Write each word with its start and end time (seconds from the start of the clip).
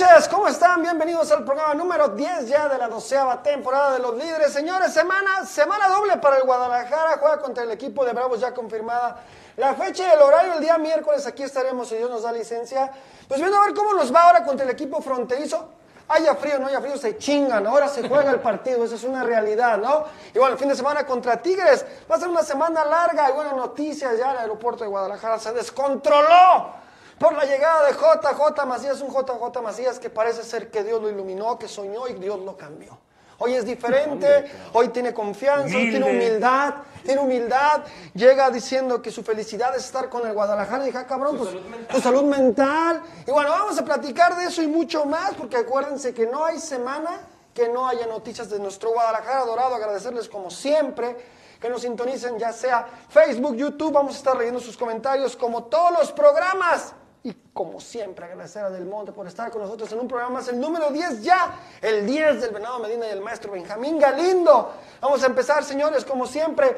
Noches, 0.00 0.28
¿cómo 0.28 0.48
están? 0.48 0.80
Bienvenidos 0.80 1.30
al 1.30 1.44
programa 1.44 1.74
número 1.74 2.08
10 2.08 2.48
ya 2.48 2.68
de 2.68 2.78
la 2.78 2.88
doceava 2.88 3.42
temporada 3.42 3.92
de 3.92 3.98
los 3.98 4.16
líderes. 4.16 4.50
Señores, 4.50 4.92
semana, 4.94 5.44
semana 5.44 5.88
doble 5.88 6.16
para 6.16 6.38
el 6.38 6.44
Guadalajara, 6.44 7.18
juega 7.18 7.38
contra 7.38 7.64
el 7.64 7.70
equipo 7.70 8.04
de 8.04 8.12
Bravos 8.12 8.40
ya 8.40 8.54
confirmada. 8.54 9.22
La 9.58 9.74
fecha 9.74 10.08
y 10.08 10.10
el 10.12 10.22
horario 10.22 10.54
el 10.54 10.60
día 10.60 10.78
miércoles, 10.78 11.26
aquí 11.26 11.42
estaremos 11.42 11.88
si 11.88 11.96
Dios 11.96 12.08
nos 12.08 12.22
da 12.22 12.32
licencia. 12.32 12.90
Pues 13.28 13.40
viendo 13.40 13.58
a 13.58 13.66
ver 13.66 13.74
cómo 13.74 13.92
nos 13.92 14.14
va 14.14 14.22
ahora 14.22 14.42
contra 14.42 14.64
el 14.64 14.70
equipo 14.70 15.02
fronterizo. 15.02 15.68
Haya 16.08 16.34
frío, 16.34 16.58
no 16.58 16.68
haya 16.68 16.80
frío, 16.80 16.96
se 16.96 17.18
chingan. 17.18 17.66
Ahora 17.66 17.86
se 17.86 18.08
juega 18.08 18.30
el 18.30 18.40
partido, 18.40 18.82
eso 18.84 18.94
es 18.94 19.04
una 19.04 19.22
realidad, 19.22 19.76
¿no? 19.76 20.04
Y 20.34 20.38
bueno, 20.38 20.54
el 20.54 20.58
fin 20.58 20.68
de 20.68 20.76
semana 20.76 21.04
contra 21.04 21.42
Tigres. 21.42 21.84
Va 22.10 22.16
a 22.16 22.18
ser 22.18 22.28
una 22.28 22.42
semana 22.42 22.86
larga 22.86 23.28
y 23.28 23.32
buenas 23.34 23.54
noticias. 23.54 24.16
Ya 24.16 24.32
el 24.32 24.38
aeropuerto 24.38 24.82
de 24.82 24.88
Guadalajara 24.88 25.38
se 25.38 25.52
descontroló 25.52 26.79
por 27.20 27.34
la 27.34 27.44
llegada 27.44 27.86
de 27.86 27.92
JJ 27.92 28.64
Macías, 28.66 29.02
un 29.02 29.10
JJ 29.10 29.60
Macías 29.62 29.98
que 29.98 30.08
parece 30.08 30.42
ser 30.42 30.70
que 30.70 30.82
Dios 30.82 31.02
lo 31.02 31.10
iluminó, 31.10 31.58
que 31.58 31.68
soñó 31.68 32.08
y 32.08 32.14
Dios 32.14 32.40
lo 32.40 32.56
cambió. 32.56 32.98
Hoy 33.36 33.56
es 33.56 33.66
diferente, 33.66 34.50
hoy 34.72 34.88
tiene 34.88 35.12
confianza, 35.12 35.76
hoy 35.76 35.90
tiene 35.90 36.10
humildad, 36.10 36.76
tiene 37.04 37.20
humildad, 37.20 37.82
llega 38.14 38.48
diciendo 38.50 39.02
que 39.02 39.10
su 39.10 39.22
felicidad 39.22 39.76
es 39.76 39.84
estar 39.84 40.08
con 40.08 40.26
el 40.26 40.32
Guadalajara 40.32 40.82
y 40.82 40.86
dije, 40.86 40.96
ah, 40.96 41.06
cabrón, 41.06 41.36
pues 41.36 41.50
tu 41.90 42.00
salud 42.00 42.24
mental. 42.24 43.02
Y 43.26 43.30
bueno, 43.30 43.50
vamos 43.50 43.78
a 43.78 43.84
platicar 43.84 44.34
de 44.38 44.46
eso 44.46 44.62
y 44.62 44.66
mucho 44.66 45.04
más, 45.04 45.34
porque 45.34 45.58
acuérdense 45.58 46.14
que 46.14 46.26
no 46.26 46.46
hay 46.46 46.58
semana 46.58 47.20
que 47.52 47.68
no 47.68 47.86
haya 47.86 48.06
noticias 48.06 48.48
de 48.48 48.58
nuestro 48.58 48.92
Guadalajara 48.92 49.44
Dorado. 49.44 49.74
Agradecerles 49.74 50.26
como 50.26 50.50
siempre 50.50 51.18
que 51.60 51.68
nos 51.68 51.82
sintonicen, 51.82 52.38
ya 52.38 52.54
sea 52.54 52.86
Facebook, 53.10 53.56
YouTube, 53.56 53.92
vamos 53.92 54.14
a 54.14 54.16
estar 54.16 54.36
leyendo 54.38 54.60
sus 54.60 54.78
comentarios 54.78 55.36
como 55.36 55.64
todos 55.64 55.92
los 55.92 56.12
programas. 56.12 56.94
Y 57.22 57.34
como 57.52 57.80
siempre, 57.80 58.24
agradecer 58.24 58.64
a 58.64 58.70
Del 58.70 58.86
Monte 58.86 59.12
por 59.12 59.26
estar 59.26 59.50
con 59.50 59.60
nosotros 59.60 59.92
en 59.92 60.00
un 60.00 60.08
programa 60.08 60.36
más, 60.36 60.48
el 60.48 60.58
número 60.58 60.90
10 60.90 61.22
ya, 61.22 61.54
el 61.82 62.06
10 62.06 62.40
del 62.40 62.50
Venado 62.50 62.78
Medina 62.78 63.06
y 63.06 63.10
el 63.10 63.20
maestro 63.20 63.52
Benjamín 63.52 63.98
Galindo. 63.98 64.72
Vamos 65.02 65.22
a 65.22 65.26
empezar, 65.26 65.62
señores, 65.62 66.04
como 66.04 66.26
siempre. 66.26 66.76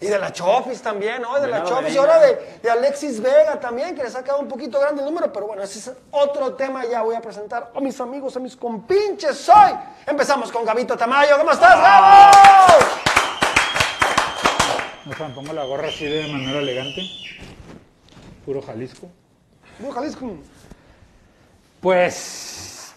Y 0.00 0.06
de 0.06 0.18
la 0.18 0.32
Chofis 0.32 0.80
también, 0.80 1.20
¿no? 1.20 1.38
De 1.40 1.48
la 1.48 1.64
Chofis 1.64 1.92
y 1.94 1.98
ahora 1.98 2.20
de, 2.20 2.60
de 2.62 2.70
Alexis 2.70 3.20
Vega 3.20 3.60
también, 3.60 3.94
que 3.94 4.02
les 4.02 4.14
ha 4.14 4.22
quedado 4.22 4.40
un 4.40 4.48
poquito 4.48 4.80
grande 4.80 5.02
el 5.02 5.06
número, 5.06 5.30
pero 5.30 5.46
bueno, 5.46 5.62
ese 5.62 5.78
es 5.78 5.92
otro 6.10 6.54
tema. 6.54 6.86
Ya 6.86 7.02
voy 7.02 7.16
a 7.16 7.20
presentar 7.20 7.70
a 7.74 7.80
mis 7.80 8.00
amigos, 8.00 8.34
a 8.36 8.40
mis 8.40 8.56
compinches 8.56 9.46
hoy. 9.48 9.72
Empezamos 10.06 10.50
con 10.52 10.64
Gabito 10.64 10.96
Tamayo. 10.96 11.36
¿Cómo 11.36 11.50
estás, 11.50 11.76
Gabo? 11.76 12.32
No 15.04 15.12
sé, 15.16 15.22
me 15.24 15.34
pongo 15.34 15.52
la 15.52 15.64
gorra 15.64 15.88
así 15.88 16.06
de 16.06 16.28
manera 16.28 16.60
elegante. 16.60 17.02
Puro 18.46 18.62
Jalisco. 18.62 19.08
Jalisco. 19.90 20.36
Pues. 21.80 22.94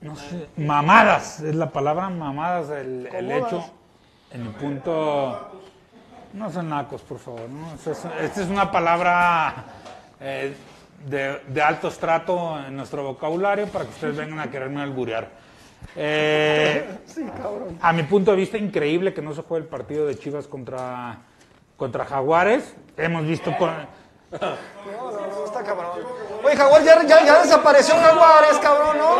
No 0.00 0.16
sé. 0.16 0.48
Mamadas, 0.56 1.40
es 1.40 1.54
la 1.54 1.70
palabra 1.70 2.08
mamadas, 2.08 2.70
el, 2.70 3.06
el 3.06 3.30
hecho. 3.30 3.64
En 4.32 4.42
el 4.42 4.48
punto. 4.54 5.50
No 6.32 6.50
son 6.50 6.68
nacos, 6.70 7.02
por 7.02 7.18
favor. 7.18 7.48
¿no? 7.50 7.74
Esta 7.74 7.90
es, 7.90 8.04
esta 8.22 8.42
es 8.42 8.48
una 8.48 8.70
palabra 8.70 9.64
eh, 10.20 10.54
de, 11.06 11.40
de 11.48 11.62
alto 11.62 11.88
estrato 11.88 12.58
en 12.64 12.76
nuestro 12.76 13.02
vocabulario 13.02 13.66
para 13.66 13.84
que 13.84 13.90
ustedes 13.90 14.16
vengan 14.16 14.38
a 14.40 14.50
quererme 14.50 14.80
alburear. 14.80 15.28
Eh, 15.96 16.98
Sí, 17.06 17.24
cabrón. 17.36 17.78
a 17.82 17.92
mi 17.92 18.04
punto 18.04 18.30
de 18.30 18.36
vista, 18.36 18.56
increíble 18.58 19.12
que 19.12 19.22
no 19.22 19.34
se 19.34 19.42
juegue 19.42 19.64
el 19.64 19.68
partido 19.68 20.06
de 20.06 20.16
Chivas 20.16 20.46
contra, 20.46 21.18
contra 21.76 22.04
Jaguares. 22.04 22.74
Hemos 22.96 23.26
visto 23.26 23.54
con. 23.58 23.70
No, 24.30 24.38
no, 25.10 25.26
no, 25.26 25.44
está 25.44 25.59
cabrón. 25.76 26.04
Oye, 26.44 26.56
Jaguar, 26.56 26.82
ya, 26.82 27.02
ya, 27.06 27.24
ya 27.24 27.42
desapareció 27.42 27.94
Jaguares, 27.96 28.58
cabrón, 28.58 28.98
¿no? 28.98 29.16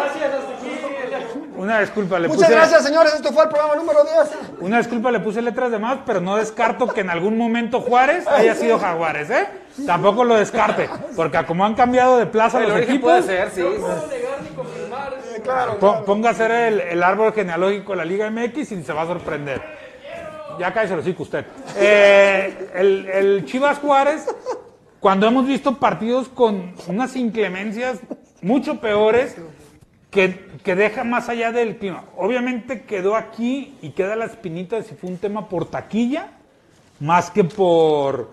Una 1.56 1.80
disculpa, 1.80 2.18
le 2.18 2.28
Muchas 2.28 2.44
puse. 2.44 2.54
gracias, 2.56 2.82
señores. 2.84 3.14
Esto 3.14 3.32
fue 3.32 3.42
el 3.44 3.50
programa 3.50 3.74
número 3.76 4.02
10. 4.02 4.14
Una 4.60 4.78
disculpa, 4.78 5.10
le 5.10 5.20
puse 5.20 5.42
letras 5.42 5.70
de 5.70 5.78
más, 5.78 5.98
pero 6.06 6.20
no 6.20 6.36
descarto 6.36 6.88
que 6.88 7.02
en 7.02 7.10
algún 7.10 7.36
momento 7.36 7.80
Juárez 7.82 8.26
haya 8.28 8.54
sido 8.54 8.78
Jaguares, 8.78 9.28
¿eh? 9.30 9.46
Tampoco 9.86 10.24
lo 10.24 10.36
descarte, 10.36 10.88
porque 11.16 11.36
a 11.36 11.46
como 11.46 11.64
han 11.66 11.74
cambiado 11.74 12.16
de 12.16 12.26
plaza 12.26 12.58
El 12.58 12.64
los 12.64 12.72
origen 12.76 12.94
equipos, 12.94 13.10
puede 13.10 13.22
ser, 13.22 13.50
sí. 13.50 13.62
Claro, 15.42 15.78
po- 15.78 16.04
ponga 16.04 16.30
a 16.30 16.32
hacer 16.32 16.50
el, 16.50 16.80
el 16.80 17.02
árbol 17.02 17.32
genealógico 17.32 17.92
de 17.92 17.98
la 17.98 18.04
Liga 18.04 18.30
MX 18.30 18.72
y 18.72 18.82
se 18.82 18.92
va 18.92 19.02
a 19.02 19.06
sorprender. 19.06 19.60
Ya 20.58 20.72
cállese 20.72 20.94
lo 20.94 21.00
hocico 21.00 21.22
usted. 21.22 21.44
Eh, 21.76 22.70
el, 22.74 23.06
el 23.08 23.44
Chivas 23.46 23.78
Juárez, 23.78 24.26
cuando 25.00 25.26
hemos 25.26 25.46
visto 25.46 25.78
partidos 25.78 26.28
con 26.28 26.74
unas 26.86 27.16
inclemencias 27.16 28.00
mucho 28.42 28.80
peores, 28.80 29.36
que, 30.10 30.50
que 30.64 30.74
deja 30.74 31.04
más 31.04 31.28
allá 31.28 31.52
del 31.52 31.76
clima. 31.78 32.04
Obviamente 32.16 32.82
quedó 32.82 33.16
aquí 33.16 33.76
y 33.80 33.90
queda 33.90 34.16
la 34.16 34.26
espinita 34.26 34.76
de 34.76 34.82
si 34.82 34.94
fue 34.94 35.08
un 35.10 35.18
tema 35.18 35.48
por 35.48 35.66
taquilla, 35.66 36.32
más 36.98 37.30
que 37.30 37.44
por. 37.44 38.30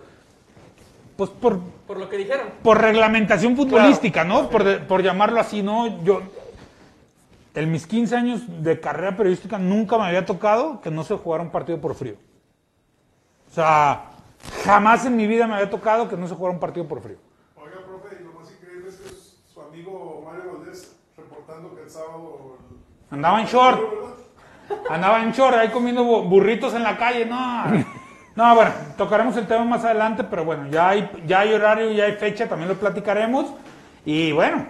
Pues 1.16 1.30
por, 1.32 1.60
Por 1.88 1.98
lo 1.98 2.10
que 2.10 2.18
dijeron. 2.18 2.48
por 2.62 2.80
reglamentación 2.80 3.56
futbolística, 3.56 4.24
¿no? 4.24 4.50
Por, 4.50 4.86
por 4.86 5.02
llamarlo 5.02 5.40
así, 5.40 5.64
¿no? 5.64 6.04
Yo, 6.04 6.22
en 7.56 7.72
mis 7.72 7.88
15 7.88 8.16
años 8.16 8.42
de 8.62 8.80
carrera 8.80 9.18
periodística 9.18 9.58
nunca 9.58 9.98
me 9.98 10.06
había 10.06 10.26
tocado 10.28 10.80
que 10.80 10.92
no 10.92 11.04
se 11.04 11.16
jugara 11.16 11.44
un 11.44 11.50
partido 11.50 11.82
por 11.82 11.96
frío. 11.96 12.16
O 13.50 13.54
sea, 13.56 14.12
jamás 14.66 15.06
en 15.06 15.16
mi 15.16 15.28
vida 15.28 15.48
me 15.48 15.56
había 15.56 15.70
tocado 15.70 16.08
que 16.10 16.18
no 16.18 16.28
se 16.28 16.36
jugara 16.36 16.54
un 16.54 16.60
partido 16.60 16.88
por 16.88 17.02
frío. 17.02 17.18
Oiga, 17.56 17.78
profe, 17.86 18.18
y 18.20 18.24
lo 18.24 18.34
más 18.40 18.52
increíble 18.52 18.90
es 18.90 18.96
que 18.98 19.10
su 19.54 19.62
amigo 19.62 20.24
Mario 20.26 20.54
Valdés 20.58 20.96
reportando 21.16 21.76
que 21.76 21.84
el 21.84 21.90
sábado... 21.90 22.58
el- 22.70 23.16
Andaba 23.16 23.40
en 23.42 23.48
short. 23.48 23.82
Andaba 24.90 25.24
en 25.24 25.32
short 25.32 25.56
ahí 25.56 25.70
comiendo 25.70 26.04
bu- 26.04 26.28
burritos 26.28 26.74
en 26.74 26.84
la 26.84 26.98
calle, 26.98 27.26
no. 27.26 27.64
No, 28.36 28.54
bueno, 28.54 28.72
tocaremos 28.98 29.36
el 29.38 29.48
tema 29.48 29.64
más 29.66 29.84
adelante, 29.84 30.24
pero 30.24 30.46
bueno, 30.46 30.68
ya 30.70 30.90
hay, 30.90 31.10
ya 31.26 31.40
hay 31.40 31.54
horario, 31.54 31.92
ya 31.92 32.04
hay 32.04 32.14
fecha, 32.14 32.48
también 32.48 32.70
lo 32.70 32.76
platicaremos. 32.76 33.48
Y 34.06 34.32
bueno, 34.32 34.66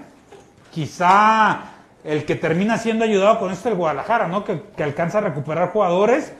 quizá 0.72 1.60
el 2.04 2.24
que 2.26 2.36
termina 2.36 2.78
siendo 2.78 3.04
ayudado 3.04 3.40
con 3.40 3.52
esto 3.52 3.68
es 3.68 3.74
el 3.74 3.78
Guadalajara, 3.78 4.28
¿no? 4.28 4.46
Que, 4.46 4.62
que 4.76 4.84
alcanza 4.84 5.18
a 5.18 5.22
recuperar 5.22 5.72
jugadores, 5.72 6.34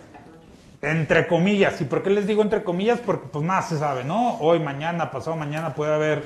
entre 0.82 1.28
comillas. 1.28 1.80
¿Y 1.82 1.86
por 1.86 2.04
qué 2.04 2.10
les 2.10 2.28
digo 2.28 2.42
entre 2.42 2.64
comillas? 2.64 3.00
Porque 3.06 3.28
pues 3.32 3.44
nada 3.44 3.62
se 3.62 3.78
sabe, 3.78 4.04
¿no? 4.04 4.38
Hoy, 4.40 4.60
mañana, 4.60 5.12
pasado 5.12 5.36
mañana 5.36 5.74
puede 5.74 5.94
haber 5.94 6.24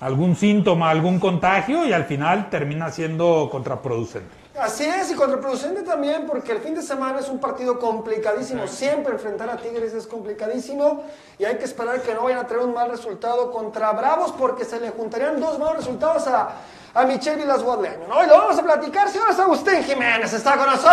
algún 0.00 0.34
síntoma, 0.34 0.90
algún 0.90 1.20
contagio 1.20 1.86
y 1.86 1.92
al 1.92 2.04
final 2.04 2.50
termina 2.50 2.90
siendo 2.90 3.48
contraproducente. 3.50 4.42
Así 4.58 4.84
es, 4.84 5.10
y 5.10 5.14
contraproducente 5.14 5.82
también, 5.82 6.26
porque 6.26 6.52
el 6.52 6.58
fin 6.58 6.74
de 6.74 6.82
semana 6.82 7.20
es 7.20 7.28
un 7.28 7.38
partido 7.38 7.78
complicadísimo. 7.78 8.66
Siempre 8.66 9.14
enfrentar 9.14 9.48
a 9.48 9.56
Tigres 9.56 9.94
es 9.94 10.06
complicadísimo 10.06 11.04
y 11.38 11.44
hay 11.44 11.56
que 11.56 11.64
esperar 11.64 12.02
que 12.02 12.12
no 12.14 12.24
vayan 12.24 12.40
a 12.40 12.46
tener 12.46 12.62
un 12.62 12.74
mal 12.74 12.90
resultado 12.90 13.50
contra 13.50 13.92
Bravos, 13.92 14.32
porque 14.32 14.66
se 14.66 14.78
le 14.78 14.90
juntarían 14.90 15.40
dos 15.40 15.58
malos 15.58 15.76
resultados 15.76 16.26
a, 16.26 16.56
a 16.94 17.04
Michelle 17.04 17.36
Vilas 17.36 17.62
Guadleaño, 17.62 18.06
¿no? 18.08 18.22
Y 18.22 18.26
lo 18.26 18.38
vamos 18.38 18.58
a 18.58 18.62
platicar, 18.62 19.08
señores 19.08 19.38
Agustín 19.38 19.82
Jiménez 19.82 20.32
está 20.32 20.56
con 20.56 20.66
nosotros. 20.66 20.92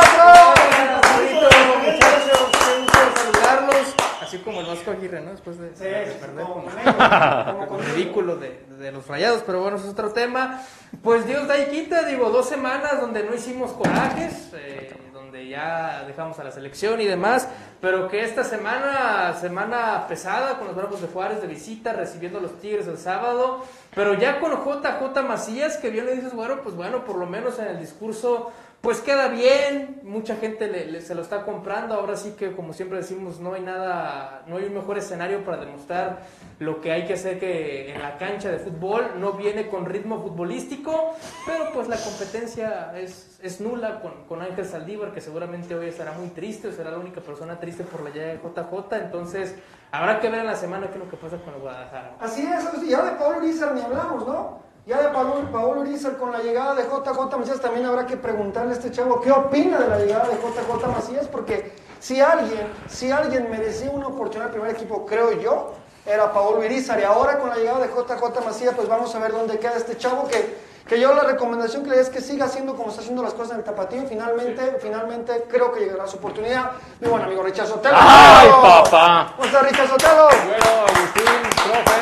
Saludarlos. 3.16 3.96
Así 4.22 4.38
como 4.40 4.60
el 4.62 4.68
Vasco 4.68 4.92
Aguirre, 4.92 5.22
¿no? 5.22 5.32
Después 5.32 5.58
de, 5.58 5.72
de 5.72 6.12
perder 6.14 6.46
con, 6.46 7.68
con 7.68 7.84
ridículo 7.84 8.36
de, 8.36 8.64
de 8.78 8.92
los 8.92 9.08
rayados, 9.08 9.42
pero 9.46 9.62
bueno, 9.62 9.78
eso 9.78 9.88
es 9.88 9.94
otro 9.94 10.12
tema. 10.12 10.62
Pues 11.04 11.26
Dios 11.26 11.48
da 11.48 11.58
y 11.58 11.66
quita, 11.70 12.04
digo, 12.04 12.30
dos 12.30 12.48
semanas 12.48 13.02
donde 13.02 13.24
no 13.24 13.34
hicimos 13.34 13.72
corajes, 13.72 14.50
eh, 14.54 14.96
donde 15.14 15.48
ya 15.48 16.04
dejamos 16.06 16.38
a 16.38 16.44
la 16.44 16.52
selección 16.52 17.02
y 17.02 17.06
demás, 17.06 17.48
pero 17.82 18.08
que 18.10 18.24
esta 18.24 18.44
semana, 18.44 19.34
semana 19.40 20.06
pesada 20.08 20.58
con 20.58 20.68
los 20.68 20.76
Bravos 20.76 21.02
de 21.02 21.08
Juárez 21.08 21.42
de 21.42 21.48
visita, 21.48 21.94
recibiendo 21.94 22.40
a 22.40 22.42
los 22.42 22.60
Tigres 22.60 22.88
el 22.88 22.98
sábado, 22.98 23.64
pero 23.96 24.14
ya 24.16 24.40
con 24.40 24.52
JJ 24.52 25.22
Macías, 25.28 25.78
que 25.78 25.90
bien 25.90 26.06
le 26.06 26.16
dices, 26.16 26.34
bueno, 26.34 26.62
pues 26.64 26.76
bueno, 26.76 27.06
por 27.06 27.18
lo 27.18 27.26
menos 27.26 27.58
en 27.60 27.68
el 27.68 27.80
discurso 27.80 28.52
pues 28.82 29.02
queda 29.02 29.28
bien, 29.28 30.00
mucha 30.04 30.38
gente 30.38 30.68
le- 30.70 31.02
se 31.02 31.14
lo 31.14 31.22
está 31.22 31.44
comprando, 31.44 31.96
ahora 31.96 32.16
sí 32.16 32.36
que 32.40 32.54
como 32.54 32.72
siempre 32.72 33.00
decimos, 33.00 33.42
no 33.42 33.54
hay 33.54 33.62
nada, 33.62 34.44
no 34.48 34.56
hay 34.56 34.64
un 34.64 34.74
mejor 34.74 34.98
escenario 34.98 35.44
para 35.44 35.58
demostrar 35.58 36.20
lo 36.60 36.80
que 36.80 36.94
hay 36.94 37.06
que 37.06 37.16
hacer 37.16 37.40
que 37.42 37.94
en 37.94 38.02
la 38.02 38.18
cancha 38.18 38.50
de 38.50 38.58
fútbol, 38.58 39.16
no 39.18 39.34
viene 39.34 39.68
con 39.68 39.86
ritmo 39.86 40.22
futbolístico, 40.22 41.14
pero 41.46 41.74
pues 41.74 41.90
la 41.90 41.98
competencia 41.98 42.94
es, 42.98 43.38
es 43.44 43.60
nula 43.60 44.00
con, 44.00 44.14
con 44.30 44.42
Ángel 44.42 44.66
Saldívar, 44.66 45.12
que 45.12 45.20
seguramente 45.20 45.76
hoy 45.76 45.88
estará 45.90 46.14
muy 46.14 46.30
triste, 46.30 46.72
será 46.72 46.92
la 46.92 47.00
única 47.00 47.20
persona 47.20 47.60
triste 47.60 47.69
por 47.78 48.04
la 48.04 48.10
llegada 48.10 48.34
de 48.34 48.40
JJ, 48.40 48.96
entonces 48.96 49.56
habrá 49.92 50.20
que 50.20 50.30
ver 50.30 50.42
en 50.42 50.48
la 50.48 50.56
semana 50.56 50.88
qué 50.88 50.94
es 50.94 51.04
lo 51.04 51.10
que 51.10 51.18
pasa 51.18 51.38
con 51.38 51.54
el 51.54 51.62
Guadalajara. 51.62 52.16
Así 52.20 52.46
es, 52.46 52.88
ya 52.88 53.04
de 53.04 53.12
Pablo 53.12 53.38
Urizar 53.40 53.74
ni 53.74 53.82
hablamos, 53.82 54.28
¿no? 54.28 54.60
Ya 54.86 55.02
de 55.02 55.10
Pablo, 55.10 55.36
Pablo 55.52 55.82
Urizar 55.82 56.18
con 56.18 56.32
la 56.32 56.40
llegada 56.40 56.76
de 56.76 56.84
JJ 56.84 57.38
Macías 57.38 57.62
también 57.62 57.86
habrá 57.86 58.08
que 58.08 58.18
preguntarle 58.18 58.72
a 58.72 58.74
este 58.76 58.92
chavo 58.92 59.22
qué 59.22 59.32
opina 59.32 59.78
de 59.78 59.88
la 59.88 60.00
llegada 60.00 60.28
de 60.30 60.36
JJ 60.36 60.88
Macías, 60.88 61.28
porque 61.28 61.74
si 62.00 62.20
alguien, 62.20 62.68
si 62.88 63.12
alguien 63.12 63.50
merecía 63.52 63.92
una 63.92 64.08
oportunidad 64.08 64.48
al 64.48 64.52
primer 64.52 64.72
equipo, 64.72 65.06
creo 65.06 65.34
yo, 65.34 65.74
era 66.06 66.32
Pablo 66.34 66.60
Urizar. 66.60 67.00
Y 67.00 67.04
ahora 67.04 67.38
con 67.40 67.50
la 67.50 67.58
llegada 67.58 67.80
de 67.80 67.88
JJ 67.88 68.46
Macías, 68.46 68.74
pues 68.74 68.88
vamos 68.88 69.14
a 69.14 69.20
ver 69.20 69.32
dónde 69.32 69.60
queda 69.60 69.76
este 69.76 69.98
chavo 69.98 70.28
que, 70.28 70.58
que 70.90 71.00
yo 71.00 71.14
la 71.14 71.24
recomendación 71.24 71.84
que 71.84 71.92
le 71.92 72.02
es 72.02 72.10
que 72.10 72.20
siga 72.20 72.46
haciendo 72.46 72.76
como 72.76 72.90
está 72.90 73.02
haciendo 73.02 73.22
las 73.22 73.36
cosas 73.36 73.52
en 73.52 73.58
el 73.60 73.64
tapatío. 73.64 74.08
Finalmente, 74.08 74.78
finalmente 74.82 75.46
creo 75.48 75.72
que 75.72 75.82
llegará 75.82 76.08
su 76.08 76.18
oportunidad. 76.18 76.72
Mi 77.00 77.08
buen 77.08 77.22
amigo 77.22 77.44
Richard 77.44 77.68
Sotelo. 77.68 77.96
¡Ay, 77.96 78.50
papá! 78.50 79.34
¿Cómo 79.36 79.46
está 79.46 79.62
Richard 79.62 79.88
Sotelo? 79.88 80.26
Bueno, 80.26 80.66
Agustín, 80.88 81.42
profe, 81.64 82.02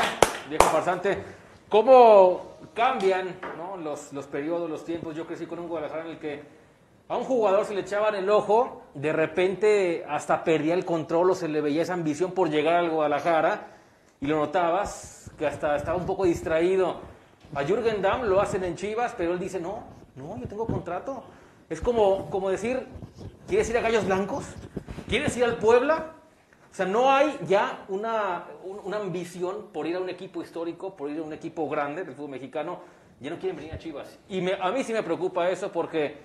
viejo 0.49 0.65
farsante, 0.71 1.21
¿cómo 1.67 2.55
cambian 2.73 3.37
¿no? 3.57 3.75
los, 3.75 4.13
los 4.13 4.25
periodos, 4.25 4.69
los 4.69 4.85
tiempos? 4.85 5.13
Yo 5.17 5.27
crecí 5.27 5.45
con 5.45 5.59
un 5.59 5.67
Guadalajara 5.67 6.05
en 6.05 6.11
el 6.11 6.19
que 6.19 6.43
a 7.09 7.17
un 7.17 7.25
jugador 7.25 7.65
se 7.65 7.73
le 7.73 7.81
echaban 7.81 8.15
el 8.15 8.29
ojo, 8.29 8.83
de 8.93 9.11
repente 9.11 10.05
hasta 10.07 10.45
perdía 10.45 10.73
el 10.73 10.85
control 10.85 11.31
o 11.31 11.35
se 11.35 11.49
le 11.49 11.59
veía 11.59 11.81
esa 11.81 11.93
ambición 11.93 12.31
por 12.31 12.49
llegar 12.49 12.75
al 12.75 12.89
Guadalajara 12.89 13.67
y 14.21 14.27
lo 14.27 14.37
notabas 14.37 15.29
que 15.37 15.45
hasta 15.45 15.75
estaba 15.75 15.97
un 15.97 16.05
poco 16.05 16.23
distraído. 16.23 17.16
A 17.55 17.63
Jürgen 17.63 18.01
Damm 18.01 18.23
lo 18.25 18.39
hacen 18.41 18.63
en 18.63 18.75
Chivas, 18.75 19.13
pero 19.17 19.33
él 19.33 19.39
dice, 19.39 19.59
no, 19.59 19.83
no, 20.15 20.37
yo 20.37 20.47
tengo 20.47 20.65
contrato. 20.65 21.23
Es 21.69 21.81
como, 21.81 22.29
como 22.29 22.49
decir, 22.49 22.85
¿quieres 23.47 23.69
ir 23.69 23.77
a 23.77 23.81
Gallos 23.81 24.05
Blancos? 24.05 24.45
¿Quieres 25.07 25.35
ir 25.37 25.43
al 25.43 25.57
Puebla? 25.57 26.13
O 26.71 26.73
sea, 26.77 26.85
no 26.85 27.11
hay 27.11 27.37
ya 27.47 27.85
una, 27.89 28.45
un- 28.63 28.79
una 28.83 28.97
ambición 28.97 29.67
por 29.73 29.87
ir 29.87 29.95
a 29.95 29.99
un 29.99 30.09
equipo 30.09 30.41
histórico, 30.41 30.95
por 30.95 31.09
ir 31.09 31.19
a 31.19 31.23
un 31.23 31.33
equipo 31.33 31.67
grande 31.69 32.03
del 32.03 32.13
fútbol 32.13 32.31
mexicano. 32.31 32.79
Ya 33.19 33.31
no 33.31 33.39
quieren 33.39 33.55
venir 33.57 33.73
a 33.73 33.79
Chivas. 33.79 34.19
Y 34.29 34.41
me- 34.41 34.53
a 34.61 34.71
mí 34.71 34.83
sí 34.83 34.93
me 34.93 35.01
preocupa 35.01 35.49
eso 35.49 35.71
porque 35.71 36.17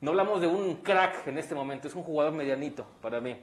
no 0.00 0.10
hablamos 0.12 0.40
de 0.40 0.46
un 0.46 0.76
crack 0.76 1.26
en 1.26 1.38
este 1.38 1.54
momento, 1.54 1.88
es 1.88 1.94
un 1.94 2.04
jugador 2.04 2.32
medianito 2.32 2.86
para 3.02 3.20
mí. 3.20 3.36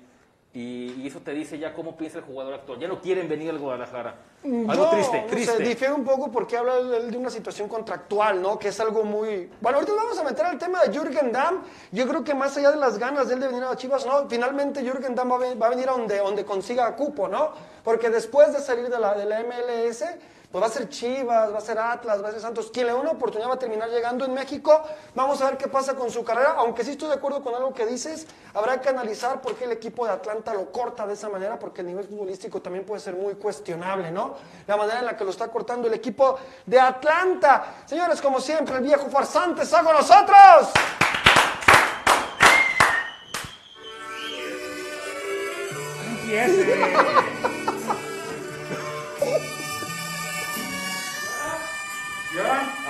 Y, 0.60 1.02
y 1.04 1.08
eso 1.08 1.20
te 1.20 1.34
dice 1.34 1.60
ya 1.60 1.72
cómo 1.72 1.96
piensa 1.96 2.18
el 2.18 2.24
jugador 2.24 2.56
actual. 2.56 2.80
Ya 2.80 2.88
no 2.88 3.00
quieren 3.00 3.30
venir 3.30 3.52
al 3.52 3.60
Guadalajara. 3.60 4.16
Algo 4.44 4.74
Yo, 4.74 4.90
triste, 4.90 5.22
no 5.22 5.28
triste. 5.28 5.58
sé, 5.58 5.62
difiere 5.64 5.94
un 5.94 6.04
poco 6.04 6.32
porque 6.32 6.58
habla 6.58 6.78
él 6.80 7.12
de 7.12 7.18
una 7.18 7.30
situación 7.30 7.70
contractual, 7.70 8.42
¿no? 8.42 8.58
Que 8.58 8.70
es 8.70 8.80
algo 8.80 9.04
muy... 9.04 9.52
Bueno, 9.62 9.78
ahorita 9.78 9.94
vamos 9.94 10.18
a 10.18 10.24
meter 10.24 10.46
al 10.48 10.58
tema 10.58 10.82
de 10.84 10.92
Jürgen 10.98 11.32
Damm. 11.32 11.62
Yo 11.92 12.08
creo 12.08 12.24
que 12.24 12.34
más 12.34 12.58
allá 12.58 12.72
de 12.72 12.78
las 12.78 12.98
ganas 12.98 13.28
de 13.28 13.36
él 13.36 13.40
de 13.42 13.48
venir 13.50 13.64
a 13.66 13.76
Chivas, 13.76 14.04
¿no? 14.08 14.28
Finalmente 14.28 14.82
Jürgen 14.82 15.14
Damm 15.14 15.32
va 15.32 15.36
a, 15.36 15.40
ven- 15.40 15.62
va 15.62 15.68
a 15.68 15.70
venir 15.70 15.90
a 15.90 15.92
donde, 15.92 16.18
donde 16.18 16.44
consiga 16.44 16.96
cupo, 16.96 17.28
¿no? 17.28 17.52
Porque 17.84 18.10
después 18.10 18.52
de 18.52 18.60
salir 18.60 18.90
de 18.90 18.98
la, 19.00 19.14
de 19.14 19.26
la 19.26 19.44
MLS, 19.44 20.06
pues 20.52 20.62
va 20.62 20.68
a 20.68 20.72
ser 20.72 20.88
Chivas, 20.88 21.54
va 21.54 21.58
a 21.58 21.62
ser 21.62 21.78
Atlas, 21.78 22.24
va 22.24 22.30
a 22.30 22.32
ser 22.32 22.40
Santos. 22.40 22.72
Quien 22.72 22.88
le 22.88 22.94
dé 22.94 22.98
una 22.98 23.12
oportunidad 23.12 23.50
va 23.50 23.56
a 23.56 23.60
terminar 23.60 23.90
llegando 23.90 24.24
en 24.24 24.34
México. 24.34 24.82
Vamos 25.14 25.42
a 25.42 25.50
ver 25.50 25.58
qué 25.58 25.68
pasa 25.68 25.96
con 25.96 26.10
su 26.10 26.24
carrera. 26.24 26.56
Aunque 26.58 26.86
sí 26.86 26.92
estoy 26.92 27.10
de 27.10 27.16
acuerdo 27.16 27.44
con 27.44 27.54
algo 27.54 27.74
que 27.74 27.86
dices, 27.86 28.26
habrá 28.54 28.80
que 28.80 28.88
analizar 28.88 29.42
por 29.42 29.56
qué 29.56 29.66
el 29.66 29.74
equipo 29.74 30.06
de 30.06 30.14
Atlanta 30.14 30.54
lo 30.54 30.72
corta 30.72 31.06
de 31.06 31.16
esa 31.16 31.28
manera, 31.28 31.60
porque 31.60 31.82
el 31.82 31.88
nivel 31.88 32.06
futbolístico 32.08 32.62
también 32.62 32.86
puede 32.86 33.02
ser 33.02 33.16
muy 33.16 33.36
cuestionable, 33.36 34.10
¿no? 34.10 34.36
La 34.68 34.78
manera 34.78 35.00
en 35.00 35.06
la 35.06 35.18
que 35.18 35.26
lo 35.26 35.32
está 35.32 35.50
cortando 35.50 35.88
el 35.88 35.94
equipo 35.94 36.38
de 36.66 36.80
Atlanta. 36.80 37.84
Señores, 37.86 38.22
como 38.22 38.40
siempre, 38.40 38.78
el 38.78 38.84
viejo 38.84 39.10
farsante 39.10 39.64
está 39.64 39.84
con 39.84 39.94
nosotros. 39.94 40.70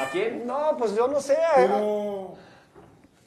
¿A 0.07 0.11
quién? 0.11 0.47
No, 0.47 0.75
pues 0.77 0.95
yo 0.95 1.07
no 1.07 1.19
sé. 1.19 1.33
eh. 1.33 1.67
Como 1.69 2.37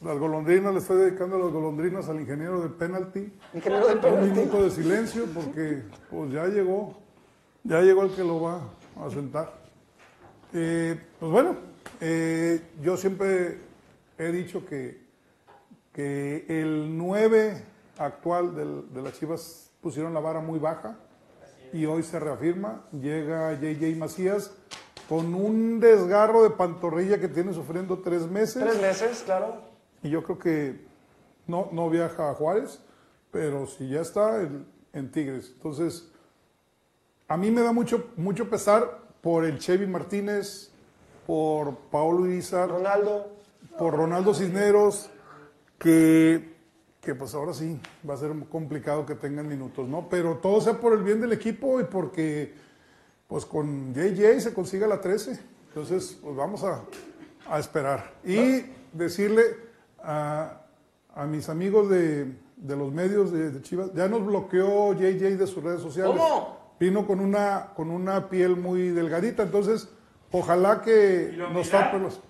las 0.03 0.19
golondrinas, 0.19 0.73
le 0.73 0.79
estoy 0.81 0.97
dedicando 1.03 1.38
las 1.38 1.50
golondrinas 1.53 2.09
al 2.09 2.21
ingeniero 2.21 2.61
de. 2.62 3.31
Ingeniero 3.53 3.87
del 3.87 3.97
Un 3.97 4.03
penalti. 4.03 4.31
minuto 4.41 4.62
de 4.62 4.71
silencio 4.71 5.27
porque 5.35 5.82
pues 6.11 6.32
ya 6.32 6.47
llegó, 6.47 6.94
ya 7.65 7.81
llegó 7.82 8.05
el 8.05 8.11
que 8.15 8.25
lo 8.25 8.41
va 8.41 8.62
a 9.05 9.11
sentar. 9.11 9.53
Eh, 10.55 10.99
pues 11.19 11.31
bueno, 11.31 11.56
eh, 12.00 12.62
yo 12.82 12.97
siempre 12.97 13.59
he 14.19 14.32
dicho 14.32 14.65
que, 14.65 15.03
que 15.93 16.47
el 16.49 16.97
9 16.97 17.62
actual 17.99 18.55
del- 18.56 18.93
de 18.94 19.03
las 19.03 19.19
Chivas 19.19 19.71
pusieron 19.82 20.15
la 20.15 20.21
vara 20.21 20.41
muy 20.41 20.59
baja 20.59 20.97
y 21.75 21.85
hoy 21.85 22.03
se 22.03 22.19
reafirma. 22.19 22.85
Llega 22.93 23.53
JJ 23.55 23.97
Macías 23.97 24.56
con 25.11 25.35
un 25.35 25.81
desgarro 25.81 26.45
de 26.45 26.51
pantorrilla 26.51 27.19
que 27.19 27.27
tiene 27.27 27.53
sufriendo 27.53 27.99
tres 27.99 28.31
meses. 28.31 28.62
Tres 28.62 28.81
meses, 28.81 29.23
claro. 29.25 29.57
Y 30.05 30.11
yo 30.11 30.23
creo 30.23 30.39
que 30.39 30.84
no, 31.49 31.69
no 31.73 31.91
viaja 31.91 32.31
a 32.31 32.34
Juárez, 32.34 32.79
pero 33.32 33.67
si 33.67 33.89
ya 33.89 34.03
está 34.03 34.41
en, 34.41 34.69
en 34.93 35.11
Tigres. 35.11 35.51
Entonces, 35.56 36.13
a 37.27 37.37
mí 37.37 37.51
me 37.51 37.61
da 37.61 37.73
mucho, 37.73 38.13
mucho 38.17 38.49
pesar 38.49 39.01
por 39.20 39.44
el 39.44 39.58
Chevy 39.58 39.89
Martínez, 39.89 40.70
por 41.27 41.75
Paolo 41.91 42.29
Irizar, 42.29 42.69
Ronaldo. 42.69 43.32
por 43.81 43.96
Ronaldo 43.96 44.32
Cisneros, 44.32 45.11
que, 45.81 46.55
que 47.01 47.17
pues 47.17 47.34
ahora 47.34 47.53
sí 47.53 47.81
va 48.08 48.15
a 48.15 48.17
ser 48.17 48.31
complicado 48.49 49.06
que 49.06 49.17
tengan 49.17 49.49
minutos, 49.49 49.89
¿no? 49.89 50.08
Pero 50.08 50.37
todo 50.37 50.61
sea 50.61 50.75
por 50.75 50.93
el 50.93 51.03
bien 51.03 51.20
del 51.20 51.32
equipo 51.32 51.81
y 51.81 51.84
porque 51.84 52.69
pues 53.31 53.46
con 53.46 53.94
JJ 53.94 54.41
se 54.41 54.53
consiga 54.53 54.87
la 54.87 55.01
13. 55.01 55.41
Entonces, 55.69 56.19
pues 56.20 56.34
vamos 56.37 56.65
a, 56.65 56.82
a 57.49 57.58
esperar. 57.60 58.13
Y 58.25 58.65
decirle 58.93 59.43
a, 60.03 60.63
a 61.15 61.25
mis 61.27 61.49
amigos 61.49 61.89
de, 61.89 62.25
de 62.56 62.77
los 62.77 62.93
medios 62.93 63.31
de, 63.32 63.53
de 63.53 63.63
Chivas, 63.63 63.94
ya 63.94 64.08
nos 64.08 64.27
bloqueó 64.27 64.93
JJ 64.94 65.37
de 65.39 65.46
sus 65.46 65.63
redes 65.63 65.81
sociales. 65.81 66.13
¿Cómo? 66.17 66.58
Vino 66.81 67.06
con 67.06 67.20
una, 67.20 67.69
con 67.77 67.91
una 67.91 68.29
piel 68.29 68.56
muy 68.56 68.89
delgadita, 68.89 69.44
entonces 69.44 69.89
ojalá 70.32 70.81
que 70.82 71.31
¿Y 71.32 71.37
la 71.37 71.44
nos 71.51 71.69
humildad? 71.69 71.81
tape 71.84 71.99
los... 72.01 72.20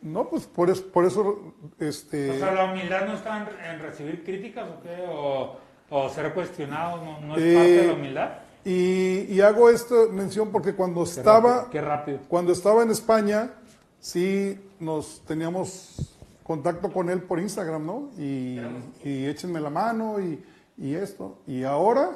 No, 0.00 0.28
pues 0.28 0.46
por 0.46 0.70
eso, 0.70 0.86
por 0.92 1.04
eso 1.04 1.54
este, 1.78 2.30
O 2.30 2.38
sea, 2.38 2.52
la 2.54 2.64
humildad 2.72 3.06
no 3.06 3.14
está 3.14 3.38
en, 3.38 3.74
en 3.74 3.80
recibir 3.80 4.24
críticas 4.24 4.68
o 4.70 4.80
qué, 4.82 5.04
o, 5.08 5.58
o 5.90 6.08
ser 6.08 6.32
cuestionado, 6.34 7.04
no, 7.04 7.20
no 7.20 7.36
es 7.36 7.42
Eh, 7.42 7.54
parte 7.54 7.70
de 7.82 7.86
la 7.88 7.92
humildad. 7.94 8.30
Y, 8.64 9.26
y 9.32 9.40
hago 9.40 9.70
esta 9.70 9.94
mención 10.10 10.50
porque 10.50 10.74
cuando 10.74 11.04
Qué 11.04 11.10
estaba, 11.10 11.54
rápido, 11.54 11.70
qué 11.70 11.80
rápido. 11.80 12.18
cuando 12.28 12.52
estaba 12.52 12.82
en 12.82 12.90
España, 12.90 13.50
sí 14.00 14.60
nos 14.80 15.22
teníamos 15.26 16.14
contacto 16.42 16.92
con 16.92 17.08
él 17.10 17.22
por 17.22 17.38
Instagram, 17.40 17.86
¿no? 17.86 18.10
Y, 18.18 18.60
y 19.04 19.26
échenme 19.26 19.60
la 19.60 19.70
mano 19.70 20.20
y, 20.20 20.44
y 20.76 20.94
esto. 20.94 21.38
Y 21.46 21.64
ahora 21.64 22.10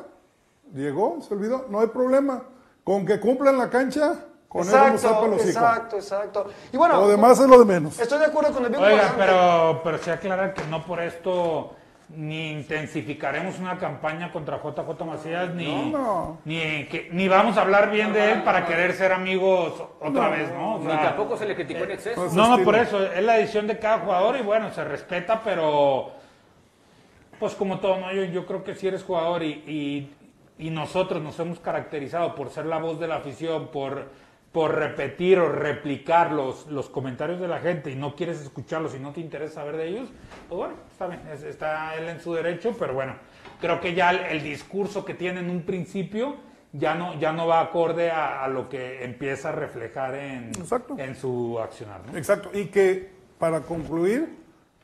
llegó, 0.74 1.20
se 1.26 1.34
olvidó, 1.34 1.66
no 1.70 1.80
hay 1.80 1.88
problema. 1.88 2.42
Con 2.84 3.06
que 3.06 3.20
cumplan 3.20 3.56
la 3.58 3.70
cancha, 3.70 4.24
con 4.48 4.62
Exacto, 4.62 5.28
los 5.28 5.36
hijos. 5.40 5.46
exacto, 5.50 5.96
exacto. 5.96 6.46
Y 6.72 6.76
bueno, 6.76 7.00
Lo 7.00 7.08
demás 7.08 7.38
es 7.40 7.46
lo 7.46 7.58
de 7.60 7.64
menos. 7.64 7.98
estoy 8.00 8.18
de 8.18 8.26
acuerdo 8.26 8.52
con 8.52 8.64
el 8.64 8.70
viejo 8.70 8.84
Oiga, 8.84 9.14
pero 9.84 9.98
se 9.98 10.10
aclara 10.10 10.52
que 10.52 10.66
no 10.66 10.84
por 10.84 11.00
esto 11.00 11.74
ni 12.14 12.50
intensificaremos 12.52 13.58
una 13.58 13.78
campaña 13.78 14.30
contra 14.32 14.58
JJ 14.62 15.04
Macías, 15.04 15.54
ni, 15.54 15.66
No, 15.90 15.98
no. 15.98 16.38
ni, 16.44 16.84
que- 16.86 17.08
ni 17.12 17.26
vamos 17.28 17.56
a 17.56 17.62
hablar 17.62 17.90
bien 17.90 18.12
de 18.12 18.32
él 18.32 18.42
para 18.42 18.66
querer 18.66 18.92
ser 18.92 19.12
amigos 19.12 19.82
otra 20.00 20.28
vez, 20.28 20.50
¿no? 20.52 20.74
O 20.74 20.78
Ni 20.80 20.88
tampoco 20.88 21.36
se 21.36 21.46
le 21.46 21.54
criticó 21.54 21.84
en 21.84 21.92
exceso. 21.92 22.20
pues, 22.20 22.34
no, 22.34 22.56
no, 22.56 22.62
por 22.64 22.76
eso, 22.76 23.02
es 23.12 23.22
la 23.24 23.34
decisión 23.34 23.66
de 23.66 23.78
cada 23.78 24.00
jugador 24.00 24.36
y 24.36 24.42
bueno, 24.42 24.70
se 24.72 24.84
respeta, 24.84 25.40
pero 25.42 26.12
pues 27.38 27.54
como 27.54 27.80
todo, 27.80 27.98
¿no? 27.98 28.12
Yo, 28.12 28.24
yo 28.24 28.46
creo 28.46 28.62
que 28.62 28.74
si 28.74 28.86
eres 28.88 29.02
jugador 29.02 29.42
y, 29.42 29.50
y- 29.66 30.14
y 30.58 30.70
nosotros 30.70 31.20
nos 31.22 31.38
hemos 31.40 31.58
caracterizado 31.58 32.34
por 32.34 32.50
ser 32.50 32.66
la 32.66 32.78
voz 32.78 33.00
de 33.00 33.08
la 33.08 33.16
afición, 33.16 33.68
por, 33.68 34.10
por 34.52 34.74
repetir 34.74 35.38
o 35.38 35.48
replicar 35.50 36.30
los, 36.32 36.66
los 36.66 36.90
comentarios 36.90 37.40
de 37.40 37.48
la 37.48 37.58
gente 37.60 37.90
y 37.90 37.94
no 37.96 38.14
quieres 38.14 38.40
escucharlos 38.40 38.94
y 38.94 38.98
no 38.98 39.12
te 39.12 39.20
interesa 39.20 39.54
saber 39.56 39.76
de 39.78 39.88
ellos, 39.88 40.08
pues 40.48 40.56
bueno, 40.58 40.74
está 40.90 41.06
bien, 41.06 41.20
es- 41.32 41.42
está 41.42 41.94
él 41.96 42.08
en 42.08 42.20
su 42.20 42.34
derecho, 42.34 42.76
pero 42.78 42.92
bueno, 42.92 43.14
creo 43.60 43.80
que 43.80 43.94
ya 43.94 44.10
el, 44.10 44.18
el 44.36 44.42
discurso 44.42 45.04
que 45.06 45.14
tiene 45.14 45.40
en 45.40 45.48
un 45.48 45.62
principio 45.62 46.36
ya 46.74 46.94
no, 46.94 47.18
ya 47.18 47.32
no 47.32 47.46
va 47.46 47.60
acorde 47.60 48.10
a, 48.10 48.44
a 48.44 48.48
lo 48.48 48.68
que 48.68 49.04
empieza 49.04 49.48
a 49.50 49.52
reflejar 49.52 50.14
en, 50.16 50.48
Exacto. 50.48 50.96
en 50.98 51.16
su 51.16 51.58
accionar. 51.58 52.02
¿no? 52.06 52.16
Exacto. 52.18 52.50
Y 52.52 52.66
que 52.66 53.10
para 53.38 53.60
concluir, 53.60 54.36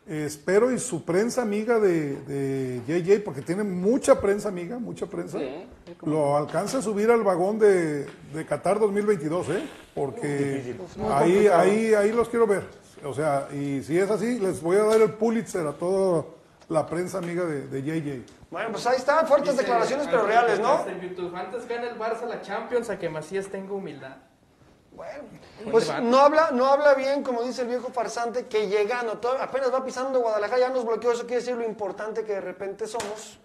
eh, 0.06 0.24
espero 0.26 0.70
y 0.72 0.78
su 0.78 1.04
prensa 1.04 1.42
amiga 1.42 1.78
de, 1.78 2.16
de 2.22 2.80
JJ, 2.86 3.22
porque 3.24 3.42
tiene 3.42 3.64
mucha 3.64 4.18
prensa 4.20 4.48
amiga, 4.48 4.78
mucha 4.78 5.06
prensa, 5.06 5.38
Sí, 5.38 5.66
lo 6.02 6.36
alcance 6.36 6.76
a 6.78 6.82
subir 6.82 7.10
al 7.10 7.22
vagón 7.22 7.58
de, 7.58 8.04
de 8.32 8.46
Qatar 8.46 8.78
2022, 8.78 9.48
¿eh? 9.50 9.68
Porque 9.94 10.76
ahí, 11.10 11.46
ahí, 11.48 11.94
ahí 11.94 12.12
los 12.12 12.28
quiero 12.28 12.46
ver. 12.46 12.64
O 13.04 13.14
sea, 13.14 13.48
y 13.52 13.82
si 13.82 13.98
es 13.98 14.10
así, 14.10 14.38
les 14.38 14.60
voy 14.62 14.76
a 14.76 14.84
dar 14.84 15.00
el 15.00 15.12
Pulitzer 15.14 15.66
a 15.66 15.72
toda 15.72 16.24
la 16.68 16.86
prensa 16.86 17.18
amiga 17.18 17.44
de, 17.44 17.66
de 17.68 17.82
JJ. 17.82 18.32
Bueno, 18.50 18.70
pues 18.72 18.86
ahí 18.86 18.96
están, 18.96 19.26
fuertes 19.26 19.50
Dice 19.52 19.62
declaraciones, 19.62 20.06
pero 20.08 20.26
reales, 20.26 20.58
¿no? 20.60 20.76
Contesta 20.78 20.92
En 20.92 21.00
YouTube, 21.08 21.34
antes 21.36 21.68
gana 21.68 21.88
el 21.88 21.98
Barça 21.98 22.26
la 22.26 22.40
Champions 22.42 22.90
a 22.90 22.98
que 22.98 23.08
Macías 23.08 23.46
tenga 23.48 23.72
humildad. 23.72 24.16
Bueno, 24.96 25.22
Buen 25.60 25.70
pues 25.70 25.88
no 26.02 26.18
habla, 26.18 26.50
no 26.52 26.66
habla 26.66 26.94
bien, 26.94 27.22
como 27.22 27.42
dice 27.44 27.62
el 27.62 27.68
viejo 27.68 27.88
farsante, 27.92 28.46
que 28.46 28.66
llegando, 28.68 29.18
todo- 29.18 29.40
apenas 29.40 29.72
va 29.72 29.84
pisando 29.84 30.18
Guadalajara, 30.20 30.58
ya 30.60 30.68
nos 30.70 30.84
bloqueó, 30.84 31.12
eso 31.12 31.22
quiere 31.22 31.36
decir 31.36 31.54
lo 31.56 31.64
importante 31.64 32.24
que 32.24 32.32
de 32.32 32.40
repente 32.40 32.86
somos 32.88 33.38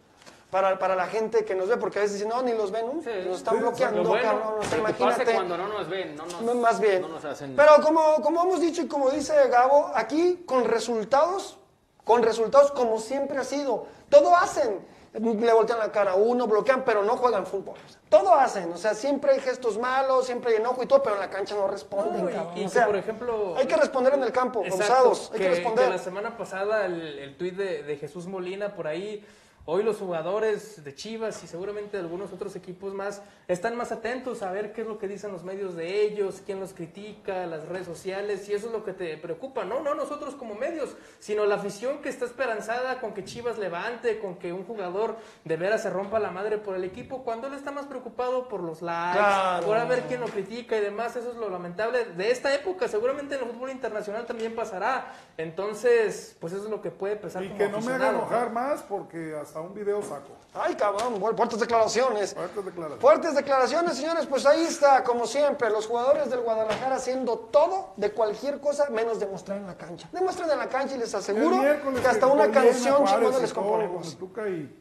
para, 0.53 0.77
para 0.77 0.95
la 0.95 1.07
gente 1.07 1.43
que 1.43 1.55
nos 1.55 1.67
ve, 1.67 1.77
porque 1.77 1.98
a 1.98 2.03
veces 2.03 2.17
dicen, 2.19 2.29
no, 2.29 2.43
ni 2.43 2.53
los 2.53 2.72
ven, 2.72 2.86
¿no? 2.86 3.01
Sí. 3.01 3.10
nos 3.27 3.38
están 3.39 3.55
Sí, 3.55 3.60
bloqueando, 3.62 4.03
Lo 4.03 4.10
bueno, 4.10 4.24
cabrón, 4.24 4.53
o 4.60 4.63
sea, 4.63 4.77
lo 4.77 4.86
que 4.86 4.91
pasa 4.93 5.03
imagínate. 5.03 5.33
cuando 5.33 5.57
no 5.57 5.67
nos 5.67 5.89
ven, 5.89 6.15
no 6.15 6.25
nos, 6.27 6.41
No, 6.43 6.53
más 6.53 6.79
bien. 6.79 7.01
no 7.01 7.07
nos 7.10 7.25
hacen... 7.25 7.55
Pero 7.55 7.72
como, 7.81 8.22
como 8.22 8.43
hemos 8.43 8.62
dicho 8.62 8.83
y 8.83 8.88
como 8.88 9.10
dice 9.10 9.33
Gabo, 9.50 9.91
aquí 9.95 10.43
con 10.45 10.63
resultados, 10.65 11.57
con 12.05 12.22
resultados 12.22 12.72
como 12.72 13.00
siempre 13.00 13.39
ha 13.39 13.43
sido. 13.43 13.88
Todo 14.10 14.36
hacen. 14.36 14.93
Le 15.13 15.53
voltean 15.53 15.77
la 15.77 15.91
cara 15.91 16.13
a 16.13 16.15
uno, 16.15 16.48
bloquean, 16.48 16.83
pero 16.83 17.03
no 17.03 17.17
juegan 17.17 17.45
fútbol. 17.45 17.75
O 17.86 17.89
sea, 17.89 18.00
todo 18.10 18.33
hacen. 18.33 18.72
O 18.74 18.77
sea, 18.77 18.95
siempre 18.95 19.31
hay 19.33 19.39
gestos 19.41 19.77
malos, 19.77 20.25
siempre 20.25 20.51
hay 20.51 20.57
enojo 20.57 20.81
y 20.81 20.88
todo, 20.88 21.03
pero 21.03 21.15
en 21.15 21.22
la 21.22 21.29
cancha 21.29 21.53
no 21.55 21.67
responden. 21.67 22.24
No, 22.25 22.29
y- 22.31 22.33
cabrón. 22.33 22.57
y 22.57 22.65
O 22.65 22.69
sea, 22.69 22.86
por 22.88 22.95
ejemplo, 22.95 23.55
Hay 23.57 23.67
que 23.67 23.75
responder 23.75 24.13
en 24.15 24.24
el 24.24 24.31
campo, 24.31 24.63
Exacto, 24.65 24.83
abusados. 24.93 25.29
Hay 25.33 25.38
que, 25.39 25.43
que, 25.45 25.50
responder. 25.51 25.86
que 25.86 25.91
la 25.91 25.98
semana 26.00 26.36
pasada 26.38 26.86
el, 26.88 27.19
el 27.19 27.38
tuit 27.38 27.55
de, 27.55 27.83
de 27.83 27.98
Jesús 27.98 28.25
Molina 28.25 28.74
por 28.74 28.88
ahí, 28.88 29.24
hoy 29.65 29.82
los 29.84 29.98
jugadores 29.98 30.84
de 30.84 30.93
Chivas 30.93 31.41
y 31.43 31.48
seguramente 31.48 31.96
de 31.96 32.03
algunos 32.03 32.34
otros 32.34 32.53
equipos 32.58 32.93
más 32.93 33.22
están 33.48 33.77
más 33.77 33.93
atentos 33.93 34.41
a 34.43 34.51
ver 34.51 34.74
qué 34.74 34.82
es 34.82 34.88
lo 34.88 34.98
que 34.98 35.08
dicen 35.08 35.32
los 35.32 35.43
medios 35.43 35.75
de 35.75 36.01
ellos, 36.01 36.41
quién 36.46 36.60
los 36.60 36.74
critica, 36.74 37.46
las 37.46 37.67
redes 37.70 37.88
sociales, 37.88 38.50
y 38.50 38.53
eso 38.53 38.67
es 38.67 38.74
lo 38.74 38.84
que 38.84 38.91
te 38.91 39.15
preocupa, 39.17 39.63
no, 39.63 39.79
no 39.82 39.96
nosotros 39.96 40.36
como 40.36 40.55
medios, 40.55 40.96
sino 41.20 41.46
la 41.46 41.55
afición 41.55 42.00
que 42.01 42.10
está 42.10 42.25
esperanzada 42.25 43.00
con 43.00 43.13
que 43.13 43.24
Chivas 43.24 43.58
levante, 43.58 44.20
con 44.20 44.36
que 44.36 44.51
un 44.51 44.65
jugador 44.65 45.15
de 45.46 45.55
veras 45.55 45.84
se 45.84 45.89
rompa 45.89 46.20
la 46.20 46.32
madre 46.32 46.58
por 46.58 46.75
el 46.75 46.84
equipo, 46.84 47.24
cuando 47.24 47.48
él 47.48 47.53
está 47.53 47.72
más 47.72 47.86
preocupado 47.86 48.50
por 48.50 48.62
los 48.62 48.82
likes, 48.82 49.17
Claro. 49.20 49.65
por 49.65 49.77
a 49.77 49.86
ver 49.86 50.03
quién 50.08 50.20
lo 50.20 50.27
critica 50.27 50.75
y 50.77 50.82
demás, 50.82 51.15
eso 51.15 51.32
es 51.32 51.38
lo 51.38 51.50
lamentable 51.50 52.05
de 52.05 52.32
esta 52.32 52.53
época, 52.53 52.89
seguramente 52.89 53.36
en 53.36 53.43
el 53.43 53.50
fútbol 53.50 53.70
internacional 53.72 54.25
también 54.25 54.55
pasará, 54.55 55.13
entonces, 55.38 56.36
pues 56.39 56.51
eso 56.53 56.65
es 56.65 56.70
lo 56.70 56.82
que 56.82 56.91
puede 56.91 57.15
pesar 57.15 57.43
Y 57.43 57.48
como 57.48 57.60
que 57.60 57.70
no 57.70 57.79
me 57.82 57.93
haga 57.93 58.10
enojar 58.10 58.51
más 58.51 58.82
porque 58.84 59.36
hasta 59.36 59.52
un 59.62 59.74
video 59.74 60.01
saco. 60.01 60.29
Ay, 60.53 60.75
cabrón, 60.75 61.19
fuertes 61.36 61.60
declaraciones. 61.60 62.33
Fuertes 62.36 62.65
declaraciones. 62.65 63.01
Fuertes 63.01 63.36
declaraciones, 63.36 63.98
señores. 63.98 64.25
Pues 64.27 64.45
ahí 64.45 64.63
está, 64.63 65.03
como 65.03 65.25
siempre, 65.25 65.69
los 65.72 65.88
jugadores 65.88 66.29
del 66.29 66.41
Guadalajara 66.41 66.95
haciendo 66.98 67.38
todo 67.39 67.93
de 67.98 68.12
cualquier 68.12 68.60
cosa 68.60 68.89
menos 68.91 69.19
demostrar 69.19 69.57
en 69.57 69.65
la 69.67 69.75
cancha. 69.75 70.07
Demuestren 70.12 70.51
en 70.51 70.60
la 70.60 70.69
cancha 70.69 70.95
y 70.95 71.00
les 71.00 71.13
aseguro 71.15 71.60
que 72.01 72.07
hasta 72.07 72.27
una 72.27 72.51
canción 72.51 73.05
chingona 73.05 73.39
les 73.39 73.53
componemos. 73.53 74.10
con 74.10 74.17
Tuca 74.19 74.48
y- 74.48 74.79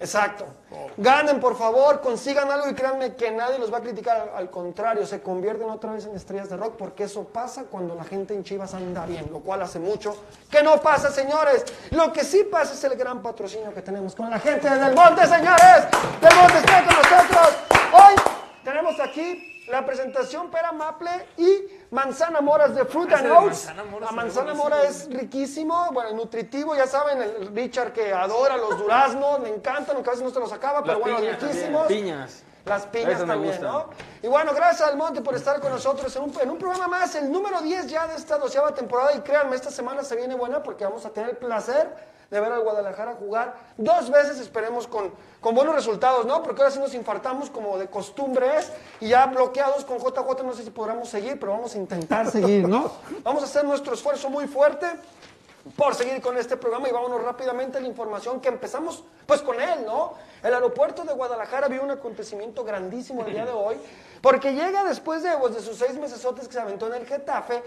Exacto. 0.00 0.46
Ganen, 0.96 1.40
por 1.40 1.58
favor, 1.58 2.00
consigan 2.00 2.50
algo 2.50 2.70
y 2.70 2.74
créanme 2.74 3.14
que 3.16 3.30
nadie 3.30 3.58
los 3.58 3.70
va 3.72 3.78
a 3.78 3.80
criticar. 3.82 4.32
Al 4.34 4.50
contrario, 4.50 5.06
se 5.06 5.20
convierten 5.20 5.68
otra 5.68 5.92
vez 5.92 6.06
en 6.06 6.16
estrellas 6.16 6.48
de 6.48 6.56
rock 6.56 6.76
porque 6.78 7.04
eso 7.04 7.24
pasa 7.24 7.64
cuando 7.64 7.94
la 7.94 8.04
gente 8.04 8.32
en 8.32 8.42
Chivas 8.42 8.72
anda 8.72 9.04
bien, 9.04 9.28
lo 9.30 9.40
cual 9.40 9.60
hace 9.60 9.78
mucho 9.78 10.16
que 10.50 10.62
no 10.62 10.80
pasa, 10.80 11.10
señores. 11.12 11.66
Lo 11.90 12.10
que 12.14 12.24
sí 12.24 12.44
pasa 12.50 12.72
es 12.72 12.82
el 12.84 12.96
gran 12.96 13.20
patrocinio 13.20 13.74
que 13.74 13.82
tenemos 13.82 14.14
con 14.14 14.30
la 14.30 14.38
gente 14.38 14.70
de 14.70 14.78
Del 14.78 14.94
Monte, 14.94 15.26
señores. 15.26 15.86
Del 16.20 16.34
Monte 16.34 16.58
está 16.58 16.84
con 16.86 16.94
nosotros. 16.94 17.48
Hoy 17.92 18.14
tenemos 18.64 18.98
aquí 19.00 19.64
la 19.68 19.84
presentación 19.84 20.50
pera 20.50 20.72
maple 20.72 21.10
y 21.36 21.79
manzana 21.90 22.40
moras 22.40 22.74
de 22.74 22.84
Fruit 22.84 23.08
Ese 23.08 23.16
and 23.16 23.26
de 23.26 23.32
Oats. 23.32 23.66
manzana 23.66 23.84
mora 23.84 24.06
La 24.06 24.12
manzana 24.12 24.54
mora 24.54 24.82
es 24.84 25.08
riquísimo, 25.10 25.88
bueno, 25.92 26.12
nutritivo, 26.12 26.74
ya 26.76 26.86
saben, 26.86 27.20
el 27.22 27.54
Richard 27.54 27.92
que 27.92 28.12
adora 28.12 28.56
los 28.56 28.78
duraznos, 28.78 29.40
le 29.40 29.48
encantan, 29.54 29.96
aunque 29.96 30.10
a 30.10 30.12
veces 30.12 30.24
no 30.24 30.30
se 30.32 30.40
los 30.40 30.52
acaba, 30.52 30.82
pero 30.82 30.94
Las 30.94 31.00
bueno, 31.00 31.16
piñas 31.18 31.38
también, 31.38 31.54
riquísimos. 31.56 31.86
piñas. 31.86 32.42
Las 32.66 32.86
piñas 32.86 33.20
me 33.20 33.26
también. 33.26 33.62
¿no? 33.62 33.88
Y 34.22 34.28
bueno, 34.28 34.52
gracias 34.54 34.86
al 34.88 34.96
Monte 34.96 35.22
por 35.22 35.34
estar 35.34 35.60
con 35.60 35.72
nosotros 35.72 36.14
en 36.14 36.22
un, 36.22 36.40
en 36.40 36.50
un 36.50 36.58
programa 36.58 36.88
más, 36.88 37.14
el 37.14 37.32
número 37.32 37.60
10 37.62 37.86
ya 37.86 38.06
de 38.06 38.16
esta 38.16 38.36
doceava 38.38 38.72
temporada. 38.74 39.12
Y 39.14 39.20
créanme, 39.20 39.56
esta 39.56 39.70
semana 39.70 40.04
se 40.04 40.14
viene 40.14 40.34
buena 40.34 40.62
porque 40.62 40.84
vamos 40.84 41.04
a 41.06 41.10
tener 41.10 41.30
el 41.30 41.36
placer 41.38 41.90
de 42.30 42.40
ver 42.40 42.52
al 42.52 42.62
Guadalajara 42.62 43.14
jugar 43.14 43.56
dos 43.76 44.10
veces, 44.10 44.38
esperemos 44.38 44.86
con, 44.86 45.12
con 45.40 45.54
buenos 45.54 45.74
resultados, 45.74 46.26
¿no? 46.26 46.42
Porque 46.42 46.62
ahora 46.62 46.72
sí 46.72 46.78
nos 46.78 46.94
infartamos 46.94 47.50
como 47.50 47.76
de 47.76 47.88
costumbre 47.88 48.58
es, 48.58 48.72
y 49.00 49.08
ya 49.08 49.26
bloqueados 49.26 49.84
con 49.84 49.98
JJ, 49.98 50.44
no 50.44 50.52
sé 50.54 50.62
si 50.62 50.70
podremos 50.70 51.08
seguir, 51.08 51.40
pero 51.40 51.52
vamos 51.52 51.74
a 51.74 51.78
intentar 51.78 52.30
seguir, 52.30 52.68
¿no? 52.68 52.92
Vamos 53.24 53.42
a 53.42 53.46
hacer 53.46 53.64
nuestro 53.64 53.94
esfuerzo 53.94 54.30
muy 54.30 54.46
fuerte 54.46 54.86
por 55.76 55.94
seguir 55.94 56.20
con 56.22 56.38
este 56.38 56.56
programa 56.56 56.88
y 56.88 56.92
vámonos 56.92 57.22
rápidamente 57.22 57.78
a 57.78 57.80
la 57.80 57.86
información 57.86 58.40
que 58.40 58.48
empezamos 58.48 59.04
pues 59.26 59.42
con 59.42 59.60
él, 59.60 59.84
¿no? 59.84 60.14
El 60.42 60.54
aeropuerto 60.54 61.04
de 61.04 61.12
Guadalajara 61.12 61.68
vio 61.68 61.82
un 61.82 61.90
acontecimiento 61.90 62.64
grandísimo 62.64 63.24
el 63.26 63.32
día 63.32 63.44
de 63.44 63.52
hoy, 63.52 63.76
porque 64.22 64.54
llega 64.54 64.84
después 64.84 65.22
de, 65.22 65.30
pues, 65.38 65.54
de 65.54 65.60
sus 65.60 65.76
seis 65.76 65.94
mesesotes 65.98 66.46
que 66.46 66.54
se 66.54 66.60
aventó 66.60 66.86
en 66.86 66.94
el 66.94 67.06
Getafe. 67.06 67.62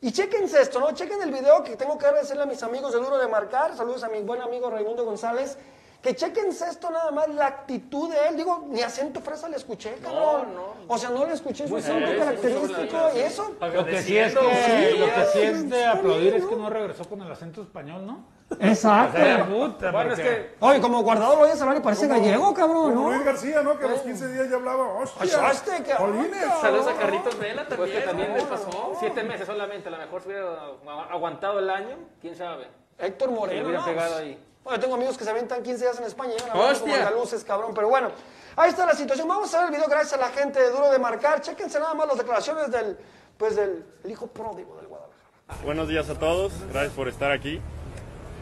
Y 0.00 0.12
chequense 0.12 0.60
esto, 0.60 0.78
¿no? 0.78 0.92
Chequen 0.92 1.20
el 1.22 1.32
video 1.32 1.64
que 1.64 1.76
tengo 1.76 1.98
que 1.98 2.06
agradecerle 2.06 2.44
a 2.44 2.46
mis 2.46 2.62
amigos 2.62 2.92
de 2.92 3.00
Duro 3.00 3.18
de 3.18 3.26
Marcar. 3.26 3.76
Saludos 3.76 4.04
a 4.04 4.08
mi 4.08 4.22
buen 4.22 4.40
amigo 4.40 4.70
Raimundo 4.70 5.04
González. 5.04 5.58
Que 6.02 6.14
chequense 6.14 6.64
esto 6.68 6.90
nada 6.90 7.10
más, 7.10 7.28
la 7.28 7.46
actitud 7.48 8.08
de 8.08 8.28
él. 8.28 8.36
Digo, 8.36 8.64
ni 8.68 8.82
acento 8.82 9.20
fresa 9.20 9.48
le 9.48 9.56
escuché, 9.56 9.96
cabrón. 9.96 10.46
O 10.86 10.96
sea, 10.96 11.10
no 11.10 11.26
le 11.26 11.32
escuché 11.34 11.66
su 11.66 11.76
acento 11.76 12.16
característico 12.18 12.96
y 13.16 13.18
eso. 13.18 13.56
Lo 13.60 13.84
que 13.84 14.00
sí 14.02 14.16
es, 14.16 14.32
que, 14.36 14.96
lo 14.98 15.06
que 15.06 15.24
sí 15.32 15.40
es 15.42 15.68
de 15.68 15.84
aplaudir 15.84 16.34
es 16.34 16.44
¿no? 16.44 16.48
que 16.50 16.56
no 16.56 16.70
regresó 16.70 17.04
con 17.08 17.20
el 17.22 17.30
acento 17.32 17.62
español, 17.62 18.06
¿no? 18.06 18.24
Exacto. 18.60 19.18
O 19.18 19.20
sea, 19.24 19.46
puta, 19.46 19.90
Bueno, 19.90 20.12
es 20.12 20.20
porque- 20.20 20.30
que 20.30 20.56
Oye, 20.60 20.80
como 20.80 21.02
guardado 21.02 21.34
lo 21.36 21.42
oyes 21.42 21.60
hablar 21.60 21.76
y 21.78 21.80
parece 21.80 22.06
gallego, 22.06 22.54
cabrón, 22.54 22.94
Como 22.94 23.10
¿no? 23.10 23.10
Luis 23.10 23.24
García, 23.24 23.62
¿no? 23.62 23.76
Que 23.78 23.84
a 23.84 23.88
los 23.88 24.00
15 24.00 24.28
días 24.28 24.48
ya 24.48 24.56
hablaba. 24.56 25.00
¡Hostia! 25.00 25.50
este, 25.50 25.82
que 25.82 25.92
Jolines. 25.94 26.46
Saludos 26.60 26.86
a 26.86 26.94
Carlitos 26.94 27.38
Vela 27.38 27.66
Pues 27.66 27.76
también. 27.78 28.00
que 28.00 28.06
también 28.06 28.28
¿no? 28.30 28.36
les 28.36 28.44
pasó 28.44 28.92
siete 29.00 29.22
meses 29.24 29.46
solamente, 29.46 29.88
a 29.88 29.90
lo 29.90 29.98
mejor 29.98 30.22
se 30.22 30.28
hubiera 30.28 30.46
agu- 30.46 31.10
aguantado 31.10 31.58
el 31.58 31.68
año, 31.68 31.96
quién 32.20 32.36
sabe. 32.36 32.68
Héctor 32.98 33.28
Se 33.30 33.34
Moreno. 33.34 33.64
hubiera 33.66 33.80
¿no? 33.80 33.84
pegado 33.86 34.16
ahí. 34.16 34.44
Bueno, 34.68 34.82
tengo 34.82 34.96
amigos 34.96 35.16
que 35.16 35.24
se 35.24 35.30
aventan 35.30 35.62
15 35.62 35.82
días 35.82 35.98
en 35.98 36.04
España 36.04 36.34
y 36.36 36.38
llegan 36.42 36.54
a 36.54 36.66
ver 36.66 36.78
como 36.78 36.94
andaluces, 36.94 37.42
cabrón. 37.42 37.72
Pero 37.74 37.88
bueno, 37.88 38.10
ahí 38.54 38.68
está 38.68 38.84
la 38.84 38.92
situación. 38.92 39.26
Vamos 39.26 39.54
a 39.54 39.60
ver 39.60 39.68
el 39.68 39.74
video 39.74 39.88
gracias 39.88 40.12
a 40.12 40.18
la 40.18 40.28
gente 40.28 40.60
de 40.60 40.70
Duro 40.70 40.92
de 40.92 40.98
Marcar. 40.98 41.40
Chéquense 41.40 41.80
nada 41.80 41.94
más 41.94 42.06
las 42.06 42.18
declaraciones 42.18 42.70
del, 42.70 42.98
pues, 43.38 43.56
del 43.56 43.82
el 44.04 44.10
hijo 44.10 44.26
pródigo 44.26 44.76
del 44.76 44.88
Guadalajara. 44.88 45.64
Buenos 45.64 45.88
días 45.88 46.10
a 46.10 46.18
todos, 46.18 46.52
gracias 46.70 46.92
por 46.92 47.08
estar 47.08 47.32
aquí. 47.32 47.62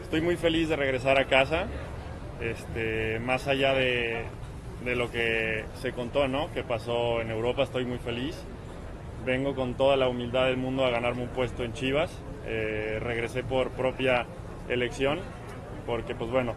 Estoy 0.03 0.19
muy 0.19 0.35
feliz 0.35 0.67
de 0.67 0.75
regresar 0.75 1.17
a 1.17 1.27
casa, 1.27 1.67
este, 2.41 3.19
más 3.19 3.47
allá 3.47 3.73
de, 3.73 4.25
de 4.83 4.95
lo 4.97 5.09
que 5.09 5.63
se 5.81 5.93
contó, 5.93 6.27
¿no? 6.27 6.51
Que 6.51 6.61
pasó 6.61 7.21
en 7.21 7.31
Europa, 7.31 7.63
estoy 7.63 7.85
muy 7.85 7.99
feliz. 7.99 8.35
Vengo 9.25 9.55
con 9.55 9.75
toda 9.75 9.95
la 9.95 10.09
humildad 10.09 10.47
del 10.47 10.57
mundo 10.57 10.83
a 10.83 10.89
ganarme 10.89 11.21
un 11.21 11.29
puesto 11.29 11.63
en 11.63 11.71
Chivas. 11.71 12.11
Eh, 12.45 12.99
regresé 13.01 13.43
por 13.43 13.69
propia 13.69 14.25
elección, 14.67 15.21
porque 15.87 16.13
pues 16.13 16.29
bueno, 16.29 16.53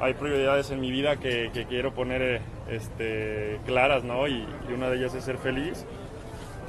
hay 0.00 0.14
prioridades 0.14 0.70
en 0.70 0.80
mi 0.80 0.90
vida 0.90 1.16
que, 1.16 1.50
quiero 1.68 1.92
poner 1.94 2.22
eh, 2.22 2.40
este, 2.70 3.60
claras, 3.66 4.02
¿no? 4.02 4.26
Y, 4.26 4.44
una 4.74 4.88
de 4.88 4.96
ellas 4.96 5.14
es 5.14 5.24
ser 5.24 5.36
feliz 5.36 5.84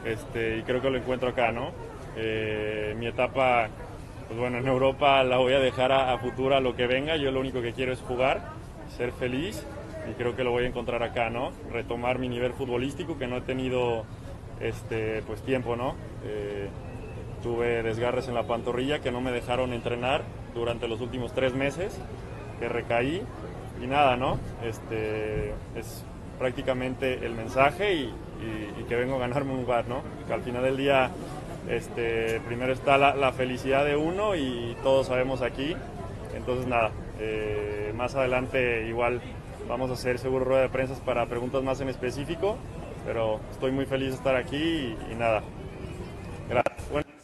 este, 0.05 0.57
y 0.57 0.61
creo 0.63 0.81
que 0.81 0.89
lo 0.89 0.97
encuentro 0.97 1.29
acá, 1.29 1.51
¿no? 1.51 1.71
Eh, 2.17 2.93
mi 2.99 3.07
etapa 3.07 3.69
pues 4.27 4.39
bueno, 4.39 4.57
en 4.57 4.67
Europa 4.67 5.23
la 5.23 5.37
voy 5.37 5.53
a 5.53 5.59
dejar 5.59 5.91
a, 5.91 6.13
a 6.13 6.17
futuro 6.17 6.55
a 6.55 6.59
lo 6.59 6.75
que 6.75 6.87
venga. 6.87 7.15
Yo 7.15 7.31
lo 7.31 7.39
único 7.39 7.61
que 7.61 7.73
quiero 7.73 7.91
es 7.91 7.99
jugar, 7.99 8.41
ser 8.95 9.11
feliz 9.13 9.65
y 10.09 10.13
creo 10.13 10.35
que 10.35 10.43
lo 10.43 10.51
voy 10.51 10.65
a 10.65 10.67
encontrar 10.67 11.03
acá, 11.03 11.29
¿no? 11.29 11.51
Retomar 11.71 12.19
mi 12.19 12.29
nivel 12.29 12.53
futbolístico 12.53 13.17
que 13.17 13.27
no 13.27 13.37
he 13.37 13.41
tenido 13.41 14.05
este, 14.59 15.21
pues 15.23 15.41
tiempo, 15.41 15.75
¿no? 15.75 15.95
Eh, 16.25 16.69
tuve 17.41 17.83
desgarres 17.83 18.27
en 18.27 18.35
la 18.35 18.43
pantorrilla 18.43 18.99
que 18.99 19.11
no 19.11 19.21
me 19.21 19.31
dejaron 19.31 19.73
entrenar 19.73 20.23
durante 20.53 20.87
los 20.87 21.01
últimos 21.01 21.33
tres 21.33 21.53
meses, 21.53 21.97
que 22.59 22.69
recaí 22.69 23.21
y 23.81 23.87
nada, 23.87 24.15
¿no? 24.15 24.37
Este, 24.63 25.53
es 25.75 26.03
prácticamente 26.39 27.25
el 27.25 27.33
mensaje 27.33 27.93
y, 27.93 28.13
que 28.89 28.95
vengo 28.95 29.15
a 29.15 29.19
ganarme 29.19 29.53
un 29.53 29.61
lugar, 29.61 29.85
¿no? 29.87 30.01
Que 30.27 30.33
al 30.33 30.41
final 30.41 30.63
del 30.63 30.75
día, 30.75 31.11
este, 31.69 32.41
primero 32.41 32.73
está 32.73 32.97
la, 32.97 33.15
la 33.15 33.31
felicidad 33.31 33.85
de 33.85 33.95
uno 33.95 34.35
y 34.35 34.75
todos 34.83 35.07
sabemos 35.07 35.41
aquí, 35.41 35.75
entonces 36.35 36.67
nada, 36.67 36.91
eh, 37.19 37.93
más 37.95 38.15
adelante 38.15 38.87
igual 38.87 39.21
vamos 39.67 39.91
a 39.91 39.93
hacer 39.93 40.17
seguro 40.17 40.43
rueda 40.43 40.63
de 40.63 40.69
prensa 40.69 40.95
para 41.05 41.27
preguntas 41.27 41.61
más 41.63 41.79
en 41.81 41.89
específico, 41.89 42.57
pero 43.05 43.39
estoy 43.51 43.71
muy 43.71 43.85
feliz 43.85 44.09
de 44.09 44.15
estar 44.15 44.35
aquí 44.35 44.95
y, 45.11 45.15
nada. 45.15 45.43
Gracias. 46.49 47.20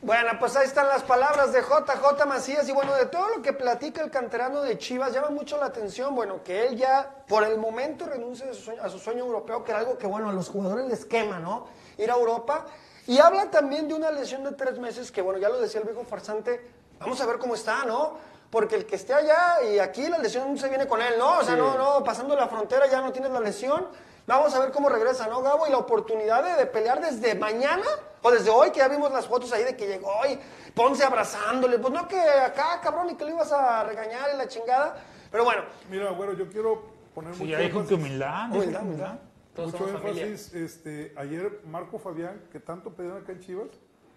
Bueno, 0.00 0.30
pues 0.38 0.54
ahí 0.54 0.64
están 0.64 0.86
las 0.86 1.02
palabras 1.02 1.52
de 1.52 1.60
JJ 1.60 2.24
Macías 2.24 2.68
y 2.68 2.72
bueno, 2.72 2.94
de 2.94 3.06
todo 3.06 3.28
lo 3.36 3.42
que 3.42 3.52
platica 3.52 4.00
el 4.00 4.12
canterano 4.12 4.62
de 4.62 4.78
Chivas, 4.78 5.12
llama 5.12 5.30
mucho 5.30 5.58
la 5.58 5.66
atención, 5.66 6.14
bueno, 6.14 6.44
que 6.44 6.68
él 6.68 6.76
ya 6.76 7.24
por 7.26 7.42
el 7.42 7.58
momento 7.58 8.06
renuncia 8.06 8.48
a 8.48 8.54
su 8.54 8.62
sueño, 8.62 8.82
a 8.82 8.88
su 8.88 9.00
sueño 9.00 9.24
europeo, 9.24 9.64
que 9.64 9.72
era 9.72 9.80
algo 9.80 9.98
que 9.98 10.06
bueno, 10.06 10.30
a 10.30 10.32
los 10.32 10.50
jugadores 10.50 10.86
les 10.86 11.04
quema, 11.04 11.40
¿no? 11.40 11.66
Ir 11.96 12.12
a 12.12 12.14
Europa. 12.14 12.66
Y 13.08 13.18
habla 13.18 13.50
también 13.50 13.88
de 13.88 13.94
una 13.94 14.12
lesión 14.12 14.44
de 14.44 14.52
tres 14.52 14.78
meses, 14.78 15.10
que 15.10 15.20
bueno, 15.20 15.40
ya 15.40 15.48
lo 15.48 15.60
decía 15.60 15.80
el 15.80 15.86
viejo 15.86 16.04
farsante, 16.04 16.64
vamos 17.00 17.20
a 17.20 17.26
ver 17.26 17.38
cómo 17.38 17.56
está, 17.56 17.84
¿no? 17.84 18.18
Porque 18.50 18.76
el 18.76 18.86
que 18.86 18.94
esté 18.94 19.14
allá 19.14 19.64
y 19.64 19.80
aquí 19.80 20.06
la 20.06 20.18
lesión 20.18 20.56
se 20.58 20.68
viene 20.68 20.86
con 20.86 21.02
él, 21.02 21.14
¿no? 21.18 21.38
O 21.38 21.42
sea, 21.42 21.56
no, 21.56 21.76
no, 21.76 22.04
pasando 22.04 22.36
la 22.36 22.46
frontera 22.46 22.86
ya 22.86 23.00
no 23.00 23.10
tienes 23.10 23.32
la 23.32 23.40
lesión. 23.40 23.88
Vamos 24.28 24.54
a 24.54 24.60
ver 24.60 24.70
cómo 24.72 24.90
regresa, 24.90 25.26
¿no, 25.26 25.40
Gabo? 25.40 25.66
Y 25.66 25.70
la 25.70 25.78
oportunidad 25.78 26.44
de, 26.44 26.52
de 26.62 26.66
pelear 26.66 27.00
desde 27.00 27.34
mañana 27.34 27.86
o 28.20 28.30
desde 28.30 28.50
hoy, 28.50 28.70
que 28.70 28.80
ya 28.80 28.88
vimos 28.88 29.10
las 29.10 29.26
fotos 29.26 29.50
ahí 29.54 29.64
de 29.64 29.74
que 29.74 29.86
llegó 29.86 30.12
y 30.30 30.38
Ponce 30.74 31.02
abrazándole. 31.02 31.78
Pues 31.78 31.94
no 31.94 32.06
que 32.06 32.20
acá, 32.20 32.78
cabrón, 32.82 33.08
y 33.08 33.14
que 33.14 33.24
lo 33.24 33.30
ibas 33.30 33.50
a 33.52 33.82
regañar 33.84 34.28
y 34.34 34.36
la 34.36 34.46
chingada. 34.46 35.02
Pero 35.30 35.44
bueno, 35.44 35.62
Mira, 35.90 36.10
bueno, 36.10 36.34
yo 36.34 36.46
quiero 36.50 36.82
poner 37.14 37.32
Sí, 37.34 37.40
mucho 37.44 37.52
ya 37.52 37.58
dijo 37.58 37.86
que 37.86 37.94
humildad. 37.94 38.48
dijo 38.50 38.56
Humildad, 38.62 38.80
que 38.80 38.86
humildad. 38.86 39.14
Mucho 39.56 39.88
énfasis. 39.88 40.52
Este, 40.52 41.14
ayer 41.16 41.62
Marco 41.64 41.98
Fabián, 41.98 42.42
que 42.52 42.60
tanto 42.60 42.92
pedían 42.94 43.16
acá 43.16 43.32
en 43.32 43.40
Chivas, 43.40 43.68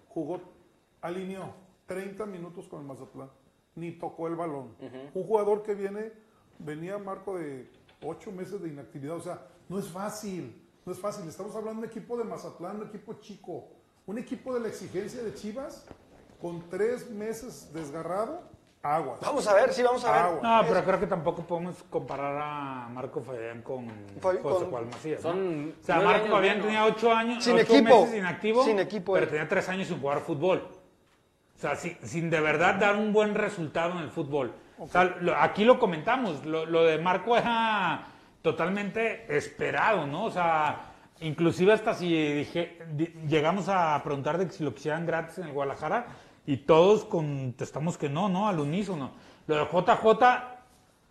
jugó, 0.09 0.41
alineó 1.01 1.53
30 1.85 2.25
minutos 2.25 2.67
con 2.67 2.81
el 2.81 2.85
Mazatlán, 2.85 3.31
ni 3.75 3.93
tocó 3.93 4.27
el 4.27 4.35
balón. 4.35 4.75
Un 5.13 5.23
jugador 5.25 5.63
que 5.63 5.73
viene, 5.73 6.11
venía 6.59 6.97
Marco 6.97 7.37
de 7.37 7.71
8 8.03 8.29
meses 8.31 8.61
de 8.61 8.67
inactividad, 8.69 9.15
o 9.15 9.21
sea, 9.21 9.47
no 9.71 9.79
es 9.79 9.87
fácil, 9.87 10.53
no 10.85 10.91
es 10.91 10.99
fácil. 10.99 11.27
Estamos 11.29 11.55
hablando 11.55 11.81
de 11.81 11.87
un 11.87 11.91
equipo 11.91 12.17
de 12.17 12.25
Mazatlán, 12.25 12.81
un 12.81 12.87
equipo 12.87 13.13
chico, 13.21 13.69
un 14.05 14.17
equipo 14.17 14.53
de 14.53 14.59
la 14.59 14.67
exigencia 14.67 15.23
de 15.23 15.33
Chivas, 15.33 15.85
con 16.41 16.67
tres 16.69 17.09
meses 17.09 17.71
desgarrado, 17.73 18.41
agua. 18.83 19.17
vamos 19.21 19.47
a 19.47 19.53
ver, 19.53 19.71
sí, 19.71 19.81
vamos 19.81 20.03
a 20.03 20.11
ver. 20.11 20.21
Agua. 20.23 20.39
No, 20.61 20.67
pero 20.67 20.83
creo 20.83 20.99
que 20.99 21.07
tampoco 21.07 21.43
podemos 21.43 21.81
comparar 21.89 22.37
a 22.37 22.89
Marco 22.89 23.21
Fabián 23.21 23.61
con 23.61 23.87
Fabi- 24.19 24.41
José 24.41 24.59
con- 24.65 24.71
Juan 24.71 24.89
Macías. 24.89 25.23
o 25.23 25.33
sea, 25.81 25.95
Marco 26.01 26.09
años 26.09 26.29
Fabián 26.31 26.53
menos. 26.57 26.65
tenía 26.65 26.85
ocho 26.85 27.13
años, 27.13 27.43
Sin 27.43 27.53
ocho 27.53 27.61
equipo. 27.73 28.01
meses 28.01 28.17
inactivo, 28.17 28.63
Sin 28.65 28.79
equipo, 28.79 29.13
pero 29.13 29.27
tenía 29.29 29.47
tres 29.47 29.69
años 29.69 29.87
sin 29.87 30.01
jugar 30.01 30.19
fútbol. 30.19 30.67
O 31.55 31.59
sea, 31.61 31.75
sin, 31.77 31.95
sin 32.03 32.29
de 32.29 32.41
verdad 32.41 32.75
dar 32.75 32.97
un 32.97 33.13
buen 33.13 33.35
resultado 33.35 33.93
en 33.93 33.99
el 33.99 34.09
fútbol. 34.09 34.51
O 34.79 34.87
sea, 34.87 35.03
lo- 35.21 35.35
aquí 35.37 35.63
lo 35.63 35.77
comentamos, 35.79 36.43
lo, 36.43 36.65
lo 36.65 36.83
de 36.83 36.97
Marco 36.97 37.37
era 37.37 38.07
totalmente 38.41 39.25
esperado, 39.35 40.07
¿no? 40.07 40.25
O 40.25 40.31
sea, 40.31 40.91
inclusive 41.21 41.73
hasta 41.73 41.93
si 41.93 42.07
dije, 42.33 42.79
di- 42.93 43.13
llegamos 43.27 43.69
a 43.69 44.01
preguntar 44.03 44.37
de 44.37 44.47
que 44.47 44.53
si 44.53 44.63
lo 44.63 44.73
quisieran 44.73 45.05
gratis 45.05 45.37
en 45.37 45.45
el 45.45 45.53
Guadalajara 45.53 46.07
y 46.45 46.57
todos 46.57 47.05
contestamos 47.05 47.97
que 47.97 48.09
no, 48.09 48.29
¿no? 48.29 48.47
Al 48.47 48.59
unísono. 48.59 49.11
Lo 49.47 49.55
de 49.55 49.65
JJ, 49.65 50.23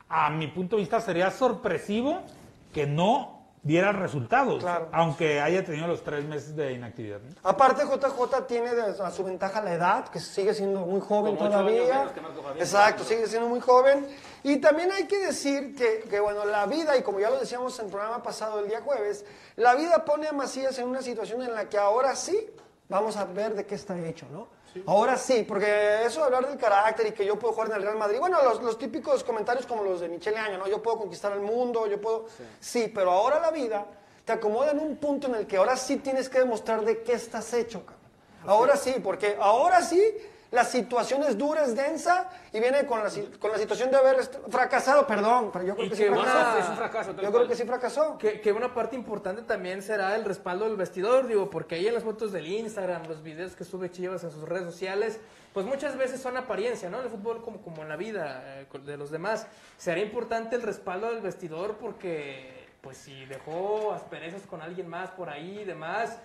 a 0.08 0.30
mi 0.30 0.48
punto 0.48 0.76
de 0.76 0.82
vista, 0.82 1.00
sería 1.00 1.30
sorpresivo 1.30 2.20
que 2.72 2.86
no 2.86 3.39
diera 3.62 3.92
resultados, 3.92 4.62
Claro. 4.62 4.88
aunque 4.92 5.40
haya 5.40 5.62
tenido 5.64 5.86
los 5.86 6.02
tres 6.02 6.24
meses 6.24 6.56
de 6.56 6.72
inactividad. 6.72 7.20
¿no? 7.20 7.34
Aparte, 7.42 7.82
JJ 7.84 8.46
tiene 8.46 8.70
a 8.70 9.10
su 9.10 9.22
ventaja 9.22 9.60
la 9.60 9.74
edad, 9.74 10.08
que 10.08 10.18
sigue 10.18 10.54
siendo 10.54 10.80
muy 10.80 11.00
joven 11.00 11.36
Como 11.36 11.48
ocho 11.48 11.58
años 11.58 11.72
todavía. 11.86 12.14
que 12.14 12.20
Marco. 12.20 12.40
Exacto, 12.58 13.04
sigue 13.04 13.26
siendo 13.26 13.48
muy 13.48 13.60
joven. 13.60 14.06
Y 14.42 14.56
también 14.58 14.90
hay 14.92 15.04
que 15.06 15.18
decir 15.18 15.74
que, 15.74 16.00
que, 16.08 16.20
bueno, 16.20 16.44
la 16.46 16.64
vida, 16.66 16.96
y 16.96 17.02
como 17.02 17.20
ya 17.20 17.28
lo 17.28 17.38
decíamos 17.38 17.78
en 17.78 17.86
el 17.86 17.90
programa 17.90 18.22
pasado 18.22 18.60
el 18.60 18.68
día 18.68 18.80
jueves, 18.80 19.24
la 19.56 19.74
vida 19.74 20.04
pone 20.06 20.26
a 20.28 20.32
Macías 20.32 20.78
en 20.78 20.88
una 20.88 21.02
situación 21.02 21.42
en 21.42 21.52
la 21.54 21.68
que 21.68 21.76
ahora 21.76 22.16
sí 22.16 22.48
vamos 22.88 23.16
a 23.18 23.24
ver 23.26 23.54
de 23.54 23.66
qué 23.66 23.74
está 23.74 23.98
hecho, 23.98 24.26
¿no? 24.32 24.48
Ahora 24.86 25.16
sí, 25.16 25.44
porque 25.46 26.04
eso 26.04 26.20
de 26.20 26.26
hablar 26.26 26.48
del 26.48 26.58
carácter 26.58 27.08
y 27.08 27.12
que 27.12 27.24
yo 27.24 27.38
puedo 27.38 27.52
jugar 27.54 27.70
en 27.70 27.76
el 27.76 27.82
Real 27.82 27.96
Madrid, 27.96 28.18
bueno, 28.20 28.42
los, 28.42 28.62
los 28.62 28.78
típicos 28.78 29.24
comentarios 29.24 29.66
como 29.66 29.82
los 29.82 30.00
de 30.00 30.08
Michele 30.08 30.38
Año, 30.38 30.58
¿no? 30.58 30.68
Yo 30.68 30.82
puedo 30.82 30.98
conquistar 30.98 31.32
el 31.32 31.40
mundo, 31.40 31.86
yo 31.86 32.00
puedo... 32.00 32.26
Sí. 32.60 32.90
pero 32.94 33.10
ahora 33.10 33.40
la 33.40 33.50
vida 33.50 33.86
te 34.24 34.32
acomoda 34.32 34.70
en 34.70 34.78
un 34.78 34.96
punto 34.96 35.26
en 35.26 35.34
el 35.34 35.46
que 35.46 35.56
ahora 35.56 35.76
sí 35.76 35.96
tienes 35.96 36.28
que 36.28 36.38
demostrar 36.38 36.84
de 36.84 37.02
qué 37.02 37.14
estás 37.14 37.52
hecho, 37.52 37.80
cabrón. 37.80 38.00
Ahora 38.46 38.76
sí, 38.76 38.94
porque 39.02 39.36
ahora 39.38 39.82
sí 39.82 40.00
la 40.50 40.64
situación 40.64 41.22
es 41.22 41.38
dura, 41.38 41.64
es 41.64 41.76
densa 41.76 42.28
y 42.52 42.58
viene 42.60 42.84
con 42.86 43.02
la, 43.04 43.10
con 43.38 43.52
la 43.52 43.58
situación 43.58 43.90
de 43.90 43.96
haber 43.98 44.16
fracasado, 44.50 45.06
perdón, 45.06 45.50
pero 45.52 45.64
yo 45.64 45.74
creo 45.76 45.86
Y 45.86 45.90
que, 45.90 45.96
que 45.96 46.02
sí 46.08 46.08
fracasó. 46.12 46.58
es 46.58 46.68
un 46.68 46.76
fracaso, 46.76 47.10
tal 47.14 47.24
Yo 47.24 47.30
cual. 47.30 47.42
creo 47.44 47.48
que 47.48 47.56
sí 47.56 47.64
fracasó. 47.66 48.18
Que, 48.18 48.40
que 48.40 48.52
una 48.52 48.74
parte 48.74 48.96
importante 48.96 49.42
también 49.42 49.82
será 49.82 50.16
el 50.16 50.24
respaldo 50.24 50.64
del 50.64 50.76
vestidor, 50.76 51.26
digo, 51.28 51.48
porque 51.50 51.76
ahí 51.76 51.86
en 51.86 51.94
las 51.94 52.02
fotos 52.02 52.32
del 52.32 52.46
Instagram, 52.48 53.06
los 53.06 53.22
videos 53.22 53.54
que 53.54 53.64
sube 53.64 53.90
Chivas 53.90 54.24
en 54.24 54.30
sus 54.32 54.42
redes 54.48 54.64
sociales, 54.64 55.20
pues 55.52 55.66
muchas 55.66 55.96
veces 55.96 56.20
son 56.20 56.36
apariencia, 56.36 56.90
¿no? 56.90 56.98
En 56.98 57.04
el 57.04 57.10
fútbol 57.10 57.42
como, 57.42 57.60
como 57.62 57.82
en 57.82 57.88
la 57.88 57.96
vida 57.96 58.42
eh, 58.60 58.66
de 58.84 58.96
los 58.96 59.10
demás. 59.10 59.46
Será 59.76 60.00
importante 60.00 60.56
el 60.56 60.62
respaldo 60.62 61.10
del 61.10 61.20
vestidor 61.20 61.76
porque, 61.76 62.68
pues 62.80 62.96
si 62.96 63.24
dejó 63.26 63.92
asperezas 63.92 64.42
con 64.42 64.62
alguien 64.62 64.88
más 64.88 65.10
por 65.10 65.28
ahí 65.30 65.60
y 65.60 65.64
demás, 65.64 66.18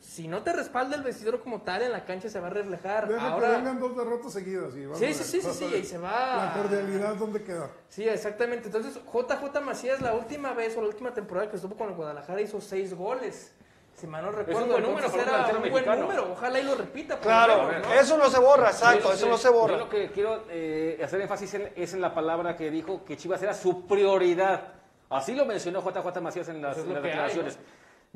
si- 0.00 0.28
no 0.28 0.42
te 0.42 0.52
respalda 0.52 0.96
el 0.96 1.02
vestidor 1.02 1.40
como 1.40 1.62
tal, 1.62 1.82
en 1.82 1.92
la 1.92 2.04
cancha 2.04 2.28
se 2.28 2.38
va 2.40 2.46
a 2.46 2.50
reflejar. 2.50 3.08
Deja 3.08 3.20
que 3.20 3.26
Ahora, 3.32 3.48
vengan 3.58 3.78
dos 3.80 3.96
derrotas 3.96 4.32
seguidas. 4.32 4.70
Y 4.76 4.80
Sí, 4.80 4.84
a 4.84 4.88
ver, 4.88 4.98
sí, 4.98 5.14
sí, 5.14 5.40
sí, 5.40 5.50
sí, 5.52 5.74
y 5.76 5.84
se 5.84 5.98
va- 5.98 6.36
La 6.36 6.62
cordialidad, 6.62 7.14
¿dónde 7.16 7.42
queda? 7.42 7.68
Sí, 7.88 8.08
exactamente. 8.08 8.66
Entonces, 8.66 8.94
JJ 9.12 9.60
Macías, 9.60 10.00
la 10.00 10.14
última 10.14 10.52
vez 10.52 10.76
o 10.76 10.80
la 10.80 10.88
última 10.88 11.12
temporada 11.12 11.48
que 11.50 11.56
estuvo 11.56 11.74
con 11.76 11.88
el 11.88 11.94
Guadalajara, 11.94 12.40
hizo 12.40 12.60
seis 12.60 12.94
goles. 12.94 13.52
Si 13.96 14.08
mal 14.08 14.24
no 14.24 14.32
recuerdo, 14.32 14.62
un 14.64 14.70
buen 14.70 14.82
número 14.82 15.06
era 15.06 15.46
un 15.46 15.60
buen 15.60 15.72
mexicano. 15.72 16.02
número. 16.02 16.32
Ojalá 16.32 16.58
y 16.58 16.64
lo 16.64 16.74
repita. 16.74 17.16
Claro, 17.20 17.68
menos, 17.68 17.86
¿no? 17.86 17.94
eso 17.94 18.18
no 18.18 18.28
se 18.28 18.40
borra, 18.40 18.70
exacto, 18.70 19.12
eso 19.12 19.26
no 19.28 19.36
que- 19.36 19.42
se 19.42 19.48
borra. 19.50 19.72
Yo 19.74 19.78
lo 19.78 19.88
que 19.88 20.10
quiero 20.10 20.44
eh, 20.50 21.00
hacer 21.04 21.20
énfasis 21.20 21.54
en- 21.54 21.72
es 21.76 21.94
en 21.94 22.00
la 22.00 22.12
palabra 22.12 22.56
que 22.56 22.72
dijo 22.72 23.04
que 23.04 23.16
Chivas 23.16 23.40
era 23.42 23.54
su 23.54 23.86
prioridad. 23.86 24.72
Así 25.10 25.32
lo 25.36 25.44
mencionó 25.46 25.80
JJ 25.80 26.20
Macías 26.20 26.48
en 26.48 26.60
las, 26.60 26.76
es 26.76 26.82
en 26.82 26.88
lo 26.88 26.94
las 26.94 27.02
que 27.02 27.08
hay, 27.08 27.14
declaraciones. 27.14 27.58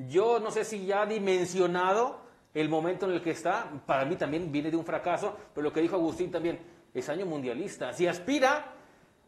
Yo 0.07 0.39
no 0.39 0.51
sé 0.51 0.65
si 0.65 0.87
ya 0.87 1.03
ha 1.03 1.07
dimensionado 1.07 2.21
el 2.55 2.69
momento 2.69 3.07
en 3.07 3.13
el 3.13 3.23
que 3.23 3.33
está. 3.33 3.69
Para 3.85 4.05
mí 4.05 4.17
también 4.17 4.51
viene 4.53 4.71
de 4.71 4.77
un 4.77 4.85
fracaso, 4.85 5.37
pero 5.55 5.65
lo 5.65 5.73
que 5.73 5.81
dijo 5.81 5.97
Agustín 5.97 6.31
también 6.31 6.61
es 6.95 7.09
año 7.09 7.27
mundialista. 7.27 7.93
Si 7.93 8.07
aspira 8.07 8.67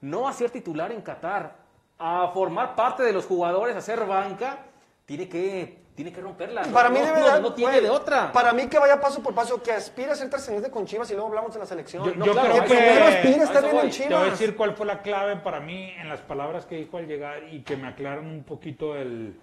no 0.01 0.29
a 0.29 0.33
ser 0.33 0.51
titular 0.51 0.93
en 0.93 1.03
Qatar, 1.03 1.57
a 1.99 2.31
formar 2.33 2.75
parte 2.75 3.03
de 3.03 3.13
los 3.13 3.27
jugadores, 3.27 3.77
a 3.77 3.81
ser 3.81 4.07
banca, 4.07 4.61
tiene 5.05 5.29
que, 5.29 5.83
tiene 5.95 6.13
que 6.13 6.21
romperla. 6.21 6.63
Para 6.73 6.89
mí 6.89 7.01
no, 7.01 7.41
no 7.41 7.53
tiene 7.53 7.73
güey, 7.73 7.85
de 7.85 7.91
otra. 7.91 8.33
Para 8.33 8.53
mí 8.53 8.69
que 8.69 8.79
vaya 8.79 9.01
paso 9.01 9.21
por 9.23 9.35
paso, 9.35 9.61
que 9.61 9.73
aspira 9.73 10.13
a 10.13 10.15
ser 10.15 10.31
trascendente 10.31 10.71
con 10.71 10.87
Chivas 10.87 11.11
y 11.11 11.15
luego 11.15 11.29
hablamos 11.29 11.53
de 11.53 11.59
la 11.59 11.67
selección. 11.67 12.05
Yo, 12.05 12.15
No, 12.15 12.27
yo 12.27 12.33
claro, 12.33 12.49
creo 12.51 12.63
que 12.63 12.69
primero 12.69 13.05
aspira 13.07 13.41
a 13.41 13.45
estar 13.45 13.63
bien 13.65 13.85
en. 13.85 13.91
Chivas. 13.91 14.09
Te 14.09 14.15
voy 14.15 14.29
a 14.29 14.31
decir 14.31 14.57
cuál 14.57 14.75
fue 14.75 14.87
la 14.87 15.03
clave 15.03 15.37
para 15.37 15.61
mí 15.61 15.91
en 16.01 16.09
las 16.09 16.21
palabras 16.21 16.65
que 16.65 16.77
dijo 16.77 16.97
al 16.97 17.07
llegar 17.07 17.53
y 17.53 17.63
que 17.63 17.77
me 17.77 17.89
aclaran 17.89 18.27
un 18.27 18.45
poquito 18.45 18.97
el, 18.97 19.39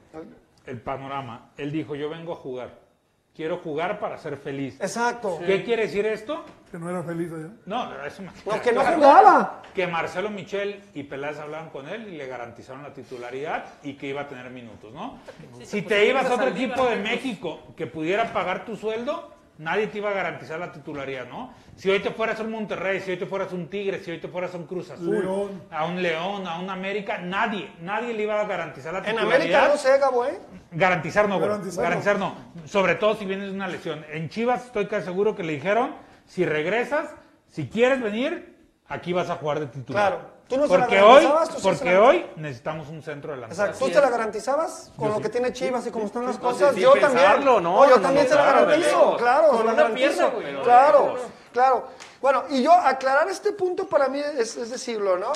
el 0.68 0.82
panorama. 0.82 1.52
Él 1.58 1.72
dijo, 1.72 1.96
yo 1.96 2.10
vengo 2.10 2.34
a 2.34 2.36
jugar. 2.36 2.88
Quiero 3.36 3.58
jugar 3.58 4.00
para 4.00 4.18
ser 4.18 4.38
feliz. 4.38 4.80
Exacto. 4.82 5.40
¿Qué 5.46 5.64
quiere 5.64 5.84
decir 5.84 6.06
esto? 6.08 6.44
Que 6.72 6.80
no 6.80 6.90
era 6.90 7.04
feliz 7.04 7.32
allá. 7.32 7.52
No, 7.68 8.04
eso 8.04 8.24
me 8.24 8.32
No, 8.46 8.62
que 8.62 8.72
no 8.74 8.84
jugaba. 8.84 9.62
Que 9.76 9.86
Marcelo 9.86 10.32
Michel 10.32 10.82
y 10.96 11.04
Peláez 11.04 11.38
hablaban 11.38 11.70
con 11.70 11.88
él 11.88 12.08
y 12.08 12.18
le 12.18 12.26
garantizaron 12.26 12.82
la 12.82 12.94
titularidad 12.94 13.66
y 13.84 13.94
que 13.94 14.08
iba 14.08 14.22
a 14.22 14.28
tener 14.28 14.50
minutos, 14.50 14.92
¿no? 14.92 15.20
si 15.64 15.84
te 15.84 16.08
ibas 16.08 16.26
a 16.26 16.34
otro 16.34 16.48
equipo 16.48 16.86
de. 16.88 16.98
México 16.98 17.60
que 17.78 17.86
pudiera 17.86 18.34
pagar 18.34 18.66
tu 18.66 18.76
sueldo, 18.76 19.37
nadie 19.58 19.88
te 19.88 19.98
iba 20.00 20.10
a 20.10 20.14
garantizar 20.14 20.60
la 20.60 20.72
titularidad, 20.72 21.28
¿no? 21.28 21.54
Si 21.76 21.90
hoy 21.90 22.00
te 22.00 22.12
fueras 22.12 22.40
a 22.40 22.44
un 22.44 22.52
Monterrey, 22.52 23.00
si 23.02 23.12
hoy 23.12 23.18
te 23.18 23.26
fueras 23.26 23.52
un 23.54 23.70
Tigre, 23.70 24.00
si 24.04 24.12
hoy 24.12 24.20
te 24.20 24.28
fueras 24.28 24.54
a 24.54 24.58
un 24.58 24.66
Cruz 24.66 24.90
Azul, 24.90 25.20
León. 25.20 25.64
a 25.72 25.86
un 25.86 26.02
León, 26.02 26.48
a 26.48 26.60
un 26.60 26.70
América, 26.70 27.18
nadie, 27.20 27.72
nadie 27.82 28.14
le 28.14 28.24
iba 28.24 28.40
a 28.40 28.46
garantizar 28.46 28.94
la 28.94 29.00
En 29.00 29.06
titularidad. 29.16 29.36
América 29.36 29.68
no 29.70 29.78
sé, 29.78 29.98
Gabo, 30.00 30.26
¿eh? 30.26 30.40
Garantizar 30.72 31.30
no, 31.30 31.38
güey. 31.38 31.48
Garantizar 31.50 31.84
Garantizar, 31.84 32.20
no. 32.20 32.36
no. 32.56 32.68
Sobre 32.68 32.96
todo 32.96 33.16
si 33.16 33.26
vienes 33.26 33.50
de 33.50 33.56
una 33.56 33.68
lesión. 33.68 34.06
En 34.12 34.30
Chivas 34.30 34.66
estoy 34.66 34.88
casi 34.88 35.06
seguro 35.06 35.36
que 35.36 35.44
le 35.44 35.54
dijeron, 35.54 35.96
si 36.26 36.46
regresas, 36.46 37.14
si 37.48 37.68
quieres 37.70 38.02
venir, 38.02 38.56
aquí 38.88 39.14
vas 39.14 39.30
a 39.30 39.36
jugar 39.36 39.60
de 39.60 39.68
titular. 39.68 40.12
Claro. 40.18 40.37
¿Tú 40.48 40.58
no 40.58 40.68
se 40.68 40.74
la 40.74 40.80
porque 40.80 41.02
hoy, 41.02 41.24
garantizabas? 41.26 41.50
¿Tú 41.50 41.56
sí 41.56 41.62
se 41.62 41.68
porque 41.70 41.92
la- 41.94 42.02
hoy 42.02 42.26
necesitamos 42.38 42.88
un 42.90 43.02
centro 43.02 43.32
delantero. 43.34 43.62
Exacto. 43.64 43.86
¿Tú 43.86 43.92
te 43.92 44.02
la 44.02 44.10
garantizabas 44.10 44.92
con 44.98 45.12
lo 45.12 45.20
que 45.20 45.30
tiene 45.30 45.52
Chivas 45.54 45.86
y 45.88 45.92
cómo 45.92 46.06
están 46.06 46.26
las 46.26 46.36
sí, 46.36 46.42
cosas? 46.42 46.74
sí, 46.76 46.82
yo 46.82 46.94
también. 46.96 47.44
no, 47.44 47.60
yo 47.62 47.96
no, 47.98 48.02
también 48.02 48.26
no, 48.26 48.30
se 48.30 48.36
la 48.36 48.44
claro, 48.44 48.60
de 48.62 48.66
garantizo. 48.68 49.18
Claro, 49.18 49.48
Con 49.50 49.58
se 49.58 49.64
la 49.66 49.74
una 49.74 49.82
garantizo. 49.84 50.10
pierna, 50.14 50.30
güey, 50.36 50.52
no, 50.54 50.60
de 50.60 50.64
claro, 50.64 51.16
claro. 51.52 51.84
Bueno, 52.22 52.44
y 52.50 52.64
yo 52.64 52.72
aclarar 52.72 53.28
este 53.30 53.52
punto 53.52 53.88
para 53.88 54.08
mí 54.08 54.20
es, 54.20 54.56
es 54.58 54.70
decirlo, 54.72 55.18
¿no? 55.18 55.32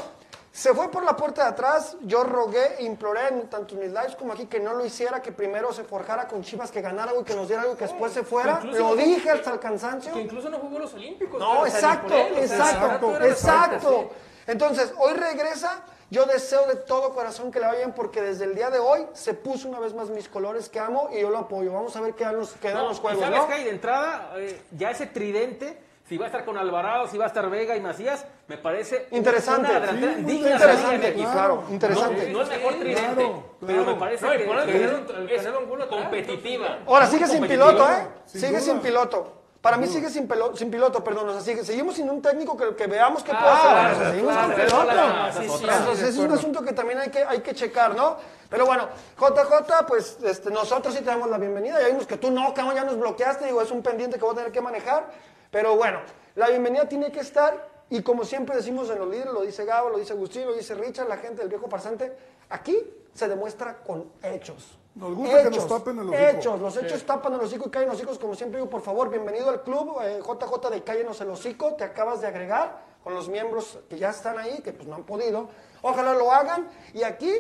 Se 0.54 0.74
fue 0.74 0.92
por 0.92 1.06
la 1.06 1.16
puerta 1.16 1.44
de 1.44 1.50
atrás, 1.50 1.96
yo 2.02 2.26
rogué 2.26 2.76
e 2.80 2.84
imploré 2.84 3.28
en 3.30 3.50
tanto 3.50 3.74
en 3.76 3.80
mis 3.82 3.90
lives 3.90 4.18
como 4.18 4.34
aquí 4.34 4.48
que 4.48 4.60
no 4.60 4.74
lo 4.74 4.86
hiciera, 4.86 5.22
que 5.22 5.32
primero 5.32 5.72
se 5.72 5.86
forjara 5.86 6.28
con 6.28 6.42
Chivas, 6.44 6.72
que 6.72 6.82
ganara 6.82 7.12
algo 7.12 7.22
y 7.22 7.24
que 7.24 7.36
nos 7.36 7.48
diera 7.48 7.62
algo 7.62 7.76
y 7.76 7.78
que 7.78 7.86
después 7.86 8.12
se 8.12 8.24
fuera. 8.24 8.60
Lo 8.62 8.78
no- 8.90 8.96
dije 8.96 9.30
hasta 9.30 9.54
el 9.54 9.60
cansancio. 9.60 10.12
Que 10.12 10.20
incluso 10.22 10.50
no 10.50 10.58
jugó 10.58 10.80
los 10.80 10.94
Olímpicos. 10.94 11.40
No, 11.40 11.66
exacto, 11.66 12.14
exacto, 12.36 13.18
exacto, 13.24 14.10
Entonces, 14.48 14.94
hoy 14.98 15.14
regresa. 15.14 15.84
Yo 16.10 16.26
deseo 16.26 16.68
de 16.68 16.76
todo 16.76 17.14
corazón 17.16 17.52
que 17.54 17.62
le 17.62 17.68
vayan 17.68 17.94
porque 17.96 18.22
desde 18.22 18.44
el 18.44 18.54
día 18.54 18.70
de 18.70 18.80
hoy 18.80 19.06
se 19.14 19.34
puso 19.34 19.70
una 19.70 19.80
vez 19.80 19.94
más 19.94 20.10
mis 20.10 20.28
colores 20.28 20.68
que 20.68 20.78
amo 20.78 21.08
y 21.14 21.22
yo 21.22 21.30
lo 21.30 21.38
apoyo. 21.38 21.72
Vamos 21.72 21.96
a 21.96 22.02
ver 22.02 22.16
qué 22.16 22.26
dan 22.26 22.36
los, 22.38 22.52
qué 22.62 22.68
dan 22.68 22.80
No, 22.80 22.90
los 22.90 22.98
y 22.98 23.00
juegos, 23.02 23.22
¿Sabes 23.24 23.40
¿no? 23.40 23.48
qué 23.48 23.54
hay 23.54 23.64
de 23.64 23.70
entrada? 23.70 24.34
Eh, 24.36 24.62
ya 24.72 24.92
ese 24.92 25.06
tridente, 25.08 25.82
si 26.10 26.18
va 26.18 26.26
a 26.26 26.28
estar 26.28 26.44
con 26.44 26.58
Alvarado, 26.58 27.08
si 27.08 27.18
va 27.18 27.24
a 27.24 27.28
estar 27.30 27.50
Vega 27.50 27.78
y 27.78 27.80
Macías, 27.80 28.26
me 28.50 28.58
parece 28.58 29.08
Interesante. 29.12 29.70
una 29.70 29.80
delantera 29.80 30.16
Sí, 30.18 30.24
digna 30.24 30.48
de 30.50 30.54
interesante, 30.56 31.12
MX. 31.14 31.32
claro, 31.32 31.64
interesante. 31.70 32.28
No, 32.30 32.38
no 32.40 32.44
es 32.44 32.50
mejor 32.50 32.74
tridente, 32.74 33.02
Claro, 33.16 33.44
pero 33.62 33.72
claro. 33.84 33.86
me 33.94 33.96
parece 33.96 34.26
No, 34.26 34.34
y 34.34 34.38
que, 34.38 34.44
que 35.28 35.36
es- 35.36 35.46
es 35.46 35.88
competitiva. 35.88 36.80
Ahora 36.88 37.08
sigue 37.08 37.26
sin 37.26 37.48
piloto, 37.48 37.90
¿eh? 37.90 38.08
Sin 38.26 38.42
sigue 38.42 38.52
duda. 38.52 38.62
sin 38.62 38.80
piloto. 38.82 39.41
Para 39.62 39.78
mí 39.78 39.86
sigue 39.88 40.10
sin, 40.10 40.28
pelo- 40.28 40.56
sin 40.58 40.72
piloto, 40.72 41.04
perdón. 41.04 41.30
O 41.30 41.34
sea, 41.34 41.42
sigue- 41.42 41.64
seguimos 41.64 41.94
sin 41.96 42.10
un 42.10 42.20
técnico 42.22 42.58
que, 42.58 42.76
que 42.76 42.88
veamos 42.88 43.22
qué 43.24 43.32
puede 43.32 43.44
Ah, 43.46 43.86
hacer. 43.90 43.96
O 43.96 44.00
sea, 44.00 44.10
seguimos 44.12 44.34
claro, 44.34 44.48
sin 44.48 44.56
claro, 44.56 44.70
piloto. 44.70 44.92
claro, 44.92 45.34
sí, 45.34 45.38
sí, 45.38 45.44
Entonces, 45.44 45.98
sí, 45.98 46.04
de 46.04 46.10
ese 46.10 46.10
es 46.10 46.18
un 46.18 46.32
asunto 46.32 46.62
que 46.64 46.74
también 46.74 47.00
hay 47.00 47.10
que, 47.10 47.24
hay 47.24 47.42
que 47.42 47.54
checar, 47.54 47.96
¿no? 47.96 48.18
Pero 48.50 48.66
bueno, 48.66 48.90
JJ, 49.20 49.86
pues 49.88 50.18
este, 50.24 50.50
nosotros 50.50 50.94
sí 50.96 51.02
te 51.02 51.06
damos 51.06 51.30
la 51.30 51.38
bienvenida. 51.38 51.80
Ya 51.80 51.88
vimos 51.88 52.08
que 52.08 52.18
tú 52.18 52.32
no, 52.32 52.54
cabrón, 52.56 52.74
ya 52.76 52.84
nos 52.84 52.98
bloqueaste. 52.98 53.46
Digo, 53.46 53.62
es 53.62 53.70
un 53.70 53.84
pendiente 53.84 54.18
que 54.18 54.26
voy 54.26 54.34
a 54.34 54.38
tener 54.38 54.52
que 54.52 54.62
manejar. 54.62 55.10
Pero 55.52 55.76
bueno, 55.76 56.00
la 56.36 56.48
bienvenida 56.50 56.90
tiene 56.90 57.12
que 57.12 57.20
estar. 57.20 57.70
Y 57.92 58.02
como 58.02 58.24
siempre 58.26 58.56
decimos 58.56 58.90
en 58.90 58.98
los 59.00 59.10
líderes, 59.10 59.32
lo 59.34 59.42
dice 59.42 59.64
Gabo, 59.66 59.90
lo 59.90 59.98
dice 60.00 60.14
Agustín, 60.14 60.46
lo 60.48 60.54
dice 60.54 60.74
Richard, 60.74 61.08
la 61.08 61.18
gente 61.18 61.42
del 61.42 61.50
viejo 61.50 61.68
farsante, 61.70 62.16
aquí 62.50 62.78
se 63.14 63.28
demuestra 63.28 63.78
con 63.86 64.10
hechos. 64.24 64.78
Nos 64.96 65.16
gusta 65.16 65.44
que 65.44 65.50
nos 65.52 65.68
tapen 65.68 66.00
el 66.00 66.10
hocico. 66.10 66.24
Hechos, 66.24 66.60
los 66.60 66.78
hechos 66.78 67.06
tapan 67.06 67.34
el 67.34 67.40
hocico 67.40 67.68
y 67.68 67.72
caen 67.72 67.88
los 67.88 67.96
hocicos, 67.96 68.20
como 68.20 68.36
siempre 68.36 68.60
digo, 68.60 68.70
por 68.70 68.82
favor, 68.82 69.10
bienvenido 69.10 69.50
al 69.50 69.64
club, 69.64 69.98
eh, 70.04 70.20
JJ 70.22 70.70
de 70.70 70.84
Cállenos 70.84 71.22
el 71.22 71.30
hocico, 71.30 71.76
te 71.76 71.86
acabas 71.86 72.20
de 72.20 72.28
agregar 72.28 72.84
con 73.04 73.14
los 73.14 73.30
miembros 73.30 73.80
que 73.90 73.98
ya 73.98 74.10
están 74.10 74.38
ahí, 74.38 74.62
que 74.62 74.74
pues 74.74 74.88
no 74.88 74.96
han 74.96 75.04
podido. 75.04 75.48
Ojalá 75.82 76.14
lo 76.14 76.32
hagan 76.32 76.70
y 76.94 77.04
aquí 77.04 77.32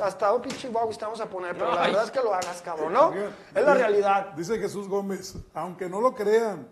hasta 0.00 0.32
un 0.32 0.42
pinche 0.42 0.68
guau 0.68 0.90
estamos 0.90 1.20
a 1.20 1.26
poner, 1.26 1.56
pero 1.56 1.72
la 1.74 1.82
Ay. 1.82 1.90
verdad 1.90 2.04
es 2.04 2.10
que 2.10 2.20
lo 2.20 2.34
hagas, 2.34 2.60
cabrón, 2.62 2.92
¿no? 2.92 3.12
Es 3.54 3.64
la 3.64 3.74
realidad. 3.74 4.32
Dice 4.36 4.58
Jesús 4.58 4.88
Gómez, 4.88 5.36
aunque 5.54 5.88
no 5.88 6.00
lo 6.00 6.14
crean, 6.14 6.68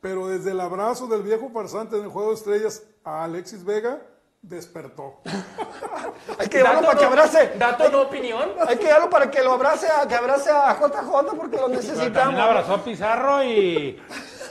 pero 0.00 0.28
desde 0.28 0.52
el 0.52 0.60
abrazo 0.60 1.06
del 1.06 1.22
viejo 1.22 1.50
farsante 1.50 1.96
en 1.96 2.04
el 2.04 2.08
Juego 2.08 2.28
de 2.28 2.34
Estrellas 2.36 2.84
a 3.04 3.24
Alexis 3.24 3.64
Vega, 3.64 4.00
despertó. 4.42 5.20
Hay 6.38 6.48
que 6.48 6.58
llevarlo 6.58 6.82
para 6.86 6.98
que 6.98 7.04
abrace. 7.04 7.52
Dato, 7.58 7.90
no 7.90 8.02
opinión. 8.02 8.50
Hay 8.66 8.76
que 8.76 8.84
llevarlo 8.84 9.10
para 9.10 9.30
que 9.30 9.42
lo 9.42 9.52
abrace 9.52 9.88
a, 9.88 10.06
que 10.06 10.14
abrace 10.14 10.50
a 10.50 10.74
JJ 10.78 11.36
porque 11.36 11.56
lo 11.56 11.68
necesitamos. 11.68 12.12
también 12.12 12.40
abrazó 12.40 12.74
a 12.74 12.84
Pizarro 12.84 13.42
y, 13.42 13.48
y 13.48 14.00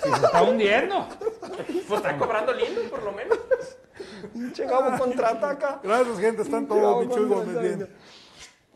se 0.10 0.26
está 0.26 0.44
hundiendo. 0.44 1.08
Pues 1.88 2.02
está 2.02 2.18
cobrando 2.18 2.54
lindo, 2.54 2.82
por 2.90 3.04
lo 3.04 3.12
menos. 3.12 3.38
Gabo 4.58 4.98
contraataca. 4.98 5.80
Gracias, 5.84 6.20
gente, 6.20 6.42
están 6.42 6.68
todos, 6.68 7.08
contraataca. 7.08 7.60
bien. 7.60 7.96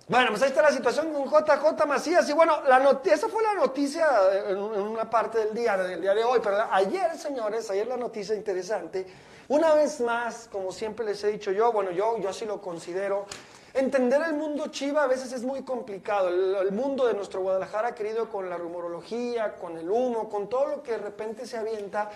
Bueno, 0.08 0.32
pues 0.32 0.42
ahí 0.42 0.50
está 0.50 0.62
la 0.62 0.72
situación 0.72 1.14
con 1.14 1.26
JJ 1.26 1.86
Macías. 1.88 2.28
Y 2.30 2.34
bueno, 2.34 2.62
la 2.68 3.00
esa 3.06 3.30
fue 3.30 3.44
la 3.44 3.54
noticia 3.54 4.08
en, 4.50 4.58
en 4.58 4.60
una 4.60 5.10
parte 5.10 5.38
del 5.40 5.54
día, 5.54 5.78
del 5.78 6.02
día 6.02 6.14
de 6.14 6.24
hoy. 6.24 6.40
Pero 6.44 6.58
ayer, 6.70 7.18
señores, 7.18 7.70
ayer 7.70 7.88
la 7.88 7.98
noticia 7.98 8.36
interesante. 8.36 9.08
Una 9.52 9.74
vez 9.74 10.00
más, 10.00 10.48
como 10.50 10.72
siempre 10.72 11.06
les 11.06 11.22
he 11.26 11.28
dicho 11.32 11.52
yo, 11.52 11.74
bueno, 11.74 11.92
yo, 11.92 12.18
yo 12.20 12.30
así 12.30 12.46
lo 12.46 12.62
considero. 12.62 13.26
Entender 13.74 14.22
el 14.22 14.34
mundo 14.34 14.68
chiva 14.68 15.04
a 15.04 15.08
veces 15.08 15.34
es 15.34 15.44
muy 15.44 15.64
complicado. 15.64 16.30
El, 16.30 16.56
el 16.68 16.72
mundo 16.72 17.06
de 17.06 17.14
nuestro 17.16 17.42
Guadalajara, 17.42 17.94
querido, 17.94 18.30
con 18.30 18.50
la 18.50 18.56
rumorología, 18.56 19.56
con 19.56 19.78
el 19.78 19.90
humo, 19.92 20.30
con 20.30 20.48
todo 20.48 20.68
lo 20.68 20.82
que 20.84 20.92
de 20.94 21.00
repente 21.00 21.46
se 21.46 21.58
avienta. 21.58 22.10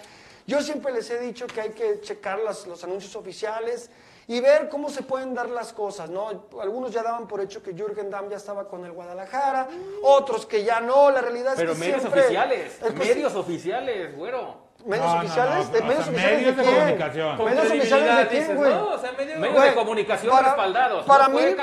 Yo 0.47 0.61
siempre 0.61 0.93
les 0.93 1.09
he 1.09 1.19
dicho 1.19 1.45
que 1.45 1.59
hay 1.59 1.71
que 1.71 1.99
checar 1.99 2.39
las- 2.39 2.67
los 2.67 2.81
anuncios 2.85 3.13
oficiales 3.17 3.89
y 4.27 4.39
ver 4.39 4.69
cómo 4.69 4.89
se 4.89 5.01
pueden 5.03 5.33
dar 5.33 5.49
las 5.49 5.73
cosas, 5.73 6.09
¿no? 6.09 6.29
Algunos 6.61 6.91
ya 6.91 7.03
daban 7.03 7.27
por 7.27 7.41
hecho 7.41 7.61
que 7.61 7.73
Jürgen 7.73 8.09
Damm 8.09 8.29
ya 8.29 8.37
estaba 8.37 8.69
con 8.69 8.85
el 8.85 8.93
Guadalajara, 8.93 9.67
otros 10.03 10.45
que 10.45 10.63
ya 10.63 10.79
no, 10.79 11.11
la 11.11 11.19
realidad 11.19 11.51
es 11.53 11.59
Pero 11.59 11.73
que 11.73 11.79
medios 11.79 11.99
siempre... 11.99 12.21
oficiales, 12.21 12.81
es 12.81 12.93
medios 12.95 13.35
oficiales, 13.35 14.15
güero. 14.15 14.64
¿Medios 14.85 15.05
No, 15.07 15.13
no, 15.15 15.19
oficiales? 15.21 15.65
no, 15.65 15.71
¿De 15.73 15.79
o 15.79 15.83
medios 15.85 16.03
sea, 16.05 16.13
oficiales 16.13 16.37
medios 16.37 16.55
de 16.55 16.61
de 16.63 16.67
quién? 16.69 16.79
comunicación. 16.79 17.37
Con 17.37 17.45
¿Medios 17.45 17.65
oficiales 17.71 18.17
de 18.17 18.27
quién, 18.27 18.55
güey? 18.55 18.73
No, 18.73 18.87
o 18.87 18.97
sea, 18.99 19.11
medio... 19.13 19.39
Medios 19.39 19.63
de 19.63 19.73
comunicación 19.73 20.43
respaldados, 20.45 21.05
Para 21.05 21.27
no 21.27 21.39
mí, 21.39 21.55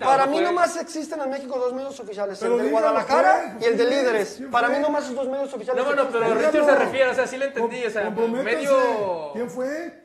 para 0.00 0.26
no 0.26 0.32
mí 0.32 0.40
nomás 0.40 0.76
existen 0.76 1.20
en 1.20 1.30
México 1.30 1.58
dos 1.58 1.72
medios 1.72 2.00
oficiales, 2.00 2.38
Pero 2.40 2.56
el 2.58 2.64
de 2.64 2.70
Guadalajara 2.70 3.56
y 3.60 3.64
el 3.64 3.76
de. 3.78 3.84
Líderes. 3.84 4.34
¿Quién 4.38 4.50
Para 4.50 4.68
mí 4.68 4.78
nomás 4.80 5.04
esos 5.04 5.14
dos 5.16 5.28
medios 5.28 5.54
oficiales. 5.54 5.80
No, 5.84 5.88
bueno, 5.94 6.08
pero. 6.10 6.34
Richard 6.34 6.64
se 6.64 6.74
refiere, 6.74 7.10
o 7.10 7.14
sea, 7.14 7.26
sí 7.28 7.36
le 7.38 7.46
entendí, 7.46 7.84
o 7.86 7.90
sea, 7.90 8.10
medio... 8.10 9.30
¿Quién 9.32 9.48
fue? 9.48 10.02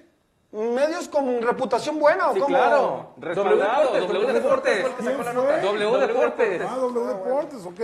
Medios 0.51 1.07
con 1.07 1.41
reputación 1.41 1.97
buena 1.97 2.29
o 2.29 2.33
Sí, 2.33 2.39
cómo? 2.41 2.49
claro. 2.53 3.13
W 3.17 3.33
Respaldado, 3.33 3.93
Deportes, 3.93 4.07
W 4.13 4.33
Deportes. 4.33 4.83
W 5.63 5.97
Deportes. 6.07 6.61
Ah, 6.69 6.75
W 6.75 7.07
Deportes, 7.07 7.65
ok. 7.65 7.79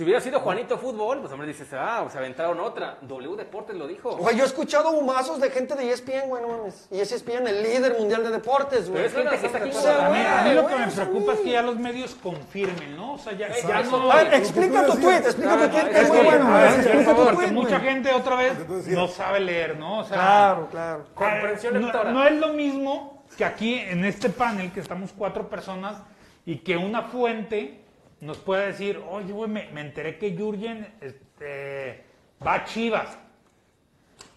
Si 0.00 0.04
hubiera 0.04 0.18
sido 0.22 0.40
Juanito 0.40 0.78
Fútbol, 0.78 1.20
pues 1.20 1.30
hombre 1.30 1.46
dices, 1.48 1.68
ah, 1.74 2.06
se 2.10 2.16
aventaron 2.16 2.58
otra. 2.58 2.96
W 3.02 3.36
Deportes 3.36 3.76
lo 3.76 3.86
dijo. 3.86 4.16
Güey, 4.16 4.34
yo 4.34 4.44
he 4.44 4.46
escuchado 4.46 4.92
humazos 4.92 5.38
de 5.42 5.50
gente 5.50 5.74
de 5.74 5.92
ESPN, 5.92 6.26
güey, 6.28 6.40
no 6.40 6.48
mames. 6.48 6.88
Y 6.90 7.00
es 7.00 7.12
ESPN 7.12 7.46
el 7.46 7.62
líder 7.62 7.98
mundial 7.98 8.22
de 8.22 8.30
deportes, 8.30 8.88
güey. 8.88 9.02
Pero 9.02 9.08
es 9.08 9.12
gente 9.14 9.38
que 9.38 9.46
está 9.46 9.58
aquí 9.58 9.68
O 9.68 9.72
sea, 9.78 10.06
A 10.06 10.08
mí, 10.08 10.16
Guadalajara. 10.16 10.40
a 10.40 10.44
mí 10.48 10.54
lo 10.54 10.66
que 10.66 10.76
me 10.76 10.86
o 10.86 10.90
preocupa 10.90 11.32
es 11.34 11.40
que 11.40 11.50
ya 11.50 11.60
los 11.60 11.76
medios 11.76 12.14
confirmen, 12.14 12.96
¿no? 12.96 13.12
O 13.12 13.18
sea, 13.18 13.34
ya, 13.34 13.48
ya 13.54 13.82
no... 13.82 14.10
A 14.10 14.16
ver, 14.24 14.32
explica 14.32 14.86
tu 14.86 14.92
tweet, 14.96 15.16
explica 15.18 15.52
tu 15.58 15.68
tweet, 15.68 15.80
es 15.82 15.88
que 15.90 16.00
es 16.00 16.08
muy 16.08 16.18
que- 16.18 16.24
bueno. 16.24 17.14
porque 17.16 17.36
tweet, 17.36 17.52
mucha 17.52 17.78
güey. 17.78 17.90
gente 17.90 18.12
otra 18.14 18.36
vez 18.36 18.68
no 18.88 19.06
sabe 19.06 19.40
leer, 19.40 19.76
¿no? 19.76 19.98
O 19.98 20.04
sea, 20.04 20.16
Claro, 20.16 20.68
claro. 20.70 21.04
Comprensión 21.14 21.78
lectora. 21.78 22.10
no 22.10 22.24
es 22.26 22.32
lo 22.40 22.54
mismo 22.54 23.22
que 23.36 23.44
aquí 23.44 23.74
en 23.74 24.06
este 24.06 24.30
panel, 24.30 24.72
que 24.72 24.80
estamos 24.80 25.10
cuatro 25.14 25.50
personas, 25.50 25.98
y 26.46 26.56
que 26.60 26.78
una 26.78 27.02
fuente 27.02 27.84
nos 28.20 28.38
pueda 28.38 28.66
decir, 28.66 29.00
oye, 29.08 29.32
güey, 29.32 29.50
me, 29.50 29.70
me 29.70 29.80
enteré 29.80 30.18
que 30.18 30.36
Jurgen 30.36 30.86
este, 31.00 32.04
va 32.46 32.54
a 32.54 32.64
Chivas. 32.64 33.18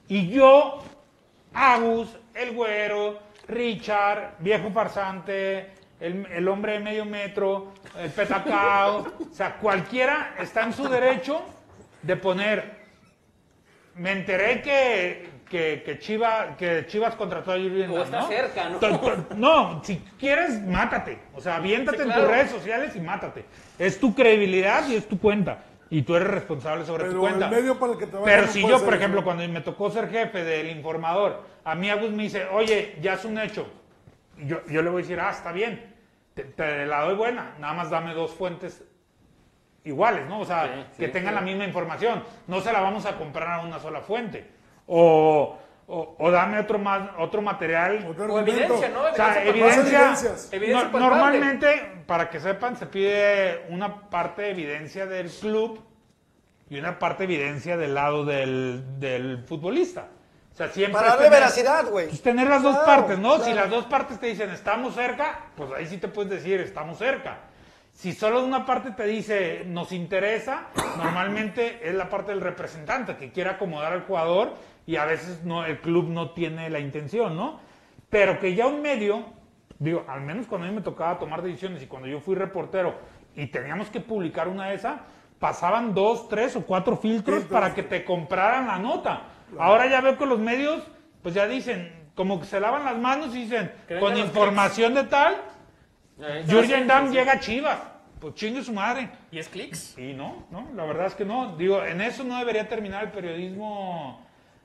Y 0.07 0.29
yo, 0.29 0.81
Agus, 1.53 2.15
el 2.33 2.51
güero, 2.53 3.19
Richard, 3.47 4.35
viejo 4.39 4.71
farsante, 4.71 5.71
el, 5.99 6.25
el 6.27 6.47
hombre 6.47 6.73
de 6.73 6.79
medio 6.79 7.05
metro, 7.05 7.73
el 7.97 8.09
petacao, 8.11 8.99
o 9.31 9.33
sea, 9.33 9.55
cualquiera 9.57 10.35
está 10.39 10.63
en 10.63 10.73
su 10.73 10.87
derecho 10.87 11.41
de 12.01 12.15
poner 12.17 12.83
me 13.95 14.11
enteré 14.11 14.59
que, 14.63 15.29
que, 15.47 15.83
que, 15.85 15.99
Chiva- 15.99 16.55
que 16.57 16.85
Chivas 16.87 17.13
contrató 17.15 17.51
a 17.51 17.57
Jurgen 17.57 17.91
O 17.91 18.01
está 18.03 18.21
¿no? 18.21 18.27
cerca, 18.27 18.69
¿no? 18.69 18.79
No, 19.35 19.83
si 19.83 19.97
quieres, 20.19 20.59
mátate. 20.63 21.19
O 21.35 21.39
sea, 21.39 21.57
aviéntate 21.57 21.97
Sí, 21.97 22.01
en 22.03 22.07
claro. 22.09 22.23
tus 22.23 22.31
redes 22.31 22.49
sociales 22.51 22.95
y 22.95 22.99
mátate. 22.99 23.45
Es 23.79 23.99
tu 23.99 24.13
credibilidad 24.13 24.87
y 24.87 24.95
es 24.95 25.07
tu 25.07 25.19
cuenta. 25.19 25.63
Y 25.89 26.01
tú 26.01 26.15
eres 26.15 26.27
responsable 26.29 26.85
sobre 26.85 27.03
tu 27.03 27.09
Pero 27.09 27.21
cuenta. 27.21 27.45
el 27.49 27.51
medio 27.55 27.77
para 27.79 27.93
el 27.93 27.99
que 27.99 28.07
trabaja 28.07 28.25
Pero 28.31 28.45
no 28.47 28.51
si 28.51 28.61
yo, 28.61 28.67
por 28.79 28.87
eso. 28.89 28.91
ejemplo, 28.95 29.23
cuando 29.23 29.47
me 29.47 29.61
tocó 29.61 29.91
ser 29.91 30.09
jefe 30.09 30.43
del 30.43 30.69
informador, 30.71 31.43
a 31.63 31.75
mí 31.75 31.89
Agus 31.89 32.09
me 32.11 32.23
dice, 32.23 32.45
oye, 32.51 32.97
ya 33.01 33.13
es 33.13 33.25
un 33.25 33.37
hecho. 33.37 33.67
Y 34.37 34.47
Yo, 34.47 34.65
yo 34.67 34.81
le 34.81 34.89
voy 34.89 35.01
a 35.01 35.03
decir, 35.03 35.19
ah, 35.19 35.29
está 35.29 35.51
bien, 35.51 35.93
te, 36.33 36.43
te 36.45 36.85
la 36.87 37.01
doy 37.05 37.15
buena, 37.15 37.53
nada 37.59 37.73
más 37.73 37.89
dame 37.91 38.13
dos 38.15 38.31
fuentes 38.31 38.83
iguales, 39.83 40.27
¿no? 40.27 40.39
O 40.39 40.45
sea, 40.45 40.65
Sí, 40.65 40.83
sí, 40.93 40.99
que 41.03 41.07
tengan 41.09 41.33
sí. 41.33 41.35
la 41.35 41.41
misma 41.41 41.65
información. 41.65 42.23
No 42.47 42.61
se 42.61 42.73
la 42.73 42.79
vamos 42.79 43.05
a 43.05 43.15
comprar 43.17 43.59
a 43.59 43.61
una 43.61 43.79
sola 43.79 44.01
fuente. 44.01 44.47
O, 44.87 45.57
o, 45.93 46.15
o 46.17 46.31
dame 46.31 46.59
otro, 46.59 46.79
más, 46.79 47.09
otro 47.19 47.41
material. 47.41 48.05
Otro 48.09 48.33
O 48.33 48.39
evidencia, 48.39 48.89
¿no? 48.89 49.03
O 49.03 49.13
sea, 49.15 49.43
Evidencia 49.45 50.13
evidencia. 50.51 50.89
no- 50.91 50.99
normalmente, 50.99 52.03
para 52.07 52.29
que 52.29 52.39
sepan, 52.39 52.75
se 52.77 52.87
pide 52.87 53.65
una 53.69 54.09
parte 54.09 54.41
de 54.43 54.49
evidencia 54.51 55.05
del 55.05 55.29
club 55.29 55.79
y 56.69 56.79
una 56.79 56.97
parte 56.97 57.27
de 57.27 57.33
evidencia 57.35 57.77
del 57.77 57.93
lado 57.93 58.25
del, 58.25 58.99
del 58.99 59.43
futbolista. 59.45 60.07
O 60.53 60.55
sea, 60.55 60.67
siempre. 60.69 60.93
Para 60.93 61.09
darle 61.09 61.25
tener- 61.25 61.39
veracidad, 61.39 61.85
güey. 61.89 62.07
pues 62.09 62.21
tener 62.21 62.47
las 62.47 62.61
dos 62.63 62.77
partes, 62.79 63.17
¿no? 63.19 63.39
Si 63.39 63.53
las 63.53 63.69
dos 63.69 63.85
partes 63.85 64.19
te 64.19 64.27
dicen 64.27 64.49
estamos 64.51 64.95
cerca, 64.95 65.45
pues 65.55 65.69
ahí 65.77 65.85
sí 65.87 65.97
te 65.97 66.07
puedes 66.07 66.31
decir 66.31 66.59
estamos 66.61 66.97
cerca. 66.97 67.37
Si 67.95 68.13
solo 68.13 68.43
una 68.43 68.65
parte 68.65 68.89
te 68.91 69.03
dice 69.05 69.63
nos 69.67 69.91
interesa, 69.91 70.67
normalmente 70.97 71.79
es 71.87 71.93
la 71.93 72.09
parte 72.09 72.31
del 72.31 72.41
representante 72.41 73.15
que 73.17 73.31
quiere 73.31 73.51
acomodar 73.51 73.93
al 73.93 74.01
jugador 74.03 74.53
y 74.85 74.95
a 74.97 75.05
veces 75.05 75.43
no 75.43 75.65
el 75.65 75.79
club 75.79 76.09
no 76.09 76.31
tiene 76.31 76.69
la 76.69 76.79
intención, 76.79 77.35
¿no? 77.35 77.59
Pero 78.09 78.39
que 78.39 78.55
ya 78.55 78.67
un 78.67 78.81
medio, 78.81 79.25
digo, 79.79 80.05
al 80.07 80.21
menos 80.21 80.47
cuando 80.47 80.67
a 80.67 80.69
mí 80.69 80.75
me 80.75 80.81
tocaba 80.81 81.19
tomar 81.19 81.41
decisiones 81.41 81.81
y 81.83 81.87
cuando 81.87 82.07
yo 82.07 82.19
fui 82.19 82.35
reportero 82.35 82.95
y 83.35 83.47
teníamos 83.47 83.89
que 83.89 83.99
publicar 83.99 84.47
una 84.47 84.67
de 84.67 84.75
esas, 84.75 84.99
pasaban 85.39 85.93
dos, 85.93 86.29
tres 86.29 86.55
o 86.55 86.65
cuatro 86.65 86.95
filtros 86.97 87.43
para 87.45 87.73
que 87.73 87.83
te 87.83 88.05
compraran 88.05 88.67
la 88.67 88.79
nota. 88.79 89.23
Ahora 89.57 89.87
ya 89.87 90.01
veo 90.01 90.17
que 90.17 90.25
los 90.25 90.39
medios, 90.39 90.83
pues 91.21 91.33
ya 91.35 91.47
dicen, 91.47 91.91
como 92.15 92.39
que 92.39 92.45
se 92.45 92.59
lavan 92.59 92.85
las 92.85 92.97
manos 92.97 93.35
y 93.35 93.45
dicen, 93.45 93.71
con 93.99 94.15
información 94.17 94.93
de 94.93 95.03
tal, 95.03 95.35
Eh, 96.19 96.45
Jurgen 96.47 96.87
Damm 96.87 97.11
llega 97.11 97.33
a 97.33 97.39
Chivas. 97.39 97.79
Pues 98.19 98.35
chingue 98.35 98.63
su 98.63 98.71
madre. 98.71 99.09
¿Y 99.31 99.39
es 99.39 99.49
clics? 99.49 99.97
Y 99.97 100.13
no, 100.13 100.45
no, 100.49 100.69
la 100.75 100.85
verdad 100.85 101.07
es 101.07 101.15
que 101.15 101.25
no. 101.25 101.57
Digo, 101.57 101.83
en 101.83 101.99
eso 101.99 102.23
no 102.23 102.37
debería 102.37 102.69
terminar 102.69 103.03
el 103.05 103.11
periodismo 103.11 104.22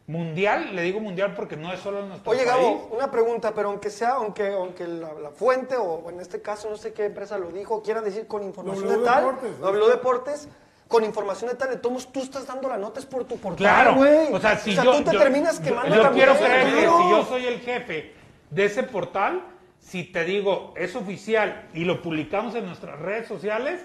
mundial. 0.08 0.74
Le 0.74 0.82
digo 0.82 0.98
mundial 0.98 1.34
porque 1.34 1.56
no 1.56 1.72
es 1.72 1.78
solo 1.80 2.00
en 2.00 2.08
nuestro 2.08 2.32
Oye, 2.32 2.40
país. 2.44 2.50
Gabo, 2.50 2.88
una 2.92 3.10
pregunta, 3.10 3.52
pero 3.54 3.68
aunque 3.68 3.90
sea, 3.90 4.14
aunque, 4.14 4.48
aunque 4.52 4.88
la, 4.88 5.12
la 5.14 5.30
fuente, 5.30 5.76
o 5.76 6.10
en 6.10 6.18
este 6.18 6.42
caso 6.42 6.68
no 6.68 6.76
sé 6.76 6.92
qué 6.92 7.04
empresa 7.04 7.38
lo 7.38 7.50
dijo, 7.52 7.82
quiera 7.82 8.00
decir 8.00 8.26
con 8.26 8.42
información 8.42 8.86
W 8.86 8.98
de 8.98 9.04
tal, 9.04 9.24
Deportes. 9.24 9.60
W 9.60 9.86
Deportes, 9.88 10.48
con 10.88 11.04
información 11.04 11.50
de 11.50 11.56
tal, 11.56 11.68
de 11.68 11.76
todos 11.76 12.10
tú 12.10 12.20
estás 12.22 12.46
dando 12.46 12.68
la 12.68 12.78
nota 12.78 12.98
es 12.98 13.06
por 13.06 13.24
tu 13.24 13.36
portal, 13.36 13.58
Claro, 13.58 13.94
güey. 13.96 14.32
o 14.32 14.40
sea, 14.40 14.56
si 14.58 14.74
yo, 14.74 14.82
tú 14.96 15.04
te 15.04 15.12
yo- 15.12 15.18
terminas 15.18 15.58
yo- 15.58 15.64
quemando 15.64 15.94
yo 15.94 16.02
también, 16.02 16.26
quiero 16.26 16.40
creer 16.40 16.64
que 16.74 16.80
si 16.80 17.10
yo 17.10 17.24
soy 17.28 17.44
el 17.46 17.60
jefe 17.60 18.14
de 18.50 18.64
ese 18.64 18.82
portal, 18.84 19.42
si 19.78 20.04
te 20.04 20.24
digo 20.24 20.72
es 20.76 20.96
oficial 20.96 21.68
y 21.74 21.84
lo 21.84 22.00
publicamos 22.00 22.54
en 22.54 22.64
nuestras 22.64 22.98
redes 22.98 23.28
sociales, 23.28 23.84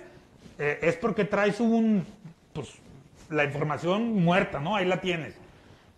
eh, 0.57 0.79
es 0.81 0.95
porque 0.95 1.25
traes 1.25 1.59
un, 1.59 2.05
pues, 2.53 2.69
la 3.29 3.43
información 3.43 4.23
muerta, 4.23 4.59
¿no? 4.59 4.75
Ahí 4.77 4.85
la 4.85 5.01
tienes. 5.01 5.35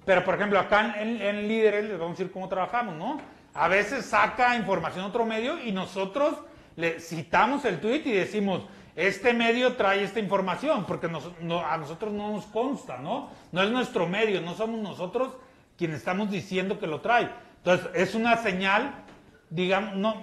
Pero, 0.05 0.23
por 0.23 0.35
ejemplo, 0.35 0.59
acá 0.59 0.95
en, 1.01 1.21
en 1.21 1.47
Líderes 1.47 1.85
les 1.85 1.99
vamos 1.99 2.15
a 2.15 2.17
decir 2.17 2.31
cómo 2.31 2.47
trabajamos, 2.47 2.95
¿no? 2.95 3.19
A 3.53 3.67
veces 3.67 4.05
saca 4.05 4.55
información 4.55 5.05
otro 5.05 5.25
medio 5.25 5.63
y 5.63 5.71
nosotros 5.71 6.35
le 6.75 6.99
citamos 6.99 7.65
el 7.65 7.79
tweet 7.79 8.01
y 8.05 8.11
decimos, 8.11 8.63
este 8.95 9.33
medio 9.33 9.75
trae 9.75 10.03
esta 10.03 10.19
información, 10.19 10.85
porque 10.85 11.07
a 11.07 11.77
nosotros 11.77 12.13
no 12.13 12.31
nos 12.31 12.45
consta, 12.45 12.97
¿no? 12.97 13.29
No 13.51 13.63
es 13.63 13.69
nuestro 13.69 14.07
medio, 14.07 14.41
no 14.41 14.53
somos 14.53 14.79
nosotros 14.79 15.33
quienes 15.77 15.97
estamos 15.97 16.31
diciendo 16.31 16.79
que 16.79 16.87
lo 16.87 17.01
trae. 17.01 17.29
Entonces, 17.57 17.89
es 17.93 18.15
una 18.15 18.37
señal, 18.37 19.03
digamos, 19.49 20.15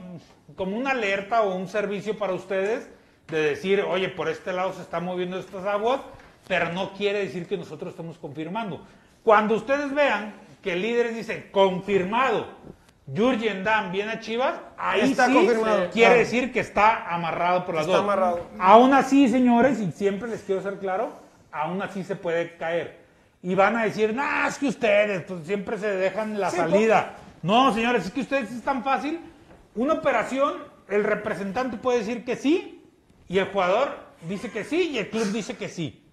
como 0.56 0.76
una 0.76 0.92
alerta 0.92 1.42
o 1.42 1.54
un 1.54 1.68
servicio 1.68 2.16
para 2.16 2.32
ustedes 2.32 2.90
de 3.28 3.42
decir, 3.42 3.80
oye, 3.80 4.08
por 4.08 4.28
este 4.28 4.52
lado 4.52 4.72
se 4.72 4.82
están 4.82 5.04
moviendo 5.04 5.38
estas 5.38 5.66
aguas, 5.66 6.00
pero 6.48 6.72
no 6.72 6.92
quiere 6.92 7.20
decir 7.20 7.46
que 7.46 7.56
nosotros 7.56 7.90
estemos 7.90 8.18
confirmando. 8.18 8.86
Cuando 9.22 9.54
ustedes 9.54 9.94
vean 9.94 10.34
que 10.62 10.72
el 10.74 10.82
líder 10.82 11.14
dice 11.14 11.50
confirmado, 11.50 12.46
Jurgen 13.14 13.64
Damm 13.64 13.92
viene 13.92 14.12
a 14.12 14.20
Chivas, 14.20 14.54
ahí 14.78 15.00
Está 15.10 15.26
sí 15.26 15.34
confirmado, 15.34 15.90
quiere 15.90 16.08
claro. 16.08 16.18
decir 16.18 16.52
que 16.52 16.60
está 16.60 17.12
amarrado 17.12 17.64
por 17.64 17.74
las 17.74 17.84
Está 17.84 17.96
dos. 17.98 18.04
amarrado. 18.04 18.46
Aún 18.58 18.94
así, 18.94 19.28
señores, 19.28 19.80
y 19.80 19.90
siempre 19.92 20.28
les 20.28 20.42
quiero 20.42 20.62
ser 20.62 20.78
claro, 20.78 21.12
aún 21.50 21.82
así 21.82 22.04
se 22.04 22.16
puede 22.16 22.56
caer. 22.56 23.00
Y 23.42 23.54
van 23.56 23.76
a 23.76 23.84
decir, 23.84 24.14
no, 24.14 24.22
es 24.46 24.56
que 24.56 24.68
ustedes 24.68 25.22
pues, 25.24 25.44
siempre 25.44 25.76
se 25.78 25.88
dejan 25.88 26.38
la 26.38 26.50
Sí, 26.50 26.56
salida. 26.58 27.16
No, 27.42 27.74
señores, 27.74 28.06
es 28.06 28.12
que 28.12 28.20
ustedes 28.20 28.52
es 28.52 28.62
tan 28.62 28.84
fácil. 28.84 29.20
Una 29.74 29.94
operación, 29.94 30.54
el 30.88 31.02
representante 31.02 31.76
puede 31.76 31.98
decir 31.98 32.24
que 32.24 32.36
sí, 32.36 32.84
y 33.28 33.38
el 33.38 33.46
jugador 33.46 33.96
dice 34.28 34.50
que 34.50 34.62
sí, 34.62 34.90
y 34.92 34.98
el 34.98 35.10
club 35.10 35.24
dice 35.32 35.56
que 35.56 35.68
sí. 35.68 36.04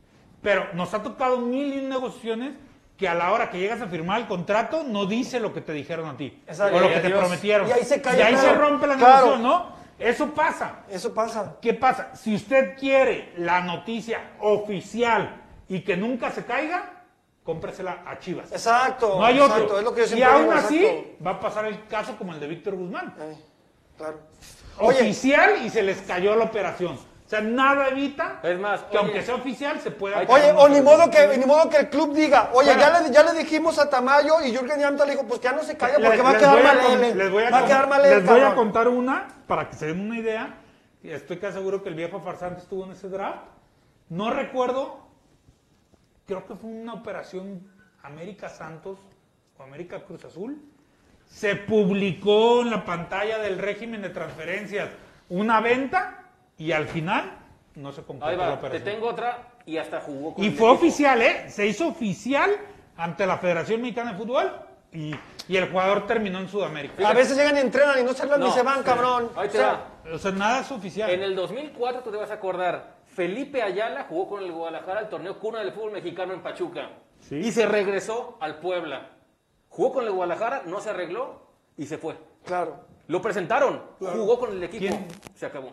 Pero 0.41 0.69
nos 0.74 0.93
ha 0.95 1.04
tocado 1.04 1.38
mil 1.38 1.72
y 1.74 1.82
negociaciones 1.86 2.54
que 2.99 3.07
a 3.07 3.15
la 3.15 3.31
hora 3.31 3.49
que 3.49 3.57
llegas 3.57 3.81
a 3.81 3.88
firmar 3.88 4.19
el 4.19 4.27
contrato 4.27 4.83
no 4.83 5.05
dice 5.05 5.39
lo 5.39 5.53
que 5.53 5.62
te 5.62 5.71
dijeron 5.71 6.09
a 6.09 6.17
ti. 6.17 6.43
Exacto. 6.45 6.75
O 6.75 6.79
lo 6.81 6.89
Y 6.89 6.93
que 6.95 6.99
te 6.99 7.09
prometieron. 7.09 7.67
Y 7.69 7.71
ahí 7.71 7.85
se 7.85 8.01
cae 8.01 8.19
Y 8.19 8.21
ahí 8.21 8.35
se 8.35 8.53
rompe 8.53 8.85
la 8.88 8.97
Claro. 8.97 9.25
negociación, 9.38 9.43
¿no? 9.43 9.79
Eso 9.97 10.33
pasa. 10.33 10.79
Eso 10.89 11.13
pasa. 11.13 11.55
¿Qué 11.62 11.73
pasa? 11.73 12.13
Si 12.15 12.35
usted 12.35 12.77
quiere 12.77 13.31
la 13.38 13.62
noticia 13.62 14.31
oficial 14.41 15.41
y 15.69 15.79
que 15.81 15.95
nunca 15.95 16.29
se 16.31 16.43
caiga, 16.43 17.03
cómpresela 17.43 18.03
a 18.05 18.19
Chivas. 18.19 18.51
Exacto. 18.51 19.15
No 19.17 19.25
hay 19.25 19.38
exacto, 19.39 19.63
otro. 19.63 19.77
Es 19.79 19.83
lo 19.85 19.93
que 19.93 20.01
yo 20.01 20.05
y 20.05 20.09
siempre 20.09 20.27
aún 20.29 20.41
digo, 20.43 20.53
así, 20.53 20.85
exacto. 20.85 21.23
va 21.25 21.31
a 21.31 21.39
pasar 21.39 21.65
el 21.65 21.88
caso 21.88 22.17
como 22.17 22.33
el 22.33 22.39
de 22.41 22.47
Víctor 22.47 22.75
Guzmán. 22.75 23.15
Eh, 23.17 23.38
claro. 23.97 24.19
Oye, 24.79 24.99
Oficial 24.99 25.65
y 25.65 25.69
se 25.69 25.83
les 25.83 26.01
cayó 26.01 26.35
la 26.35 26.45
operación. 26.45 26.99
O 27.30 27.32
sea, 27.32 27.42
nada 27.42 27.89
evita 27.89 28.39
Es 28.42 28.58
más, 28.60 28.82
que 28.82 28.98
oye, 28.98 29.06
aunque 29.06 29.22
sea 29.22 29.36
oficial 29.36 29.80
se 29.80 29.92
pueda... 29.92 30.24
Oye, 30.28 30.52
o 30.52 30.68
ni 30.68 30.82
modo 30.82 31.12
que 31.12 31.38
ni 31.38 31.46
modo 31.46 31.70
que 31.70 31.78
el 31.78 31.88
club 31.92 32.12
diga, 32.15 32.50
oye, 32.54 32.74
Bueno. 32.74 32.82
ya 32.82 33.00
le, 33.02 33.12
ya 33.12 33.22
le 33.22 33.38
dijimos 33.38 33.78
a 33.78 33.88
Tamayo 33.88 34.42
y 34.44 34.52
Jürgen 34.52 34.80
Yamta 34.80 35.06
le 35.06 35.12
dijo, 35.12 35.28
pues 35.28 35.39
que 35.39 35.44
ya 35.44 35.52
no 35.54 35.62
se 35.62 35.78
caiga 35.78 35.98
porque 36.00 36.18
Les- 36.18 36.26
va 36.26 36.32
a 36.32 36.38
quedar 36.39 36.63
mal 36.63 37.04
él. 37.04 37.18
les 37.20 37.30
voy 37.32 37.44
a 37.44 37.52
Va 37.52 37.58
a 37.58 37.60
con- 37.60 37.70
quedar 37.70 37.88
mal 37.88 38.04
él, 38.04 38.18
Les 38.18 38.26
voy 38.26 38.39
a 38.42 38.56
contar 38.56 38.88
una 38.88 39.28
para 39.46 39.70
que 39.70 39.76
se 39.76 39.86
den 39.86 40.00
una 40.00 40.18
idea. 40.18 40.56
Y 41.04 41.12
estoy 41.12 41.38
casi 41.38 41.54
seguro 41.58 41.84
que 41.84 41.89
el 41.89 41.96
viejo 41.96 42.20
farsante 42.20 42.62
estuvo 42.62 42.84
en 42.86 42.94
ese 42.94 43.10
draft. 43.10 43.44
No 44.10 44.32
recuerdo, 44.32 44.98
creo 46.26 46.48
que 46.48 46.56
fue 46.56 46.72
una 46.72 46.96
operación 46.96 47.72
América 48.02 48.50
Santos 48.50 48.98
o 49.56 49.62
América 49.62 50.04
Cruz 50.04 50.26
Azul. 50.26 50.60
Se 51.28 51.56
publicó 51.56 52.62
en 52.63 52.72
la 52.72 52.84
pantalla 52.86 53.38
del 53.38 53.60
régimen 53.60 54.02
de 54.02 54.10
transferencias 54.10 54.89
una 55.30 55.62
venta 55.62 56.15
y 56.60 56.72
al 56.72 56.88
final 56.88 57.32
no 57.76 57.91
se 57.91 58.04
completó 58.04 58.30
Ahí 58.30 58.38
la 58.38 58.43
va, 58.43 58.52
te 58.52 58.58
operación. 58.67 58.84
tengo 58.84 59.08
otra 59.08 59.48
y 59.65 59.78
hasta 59.78 60.00
jugó 60.02 60.36
con 60.36 60.43
Y 60.43 60.48
el 60.48 60.54
fue 60.54 60.69
equipo. 60.69 60.86
oficial, 60.88 61.22
¿eh? 61.22 61.50
Se 61.50 61.65
hizo 61.65 61.88
oficial 61.88 62.52
ante 62.98 63.26
la 63.26 63.38
Federación 63.38 63.82
Mexicana 63.82 64.12
de 64.12 64.17
Fútbol 64.17 64.52
y, 64.91 65.15
y 65.48 65.58
el 65.58 65.69
jugador 65.72 66.06
terminó 66.06 66.39
en 66.39 66.48
Sudamérica. 66.50 67.08
A 67.08 67.13
veces 67.13 67.38
llegan 67.38 67.56
y 67.58 67.60
entrenan 67.60 68.00
y 68.00 68.04
no 68.04 68.13
se 68.13 68.24
hablan 68.24 68.39
ni 68.41 68.48
No, 68.48 68.52
se 68.54 68.62
van, 68.63 68.80
sí. 68.80 68.84
cabrón. 68.84 69.30
Ahí 69.36 69.48
O 69.48 69.52
te 69.52 69.58
sea, 69.58 69.72
va. 70.06 70.13
O 70.13 70.17
sea, 70.17 70.32
nada 70.32 70.62
es 70.62 70.72
oficial. 70.72 71.10
En 71.10 71.22
el 71.24 71.36
2004, 71.36 72.02
tú 72.02 72.12
te 72.12 72.17
vas 72.17 72.32
a 72.32 72.36
acordar, 72.36 72.95
Felipe 73.06 73.62
Ayala 73.62 74.06
jugó 74.10 74.28
con 74.30 74.43
el 74.43 74.52
Guadalajara 74.52 75.02
el 75.02 75.10
torneo 75.10 75.39
cuna 75.39 75.60
del 75.60 75.72
fútbol 75.72 75.91
mexicano 75.91 76.34
en 76.34 76.41
Pachuca. 76.41 76.89
Y 77.32 77.52
se 77.52 77.65
regresó 77.67 78.38
al 78.41 78.60
Puebla. 78.60 79.10
Jugó 79.69 79.93
con 79.93 80.06
el 80.06 80.12
Guadalajara, 80.12 80.63
no 80.65 80.80
se 80.82 80.89
arregló 80.89 81.41
y 81.78 81.86
se 81.86 81.98
fue. 81.98 82.17
Claro. 82.45 82.78
Lo 83.08 83.22
presentaron, 83.22 83.82
jugó 84.00 84.39
con 84.39 84.52
el 84.52 84.63
equipo, 84.63 84.80
¿Quién? 84.88 85.08
se 85.36 85.45
acabó. 85.45 85.72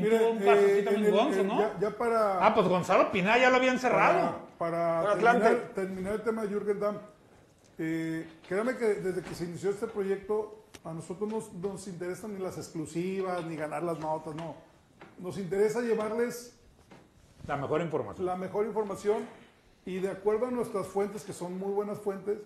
¿Quién 0.00 0.04
Mire, 0.04 0.18
tuvo 0.18 0.30
un 0.32 0.42
eh, 0.42 0.82
también 0.84 0.88
en 0.96 1.04
el- 1.06 1.10
Gonzo, 1.12 1.40
en- 1.40 1.46
no? 1.48 1.58
Ya, 1.58 1.78
ya 1.80 1.90
para, 1.96 2.46
Ah, 2.46 2.54
pues 2.54 2.68
Gonzalo 2.68 3.10
Pineda 3.10 3.38
ya 3.38 3.48
lo 3.48 3.56
habían 3.56 3.78
cerrado. 3.78 4.36
para, 4.58 5.00
para 5.02 5.12
Atlante. 5.12 5.44
terminar, 5.48 5.72
terminar 5.74 6.12
el 6.14 6.22
tema 6.22 6.42
de 6.42 6.48
Jürgen 6.48 6.80
Damm, 6.80 6.98
eh, 7.78 8.28
créame 8.46 8.76
que 8.76 8.84
desde 8.86 9.22
que 9.22 9.34
se 9.34 9.44
inició 9.44 9.70
este 9.70 9.86
proyecto, 9.86 10.64
a 10.84 10.92
nosotros 10.92 11.28
nos, 11.30 11.52
nos 11.54 11.88
interesan 11.88 12.34
ni 12.34 12.40
las 12.42 12.58
exclusivas, 12.58 13.44
ni 13.46 13.56
ganar 13.56 13.82
las 13.82 13.98
notas, 13.98 14.34
no. 14.34 14.54
Nos 15.18 15.38
interesa 15.38 15.80
llevarles 15.80 16.54
La 17.46 17.56
mejor 17.56 17.80
información. 17.80 18.26
la 18.26 18.36
mejor 18.36 18.66
información 18.66 19.26
y 19.86 19.98
de 19.98 20.10
acuerdo 20.10 20.46
a 20.46 20.50
nuestras 20.50 20.86
fuentes, 20.86 21.22
que 21.24 21.32
son 21.32 21.58
muy 21.58 21.72
buenas 21.72 21.98
fuentes, 21.98 22.38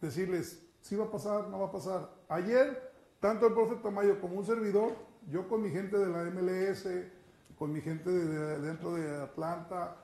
decirles 0.00 0.60
si 0.80 0.96
va 0.96 1.04
a 1.04 1.10
pasar, 1.10 1.48
no 1.48 1.58
va 1.60 1.66
a 1.66 1.72
pasar. 1.72 2.08
Ayer, 2.28 2.92
tanto 3.20 3.46
el 3.46 3.52
profe 3.54 3.76
Tamayo 3.76 4.20
como 4.20 4.36
un 4.36 4.44
servidor, 4.46 4.92
yo 5.30 5.48
con 5.48 5.62
mi 5.62 5.70
gente 5.70 5.96
de 5.98 6.06
la 6.06 6.22
MLS, 6.30 6.86
con 7.58 7.72
mi 7.72 7.80
gente 7.80 8.10
de, 8.10 8.26
de- 8.26 8.58
dentro 8.60 8.94
de 8.94 9.22
Atlanta, 9.22 9.96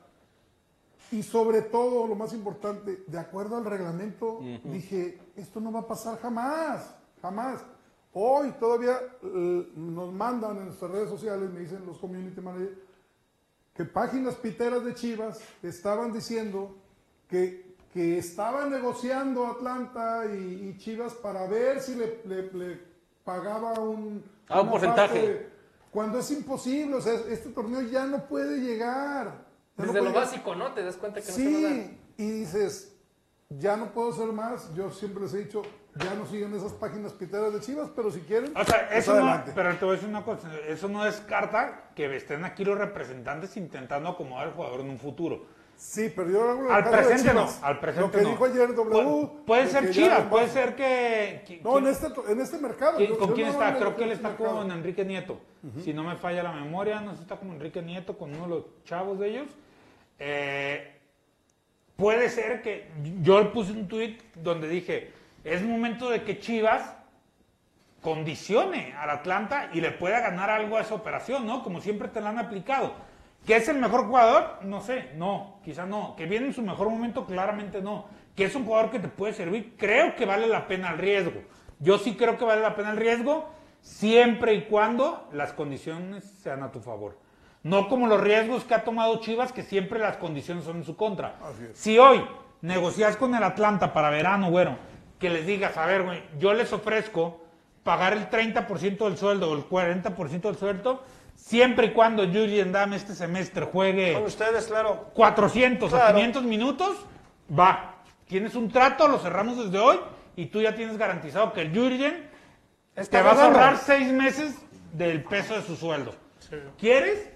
y 1.12 1.22
sobre 1.22 1.62
todo, 1.62 2.06
lo 2.06 2.14
más 2.14 2.32
importante, 2.32 3.02
de 3.06 3.18
acuerdo 3.18 3.56
al 3.56 3.64
reglamento, 3.64 4.40
dije, 4.64 5.18
esto 5.36 5.58
no 5.60 5.72
va 5.72 5.80
a 5.80 5.86
pasar 5.86 6.18
jamás, 6.20 6.94
jamás. 7.20 7.64
Hoy 8.12 8.52
todavía 8.60 8.96
eh, 9.22 9.72
nos 9.74 10.12
mandan 10.12 10.58
en 10.58 10.66
nuestras 10.66 10.90
redes 10.90 11.08
sociales, 11.10 11.50
me 11.50 11.60
dicen 11.60 11.84
los 11.84 11.98
community 11.98 12.40
managers, 12.40 12.76
que 13.74 13.84
páginas 13.84 14.34
piteras 14.36 14.84
de 14.84 14.94
Chivas 14.94 15.40
estaban 15.62 16.12
diciendo 16.12 16.76
que, 17.28 17.74
que 17.92 18.18
estaban 18.18 18.70
negociando 18.70 19.46
Atlanta 19.46 20.26
y, 20.26 20.68
y 20.70 20.78
Chivas 20.78 21.14
para 21.14 21.46
ver 21.46 21.80
si 21.80 21.94
le, 21.96 22.20
le- 22.24 22.52
le 22.52 22.89
pagaba 23.24 23.72
un, 23.78 24.24
Ah, 24.48 24.60
un 24.62 24.70
porcentaje. 24.70 25.20
parte, 25.20 25.50
cuando 25.90 26.18
es 26.18 26.30
imposible, 26.30 26.94
o 26.96 27.00
sea, 27.00 27.14
este 27.28 27.50
torneo 27.50 27.82
ya 27.82 28.06
no 28.06 28.26
puede 28.26 28.58
llegar. 28.60 29.44
Ya 29.76 29.86
no 29.86 29.92
Desde 29.92 30.04
lo 30.06 30.12
puede 30.12 30.24
básico, 30.24 30.54
¿no? 30.54 30.72
Te 30.72 30.82
das 30.84 30.96
cuenta 30.96 31.20
que 31.20 31.26
no 31.28 31.32
a 31.32 31.60
dar. 31.62 31.72
Sí, 31.72 31.98
y 32.16 32.30
dices, 32.30 32.96
ya 33.48 33.76
no 33.76 33.92
puedo 33.92 34.10
hacer 34.12 34.32
más. 34.32 34.74
Yo 34.74 34.90
siempre 34.90 35.22
les 35.22 35.34
he 35.34 35.38
dicho, 35.44 35.62
ya 35.96 36.14
no 36.14 36.26
siguen 36.26 36.54
esas 36.54 36.72
páginas 36.72 37.12
piteras 37.12 37.52
de 37.52 37.60
Chivas, 37.60 37.90
pero 37.94 38.10
si 38.10 38.20
quieren, 38.20 38.52
O 38.56 38.64
sea, 38.64 38.86
pues 38.88 38.98
eso 39.00 39.12
no, 39.14 39.18
adelante. 39.20 39.52
pero 39.54 39.74
te 39.76 39.84
voy 39.84 39.92
a 39.92 39.94
decir 39.96 40.08
una 40.08 40.24
cosa, 40.24 40.48
eso 40.68 40.88
no 40.88 41.04
descarta 41.04 41.90
que 41.94 42.14
estén 42.16 42.44
aquí 42.44 42.64
los 42.64 42.78
representantes 42.78 43.56
intentando 43.56 44.10
acomodar 44.10 44.48
al 44.48 44.52
jugador 44.54 44.80
en 44.80 44.90
un 44.90 44.98
futuro. 44.98 45.46
Sí, 45.80 46.12
pero 46.14 46.28
yo 46.30 46.50
hablo 46.50 46.70
Al 46.74 46.90
presente 46.90 47.32
no, 47.32 47.48
al 47.62 47.80
presente 47.80 48.06
Lo 48.06 48.12
que 48.12 48.20
no. 48.20 48.28
dijo 48.32 48.44
ayer 48.44 48.74
W. 48.74 49.02
Pu- 49.02 49.44
puede 49.46 49.62
de 49.64 49.70
ser 49.70 49.90
Chivas, 49.90 50.20
puede 50.24 50.48
ser 50.48 50.76
que... 50.76 51.42
que- 51.46 51.60
No, 51.64 51.78
en 51.78 51.86
este, 51.86 52.06
en 52.28 52.38
este 52.38 52.58
mercado. 52.58 52.98
¿Quién- 52.98 53.08
Yo- 53.08 53.18
¿Con 53.18 53.28
yo 53.30 53.34
quién 53.34 53.46
no 53.46 53.52
está? 53.54 53.78
Creo 53.78 53.96
que 53.96 54.04
él 54.04 54.10
es 54.10 54.16
está 54.18 54.28
mercado. 54.28 54.56
con 54.58 54.70
Enrique 54.70 55.06
Nieto. 55.06 55.40
Si 55.82 55.94
no 55.94 56.04
me 56.04 56.16
falla 56.16 56.42
la 56.42 56.52
memoria, 56.52 57.00
no 57.00 57.12
sé 57.12 57.16
si 57.16 57.22
está 57.22 57.36
con 57.36 57.50
Enrique 57.50 57.80
Nieto, 57.80 58.18
con 58.18 58.28
uno 58.34 58.42
de 58.42 58.48
los 58.50 58.64
chavos 58.84 59.18
de 59.18 59.28
ellos. 59.30 59.46
Eh, 60.18 60.98
puede 61.96 62.28
ser 62.28 62.60
que 62.60 62.90
yo 63.22 63.50
puse 63.50 63.72
un 63.72 63.88
tuit 63.88 64.20
donde 64.34 64.68
dije, 64.68 65.12
es 65.44 65.62
momento 65.62 66.10
de 66.10 66.24
que 66.24 66.38
Chivas 66.40 66.94
condicione 68.02 68.94
al 68.98 69.08
Atlanta 69.08 69.70
y 69.72 69.80
le 69.80 69.92
pueda 69.92 70.20
ganar 70.20 70.50
algo 70.50 70.76
a 70.76 70.82
esa 70.82 70.94
operación, 70.94 71.46
¿no? 71.46 71.62
Como 71.64 71.80
siempre 71.80 72.08
te 72.08 72.20
la 72.20 72.28
han 72.30 72.38
aplicado. 72.38 72.92
¿Que 73.50 73.56
es 73.56 73.68
el 73.68 73.78
mejor 73.78 74.06
jugador? 74.06 74.58
No 74.62 74.80
sé, 74.80 75.10
no, 75.16 75.58
quizá 75.64 75.84
no. 75.84 76.14
¿Que 76.14 76.26
viene 76.26 76.46
en 76.46 76.52
su 76.52 76.62
mejor 76.62 76.88
momento? 76.88 77.26
Claramente 77.26 77.82
no. 77.82 78.06
¿Que 78.36 78.44
es 78.44 78.54
un 78.54 78.64
jugador 78.64 78.92
que 78.92 79.00
te 79.00 79.08
puede 79.08 79.32
servir? 79.32 79.74
Creo 79.76 80.14
que 80.14 80.24
vale 80.24 80.46
la 80.46 80.68
pena 80.68 80.92
el 80.92 80.98
riesgo. 80.98 81.42
Yo 81.80 81.98
sí 81.98 82.14
creo 82.14 82.38
que 82.38 82.44
vale 82.44 82.62
la 82.62 82.76
pena 82.76 82.92
el 82.92 82.96
riesgo, 82.96 83.48
siempre 83.80 84.54
y 84.54 84.66
cuando 84.66 85.28
las 85.32 85.52
condiciones 85.52 86.22
sean 86.24 86.62
a 86.62 86.70
tu 86.70 86.78
favor. 86.78 87.18
No 87.64 87.88
como 87.88 88.06
los 88.06 88.20
riesgos 88.20 88.62
que 88.62 88.74
ha 88.74 88.84
tomado 88.84 89.18
Chivas, 89.18 89.52
que 89.52 89.64
siempre 89.64 89.98
las 89.98 90.16
condiciones 90.18 90.62
son 90.62 90.76
en 90.76 90.84
su 90.84 90.94
contra. 90.94 91.34
Si 91.72 91.98
hoy 91.98 92.24
negocias 92.60 93.16
con 93.16 93.34
el 93.34 93.42
Atlanta 93.42 93.92
para 93.92 94.10
verano, 94.10 94.52
bueno, 94.52 94.76
que 95.18 95.28
les 95.28 95.44
digas, 95.44 95.76
a 95.76 95.86
ver, 95.86 96.04
güey, 96.04 96.22
yo 96.38 96.54
les 96.54 96.72
ofrezco 96.72 97.40
pagar 97.82 98.12
el 98.12 98.28
30% 98.28 99.04
del 99.04 99.16
sueldo 99.16 99.50
o 99.50 99.56
el 99.56 99.64
40% 99.68 100.40
del 100.42 100.56
sueldo, 100.56 101.02
siempre 101.34 101.86
y 101.88 101.92
cuando 101.92 102.24
Julian 102.26 102.72
Dam 102.72 102.92
este 102.94 103.14
semestre 103.14 103.66
juegue 103.66 104.12
Con 104.14 104.24
ustedes, 104.24 104.66
claro. 104.66 105.10
400 105.14 105.92
o 105.92 105.96
Claro. 105.96 106.14
500 106.14 106.42
minutos, 106.44 106.96
va. 107.58 107.96
Tienes 108.26 108.54
un 108.54 108.70
trato, 108.70 109.08
lo 109.08 109.18
cerramos 109.18 109.56
desde 109.64 109.78
hoy 109.78 109.98
y 110.36 110.46
tú 110.46 110.60
ya 110.60 110.74
tienes 110.74 110.96
garantizado 110.96 111.52
que 111.52 111.62
el 111.62 111.74
Jurgen 111.76 112.28
Está 112.94 113.18
te 113.18 113.24
vas 113.24 113.38
a 113.38 113.44
ahorrar 113.46 113.78
seis 113.78 114.12
meses 114.12 114.54
del 114.92 115.24
peso 115.24 115.54
de 115.54 115.62
su 115.62 115.76
sueldo. 115.76 116.14
¿Quieres? 116.78 117.30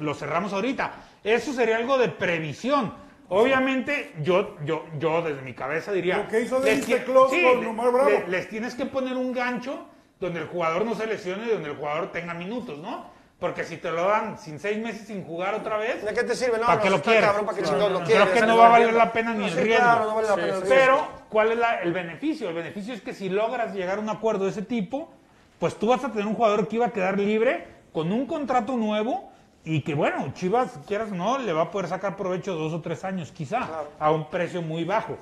Lo 0.00 0.14
cerramos 0.14 0.52
ahorita. 0.52 0.92
Eso 1.22 1.52
sería 1.52 1.76
algo 1.76 1.98
de 1.98 2.08
previsión. 2.08 2.92
Obviamente, 3.28 4.12
yo, 4.22 4.56
yo, 4.64 4.84
yo 4.98 5.22
desde 5.22 5.42
mi 5.42 5.52
cabeza 5.54 5.92
diría. 5.92 6.18
Lo 6.18 6.28
que 6.28 6.42
hizo 6.42 6.60
les 6.60 6.84
sí, 6.84 6.94
con 7.04 7.66
Omar 7.66 7.90
Bravo. 7.92 8.10
tienes 8.48 8.74
que 8.74 8.86
poner 8.86 9.16
un 9.16 9.32
gancho 9.32 9.86
donde 10.20 10.40
el 10.40 10.46
jugador 10.46 10.84
no 10.84 10.94
se 10.94 11.06
lesione 11.06 11.46
y 11.46 11.50
donde 11.50 11.70
el 11.70 11.76
jugador 11.76 12.12
tenga 12.12 12.34
minutos, 12.34 12.78
¿no? 12.78 13.16
Porque 13.38 13.64
si 13.64 13.76
te 13.76 13.90
lo 13.90 14.08
dan 14.08 14.38
sin 14.38 14.58
seis 14.58 14.78
meses 14.78 15.06
sin 15.08 15.22
jugar 15.24 15.54
otra 15.54 15.76
vez, 15.76 16.02
¿De 16.02 16.14
qué 16.14 16.22
te 16.22 16.34
sirve? 16.34 16.56
No, 16.58 16.64
¿Para 16.64 16.76
no, 16.76 16.82
qué 16.82 16.90
lo 16.90 17.02
quieres? 17.02 17.24
cabrón, 17.24 17.44
¿para 17.44 17.58
chingados 17.58 17.92
lo 17.92 18.02
Creo 18.04 18.32
que 18.32 18.40
no 18.42 18.56
va 18.56 18.66
a 18.66 18.70
valer 18.70 18.94
la 18.94 19.12
pena 19.12 19.34
ni 19.34 19.44
el 19.44 19.50
Sí, 19.50 19.60
riesgo. 19.60 19.84
claro, 19.84 20.04
no 20.06 20.14
vale 20.14 20.28
la 20.28 20.34
pena 20.36 20.46
el 20.46 20.62
riesgo. 20.62 20.68
Pero, 20.74 21.08
¿cuál 21.28 21.52
es 21.52 21.58
la- 21.58 21.80
el 21.82 21.92
beneficio? 21.92 22.48
El 22.48 22.54
beneficio 22.54 22.94
es 22.94 23.02
que 23.02 23.12
si 23.12 23.28
logras 23.28 23.74
llegar 23.74 23.98
a 23.98 24.00
un 24.00 24.08
acuerdo 24.08 24.44
de 24.44 24.52
ese 24.52 24.62
tipo, 24.62 25.12
pues 25.58 25.74
tú 25.74 25.88
vas 25.88 26.02
a 26.02 26.10
tener 26.10 26.26
un 26.26 26.34
jugador 26.34 26.66
que 26.66 26.76
iba 26.76 26.86
a 26.86 26.90
quedar 26.92 27.18
libre 27.18 27.66
con 27.92 28.10
un 28.10 28.24
contrato 28.26 28.74
nuevo 28.76 29.30
y 29.66 29.82
que, 29.82 29.94
bueno, 29.94 30.32
Chivas, 30.32 30.78
quieras 30.86 31.10
o 31.10 31.16
no, 31.16 31.38
le 31.38 31.52
va 31.52 31.62
a 31.62 31.70
poder 31.72 31.88
sacar 31.88 32.16
provecho 32.16 32.54
dos 32.54 32.72
o 32.72 32.80
tres 32.80 33.02
años, 33.02 33.32
quizá, 33.32 33.68
a 33.98 34.12
un 34.12 34.30
precio 34.30 34.62
muy 34.62 34.84
bajo. 34.84 35.18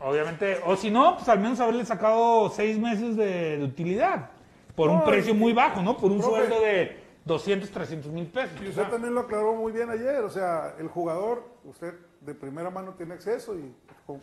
Obviamente, 0.00 0.60
o 0.64 0.76
si 0.76 0.92
no, 0.92 1.16
pues 1.16 1.28
al 1.28 1.40
menos 1.40 1.58
haberle 1.58 1.84
sacado 1.84 2.50
seis 2.50 2.78
meses 2.78 3.16
de, 3.16 3.58
de 3.58 3.64
utilidad 3.64 4.30
por 4.76 4.90
un 4.90 5.02
precio 5.02 5.34
muy 5.34 5.52
bajo, 5.52 5.82
¿no? 5.82 5.96
Por 5.96 6.12
un 6.12 6.18
profe. 6.18 6.36
sueldo 6.36 6.60
de 6.60 7.02
200, 7.24 7.68
300 7.68 8.12
mil 8.12 8.26
pesos. 8.28 8.56
Y 8.62 8.68
usted 8.68 8.84
también 8.84 9.12
lo 9.12 9.22
aclaró 9.22 9.54
muy 9.54 9.72
bien 9.72 9.90
ayer, 9.90 10.18
o 10.18 10.30
sea, 10.30 10.76
el 10.78 10.86
jugador, 10.86 11.42
usted 11.64 11.94
de 12.20 12.34
primera 12.36 12.70
mano 12.70 12.94
tiene 12.94 13.14
acceso 13.14 13.56
y 13.58 13.74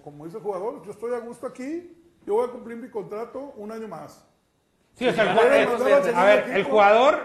como, 0.02 0.24
dice 0.24 0.38
el 0.38 0.44
jugador, 0.44 0.82
yo 0.86 0.92
estoy 0.92 1.14
a 1.14 1.20
gusto 1.20 1.46
aquí, 1.46 1.94
yo 2.26 2.36
voy 2.36 2.48
a 2.48 2.52
cumplir 2.54 2.78
mi 2.78 2.90
contrato 2.90 3.54
un 3.58 3.70
año 3.70 3.90
más. 3.90 4.26
Sí, 4.94 5.06
o 5.10 5.12
sea, 5.12 5.24
el 5.24 5.38
al 5.38 6.16
a 6.16 6.24
ver, 6.24 6.50
el 6.52 6.64
jugador, 6.64 7.20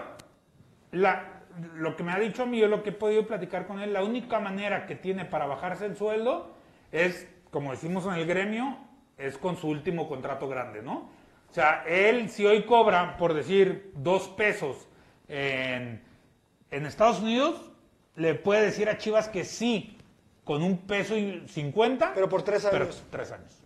la, 0.91 1.30
lo 1.75 1.95
que 1.95 2.03
me 2.03 2.11
ha 2.11 2.19
dicho 2.19 2.43
a 2.43 2.45
mí, 2.45 2.59
yo 2.59 2.67
lo 2.67 2.83
que 2.83 2.89
he 2.89 2.93
podido 2.93 3.25
platicar 3.25 3.67
con 3.67 3.79
él, 3.79 3.93
la 3.93 4.03
única 4.03 4.39
manera 4.39 4.85
que 4.85 4.95
tiene 4.95 5.25
para 5.25 5.45
bajarse 5.45 5.85
el 5.85 5.95
sueldo 5.95 6.55
es, 6.91 7.27
como 7.49 7.71
decimos 7.71 8.05
en 8.05 8.13
el 8.13 8.25
gremio, 8.25 8.77
es 9.17 9.37
con 9.37 9.57
su 9.57 9.67
último 9.67 10.07
contrato 10.07 10.47
grande, 10.47 10.81
¿no? 10.81 11.09
O 11.49 11.53
sea, 11.53 11.83
él 11.87 12.29
si 12.29 12.45
hoy 12.45 12.63
cobra, 12.63 13.17
por 13.17 13.33
decir, 13.33 13.91
dos 13.95 14.27
pesos 14.29 14.87
en, 15.27 16.01
en 16.71 16.85
Estados 16.85 17.19
Unidos, 17.19 17.71
le 18.15 18.35
puede 18.35 18.63
decir 18.63 18.89
a 18.89 18.97
Chivas 18.97 19.27
que 19.27 19.43
sí, 19.43 19.97
con 20.43 20.63
un 20.63 20.77
peso 20.79 21.17
y 21.17 21.43
cincuenta. 21.47 22.13
Pero 22.13 22.29
por 22.29 22.43
tres 22.43 22.67
pero 22.69 22.85
años. 22.85 23.03
tres 23.09 23.31
años. 23.31 23.60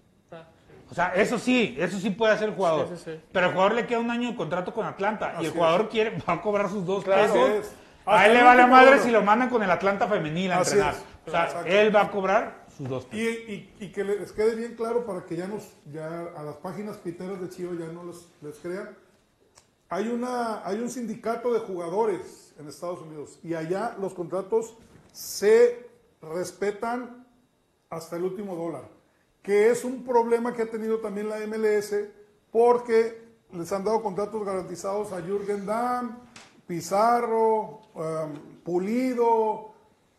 O 0.90 0.94
sea, 0.94 1.14
eso 1.16 1.40
sí, 1.40 1.76
eso 1.80 1.98
sí 2.00 2.12
puede 2.12 2.34
hacer 2.34 2.50
el 2.50 2.56
jugador. 2.56 2.88
Sí, 2.90 2.96
sí, 2.98 3.12
sí. 3.14 3.20
Pero 3.32 3.48
el 3.48 3.52
jugador 3.54 3.74
le 3.74 3.88
queda 3.88 4.00
un 4.00 4.12
año 4.12 4.30
de 4.32 4.36
contrato 4.36 4.74
con 4.74 4.86
Atlanta 4.86 5.36
y 5.42 5.46
el 5.46 5.52
jugador 5.52 5.90
quiere, 5.90 6.18
va 6.30 6.34
a 6.34 6.42
cobrar 6.42 6.70
sus 6.70 6.86
dos 6.86 7.04
Claro. 7.04 7.34
pesos. 7.34 7.50
Es. 7.50 7.72
A 8.06 8.28
él 8.28 8.34
le 8.36 8.44
vale 8.44 8.68
madre 8.68 9.00
si 9.00 9.10
lo 9.10 9.24
mandan 9.24 9.50
con 9.50 9.64
el 9.64 9.72
Atlanta 9.72 10.08
femenil 10.08 10.52
a 10.52 10.60
Así 10.60 10.74
entrenar. 10.74 10.94
es. 10.94 11.02
O 11.28 11.32
sea, 11.32 11.44
Exacto. 11.46 11.68
él 11.68 11.96
va 11.96 12.02
a 12.02 12.12
cobrar 12.12 12.66
sus 12.78 12.88
dos 12.88 13.08
Y, 13.12 13.26
pesos. 13.26 13.42
y- 13.50 13.70
y 13.80 13.92
que 13.92 14.04
les 14.04 14.32
quede 14.32 14.54
bien 14.56 14.76
claro 14.76 15.06
para 15.08 15.26
que 15.26 15.36
ya 15.36 15.48
nos, 15.48 15.64
ya 15.92 16.26
a 16.38 16.44
las 16.44 16.56
páginas 16.58 16.98
piteras 16.98 17.42
de 17.42 17.50
Chivas 17.50 17.80
ya 17.80 17.88
no 17.88 18.04
les 18.04 18.56
crean. 18.60 18.96
Hay 19.90 20.08
una, 20.10 20.66
hay 20.68 20.78
un 20.80 20.90
sindicato 20.92 21.52
de 21.52 21.62
jugadores 21.62 22.54
en 22.60 22.68
Estados 22.68 23.02
Unidos 23.02 23.40
y 23.44 23.56
allá 23.56 23.96
los 24.00 24.14
contratos 24.14 24.76
se 25.12 25.88
respetan 26.22 27.26
hasta 27.90 28.16
el 28.18 28.24
último 28.24 28.56
dólar, 28.56 28.84
que 29.46 29.70
es 29.70 29.84
un 29.86 30.04
problema 30.04 30.54
que 30.54 30.64
ha 30.64 30.70
tenido 30.70 30.98
también 31.00 31.30
la 31.30 31.38
MLS 31.46 31.94
porque 32.52 33.24
les 33.54 33.72
han 33.72 33.84
dado 33.84 34.02
contratos 34.02 34.44
garantizados 34.44 35.14
a 35.14 35.22
Jürgen 35.22 35.66
Damm, 35.66 36.18
Pizarro, 36.66 37.82
um, 37.94 38.34
Pulido, 38.64 39.72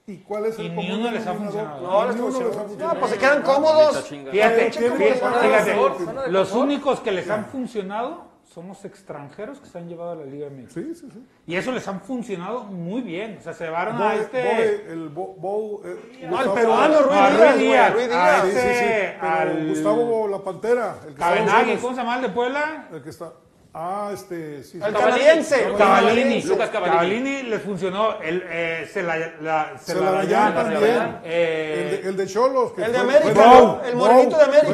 ¿y 0.06 0.18
cuál 0.18 0.46
es 0.46 0.58
el 0.60 0.66
Y 0.66 0.68
ni 0.70 0.76
común 0.76 1.00
uno 1.00 1.10
les 1.10 1.26
ha 1.26 1.34
funcionado. 1.34 1.80
No, 1.82 2.06
les 2.06 2.14
Ni 2.16 2.22
ha 2.22 2.24
No, 2.24 2.52
funcionado. 2.52 3.00
pues 3.00 3.10
se 3.10 3.18
quedan 3.18 3.42
cómodos. 3.42 4.04
Fíjate, 4.04 4.70
fíjate, 4.70 5.14
fíjate, 5.14 6.30
los 6.30 6.52
únicos 6.54 7.00
que 7.00 7.10
les 7.10 7.28
han 7.28 7.46
funcionado 7.46 8.36
son 8.56 8.68
los 8.68 8.82
extranjeros 8.86 9.60
que 9.60 9.68
se 9.68 9.76
han 9.76 9.86
llevado 9.86 10.12
a 10.12 10.14
la 10.14 10.24
Liga 10.24 10.48
MX. 10.48 10.72
Sí, 10.72 10.94
sí, 10.94 11.08
sí. 11.12 11.22
Y 11.46 11.56
eso 11.56 11.72
les 11.72 11.86
han 11.88 12.00
funcionado 12.00 12.64
muy 12.64 13.02
bien. 13.02 13.36
O 13.38 13.42
sea, 13.42 13.52
se 13.52 13.64
llevaron 13.64 14.00
a 14.00 14.14
este... 14.14 14.90
El 14.90 15.10
Bo- 15.10 15.34
Bo- 15.36 15.82
eh, 15.84 15.94
No, 16.22 16.40
el 16.40 16.48
Gustavo- 16.48 16.54
peruano, 16.54 17.00
Ruiz 17.02 17.18
Díaz, 17.20 17.38
Ruiz 17.38 17.58
Díaz, 17.68 17.92
Ruiz 17.92 18.08
a 18.08 18.08
Díaz. 18.08 18.42
Sí, 18.44 18.50
sí, 18.52 18.56
sí, 18.56 18.64
este, 18.64 19.16
pero 19.20 19.32
al 19.34 19.68
Gustavo 19.68 20.28
La 20.28 20.38
Pantera. 20.38 20.96
El 21.06 21.12
que 21.12 21.20
Cabenagui, 21.20 21.76
¿cómo 21.76 21.94
se 21.94 22.00
llama 22.00 22.16
el 22.16 22.22
de 22.22 22.28
Puebla? 22.30 22.88
El 22.90 23.02
que 23.02 23.10
está. 23.10 23.32
Ah, 23.78 24.10
este. 24.14 24.64
Sí, 24.64 24.78
El 24.82 24.84
sí. 24.90 24.98
canadiense. 24.98 25.66
el 25.66 25.74
Cavallini. 25.76 26.14
canadiense. 26.14 26.48
Lucas 26.48 26.70
Cavallini. 26.70 26.96
Cavallini 26.96 27.42
les 27.42 27.60
funcionó. 27.60 28.22
El, 28.22 28.42
eh, 28.48 28.88
se 28.90 29.02
la, 29.02 29.18
la, 29.42 29.72
se 29.78 29.92
Se 29.92 30.00
la 30.00 30.54
también. 30.54 31.18
eh, 31.24 31.90
el, 31.96 32.02
de, 32.02 32.08
el 32.08 32.16
de 32.16 32.26
Cholos. 32.26 32.72
que 32.72 32.82
El 32.84 32.92
de 32.92 32.98
América, 32.98 33.82
el 33.84 33.96
morenito 33.96 34.38
de 34.38 34.44
América. 34.44 34.72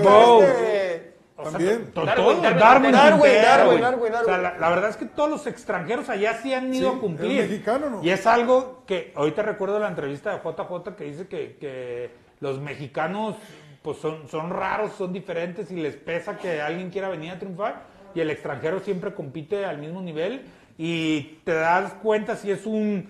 O 1.43 1.51
sea, 1.51 1.59
Darwin, 1.61 2.43
Darwin 2.43 2.59
Darwin, 2.59 2.93
Darwin, 2.93 3.21
Quintero, 3.23 3.43
Darwin, 3.43 3.69
güey. 3.69 3.81
Darwin, 3.81 4.13
O 4.15 4.25
sea, 4.25 4.39
Darwin. 4.39 4.43
la, 4.43 4.59
la 4.59 4.69
verdad 4.71 4.91
es 4.91 4.97
que 4.97 5.07
todos 5.07 5.31
los 5.31 5.47
extranjeros 5.47 6.09
allá 6.09 6.35
sí 6.43 6.53
han 6.55 6.73
ido 6.73 6.91
Sí, 6.93 6.97
a 6.97 7.01
cumplir. 7.01 7.41
el 7.41 7.49
mexicano 7.49 7.91
no. 7.91 8.03
Y 8.05 8.11
es 8.11 8.27
algo 8.27 8.83
que 8.87 9.13
ahorita 9.15 9.43
recuerdo 9.43 9.79
la 9.79 9.89
entrevista 9.89 10.31
de 10.33 10.39
JJ 10.39 10.95
que 10.97 11.05
dice 11.05 11.27
que, 11.29 11.57
que 11.59 12.11
los 12.41 12.61
mexicanos 12.61 13.37
pues 13.83 13.99
son, 13.99 14.29
son 14.29 14.51
raros, 14.51 14.93
son 14.93 15.13
diferentes 15.13 15.71
y 15.73 15.77
les 15.77 15.97
pesa 15.97 16.37
que 16.39 16.61
alguien 16.61 16.91
quiera 16.91 17.09
venir 17.09 17.33
a 17.33 17.39
triunfar 17.39 17.83
y 18.15 18.21
el 18.21 18.31
extranjero 18.31 18.81
siempre 18.81 19.13
compite 19.15 19.65
al 19.65 19.79
mismo 19.79 20.01
nivel 20.01 20.43
y 20.79 21.41
te 21.45 21.53
das 21.55 21.93
cuenta 21.95 22.37
si 22.37 22.51
es 22.51 22.65
un 22.67 23.09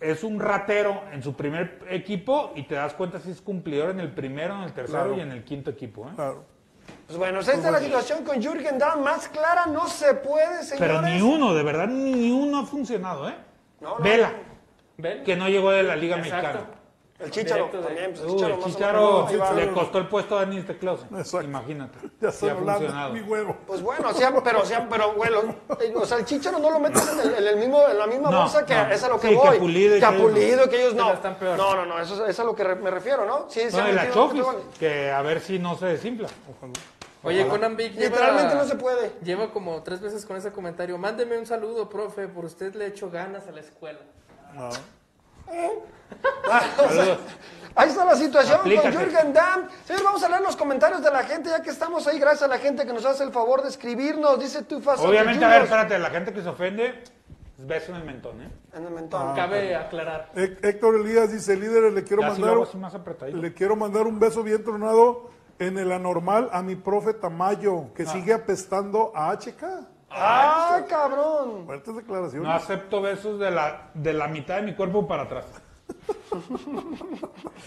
es 0.00 0.22
un 0.22 0.38
ratero 0.38 1.02
en 1.12 1.22
su 1.22 1.34
primer 1.34 1.80
equipo 1.88 2.52
y 2.54 2.64
te 2.64 2.74
das 2.74 2.92
cuenta 2.92 3.20
si 3.20 3.30
es 3.30 3.40
cumplidor 3.40 3.90
en 3.90 4.00
el 4.00 4.10
primero, 4.12 4.54
en 4.54 4.64
el 4.64 4.72
tercero 4.74 5.04
Claro. 5.04 5.16
y 5.16 5.20
en 5.20 5.32
el 5.32 5.44
quinto 5.44 5.70
equipo. 5.70 6.06
¿eh? 6.06 6.12
Claro. 6.14 6.44
Pues 7.06 7.18
bueno, 7.18 7.40
esta 7.40 7.52
es 7.52 7.62
la 7.62 7.80
situación 7.80 8.24
con 8.24 8.40
Jürgen 8.42 8.78
Damm. 8.78 9.02
Más 9.02 9.28
clara 9.28 9.66
no 9.66 9.86
se 9.88 10.14
puede, 10.14 10.62
señores. 10.64 10.78
Pero 10.78 11.02
ni 11.02 11.20
uno, 11.20 11.54
de 11.54 11.62
verdad, 11.62 11.86
ni 11.86 12.30
uno 12.30 12.60
ha 12.60 12.66
funcionado, 12.66 13.28
¿eh? 13.28 13.34
No, 13.80 13.98
no. 13.98 14.04
Vela, 14.04 14.32
¿Ven? 14.96 15.22
que 15.24 15.36
no 15.36 15.48
llegó 15.48 15.70
de 15.70 15.82
la 15.82 15.96
Liga 15.96 16.16
Exacto. 16.16 16.46
Mexicana. 16.46 16.70
El 17.16 17.30
Chicharo 17.30 17.68
de- 17.72 17.78
también. 17.78 18.10
Pues 18.10 18.20
el 18.24 18.28
Uy, 18.28 18.64
Chicharo 18.64 19.28
el 19.30 19.56
le 19.56 19.72
costó 19.72 19.98
el 19.98 20.08
puesto 20.08 20.36
a 20.36 20.44
Denis 20.44 20.66
Teclose. 20.66 21.06
Imagínate. 21.44 21.96
Ya 22.20 22.28
estoy 22.28 22.48
ha 22.48 22.52
hablando 22.52 22.80
funcionado. 22.80 23.12
mi 23.12 23.20
huevo. 23.20 23.56
Pues 23.68 23.80
bueno, 23.82 24.08
o 24.08 24.12
sea, 24.12 24.34
pero, 24.44 24.60
o 24.62 24.64
sea, 24.64 24.86
pero, 24.90 25.12
güey, 25.14 25.30
lo- 25.30 25.42
eh, 25.80 25.94
o 25.94 26.04
sea, 26.04 26.18
el 26.18 26.24
Chicharo 26.24 26.58
no 26.58 26.70
lo 26.70 26.80
metes 26.80 27.08
en, 27.08 27.20
el, 27.20 27.34
en 27.36 27.46
el 27.46 27.56
mismo, 27.56 27.80
en 27.88 27.98
la 27.98 28.06
misma 28.08 28.30
No, 28.30 28.40
bolsa 28.42 28.66
que 28.66 28.74
no. 28.74 28.88
es 28.90 29.04
a 29.04 29.08
lo 29.08 29.20
que 29.20 29.28
Sí, 29.28 29.34
que 29.34 29.38
voy. 29.48 29.58
Pulido 29.58 29.96
y 29.96 30.00
que 30.00 30.04
a 30.04 30.10
que 30.10 30.16
ellos 30.16 30.26
no. 30.28 30.34
Pulido, 30.34 30.68
que 30.68 30.76
ellos 30.82 30.94
no. 30.94 31.04
Pero 31.04 31.14
están 31.14 31.34
peor. 31.36 31.56
No, 31.56 31.74
no, 31.76 31.86
no, 31.86 32.00
eso, 32.00 32.24
es- 32.24 32.30
es 32.30 32.40
a 32.40 32.44
lo 32.44 32.54
que 32.54 32.64
re- 32.64 32.74
me 32.76 32.90
refiero, 32.90 33.24
¿no? 33.24 33.46
Sí, 33.48 33.70
se 33.70 33.76
No, 33.80 33.88
y 33.88 33.92
la 33.92 34.10
Chofis, 34.10 34.44
que 34.78 35.10
a 35.12 35.22
ver 35.22 35.40
si 35.40 35.58
no 35.60 35.76
se 35.78 35.86
desinfla. 35.86 36.28
Oye, 37.24 37.46
Conan 37.48 37.76
Big 37.76 37.92
lleva... 37.94 38.10
Literalmente 38.16 38.54
no 38.54 38.64
se 38.64 38.74
puede. 38.76 39.12
Lleva 39.22 39.50
como 39.50 39.82
tres 39.82 40.00
veces 40.00 40.24
con 40.26 40.36
ese 40.36 40.52
comentario. 40.52 40.98
Mándeme 40.98 41.38
un 41.38 41.46
saludo, 41.46 41.88
profe, 41.88 42.28
por 42.28 42.44
usted 42.44 42.74
le 42.74 42.86
echo 42.86 43.10
ganas 43.10 43.46
a 43.48 43.50
la 43.52 43.60
escuela. 43.60 43.98
Ah. 44.56 44.70
Ahí 47.76 47.88
está 47.88 48.04
la 48.04 48.14
situación 48.14 48.60
Aplícate. 48.60 48.92
con 48.94 49.02
Jürgen 49.04 49.32
Damm. 49.32 49.68
Señor, 49.84 50.04
vamos 50.04 50.22
a 50.22 50.28
leer 50.28 50.42
los 50.42 50.54
comentarios 50.54 51.02
de 51.02 51.10
la 51.10 51.24
gente, 51.24 51.50
ya 51.50 51.60
que 51.60 51.70
estamos 51.70 52.06
ahí. 52.06 52.18
Gracias 52.20 52.42
a 52.44 52.46
la 52.48 52.58
gente 52.58 52.86
que 52.86 52.92
nos 52.92 53.04
hace 53.04 53.24
el 53.24 53.32
favor 53.32 53.62
de 53.62 53.68
escribirnos. 53.68 54.38
Dice 54.38 54.62
tú, 54.62 54.80
Fast 54.80 55.04
Obviamente, 55.04 55.44
a 55.44 55.48
ver, 55.48 55.62
espérate, 55.62 55.98
la 55.98 56.10
gente 56.10 56.32
que 56.32 56.40
se 56.42 56.48
ofende, 56.48 57.02
beso 57.58 57.90
en 57.90 57.96
el 57.98 58.04
mentón, 58.04 58.40
¿eh? 58.42 58.48
En 58.74 58.84
el 58.84 58.90
mentón. 58.92 59.34
Cabe 59.34 59.74
aclarar. 59.74 60.30
Hé- 60.36 60.56
Héctor 60.62 60.96
Elías 61.00 61.32
dice, 61.32 61.56
líderes, 61.56 61.92
le 61.94 62.04
quiero 62.04 62.22
Ya 62.22 62.34
si 62.36 62.40
mandar 62.42 62.62
así 62.62 62.76
más 62.76 62.94
apretadito. 62.94 63.38
le 63.38 63.52
quiero 63.54 63.74
mandar 63.74 64.06
un 64.06 64.20
beso 64.20 64.44
bien 64.44 64.62
tronado 64.62 65.30
en 65.58 65.78
el 65.78 65.92
anormal 65.92 66.48
a 66.52 66.62
mi 66.62 66.76
profe 66.76 67.14
Tamayo, 67.14 67.92
que 67.94 68.06
sigue 68.06 68.32
apestando 68.32 69.12
a 69.14 69.32
HK. 69.36 69.62
¡Ah, 70.10 70.82
cabrón! 70.88 71.64
Fuertes 71.66 71.96
declaraciones. 71.96 72.46
No 72.48 72.52
acepto 72.54 73.02
besos 73.02 73.38
de 73.40 73.50
la, 73.50 73.90
de 73.94 74.12
la 74.12 74.28
mitad 74.28 74.56
de 74.56 74.62
mi 74.62 74.74
cuerpo 74.74 75.06
para 75.08 75.24
atrás. 75.24 75.44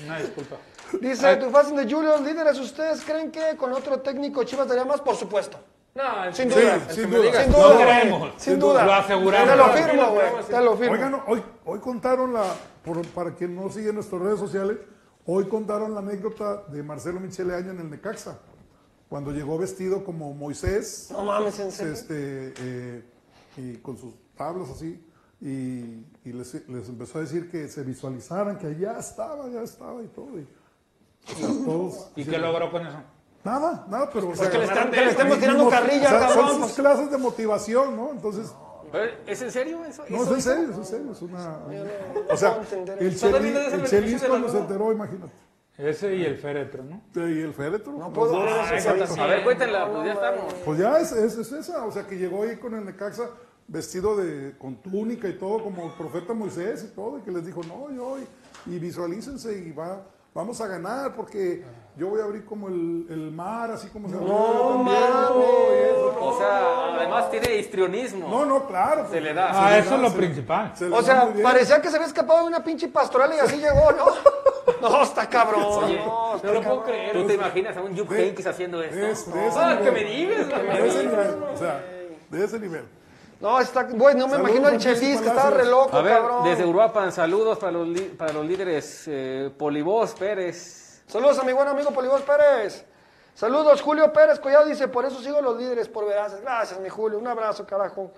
Una 0.06 0.20
disculpa. 0.20 0.56
Dice 1.02 1.36
tu 1.38 1.50
Fast 1.50 1.72
de 1.72 1.84
Julio, 1.92 2.18
líderes, 2.20 2.60
¿ustedes 2.60 3.04
creen 3.04 3.32
que 3.32 3.56
con 3.58 3.74
otro 3.74 4.00
técnico 4.00 4.44
Chivas 4.44 4.68
daría 4.68 4.86
más? 4.86 5.02
Por 5.02 5.16
supuesto. 5.16 5.58
No, 5.96 6.32
Sin 6.32 6.48
duda, 6.50 6.88
que 6.88 6.94
sin 6.94 7.10
duda. 7.10 7.44
Sin 7.44 7.52
duda, 7.52 7.74
güey. 7.74 7.82
creemos. 7.86 8.32
Sin 8.38 8.60
duda. 8.60 8.86
Lo 8.86 8.94
aseguramos. 8.94 9.50
Te 9.50 9.56
lo 9.58 9.66
firmo, 9.70 10.12
güey. 10.12 10.28
Te 10.48 10.62
lo 10.62 10.78
firmo. 10.78 10.94
Oigan, 10.94 11.22
hoy, 11.26 11.44
hoy 11.66 11.80
contaron 11.80 12.34
la, 12.34 12.44
por- 12.86 13.06
para 13.08 13.32
quien 13.34 13.56
no 13.56 13.70
sigue 13.70 13.92
nuestras 13.92 14.22
redes 14.22 14.40
sociales, 14.40 14.78
hoy 15.28 15.48
contaron 15.48 15.94
la 15.94 16.00
anécdota 16.00 16.64
de 16.70 16.82
Marcelo 16.82 17.20
Michele 17.20 17.54
Año 17.54 17.72
en 17.72 17.80
el 17.82 17.90
Necaxa, 17.92 18.40
cuando 19.10 19.32
llegó 19.32 19.58
vestido 19.58 20.04
como 20.04 20.34
Moisés, 20.34 21.10
No 21.12 21.24
mames, 21.24 21.60
en 21.60 21.72
serio. 21.72 21.94
este, 21.94 22.54
eh, 22.60 23.04
y 23.58 23.76
con 23.78 23.98
sus 23.98 24.16
tablas 24.36 24.70
así, 24.70 25.04
y, 25.40 25.46
y 26.26 26.34
les, 26.34 26.68
les 26.68 26.90
empezó 26.90 27.20
a 27.20 27.22
decir 27.22 27.50
que 27.52 27.68
se 27.68 27.84
visualizaran, 27.84 28.58
que 28.58 28.76
ya 28.80 28.98
estaba, 28.98 29.48
ya 29.50 29.62
estaba 29.62 30.02
y 30.02 30.08
todo. 30.08 30.40
y- 30.40 30.48
o 31.32 31.36
sea, 31.38 31.48
todos- 31.66 32.08
¿Y 32.16 32.26
qué 32.26 32.38
logró 32.40 32.72
con 32.72 32.86
eso? 32.88 32.98
Nada, 33.44 33.86
nada, 33.90 34.10
pero... 34.12 34.30
o 34.30 34.36
sea, 34.36 34.50
que 34.50 34.58
le, 34.58 34.64
están- 34.66 34.90
que 34.92 34.98
le 34.98 35.06
y- 35.06 35.10
estemos 35.10 35.38
y 35.38 35.40
tirando 35.40 35.70
carrilla, 35.70 36.06
o 36.08 36.10
sea, 36.10 36.20
cabrón. 36.28 36.48
Son 36.50 36.64
sus 36.64 36.72
clases 36.74 37.12
de 37.12 37.18
motivación, 37.18 37.96
¿no? 37.96 38.12
Entonces... 38.12 38.52
¿Es 39.26 39.42
en 39.42 39.52
serio 39.52 39.84
eso? 39.86 40.04
No, 40.10 40.18
es 40.18 40.24
¿Eso 40.24 40.36
en 40.36 40.42
serio, 40.42 40.72
es 40.72 40.78
en 40.78 40.86
serio. 40.86 41.12
Es 41.12 41.22
una, 41.22 41.60
o 42.30 42.38
sea, 42.38 42.62
el, 43.00 43.16
chelis, 43.86 44.24
cuando 44.24 44.50
se 44.50 44.60
enteró, 44.60 44.92
imagínate. 44.92 45.34
Ese 45.78 46.16
y 46.16 46.26
el 46.26 46.38
féretro, 46.38 46.84
¿no? 46.84 47.02
Y 47.16 47.40
el 47.42 47.54
féretro. 47.54 47.94
No 47.94 48.12
puedo 48.12 48.32
dos. 48.32 49.20
A 49.20 49.28
ver, 49.28 49.44
cuéntenla, 49.44 49.92
pues 49.92 50.06
ya 50.06 50.14
estamos. 50.14 50.54
Pues 50.66 50.80
ya 50.80 51.00
es, 51.00 51.12
es, 51.12 51.38
es 51.38 51.52
esa, 51.52 51.86
o 51.86 51.92
sea, 51.92 52.08
que 52.08 52.18
llegó 52.18 52.44
ahí 52.44 52.58
con 52.58 52.74
el 52.74 52.84
Necaxa 52.84 53.30
vestido 53.68 54.16
de, 54.16 54.58
con 54.58 54.82
túnica 54.82 55.28
y 55.28 55.34
todo, 55.34 55.64
como 55.64 55.86
el 55.86 55.92
profeta 55.92 56.34
Moisés 56.34 56.84
y 56.84 56.96
todo, 56.96 57.20
y 57.20 57.22
que 57.22 57.32
les 57.32 57.46
dijo, 57.46 57.62
no, 57.64 57.92
yo, 57.92 58.18
y, 58.18 58.76
y 58.76 58.80
visualícense 58.80 59.58
y 59.60 59.72
va, 59.72 60.04
vamos 60.38 60.62
a 60.62 60.68
ganar, 60.68 61.16
porque 61.16 61.64
yo 61.96 62.10
voy 62.10 62.22
a 62.22 62.26
abrir 62.26 62.46
como 62.46 62.68
el, 62.68 63.08
el 63.10 63.32
mar, 63.32 63.72
así 63.72 63.90
como 63.90 64.08
se 64.08 64.16
abrió 64.16 64.86
y 64.86 65.84
eso. 65.90 66.16
O 66.22 66.38
sea, 66.38 66.94
además 66.96 67.32
tiene 67.32 67.56
histrionismo. 67.56 68.28
No, 68.30 68.46
no, 68.46 68.68
claro. 68.68 69.08
Se 69.10 69.20
le 69.20 69.34
da. 69.34 69.50
Ah, 69.52 69.78
eso 69.80 69.90
da, 69.90 69.96
es 69.96 70.02
lo 70.04 70.10
se- 70.12 70.18
principal. 70.18 70.72
se 70.76 70.88
le 70.90 70.96
O 70.96 71.02
sea, 71.02 71.28
parecía 71.42 71.82
que 71.82 71.90
se 71.90 71.96
había 71.96 72.08
escapado 72.08 72.42
de 72.42 72.46
una 72.48 72.64
pinche 72.64 72.88
pastoral 72.88 73.32
y 73.36 73.40
así 73.40 73.58
llegó, 73.58 73.92
¿no? 73.92 74.06
No, 74.82 75.02
está 75.02 75.28
cabrón. 75.28 75.64
Oye, 75.66 75.98
no, 76.06 76.36
está 76.36 76.48
No 76.50 76.54
lo 76.54 76.62
puedo 76.62 76.84
creer. 76.84 77.14
¿Tú 77.14 77.26
te 77.26 77.34
imaginas 77.34 77.76
a 77.76 77.82
un 77.82 77.96
Heynckes 77.98 78.46
haciendo 78.46 78.84
esto? 78.84 78.96
Es 79.08 79.34
de 79.34 79.48
ese 79.48 79.58
Ah, 79.60 79.70
nivel. 79.76 79.86
que 79.86 79.92
me 79.92 80.04
digas. 80.04 80.48
De 80.50 80.88
ese 80.88 81.04
nivel, 81.08 81.44
o 81.52 81.58
sea, 81.58 81.84
de 82.30 82.46
ese 82.46 82.60
nivel. 82.60 82.86
No, 83.40 83.60
está, 83.60 83.84
güey, 83.84 84.16
no 84.16 84.28
me 84.28 84.34
Saludos, 84.34 84.50
imagino 84.50 84.70
el 84.70 84.78
chelis 84.80 85.22
que 85.22 85.28
estaba 85.28 85.52
re 85.52 85.66
loco, 85.66 85.96
A 85.96 86.02
ver, 86.02 86.18
cabrón. 86.18 86.44
desde 86.44 86.66
Uruapan, 86.66 87.12
saludos 87.12 87.60
para 87.60 87.72
los, 87.74 87.88
para 88.18 88.34
los 88.34 88.46
líderes 88.46 89.04
eh, 89.08 89.52
Polibos 89.58 90.14
Pérez. 90.16 91.04
Saludos 91.06 91.38
a 91.40 91.44
mi 91.44 91.54
buen 91.54 91.68
amigo 91.68 91.92
Polibos 91.92 92.22
Pérez. 92.24 92.86
Saludos, 93.36 93.82
Julio 93.82 94.12
Pérez 94.12 94.40
Collado 94.40 94.66
dice, 94.66 94.88
por 94.88 95.06
eso 95.06 95.22
sigo 95.22 95.40
los 95.42 95.58
líderes 95.58 95.88
por 95.88 96.08
veraces. 96.08 96.42
Gracias, 96.42 96.80
mi 96.80 96.90
Julio. 96.90 97.20
Un 97.20 97.28
abrazo, 97.28 97.68
carajo. 97.68 98.12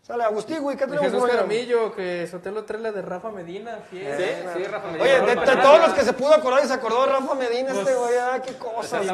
Sale 0.00 0.24
Agustín, 0.24 0.62
güey, 0.62 0.76
¿qué 0.76 0.86
tenemos 0.86 1.12
Jesús? 1.12 1.30
Jaramillo, 1.30 1.94
que 1.94 2.26
Sotelo 2.26 2.64
trae 2.64 2.80
la 2.80 2.90
de 2.90 3.02
Rafa 3.02 3.30
Medina. 3.30 3.78
fiel. 3.88 4.16
Sí, 4.16 4.24
sí, 4.56 4.64
Rafa 4.64 4.88
Medina. 4.88 5.04
Oye, 5.04 5.36
de, 5.36 5.56
todos 5.62 5.78
los 5.78 5.92
que 5.92 6.02
se 6.02 6.12
pudo 6.14 6.34
acordar 6.34 6.64
y 6.64 6.66
se 6.66 6.72
acordó 6.72 7.06
de 7.06 7.12
Rafa 7.12 7.34
Medina, 7.34 7.70
este 7.70 7.94
güey, 7.94 8.16
ah, 8.18 8.40
qué 8.44 8.52
Pues 8.52 8.74
cosas, 8.74 9.06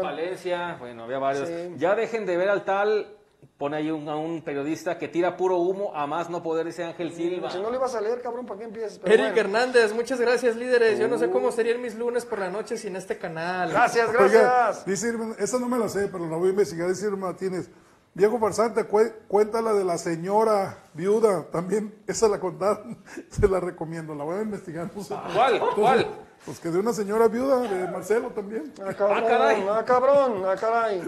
Palencia, 0.00 0.76
bueno, 0.78 1.02
había 1.04 1.18
varios. 1.18 1.48
Sí. 1.48 1.74
Ya 1.76 1.94
dejen 1.94 2.24
de 2.24 2.36
ver 2.38 2.48
al 2.48 2.64
tal, 2.64 3.18
pone 3.58 3.76
ahí 3.76 3.90
un, 3.90 4.08
a 4.08 4.16
un 4.16 4.42
periodista 4.42 4.98
que 4.98 5.06
tira 5.08 5.36
puro 5.36 5.58
humo, 5.58 5.92
a 5.94 6.06
más 6.06 6.28
no 6.28 6.42
poder, 6.42 6.66
dice 6.66 6.84
Ángel 6.84 7.12
Silva. 7.12 7.50
Si 7.50 7.58
no 7.58 7.70
lo 7.70 7.76
ibas 7.76 7.94
a 7.94 8.00
leer, 8.00 8.20
cabrón, 8.20 8.46
¿para 8.46 8.58
qué 8.58 8.64
empiezas? 8.66 8.98
Pero 8.98 9.14
Eric 9.14 9.26
bueno. 9.34 9.40
Hernández, 9.40 9.92
muchas 9.94 10.20
gracias, 10.20 10.56
líderes. 10.56 10.98
Yo 10.98 11.06
no 11.08 11.18
sé 11.18 11.30
cómo 11.30 11.52
serían 11.52 11.80
mis 11.80 11.94
lunes 11.94 12.24
por 12.24 12.38
la 12.40 12.50
noche 12.50 12.76
sin 12.76 12.96
este 12.96 13.16
canal. 13.18 13.70
Gracias, 13.70 14.08
Oiga, 14.08 14.18
gracias. 14.28 14.84
dice 14.86 15.08
Irma, 15.08 15.34
esa 15.38 15.58
no 15.58 15.68
me 15.68 15.78
la 15.78 15.88
sé, 15.88 16.08
pero 16.10 16.28
la 16.28 16.36
voy 16.36 16.48
a 16.48 16.50
investigar. 16.50 16.88
Dice 16.88 17.06
Irma 17.06 17.28
Martínez. 17.28 17.70
Viejo 18.16 18.38
farsante, 18.38 18.84
cué- 18.86 19.12
cuéntala 19.26 19.72
de 19.72 19.82
la 19.84 19.98
señora 19.98 20.78
viuda. 20.94 21.46
También 21.50 21.94
esa 22.06 22.28
la 22.28 22.38
contaron. 22.38 22.98
Se 23.28 23.48
la 23.48 23.58
recomiendo. 23.58 24.14
La 24.14 24.22
voy 24.22 24.38
a 24.38 24.42
investigar. 24.42 24.88
no 24.94 25.02
sé. 25.02 25.16
¿Cuál? 25.34 25.60
¿Cuál? 25.74 26.06
Pues 26.46 26.60
que 26.60 26.68
de 26.70 26.78
una 26.78 26.92
señora 26.92 27.26
viuda 27.26 27.62
de 27.62 27.88
Marcelo 27.90 28.28
también. 28.30 28.72
Ah, 28.86 28.92
cabrón, 28.94 29.24
Ah, 29.24 29.28
caray. 29.28 29.66
ah, 29.68 29.84
cabrón, 29.84 30.42
ah, 30.46 30.54
caray. 30.60 31.02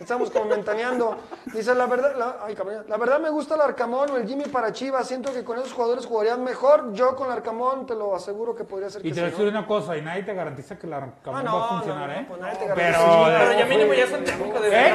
Estamos 0.00 0.30
como 0.30 0.46
ventaneando. 0.48 1.16
Dice, 1.46 1.74
la 1.74 1.86
verdad, 1.86 2.14
la, 2.16 2.36
ay, 2.44 2.54
cabrón, 2.54 2.84
la 2.88 2.96
verdad 2.96 3.18
me 3.20 3.30
gusta 3.30 3.54
el 3.54 3.60
Arcamón 3.60 4.10
o 4.10 4.16
el 4.16 4.26
Jimmy 4.26 4.44
para 4.44 4.72
Chivas. 4.72 5.06
Siento 5.06 5.32
que 5.32 5.44
con 5.44 5.58
esos 5.58 5.72
jugadores 5.72 6.06
jugarían 6.06 6.42
mejor. 6.44 6.92
Yo 6.92 7.14
con 7.16 7.26
el 7.28 7.32
Arcamón 7.34 7.86
te 7.86 7.94
lo 7.94 8.14
aseguro 8.14 8.54
que 8.54 8.64
podría 8.64 8.90
ser 8.90 9.02
que 9.02 9.08
Y 9.08 9.12
te 9.12 9.20
voy 9.20 9.28
a 9.28 9.30
decir 9.32 9.48
una 9.48 9.66
cosa, 9.66 9.96
y 9.96 10.02
nadie 10.02 10.22
te 10.22 10.34
garantiza 10.34 10.78
que 10.78 10.86
Ah, 10.92 10.96
Arcamón 10.96 11.44
no, 11.44 11.56
va 11.58 11.64
a 11.64 11.68
funcionar, 11.68 12.08
no, 12.08 12.14
no, 12.14 12.20
¿eh? 12.20 12.24
pues 12.28 12.40
nadie 12.40 12.56
te 12.58 12.66
pero, 12.74 12.98
garantiza. 12.98 13.38
Pero 13.38 13.58
ya 13.58 13.66
mínimo 13.66 13.94
ya 13.94 14.06
son 14.06 14.24
técnico 14.24 14.60
de 14.60 14.68
¿Eh? 14.88 14.94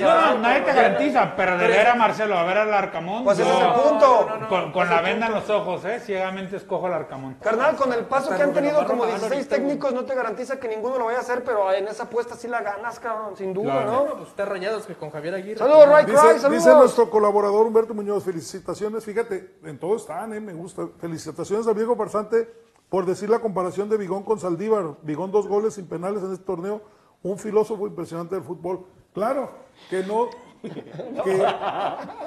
No, 0.00 0.20
no, 0.34 0.38
nadie 0.38 0.60
te 0.62 0.72
garantiza, 0.72 1.36
pero 1.36 1.58
de 1.58 1.66
ver 1.66 1.86
a 1.88 1.94
Marcelo, 1.94 2.38
a 2.38 2.44
ver 2.44 2.58
al 2.58 2.72
Arcamón, 2.74 3.24
Pues 3.24 3.38
ese 3.38 3.50
es 3.50 3.58
el 3.60 3.72
punto. 3.72 4.28
con, 4.48 4.72
con 4.72 4.88
la 4.88 5.00
venda 5.02 5.26
en 5.26 5.34
los 5.34 5.48
ojos, 5.50 5.84
¿eh? 5.84 6.00
Ciegamente 6.00 6.56
escojo 6.56 6.86
al 6.86 6.94
Arcamón. 6.94 7.34
Carnal, 7.42 7.76
con 7.76 7.92
el 7.92 8.04
paso 8.04 8.34
que 8.34 8.42
han 8.42 8.52
tenido 8.52 8.76
como 8.86 9.04
Román 9.04 9.08
16 9.20 9.32
ahorita, 9.32 9.56
güey. 9.56 9.60
técnicos, 9.68 9.92
no 9.92 10.04
te 10.04 10.14
garantiza 10.14 10.58
que 10.58 10.68
ninguno 10.68 10.98
lo 10.98 11.04
vaya 11.06 11.18
a 11.18 11.20
hacer, 11.22 11.42
pero 11.44 11.72
en 11.72 11.88
esa 11.88 12.04
apuesta 12.04 12.34
sí 12.36 12.48
la 12.48 12.60
ganas, 12.60 12.98
cabrón, 13.00 13.36
sin 13.36 13.52
duda, 13.52 13.72
Claro. 13.82 13.90
¿no? 14.16 14.22
Está 14.32 14.46
rayados 14.46 14.86
que 14.86 14.94
con 14.94 15.10
Javier 15.10 15.34
Aguirre. 15.34 15.58
Saludos, 15.58 15.88
Ray 15.88 16.06
Dice, 16.06 16.18
Cry, 16.40 16.54
dice 16.54 16.74
nuestro 16.74 17.10
colaborador 17.10 17.66
Humberto 17.66 17.92
Muñoz, 17.92 18.24
felicitaciones. 18.24 19.04
Fíjate, 19.04 19.56
en 19.62 19.78
todo 19.78 19.96
están, 19.96 20.32
¿eh? 20.32 20.40
me 20.40 20.54
gusta. 20.54 20.88
Felicitaciones 20.96 21.66
a 21.66 21.74
viejo 21.74 21.94
farsante 21.96 22.50
por 22.88 23.04
decir 23.04 23.28
la 23.28 23.40
comparación 23.40 23.90
de 23.90 23.98
Vigón 23.98 24.22
con 24.22 24.40
Saldívar. 24.40 24.96
Vigón 25.02 25.30
dos 25.30 25.46
goles 25.46 25.74
sin 25.74 25.86
penales 25.86 26.22
en 26.22 26.32
este 26.32 26.46
torneo. 26.46 26.80
Un 27.22 27.38
filósofo 27.38 27.86
impresionante 27.86 28.34
del 28.34 28.42
fútbol. 28.42 28.86
Claro, 29.12 29.50
que 29.90 30.02
no. 30.02 30.30
Que, 30.62 31.44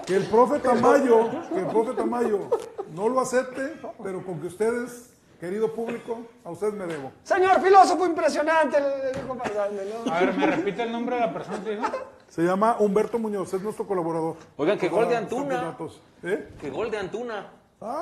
que 0.06 0.16
el 0.18 0.26
profe 0.26 0.60
Tamayo, 0.60 1.30
que 1.54 1.60
el 1.60 1.68
profe 1.68 1.94
Tamayo 1.94 2.50
no 2.94 3.08
lo 3.08 3.22
acepte, 3.22 3.80
pero 4.04 4.26
con 4.26 4.42
que 4.42 4.48
ustedes, 4.48 5.15
querido 5.46 5.72
público, 5.72 6.22
a 6.44 6.50
ustedes 6.50 6.74
me 6.74 6.88
debo. 6.88 7.12
Señor 7.22 7.62
filósofo 7.62 8.08
impresionante, 8.08 8.80
le 8.80 9.12
dijo 9.22 9.36
¿no? 9.36 10.12
A 10.12 10.20
ver, 10.22 10.34
¿me 10.34 10.48
repite 10.48 10.82
el 10.82 10.92
nombre 10.92 11.16
de 11.18 11.22
la 11.22 11.32
persona 11.34 11.64
que 11.64 11.76
dijo? 11.76 11.86
Se 12.28 12.42
llama 12.42 12.78
Humberto 12.80 13.20
Muñoz, 13.20 13.54
es 13.54 13.62
nuestro 13.62 13.86
colaborador. 13.86 14.38
Oigan, 14.58 14.80
que 14.80 14.90
gol 14.90 15.08
de 15.08 15.18
Antuna. 15.18 15.78
¿Eh? 16.24 16.50
Que 16.60 16.72
gol 16.72 16.90
de 16.90 16.98
Antuna. 16.98 17.52
Ay, 17.80 17.94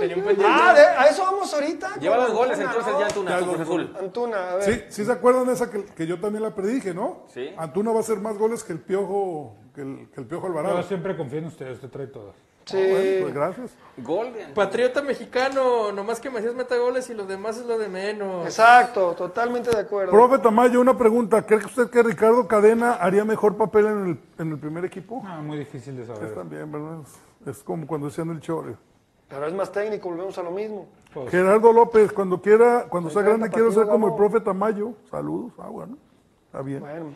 Tenía 0.00 0.16
un 0.16 0.22
pendiente. 0.24 0.52
Ah, 0.60 0.74
de- 0.74 0.80
a 0.80 1.06
eso 1.06 1.22
vamos 1.22 1.54
ahorita. 1.54 1.94
Lleva 2.00 2.16
dos 2.16 2.32
goles 2.32 2.58
entonces 2.58 2.92
¿no? 2.92 2.98
ya 3.00 3.06
Antuna 3.06 3.30
Ya 3.30 3.46
Cruz 3.46 3.60
Azul. 3.60 3.96
Antuna, 4.00 4.50
a 4.50 4.54
ver. 4.56 4.64
Sí, 4.64 4.84
sí 4.88 5.04
se 5.04 5.12
acuerdan 5.12 5.46
de 5.46 5.52
esa 5.52 5.70
que, 5.70 5.84
que 5.84 6.06
yo 6.08 6.18
también 6.18 6.42
la 6.42 6.52
predije, 6.54 6.92
¿no? 6.92 7.26
Sí. 7.28 7.54
Antuna 7.56 7.92
va 7.92 7.98
a 7.98 8.00
hacer 8.00 8.18
más 8.18 8.36
goles 8.38 8.64
que 8.64 8.72
el 8.72 8.80
Piojo, 8.80 9.54
que 9.72 9.82
el, 9.82 10.10
que 10.12 10.20
el 10.20 10.26
Piojo 10.26 10.48
Alvarado. 10.48 10.80
Yo 10.80 10.82
siempre 10.82 11.16
confío 11.16 11.38
en 11.38 11.44
ustedes, 11.46 11.74
usted 11.74 11.90
trae 11.90 12.08
todas. 12.08 12.34
Sí. 12.70 12.76
Bueno, 12.90 13.22
pues 13.22 13.34
gracias. 13.34 13.70
Gol 13.98 14.32
de 14.32 14.44
Antuna. 14.44 14.54
Patriota 14.54 15.02
mexicano, 15.02 15.92
nomás 15.92 16.20
que 16.20 16.30
Macías 16.30 16.54
meta 16.54 16.76
goles 16.76 17.10
y 17.10 17.14
lo 17.14 17.26
demás 17.26 17.58
es 17.58 17.66
lo 17.66 17.78
de 17.78 17.88
menos. 17.88 18.44
Exacto, 18.46 19.12
totalmente 19.14 19.70
de 19.70 19.78
acuerdo. 19.80 20.12
Profe 20.12 20.38
Tamayo, 20.38 20.80
una 20.80 20.96
pregunta. 20.96 21.44
¿Cree 21.44 21.60
que 21.60 21.66
usted 21.66 21.90
que 21.90 22.02
Ricardo 22.02 22.46
Cadena 22.48 22.94
haría 22.94 23.24
mejor 23.24 23.56
papel 23.56 23.86
en 23.86 24.06
el, 24.08 24.20
en 24.38 24.52
el 24.52 24.58
primer 24.58 24.84
equipo? 24.84 25.22
Ah, 25.26 25.40
muy 25.42 25.58
difícil 25.58 25.96
de 25.96 26.02
Es 26.02 26.08
saber. 26.08 26.34
también, 26.34 26.70
¿verdad? 26.70 27.00
Es, 27.46 27.56
es 27.58 27.62
como 27.62 27.86
cuando 27.86 28.06
decían 28.08 28.30
el 28.30 28.40
chore. 28.40 28.76
Pero 29.28 29.46
es 29.46 29.52
más 29.54 29.70
técnico, 29.70 30.08
volvemos 30.08 30.36
a 30.38 30.42
lo 30.42 30.50
mismo. 30.50 30.88
Pues, 31.14 31.30
Gerardo 31.30 31.72
López, 31.72 32.12
cuando 32.12 32.40
quiera, 32.40 32.86
cuando 32.88 33.10
sea 33.10 33.22
grande, 33.22 33.48
quiero 33.50 33.70
ser 33.70 33.86
como 33.86 34.08
el 34.08 34.14
profe 34.14 34.40
Tamayo. 34.40 34.94
Saludos. 35.10 35.52
Ah, 35.58 35.68
bueno. 35.68 35.96
Está 36.46 36.62
bien. 36.62 36.80
Bueno. 36.80 37.12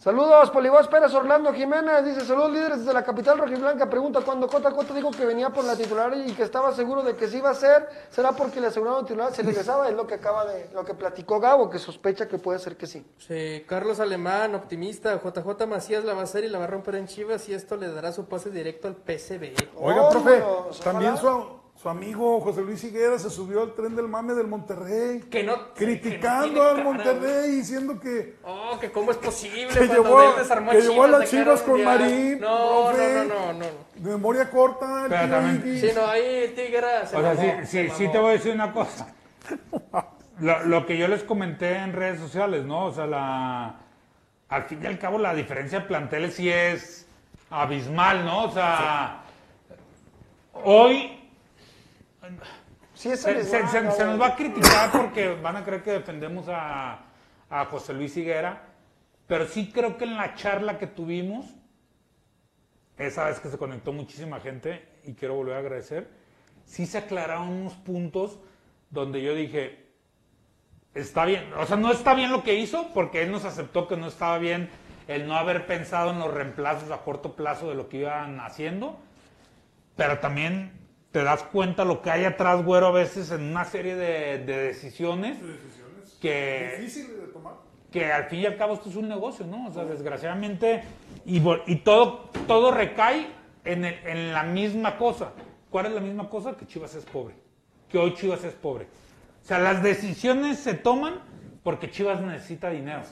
Saludos, 0.00 0.50
Polibos 0.50 0.88
Pérez 0.88 1.12
Orlando 1.12 1.52
Jiménez. 1.52 2.02
Dice, 2.06 2.22
saludos 2.22 2.52
líderes 2.52 2.78
desde 2.78 2.94
la 2.94 3.04
capital 3.04 3.36
rojiblanca. 3.36 3.90
Pregunta, 3.90 4.22
cuando 4.22 4.48
Cota 4.48 4.70
Cota 4.70 4.94
dijo 4.94 5.10
que 5.10 5.26
venía 5.26 5.50
por 5.50 5.62
la 5.62 5.76
titular 5.76 6.10
y 6.16 6.32
que 6.32 6.42
estaba 6.42 6.72
seguro 6.72 7.02
de 7.02 7.16
que 7.16 7.28
sí 7.28 7.36
iba 7.36 7.50
a 7.50 7.54
ser, 7.54 7.86
¿será 8.08 8.32
porque 8.32 8.62
le 8.62 8.68
aseguraron 8.68 9.04
titular? 9.04 9.30
¿Se 9.34 9.42
regresaba? 9.42 9.90
Es 9.90 9.94
lo 9.94 10.06
que 10.06 10.14
acaba 10.14 10.46
de, 10.46 10.70
lo 10.72 10.86
que 10.86 10.94
platicó 10.94 11.38
Gabo, 11.38 11.68
que 11.68 11.78
sospecha 11.78 12.26
que 12.26 12.38
puede 12.38 12.58
ser 12.60 12.78
que 12.78 12.86
sí. 12.86 13.04
Sí, 13.18 13.62
Carlos 13.68 14.00
Alemán, 14.00 14.54
optimista. 14.54 15.20
JJ 15.22 15.66
Macías 15.66 16.02
la 16.02 16.14
va 16.14 16.22
a 16.22 16.24
hacer 16.24 16.44
y 16.44 16.48
la 16.48 16.56
va 16.58 16.64
a 16.64 16.68
romper 16.68 16.94
en 16.94 17.06
Chivas 17.06 17.46
y 17.50 17.52
esto 17.52 17.76
le 17.76 17.92
dará 17.92 18.10
su 18.10 18.24
pase 18.24 18.48
directo 18.48 18.88
al 18.88 18.96
PCB. 18.96 19.54
Oiga, 19.76 20.04
Oh, 20.04 20.08
profe, 20.08 20.42
también 20.82 21.18
su, 21.18 21.59
su 21.80 21.88
amigo 21.88 22.40
José 22.40 22.60
Luis 22.60 22.84
Higuera 22.84 23.18
se 23.18 23.30
subió 23.30 23.62
al 23.62 23.72
tren 23.74 23.96
del 23.96 24.06
mame 24.06 24.34
del 24.34 24.46
Monterrey. 24.46 25.20
Que 25.30 25.42
no- 25.42 25.72
criticando 25.72 26.52
que 26.52 26.60
no 26.60 26.68
al 26.68 26.84
Monterrey 26.84 27.50
diciendo 27.52 27.98
que, 27.98 28.36
Oh, 28.44 28.78
que 28.78 28.92
cómo 28.92 29.12
es 29.12 29.16
posible 29.16 29.68
que 29.72 29.86
llevó, 29.86 30.34
desarmó 30.36 30.72
que 30.72 30.82
llevó 30.82 31.04
a 31.04 31.08
las 31.08 31.30
chivas 31.30 31.62
con. 31.62 31.82
Marín. 31.82 32.38
No, 32.40 32.88
profe, 32.88 33.14
no, 33.14 33.24
no, 33.24 33.52
no, 33.54 33.58
no. 33.60 33.66
De 33.94 34.10
memoria 34.10 34.50
corta. 34.50 35.04
el 35.04 35.08
Pero 35.08 35.28
también-. 35.30 35.80
Sí, 35.80 35.88
no, 35.94 36.06
ahí 36.06 36.52
Tigre 36.54 37.06
se 37.06 37.16
O 37.16 37.20
sea, 37.22 37.36
sí, 37.36 37.66
se 37.66 37.88
sí, 37.88 37.94
sí 37.96 38.08
te 38.12 38.18
voy 38.18 38.28
a 38.28 38.32
decir 38.32 38.52
una 38.54 38.72
cosa. 38.74 39.14
Lo, 40.40 40.62
lo 40.64 40.84
que 40.86 40.98
yo 40.98 41.08
les 41.08 41.22
comenté 41.22 41.76
en 41.76 41.94
redes 41.94 42.20
sociales, 42.20 42.64
¿no? 42.66 42.86
O 42.86 42.92
sea, 42.92 43.06
la, 43.06 43.76
al 44.50 44.64
fin 44.64 44.80
y 44.82 44.86
al 44.86 44.98
cabo 44.98 45.18
la 45.18 45.32
diferencia 45.34 45.80
de 45.80 45.86
planteles 45.86 46.34
sí 46.34 46.50
es 46.50 47.06
abismal, 47.48 48.24
¿no? 48.26 48.44
O 48.44 48.50
sea, 48.52 49.22
hoy 50.64 51.16
Sí, 52.94 53.10
se, 53.16 53.16
se- 53.16 53.44
se- 53.44 53.90
se 53.92 54.04
nos 54.04 54.20
va 54.20 54.28
a 54.28 54.36
criticar 54.36 54.90
porque 54.92 55.28
van 55.34 55.56
a 55.56 55.64
creer 55.64 55.82
que 55.82 55.92
defendemos 55.92 56.46
a, 56.48 57.00
a 57.48 57.64
José 57.66 57.92
Luis 57.94 58.16
Higuera, 58.16 58.62
pero 59.26 59.46
sí 59.46 59.70
creo 59.72 59.96
que 59.96 60.04
en 60.04 60.16
la 60.16 60.34
charla 60.34 60.78
que 60.78 60.86
tuvimos, 60.86 61.46
esa 62.98 63.24
vez 63.26 63.40
que 63.40 63.48
se 63.48 63.56
conectó 63.56 63.92
muchísima 63.92 64.40
gente, 64.40 64.86
y 65.04 65.14
quiero 65.14 65.34
volver 65.34 65.56
a 65.56 65.60
agradecer, 65.60 66.10
sí 66.64 66.84
se 66.84 66.98
aclararon 66.98 67.48
unos 67.48 67.74
puntos 67.74 68.38
donde 68.90 69.22
yo 69.22 69.34
dije, 69.34 69.86
está 70.94 71.24
bien, 71.24 71.52
o 71.54 71.64
sea, 71.66 71.76
no 71.76 71.92
está 71.92 72.14
bien 72.14 72.30
lo 72.32 72.42
que 72.42 72.54
hizo, 72.56 72.88
porque 72.92 73.22
él 73.22 73.30
nos 73.30 73.44
aceptó 73.44 73.88
que 73.88 73.96
no 73.96 74.08
estaba 74.08 74.36
bien 74.38 74.68
el 75.08 75.26
no 75.26 75.36
haber 75.36 75.64
pensado 75.66 76.10
en 76.10 76.18
los 76.18 76.32
reemplazos 76.34 76.90
a 76.90 76.98
corto 76.98 77.34
plazo 77.36 77.68
de 77.68 77.76
lo 77.76 77.88
que 77.88 77.98
iban 77.98 78.40
haciendo, 78.40 78.98
pero 79.96 80.18
también 80.18 80.72
te 81.12 81.22
das 81.24 81.42
cuenta 81.44 81.84
lo 81.84 82.02
que 82.02 82.10
hay 82.10 82.24
atrás, 82.24 82.64
güero, 82.64 82.86
a 82.86 82.92
veces 82.92 83.30
en 83.30 83.42
una 83.50 83.64
serie 83.64 83.96
de, 83.96 84.38
de 84.44 84.62
decisiones 84.68 85.38
que, 86.20 86.76
Difícil 86.78 87.08
de 87.20 87.26
tomar. 87.32 87.54
que 87.90 88.12
al 88.12 88.24
fin 88.24 88.40
y 88.40 88.46
al 88.46 88.56
cabo 88.56 88.74
esto 88.74 88.88
es 88.90 88.96
un 88.96 89.08
negocio, 89.08 89.46
¿no? 89.46 89.66
O 89.68 89.72
sea, 89.72 89.84
desgraciadamente, 89.84 90.82
y, 91.24 91.40
todo, 91.76 92.30
todo 92.46 92.70
recae 92.70 93.26
en, 93.64 93.84
el- 93.84 94.06
en 94.06 94.32
la 94.32 94.42
misma 94.44 94.96
cosa. 94.98 95.32
¿Cuál 95.70 95.86
es 95.86 95.92
la 95.92 96.00
misma 96.00 96.28
cosa? 96.28 96.56
Que 96.56 96.66
Chivas 96.66 96.94
es 96.94 97.04
pobre. 97.04 97.34
Que 97.88 97.98
hoy 97.98 98.14
Chivas 98.14 98.44
es 98.44 98.54
pobre. 98.54 98.86
O 99.42 99.46
sea, 99.46 99.58
las 99.58 99.82
decisiones 99.82 100.58
se 100.58 100.74
toman 100.74 101.14
porque 101.62 101.90
Chivas 101.90 102.20
necesita 102.20 102.70
dinero. 102.70 103.02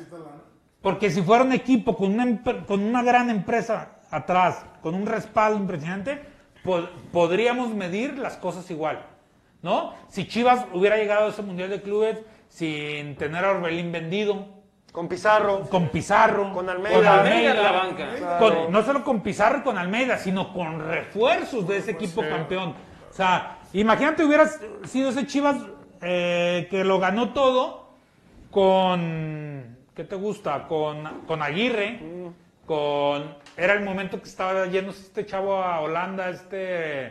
Porque 0.82 1.10
si 1.10 1.22
fuera 1.22 1.42
un 1.44 1.52
equipo 1.52 1.96
con 1.96 2.12
una, 2.12 2.42
con 2.66 2.80
una 2.82 3.02
gran 3.02 3.30
empresa 3.30 3.98
atrás, 4.10 4.64
con 4.82 4.94
un 4.94 5.06
respaldo 5.06 5.58
impresionante, 5.58 6.22
po- 6.68 6.88
podríamos 7.12 7.74
medir 7.74 8.18
las 8.18 8.36
cosas 8.36 8.70
igual. 8.70 9.04
¿No? 9.62 9.94
Si 10.08 10.28
Chivas 10.28 10.66
hubiera 10.72 10.96
llegado 10.96 11.26
a 11.26 11.28
ese 11.30 11.42
Mundial 11.42 11.70
de 11.70 11.82
Clubes 11.82 12.18
sin 12.48 13.16
tener 13.16 13.44
a 13.44 13.50
Orbelín 13.50 13.90
vendido, 13.90 14.46
Con 14.92 15.08
Pizarro. 15.08 15.62
con 15.68 15.88
Pizarro, 15.88 16.52
Con 16.52 16.68
Almeida. 16.68 16.96
con 16.96 17.06
Almeida 17.06 17.50
en 17.56 17.62
la 17.62 17.72
banca. 17.72 18.38
con- 18.38 18.70
no 18.70 18.82
solo 18.84 19.02
con 19.02 19.20
Pizarro 19.22 19.58
y 19.58 19.62
con 19.62 19.76
Almeida, 19.76 20.16
sino 20.18 20.52
con 20.52 20.78
refuerzos 20.86 21.66
de 21.66 21.78
ese 21.78 21.90
equipo 21.92 22.20
campeón. 22.22 22.74
O 23.10 23.12
sea, 23.12 23.58
imagínate 23.72 24.24
hubieras 24.24 24.60
sido 24.84 25.10
ese 25.10 25.26
Chivas 25.26 25.56
eh, 26.02 26.68
que 26.70 26.84
lo 26.84 27.00
ganó 27.00 27.30
todo 27.32 27.88
con, 28.50 29.76
¿qué 29.94 30.04
te 30.04 30.16
gusta? 30.16 30.66
Con, 30.68 31.02
con 31.26 31.42
Aguirre, 31.42 32.00
con, 32.66 33.34
era 33.58 33.74
el 33.74 33.80
momento 33.84 34.22
que 34.22 34.28
estaba 34.28 34.66
yéndose 34.66 35.02
este 35.02 35.26
chavo 35.26 35.56
a 35.62 35.80
Holanda, 35.80 36.30
este, 36.30 37.06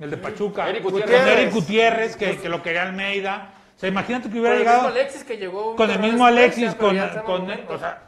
el 0.00 0.10
de 0.10 0.16
Pachuca, 0.16 0.68
Eric 0.68 0.82
con 0.82 0.92
Gutiérrez. 0.92 1.26
Eric 1.38 1.52
Gutiérrez, 1.54 2.16
que, 2.16 2.36
que 2.38 2.48
lo 2.48 2.62
quería 2.62 2.82
Almeida. 2.82 3.54
O 3.76 3.78
sea, 3.80 3.88
imagínate 3.88 4.24
que 4.24 4.32
Con 4.32 4.40
hubiera 4.40 4.54
el 4.56 4.60
llegado 4.60 4.82
mismo 4.82 4.98
Alexis 4.98 5.24
que 5.24 5.36
llegó. 5.38 5.76
con 5.76 5.90
el 5.90 5.98
mismo 6.00 6.26
Alexis, 6.26 6.74
con, 6.74 6.98
con- 7.24 7.50
o 7.68 7.78
sea, 7.78 8.02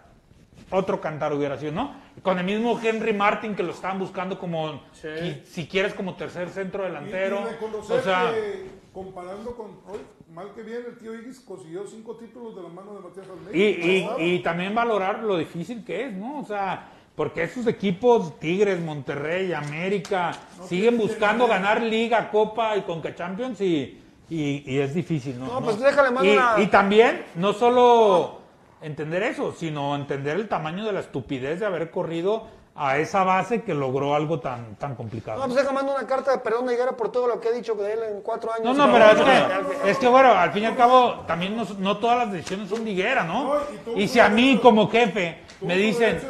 otro 0.71 1.01
cantar 1.01 1.33
hubiera 1.33 1.57
sido, 1.57 1.73
¿no? 1.73 1.95
Con 2.23 2.39
el 2.39 2.45
mismo 2.45 2.79
Henry 2.83 3.13
Martin 3.13 3.55
que 3.55 3.63
lo 3.63 3.73
estaban 3.73 3.99
buscando 3.99 4.39
como, 4.39 4.83
qui- 5.03 5.45
si 5.45 5.67
quieres, 5.67 5.95
como 5.95 6.15
tercer 6.15 6.49
centro 6.51 6.85
delantero. 6.85 7.39
Y, 7.49 7.65
y 7.65 7.93
o 7.93 8.03
sea, 8.03 8.31
que 8.33 8.71
comparando 8.93 9.57
con 9.57 9.67
hoy, 9.89 10.01
mal 10.35 10.49
que 10.55 10.63
bien, 10.63 10.83
el 10.87 10.99
tío 10.99 11.15
Igis 11.15 11.41
consiguió 11.41 11.87
cinco 11.87 12.17
títulos 12.17 12.55
de 12.57 12.63
la 12.63 12.69
mano 12.69 12.95
de 12.95 13.01
Matías 13.01 13.27
Almeida. 13.29 13.57
y, 13.57 14.19
y- 14.21 14.35
y 14.35 14.39
también 14.43 14.75
valorar 14.75 15.21
lo 15.21 15.37
difícil 15.39 15.85
que 15.85 16.07
es, 16.07 16.13
¿no? 16.13 16.41
O 16.41 16.45
sea, 16.45 16.89
porque 17.15 17.43
esos 17.43 17.67
equipos, 17.67 18.39
Tigres, 18.41 18.81
Monterrey, 18.81 19.53
América, 19.53 20.33
siguen 20.67 20.97
buscando 20.99 21.47
ganar 21.47 21.83
Liga, 21.83 22.31
Copa 22.31 22.77
y 22.77 22.83
Conca 22.83 23.15
Champions 23.15 23.61
y, 23.61 24.01
y- 24.31 24.63
y 24.67 24.79
es 24.79 24.95
difícil, 24.95 25.39
¿no? 25.39 25.47
No, 25.47 25.61
pues 25.61 25.79
déjale 25.79 26.11
más 26.11 26.25
y, 26.25 26.31
una- 26.31 26.55
y 26.59 26.67
también, 26.69 27.25
no 27.35 27.53
solo 27.53 28.39
entender 28.81 29.23
eso, 29.25 29.53
sino 29.53 29.95
entender 29.95 30.37
el 30.37 30.49
tamaño 30.49 30.85
de 30.85 30.93
la 30.93 31.01
estupidez 31.01 31.61
de 31.61 31.67
haber 31.67 31.91
corrido 31.91 32.47
a 32.75 32.97
esa 32.97 33.23
base 33.23 33.61
que 33.63 33.75
logró 33.75 34.15
algo 34.15 34.41
tan, 34.41 34.77
tan 34.77 34.95
complicado. 34.97 35.39
No, 35.41 35.45
pues 35.45 35.57
deja 35.57 35.73
mando 35.73 35.95
una 35.95 36.07
carta 36.07 36.33
de 36.33 36.39
perdón 36.39 36.67
de 36.67 36.73
Higuera 36.73 36.93
por 36.97 37.13
todo 37.13 37.27
lo 37.29 37.39
que 37.39 37.49
he 37.51 37.53
dicho 37.53 37.75
de 37.75 37.93
él 37.93 37.99
en 38.11 38.23
cuatro 38.23 38.51
años. 38.51 38.75
No, 38.75 38.87
no, 38.87 38.93
pero 38.93 39.11
es 39.11 39.21
que, 39.21 39.91
es 39.91 39.99
que, 39.99 40.09
bueno, 40.09 40.31
al 40.33 40.53
fin 40.53 40.63
y 40.63 40.67
al 40.67 40.77
cabo, 40.77 41.21
también 41.27 41.55
no, 41.55 41.65
no 41.79 41.99
todas 41.99 42.17
las 42.21 42.33
decisiones 42.33 42.71
son 42.71 42.83
de 42.87 42.93
higuera, 42.93 43.25
¿no? 43.25 43.53
Y 43.95 44.09
si 44.09 44.19
a 44.21 44.31
mí 44.31 44.59
como 44.63 44.89
jefe 44.91 45.43
me 45.65 45.77
dicen, 45.77 46.21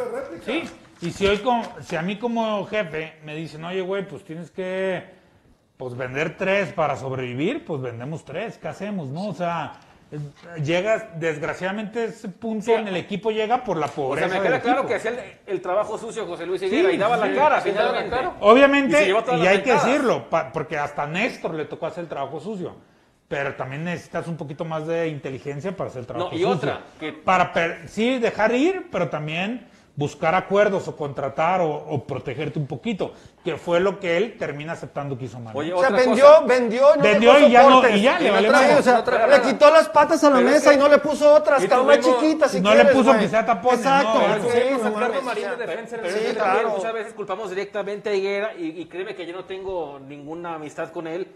sí, 0.44 0.62
y 1.00 1.10
si 1.10 1.26
hoy 1.26 1.38
como, 1.38 1.64
si 1.80 1.96
a 1.96 2.02
mí 2.02 2.18
como 2.18 2.64
jefe 2.66 3.14
me 3.24 3.34
dicen, 3.34 3.64
oye, 3.64 3.80
güey, 3.80 4.06
pues 4.06 4.24
tienes 4.24 4.50
que, 4.50 5.02
pues 5.76 5.96
vender 5.96 6.36
tres 6.36 6.72
para 6.72 6.96
sobrevivir, 6.96 7.64
pues 7.64 7.80
vendemos 7.82 8.24
tres, 8.24 8.58
¿qué 8.58 8.68
hacemos, 8.68 9.08
no? 9.08 9.28
O 9.28 9.34
sea, 9.34 9.72
llegas, 10.62 11.04
desgraciadamente 11.18 12.04
ese 12.04 12.28
punto 12.28 12.70
en 12.72 12.86
el 12.88 12.96
equipo 12.96 13.30
llega 13.30 13.64
por 13.64 13.78
la 13.78 13.86
O 13.86 13.88
sea, 13.88 13.96
pobreza 13.96 14.28
me 14.28 14.42
queda 14.42 14.60
claro 14.60 14.80
equipo. 14.80 14.88
que 14.88 14.94
hacía 14.96 15.10
el, 15.10 15.18
el 15.54 15.60
trabajo 15.62 15.96
sucio 15.98 16.26
José 16.26 16.46
Luis 16.46 16.62
Higuera 16.62 16.90
Sí, 16.90 16.94
y 16.94 16.98
daba 16.98 17.16
sí, 17.16 17.20
la 17.28 17.34
cara, 17.34 17.60
sí, 17.62 17.70
finalmente. 17.70 18.16
Obviamente, 18.40 19.08
Y 19.08 19.42
y, 19.42 19.46
hay 19.46 19.62
que 19.62 19.72
decirlo, 19.72 20.28
pa- 20.28 20.52
porque 20.52 20.76
hasta 20.76 21.06
Néstor 21.06 21.54
le 21.54 21.64
tocó 21.64 21.86
hacer 21.86 22.04
el 22.04 22.08
trabajo 22.10 22.38
sucio. 22.40 22.76
Pero 23.32 23.54
también 23.54 23.82
necesitas 23.82 24.28
un 24.28 24.36
poquito 24.36 24.62
más 24.66 24.86
de 24.86 25.08
inteligencia 25.08 25.74
para 25.74 25.88
hacer 25.88 26.00
el 26.00 26.06
trabajo 26.06 26.28
No, 26.32 26.36
y 26.36 26.40
sucio. 26.42 26.54
otra, 26.54 26.80
que- 27.00 27.12
Para, 27.14 27.50
per- 27.50 27.88
sí, 27.88 28.18
dejar 28.18 28.54
ir, 28.54 28.88
pero 28.92 29.08
también 29.08 29.66
buscar 29.96 30.34
acuerdos 30.34 30.86
o 30.88 30.94
contratar 30.96 31.62
o, 31.62 31.70
o 31.70 32.04
protegerte 32.06 32.58
un 32.58 32.66
poquito, 32.66 33.14
que 33.42 33.56
fue 33.56 33.80
lo 33.80 33.98
que 34.00 34.18
él 34.18 34.36
termina 34.38 34.72
aceptando 34.74 35.16
que 35.16 35.24
hizo 35.24 35.40
mal. 35.40 35.56
Oye, 35.56 35.72
O 35.72 35.80
sea, 35.80 35.88
vendió, 35.88 36.26
cosa. 36.26 36.40
vendió, 36.46 36.94
y 36.94 36.96
no 36.98 37.02
Vendió 37.02 37.38
y 37.38 37.50
ya 37.50 37.62
no- 37.70 37.88
y 37.88 38.02
ya, 38.02 38.18
le 38.20 38.30
valió 38.30 38.50
trae, 38.50 38.74
o 38.78 38.82
sea, 38.82 38.92
No 38.96 39.04
trae 39.04 39.28
le 39.30 39.40
quitó 39.40 39.70
las 39.70 39.88
patas 39.88 40.22
a 40.24 40.28
la 40.30 40.36
Pero 40.36 40.50
mesa 40.50 40.68
que- 40.70 40.76
y 40.76 40.78
no 40.78 40.88
le 40.88 40.98
puso 40.98 41.32
otras, 41.34 41.60
más 41.62 41.70
tuvimos- 42.00 42.20
chiquitas 42.20 42.50
si 42.50 42.60
no 42.60 42.74
le 42.74 42.84
puso 42.84 43.18
que 43.18 43.28
sea 43.30 43.46
tapones, 43.46 43.80
Exacto, 43.80 44.18
no, 44.18 44.34
sí, 44.50 45.22
Marín 45.24 45.44
de 45.48 45.56
defensa 45.56 45.96
el 45.96 46.10
sí, 46.10 46.18
de 46.26 46.34
claro. 46.34 46.68
Muchas 46.76 46.92
veces 46.92 47.14
culpamos 47.14 47.48
directamente 47.48 48.10
a 48.10 48.14
Higuera 48.14 48.52
y, 48.58 48.80
y 48.82 48.84
créeme 48.84 49.14
que 49.14 49.24
yo 49.24 49.32
no 49.34 49.46
tengo 49.46 49.98
ninguna 50.06 50.56
amistad 50.56 50.90
con 50.90 51.06
él, 51.06 51.28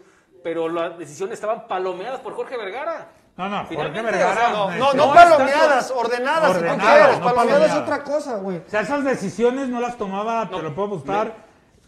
pero 0.46 0.68
las 0.68 0.96
decisiones 0.96 1.34
estaban 1.34 1.66
palomeadas 1.66 2.20
por 2.20 2.32
Jorge 2.36 2.56
Vergara. 2.56 3.08
No, 3.36 3.48
no, 3.48 3.56
Jorge 3.64 3.70
Finalmente, 3.70 4.12
Vergara. 4.12 4.32
o 4.62 4.68
sea, 4.70 4.78
No, 4.78 4.94
no, 4.94 4.94
No 4.94 4.94
no 4.94 5.14
es 5.16 5.20
palomeadas, 5.24 5.90
ordenadas, 5.90 6.52
si 6.52 6.52
tú 6.52 6.64
Ordenadas, 6.68 6.86
quieres. 6.96 7.18
no 7.18 7.24
Palomeadas 7.34 7.70
es 7.70 7.76
otra 7.76 8.04
cosa, 8.04 8.36
güey. 8.36 8.58
O 8.58 8.70
sea, 8.70 8.80
esas 8.82 9.02
decisiones 9.02 9.68
no 9.68 9.80
las 9.80 9.98
tomaba, 9.98 10.48
te 10.48 10.62
lo 10.62 10.72
puedo 10.72 10.90
gustar, 10.90 11.34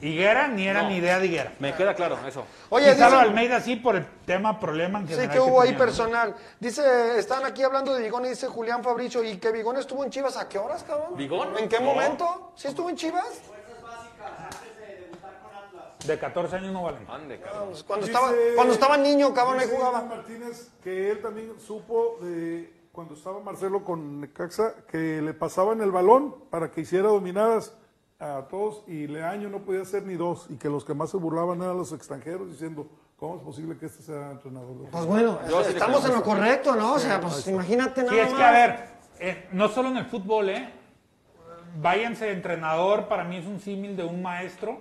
Higuera, 0.01 0.49
ni 0.49 0.67
era 0.67 0.83
No. 0.83 0.89
ni 0.89 0.97
idea 0.97 1.21
de 1.21 1.27
Higuera. 1.27 1.53
Me 1.61 1.73
queda 1.75 1.95
claro 1.95 2.19
eso. 2.27 2.45
Oye, 2.69 2.91
dice, 2.91 3.05
Almeida 3.05 3.61
sí 3.61 3.77
por 3.77 3.95
el 3.95 4.07
tema, 4.27 4.59
problema 4.59 4.99
en 4.99 5.07
sí 5.07 5.29
que 5.29 5.39
hubo 5.39 5.61
ahí 5.61 5.69
tenía, 5.69 5.79
¿no? 5.79 5.85
personal. 5.85 6.35
Dice, 6.59 7.17
están 7.17 7.45
aquí 7.47 7.63
hablando 7.63 7.95
de 7.95 8.03
Vigón 8.03 8.25
y 8.27 8.31
dice 8.31 8.49
Julián 8.49 8.83
Fabricio, 8.83 9.23
¿y 9.23 9.37
que 9.37 9.53
Vigón 9.53 9.77
estuvo 9.77 10.03
en 10.03 10.11
Chivas 10.11 10.37
a 10.37 10.49
qué 10.49 10.59
horas, 10.59 10.83
cabrón? 10.83 11.17
¿Vigón? 11.17 11.57
¿En 11.59 11.69
qué 11.69 11.79
No. 11.79 11.87
momento? 11.95 12.53
¿Sí 12.57 12.67
estuvo 12.67 12.91
en 12.91 12.97
Chivas? 12.97 13.41
De 16.07 16.19
14 16.19 16.57
años 16.57 16.73
no 16.73 16.83
valen. 16.85 17.05
Ande, 17.11 17.41
cabrón. 17.41 17.71
Cuando, 17.87 18.07
Dice- 18.07 18.17
estaba, 18.19 18.33
cuando 18.55 18.73
estaba 18.75 18.97
niño, 18.97 19.35
cabrón, 19.35 19.59
ahí 19.59 19.67
dice 19.67 19.77
jugaba. 19.77 20.03
Martínez 20.05 20.71
que 20.83 21.11
él 21.11 21.21
también 21.21 21.53
supo 21.59 22.19
de 22.23 22.73
cuando 22.93 23.15
estaba 23.15 23.41
Marcelo 23.41 23.85
con 23.85 24.21
Necaxa 24.21 24.75
que 24.91 25.21
le 25.23 25.35
pasaban 25.35 25.81
el 25.81 25.91
balón 25.91 26.35
para 26.51 26.71
que 26.71 26.81
hiciera 26.83 27.09
dominadas 27.09 27.75
a 28.21 28.47
todos 28.51 28.83
y 28.89 29.07
Leaño 29.07 29.49
no 29.49 29.61
podía 29.61 29.83
hacer 29.83 30.05
ni 30.05 30.15
dos 30.15 30.47
y 30.51 30.57
que 30.57 30.69
los 30.69 30.85
que 30.85 30.95
más 30.95 31.11
se 31.11 31.17
burlaban 31.17 31.63
eran 31.63 31.77
los 31.77 31.93
extranjeros 31.93 32.49
diciendo 32.51 32.89
¿cómo 33.17 33.37
es 33.37 33.43
posible 33.43 33.77
que 33.77 33.87
este 33.87 34.03
sea 34.03 34.33
entrenador? 34.33 34.77
de 34.79 34.89
Pues 34.89 35.07
bueno, 35.07 35.39
Yo 35.49 35.59
sí 35.63 35.67
le 35.69 35.79
estamos 35.79 36.01
creo 36.01 36.13
en 36.13 36.19
lo 36.19 36.25
correcto, 36.25 36.75
¿no? 36.75 36.95
O 36.95 36.99
sea, 36.99 37.21
pues 37.21 37.47
imagínate 37.47 38.03
nada 38.03 38.13
Sí, 38.15 38.19
es 38.21 38.31
más. 38.31 38.39
que 38.39 38.45
a 38.45 38.51
ver, 38.51 38.89
eh, 39.21 39.49
no 39.53 39.69
solo 39.69 39.89
en 39.91 39.97
el 39.99 40.07
fútbol, 40.07 40.49
¿eh? 40.51 40.73
Váyanse 41.81 42.33
entrenador, 42.33 43.07
para 43.09 43.25
mí 43.25 43.37
es 43.37 43.47
un 43.47 43.61
símil 43.61 43.97
de 43.97 44.03
un 44.05 44.23
maestro. 44.23 44.81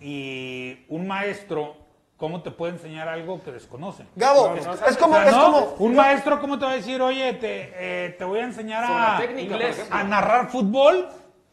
Y 0.00 0.84
un 0.88 1.06
maestro, 1.06 1.76
¿cómo 2.16 2.42
te 2.42 2.50
puede 2.50 2.72
enseñar 2.72 3.08
algo 3.08 3.42
que 3.42 3.52
desconoce? 3.52 4.06
Gabo, 4.16 4.42
O 4.42 4.54
es 4.56 4.96
como, 4.96 5.14
sea, 5.16 5.26
es 5.28 5.36
¿no? 5.36 5.44
como, 5.44 5.58
Un 5.78 5.94
maestro, 5.94 6.40
¿cómo 6.40 6.58
te 6.58 6.64
va 6.64 6.72
a 6.72 6.76
decir, 6.76 7.00
oye, 7.02 7.34
te, 7.34 7.72
eh, 7.74 8.10
te 8.18 8.24
voy 8.24 8.40
a 8.40 8.44
enseñar 8.44 8.84
a, 8.86 9.18
técnica, 9.18 9.56
a 9.90 10.04
narrar 10.04 10.48
fútbol 10.50 11.08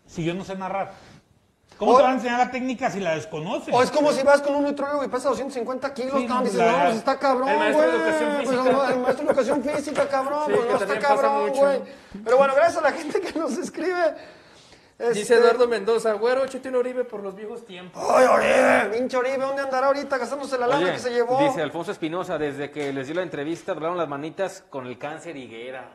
si 0.05 0.23
yo 0.23 0.33
no 0.33 0.43
sé 0.45 0.55
narrar? 0.55 0.91
¿Cómo 1.77 1.91
O- 1.91 1.97
te 1.97 2.01
van 2.03 2.13
a 2.13 2.15
enseñar 2.15 2.39
la 2.39 2.49
técnica 2.49 2.89
si 2.89 2.99
la 2.99 3.13
desconoces? 3.13 3.71
O 3.71 3.83
es 3.83 3.91
como 3.91 4.11
si 4.11 4.23
vas 4.23 4.41
con 4.41 4.55
un 4.55 4.63
nutriólogo 4.63 5.03
y 5.03 5.09
pesa 5.09 5.29
250 5.29 5.93
kilos, 5.93 6.13
Sí, 6.19 6.25
cabrón, 6.25 6.37
no, 6.45 6.49
dices, 6.49 6.59
no, 6.71 6.83
pues 6.85 6.95
está 6.95 7.19
cabrón, 7.19 7.49
El 7.49 7.55
güey. 7.55 7.69
maestro 7.69 7.91
de 7.91 7.97
educación 7.97 8.29
Pues, 8.37 8.49
física. 8.49 8.71
no, 8.71 8.89
el 8.89 8.99
maestro 8.99 9.25
de 9.25 9.31
educación 9.31 9.63
física, 9.63 10.07
cabrón, 10.07 10.43
Sí, 10.47 10.53
pues 10.55 10.69
no 10.71 10.93
está 10.93 10.99
cabrón, 11.07 11.49
güey. 11.53 11.79
Pero 12.23 12.37
bueno, 12.37 12.53
gracias 12.55 12.77
a 12.77 12.81
la 12.81 12.91
gente 12.93 13.21
que 13.21 13.37
nos 13.37 13.57
escribe. 13.59 14.15
Dice 14.99 15.21
Este, 15.21 15.35
Eduardo 15.35 15.67
Mendoza, 15.67 16.13
güero, 16.13 16.43
échate 16.43 16.69
un 16.69 16.75
Oribe 16.75 17.03
por 17.03 17.21
los 17.21 17.35
viejos 17.35 17.63
tiempos. 17.65 18.03
Ay, 18.09 18.25
Oribe, 18.25 18.97
pinche 18.97 19.15
Oribe, 19.15 19.37
¿dónde 19.37 19.61
andará 19.61 19.87
ahorita 19.87 20.17
gastándose 20.17 20.57
la 20.57 20.65
lana 20.65 20.83
Oye, 20.85 20.93
que 20.93 20.99
se 20.99 21.11
llevó? 21.11 21.37
dice 21.39 21.61
Alfonso 21.61 21.91
Espinosa, 21.91 22.37
desde 22.39 22.71
que 22.71 22.91
les 22.91 23.05
dio 23.05 23.15
la 23.15 23.21
entrevista, 23.21 23.73
hablaron 23.73 23.95
las 23.97 24.07
manitas 24.09 24.63
con 24.69 24.87
el 24.87 24.97
cáncer 24.97 25.37
higuera. 25.37 25.91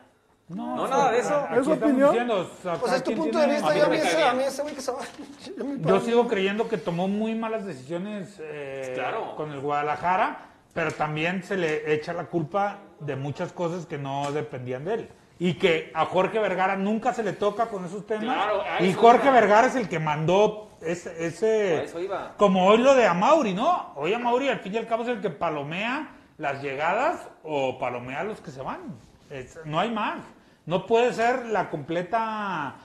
No, 0.49 0.87
nada 0.87 1.11
de 1.11 1.19
eso. 1.19 1.35
Aquí 1.35 1.53
¿Es 1.55 1.59
estamos 1.61 1.79
opinión? 1.83 2.11
diciendo, 2.11 2.37
o 2.41 2.63
sea, 2.63 2.75
Pues 2.75 2.93
es 2.93 3.03
tu 3.05 3.15
punto 3.17 3.39
de 3.39 3.47
vista, 3.47 3.75
yo 3.75 3.87
a 3.87 3.89
mí 3.89 3.97
ese, 3.97 4.17
bien. 4.17 4.29
a 4.29 4.33
mí 4.35 4.43
ese 4.45 4.63
güey 4.63 4.75
que 4.75 4.81
se 4.83 4.93
va. 4.93 4.99
yo 5.79 6.01
sigo 6.01 6.29
creyendo 6.29 6.69
que 6.69 6.79
tomó 6.79 7.09
muy 7.09 7.35
malas 7.35 7.65
decisiones 7.65 8.37
eh, 8.41 8.93
Claro. 8.95 9.35
con 9.35 9.51
el 9.51 9.61
Guadalajara, 9.61 10.47
pero 10.75 10.93
también 10.93 11.43
se 11.43 11.57
le 11.57 11.93
echa 11.95 12.13
la 12.13 12.27
culpa 12.27 12.79
de 13.01 13.17
muchas 13.17 13.53
cosas 13.53 13.87
que 13.87 13.99
no 13.99 14.31
dependían 14.31 14.85
de 14.85 14.95
él. 14.95 15.09
Y 15.45 15.55
que 15.55 15.91
a 15.93 16.05
Jorge 16.07 16.39
Vergara 16.39 16.77
nunca 16.77 17.13
se 17.13 17.25
le 17.25 17.33
toca 17.33 17.67
con 17.67 17.85
esos 17.85 18.07
temas. 18.07 18.33
Claro, 18.37 18.63
a 18.63 18.81
y 18.81 18.93
Jorge 18.93 19.25
iba. 19.25 19.33
Vergara 19.35 19.67
es 19.67 19.75
el 19.75 19.89
que 19.89 19.99
mandó 19.99 20.71
ese... 20.81 21.27
ese 21.27 21.79
A 21.79 21.83
eso 21.83 21.99
iba. 21.99 22.35
Como 22.37 22.65
hoy 22.69 22.79
lo 22.79 22.95
de 22.95 23.07
Amauri, 23.07 23.53
¿no? 23.53 23.93
Hoy 23.97 24.15
Amauri 24.15 24.49
al 24.49 24.61
fin 24.61 24.75
y 24.75 24.79
al 24.79 24.87
cabo 24.87 25.03
es 25.03 25.09
el 25.09 25.21
que 25.21 25.31
palomea 25.31 26.11
las 26.39 26.63
llegadas 26.63 27.29
o 27.43 27.77
palomea 27.81 28.23
los 28.23 28.41
que 28.41 28.53
se 28.53 28.63
van. 28.63 28.95
Es- 29.31 29.59
no 29.65 29.81
hay 29.81 29.91
más. 29.91 30.21
No 30.65 30.87
puede 30.87 31.13
ser 31.13 31.47
la 31.47 31.71
completa 31.71 32.77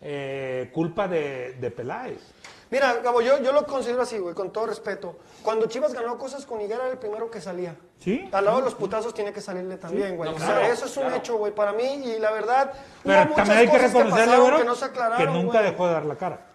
eh, 0.00 0.70
culpa 0.72 1.08
de, 1.08 1.56
de 1.60 1.70
Peláez. 1.70 2.22
Mira, 2.70 2.94
Gabo, 3.02 3.20
yo, 3.22 3.38
yo 3.42 3.52
lo 3.52 3.64
considero 3.66 4.02
así, 4.02 4.18
güey, 4.18 4.34
con 4.34 4.52
todo 4.52 4.66
respeto. 4.66 5.16
Cuando 5.42 5.66
Chivas 5.66 5.94
ganó 5.94 6.18
cosas 6.18 6.44
con 6.44 6.60
Higuera 6.60 6.82
era 6.84 6.92
el 6.92 6.98
primero 6.98 7.30
que 7.30 7.40
salía. 7.40 7.74
Sí. 7.98 8.28
Al 8.30 8.44
lado 8.44 8.58
de 8.58 8.64
los 8.64 8.74
putazos 8.74 9.14
tiene 9.14 9.32
que 9.32 9.40
salirle 9.40 9.76
también, 9.78 10.16
güey. 10.16 10.28
No, 10.30 10.36
o 10.36 10.38
sea, 10.38 10.48
claro, 10.58 10.66
eso 10.72 10.84
es 10.86 10.96
un 10.96 11.04
claro. 11.04 11.16
hecho, 11.16 11.36
güey, 11.38 11.54
para 11.54 11.72
mí. 11.72 11.84
Y 11.84 12.18
la 12.18 12.30
verdad, 12.30 12.72
Pero 13.02 13.14
hubo 13.20 13.24
muchas 13.30 13.36
también 13.36 13.58
hay 13.58 13.66
que 13.66 13.72
cosas 13.72 13.92
reconocerle, 13.92 14.20
pasaron 14.26 14.40
güero, 14.42 14.58
que 14.58 14.64
no 14.64 14.74
se 14.74 14.84
aclararon, 14.84 15.18
que 15.18 15.32
nunca 15.32 15.58
güey. 15.60 15.70
dejó 15.70 15.86
de 15.86 15.92
dar 15.94 16.04
la 16.06 16.16
cara. 16.16 16.46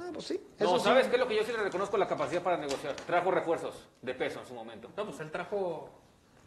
Ah, 0.00 0.04
pues 0.14 0.26
sí, 0.26 0.40
No, 0.58 0.66
eso 0.66 0.78
sí. 0.78 0.84
¿sabes 0.84 1.06
qué 1.08 1.14
es 1.16 1.20
lo 1.20 1.28
que 1.28 1.36
yo 1.36 1.42
sí 1.44 1.52
le 1.52 1.58
reconozco 1.62 1.96
la 1.98 2.08
capacidad 2.08 2.42
para 2.42 2.56
negociar? 2.56 2.94
Trajo 3.06 3.30
refuerzos 3.30 3.86
de 4.00 4.14
peso 4.14 4.40
en 4.40 4.46
su 4.46 4.54
momento. 4.54 4.88
No, 4.96 5.04
pues 5.04 5.20
él 5.20 5.30
trajo 5.30 5.90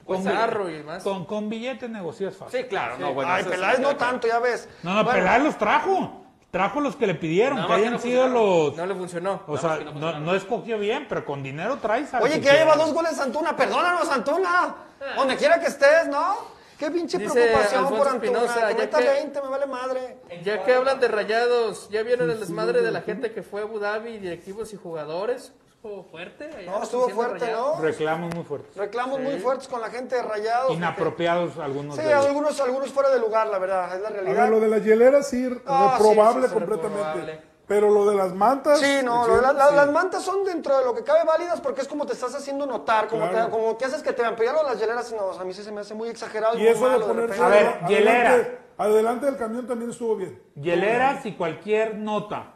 Con- 0.05 0.17
Pizarro 0.17 0.69
y 0.69 0.73
demás. 0.79 1.03
Con, 1.03 1.25
con 1.25 1.47
billetes 1.49 1.89
negocias 1.89 2.35
fácil. 2.35 2.61
Sí, 2.61 2.67
claro, 2.67 2.97
no, 2.97 3.13
bueno. 3.13 3.31
Ay, 3.31 3.43
Peláez 3.43 3.79
no 3.79 3.95
tanto, 3.95 4.27
ya 4.27 4.39
ves. 4.39 4.67
No, 4.83 4.93
no, 4.95 5.03
Bueno, 5.03 5.19
Peláez 5.19 5.43
los 5.43 5.57
trajo. 5.57 6.24
Trajo 6.51 6.79
los 6.79 6.95
que 6.95 7.05
le 7.05 7.15
pidieron, 7.15 7.57
Nada 7.57 7.67
que 7.67 7.73
hayan 7.73 7.93
no 7.93 7.99
sido 7.99 8.27
los... 8.29 8.77
No 8.77 8.85
le 8.85 8.95
funcionó. 8.95 9.41
O 9.45 9.55
Nada 9.55 9.77
sea, 9.77 9.91
no 9.91 10.19
no, 10.19 10.35
escogió 10.35 10.79
bien, 10.79 11.05
pero 11.09 11.25
con 11.25 11.43
dinero 11.43 11.77
traes 11.81 12.13
al 12.13 12.23
Oye, 12.23 12.39
que 12.39 12.45
ya 12.45 12.53
lleva 12.53 12.75
dos 12.75 12.93
goles 12.93 13.19
Antuna. 13.19 13.55
Perdónanos, 13.55 14.09
Antuna. 14.09 14.75
Donde 15.17 15.35
quiera 15.35 15.59
que 15.59 15.67
estés, 15.67 16.07
¿no? 16.07 16.55
Qué 16.79 16.91
pinche 16.91 17.17
Dice 17.17 17.31
preocupación 17.33 17.83
Alfonso 17.83 18.03
por 18.03 18.13
Antuna. 18.13 18.39
Que 18.69 18.75
ya 18.77 18.89
que- 18.89 19.09
20, 19.09 19.41
me 19.41 19.47
vale 19.49 19.65
madre. 19.65 20.17
Ya 20.43 20.63
que 20.63 20.73
hablan 20.73 20.99
de 20.99 21.07
rayados, 21.07 21.89
¿ya 21.89 22.03
vieron 22.03 22.29
el 22.31 22.39
desmadre 22.39 22.81
de 22.81 22.91
la 22.91 23.01
gente 23.01 23.31
que 23.31 23.43
fue 23.43 23.61
a 23.61 23.63
Abu 23.65 23.79
Dhabi, 23.79 24.17
directivos 24.19 24.73
y 24.73 24.77
jugadores? 24.77 25.53
Estuvo 25.85 26.03
fuerte. 26.03 26.49
No, 26.65 26.81
estuvo 26.81 27.09
fuerte, 27.09 27.45
Rayados. 27.45 27.75
¿no? 27.77 27.81
Reclamos 27.83 28.33
muy 28.33 28.43
fuertes. 28.43 28.75
Reclamos 28.75 29.19
muy 29.19 29.39
fuertes 29.39 29.67
con 29.67 29.81
la 29.81 29.89
gente 29.91 30.15
de 30.15 30.23
Rayados. 30.23 30.73
Inapropiados 30.73 31.59
algunos 31.59 31.95
Sí, 31.95 32.01
de 32.01 32.07
ellos. 32.07 32.25
algunos, 32.25 32.59
algunos 32.59 32.91
fuera 32.91 33.09
de 33.11 33.19
lugar, 33.19 33.45
la 33.49 33.59
verdad, 33.59 33.95
es 33.95 34.01
la 34.01 34.09
realidad. 34.09 34.41
ver, 34.41 34.49
lo 34.49 34.59
de 34.61 34.67
las 34.67 34.83
hieleras 34.83 35.29
sí, 35.29 35.47
Ah, 35.67 35.91
reprobable 35.99 36.47
sí, 36.47 36.53
completamente. 36.55 37.03
reprobable. 37.03 37.41
Pero 37.67 37.91
lo 37.91 38.09
de 38.09 38.15
las 38.15 38.33
mantas. 38.33 38.79
Sí, 38.79 38.97
no, 39.03 39.25
¿sí? 39.25 39.29
lo 39.29 39.35
de 39.35 39.41
la- 39.43 39.53
la- 39.53 39.67
Sí. 39.69 39.75
las 39.75 39.91
mantas 39.91 40.23
son 40.23 40.43
dentro 40.43 40.75
de 40.75 40.85
lo 40.85 40.95
que 40.95 41.03
cabe 41.03 41.23
válidas 41.23 41.61
porque 41.61 41.81
es 41.81 41.87
como 41.87 42.07
te 42.07 42.13
estás 42.13 42.33
haciendo 42.33 42.65
notar, 42.65 43.07
como, 43.07 43.29
Claro. 43.29 43.45
te, 43.45 43.51
como 43.51 43.77
que 43.77 43.85
haces 43.85 44.01
que 44.01 44.11
te 44.11 44.23
vean. 44.23 44.35
Pero 44.35 44.51
ya 44.51 44.53
lo 44.53 44.63
de 44.63 44.69
las 44.71 44.79
hieleras, 44.79 45.11
no, 45.13 45.33
a 45.39 45.43
mí 45.45 45.53
sí 45.53 45.61
se 45.61 45.71
me 45.71 45.81
hace 45.81 45.93
muy 45.93 46.09
exagerado. 46.09 46.55
Y 46.57 46.61
muy 46.61 46.67
eso 46.69 46.89
de 46.89 46.97
ponerse 46.99 47.13
repente. 47.21 47.43
A 47.43 47.47
ver, 47.47 47.67
adelante- 47.67 47.93
hielera. 47.93 48.59
Adelante 48.79 49.25
del 49.27 49.37
camión 49.37 49.67
también 49.67 49.91
estuvo 49.91 50.15
bien. 50.15 50.41
Hieleras 50.55 51.23
y 51.27 51.33
cualquier 51.33 51.95
nota, 51.95 52.53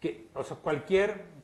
que, 0.00 0.30
o 0.34 0.42
sea, 0.42 0.56
cualquier 0.56 1.38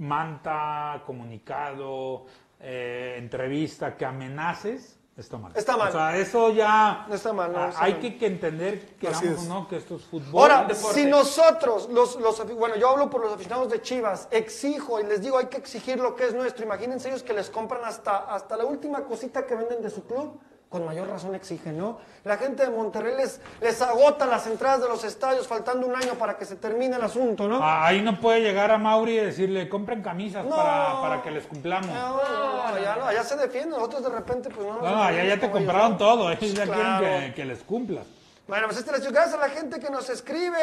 manta, 0.00 1.02
comunicado, 1.06 2.26
eh, 2.58 3.14
entrevista 3.18 3.96
que 3.96 4.04
amenaces, 4.04 4.98
está 5.16 5.36
mal. 5.36 5.52
Está 5.54 5.76
mal. 5.76 5.88
O 5.88 5.92
sea, 5.92 6.16
eso 6.16 6.50
ya... 6.50 7.04
No 7.08 7.14
está 7.14 7.32
mal, 7.32 7.52
no, 7.52 7.68
está 7.68 7.84
hay 7.84 7.92
mal. 7.92 8.00
que, 8.00 8.16
que 8.18 8.26
entender, 8.26 8.96
que 8.96 9.08
Así 9.08 9.26
o 9.28 9.32
es. 9.32 9.44
no, 9.46 9.68
que 9.68 9.76
esto 9.76 9.96
es 9.96 10.02
fútbol. 10.04 10.40
Ahora, 10.42 10.64
deporte. 10.64 11.00
si 11.00 11.06
nosotros, 11.06 11.88
los, 11.90 12.16
los, 12.16 12.40
afi- 12.42 12.56
bueno, 12.56 12.76
yo 12.76 12.88
hablo 12.88 13.10
por 13.10 13.20
los 13.22 13.32
aficionados 13.34 13.70
de 13.70 13.82
Chivas, 13.82 14.28
exijo 14.30 14.98
y 15.00 15.04
les 15.04 15.20
digo, 15.20 15.36
hay 15.38 15.46
que 15.46 15.58
exigir 15.58 15.98
lo 16.00 16.16
que 16.16 16.24
es 16.26 16.34
nuestro. 16.34 16.64
Imagínense 16.64 17.08
ellos 17.10 17.22
que 17.22 17.34
les 17.34 17.50
compran 17.50 17.84
hasta, 17.84 18.16
hasta 18.34 18.56
la 18.56 18.64
última 18.64 19.04
cosita 19.04 19.46
que 19.46 19.54
venden 19.54 19.82
de 19.82 19.90
su 19.90 20.04
club, 20.06 20.40
con 20.70 20.86
mayor 20.86 21.08
razón 21.08 21.34
exigen, 21.34 21.76
¿no? 21.76 21.98
La 22.22 22.36
gente 22.36 22.62
de 22.64 22.70
Monterrey 22.70 23.16
les, 23.16 23.40
les 23.60 23.82
agota 23.82 24.24
las 24.24 24.46
entradas 24.46 24.80
de 24.80 24.88
los 24.88 25.02
estadios 25.02 25.48
faltando 25.48 25.84
un 25.84 25.96
año 25.96 26.14
para 26.14 26.38
que 26.38 26.44
se 26.44 26.54
termine 26.54 26.94
el 26.94 27.02
asunto, 27.02 27.48
¿no? 27.48 27.58
Ah, 27.60 27.86
Ahí 27.88 28.00
no 28.00 28.20
puede 28.20 28.40
llegar 28.40 28.70
a 28.70 28.78
Mauri 28.78 29.18
y 29.18 29.24
decirle, 29.24 29.68
compren 29.68 30.00
camisas 30.00 30.44
No. 30.46 30.54
para, 30.54 31.00
para 31.00 31.22
que 31.22 31.32
les 31.32 31.44
cumplamos. 31.46 31.88
No, 31.88 32.22
no, 32.22 32.62
allá, 32.62 32.96
no, 32.96 33.04
allá 33.06 33.24
se 33.24 33.36
defienden, 33.36 33.70
nosotros 33.70 34.04
de 34.04 34.10
repente 34.10 34.48
pues 34.48 34.64
no 34.64 34.74
nos 34.74 34.82
No, 34.84 34.90
no, 34.92 35.02
allá 35.02 35.24
ya 35.24 35.40
te 35.40 35.46
ellos, 35.46 35.50
compraron 35.58 35.92
¿no? 35.92 35.98
todo, 35.98 36.30
ellos 36.30 36.54
ya 36.54 36.64
Claro. 36.66 37.00
quieren 37.04 37.28
que, 37.30 37.34
que 37.34 37.44
les 37.44 37.62
cumplas. 37.64 38.06
Bueno, 38.46 38.66
pues 38.68 38.78
este 38.78 38.92
les 38.92 39.10
gracias 39.12 39.34
a 39.34 39.38
la 39.38 39.48
gente 39.50 39.80
que 39.80 39.90
nos 39.90 40.08
escribe. 40.08 40.56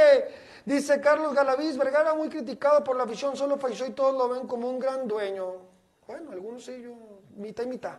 Dice 0.63 1.01
Carlos 1.01 1.33
Galaviz, 1.33 1.77
Vergara 1.77 2.13
muy 2.13 2.29
criticado 2.29 2.81
por 2.81 2.95
la 2.95 3.03
afición, 3.03 3.35
solo 3.35 3.57
falleció 3.57 3.85
y 3.85 3.91
todos 3.91 4.13
lo 4.13 4.29
ven 4.29 4.47
como 4.47 4.69
un 4.69 4.79
gran 4.79 5.05
dueño. 5.05 5.47
Bueno, 6.07 6.31
algunos 6.31 6.63
sí, 6.63 6.81
yo, 6.81 6.91
mitad 7.35 7.63
y 7.63 7.67
mitad. 7.67 7.95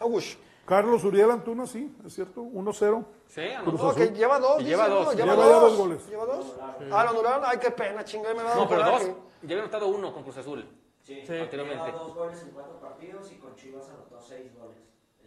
Agush. 0.00 0.36
Carlos 0.70 1.02
Uriel 1.02 1.32
Antuna, 1.32 1.66
sí, 1.66 1.92
es 2.06 2.14
cierto, 2.14 2.42
1-0. 2.42 3.04
Sí, 3.26 3.40
anotó. 3.40 3.92
Que 3.92 4.06
lleva 4.10 4.38
dos. 4.38 4.62
Y 4.62 4.66
lleva 4.66 4.84
dice, 4.84 4.94
dos, 4.96 5.06
¿no? 5.06 5.12
lleva 5.14 5.34
dos 5.34 5.76
goles. 5.76 6.08
¿Lleva 6.08 6.24
dos? 6.26 6.54
Ah, 6.92 7.02
lo 7.04 7.10
anularon. 7.10 7.42
Ay, 7.44 7.58
qué 7.60 7.72
pena, 7.72 8.04
chingada, 8.04 8.34
me 8.34 8.44
va 8.44 8.52
a 8.52 8.54
dar 8.54 8.62
No, 8.62 8.68
pero 8.68 8.84
dos. 8.84 9.02
Ya 9.42 9.54
había 9.54 9.58
anotado 9.62 9.88
uno 9.88 10.12
con 10.14 10.22
Cruz 10.22 10.36
Azul. 10.36 10.64
Sí, 11.02 11.22
Sí. 11.26 11.34
Anteriormente. 11.36 11.86
lleva 11.86 11.98
dos 11.98 12.14
goles 12.14 12.40
en 12.44 12.50
cuatro 12.50 12.78
partidos 12.80 13.32
y 13.32 13.34
con 13.38 13.56
Chivas 13.56 13.88
anotó 13.88 14.20
seis 14.20 14.54
goles 14.56 14.78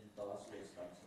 en 0.02 0.10
todas 0.16 0.40
sus 0.46 0.54
estancias. 0.54 0.98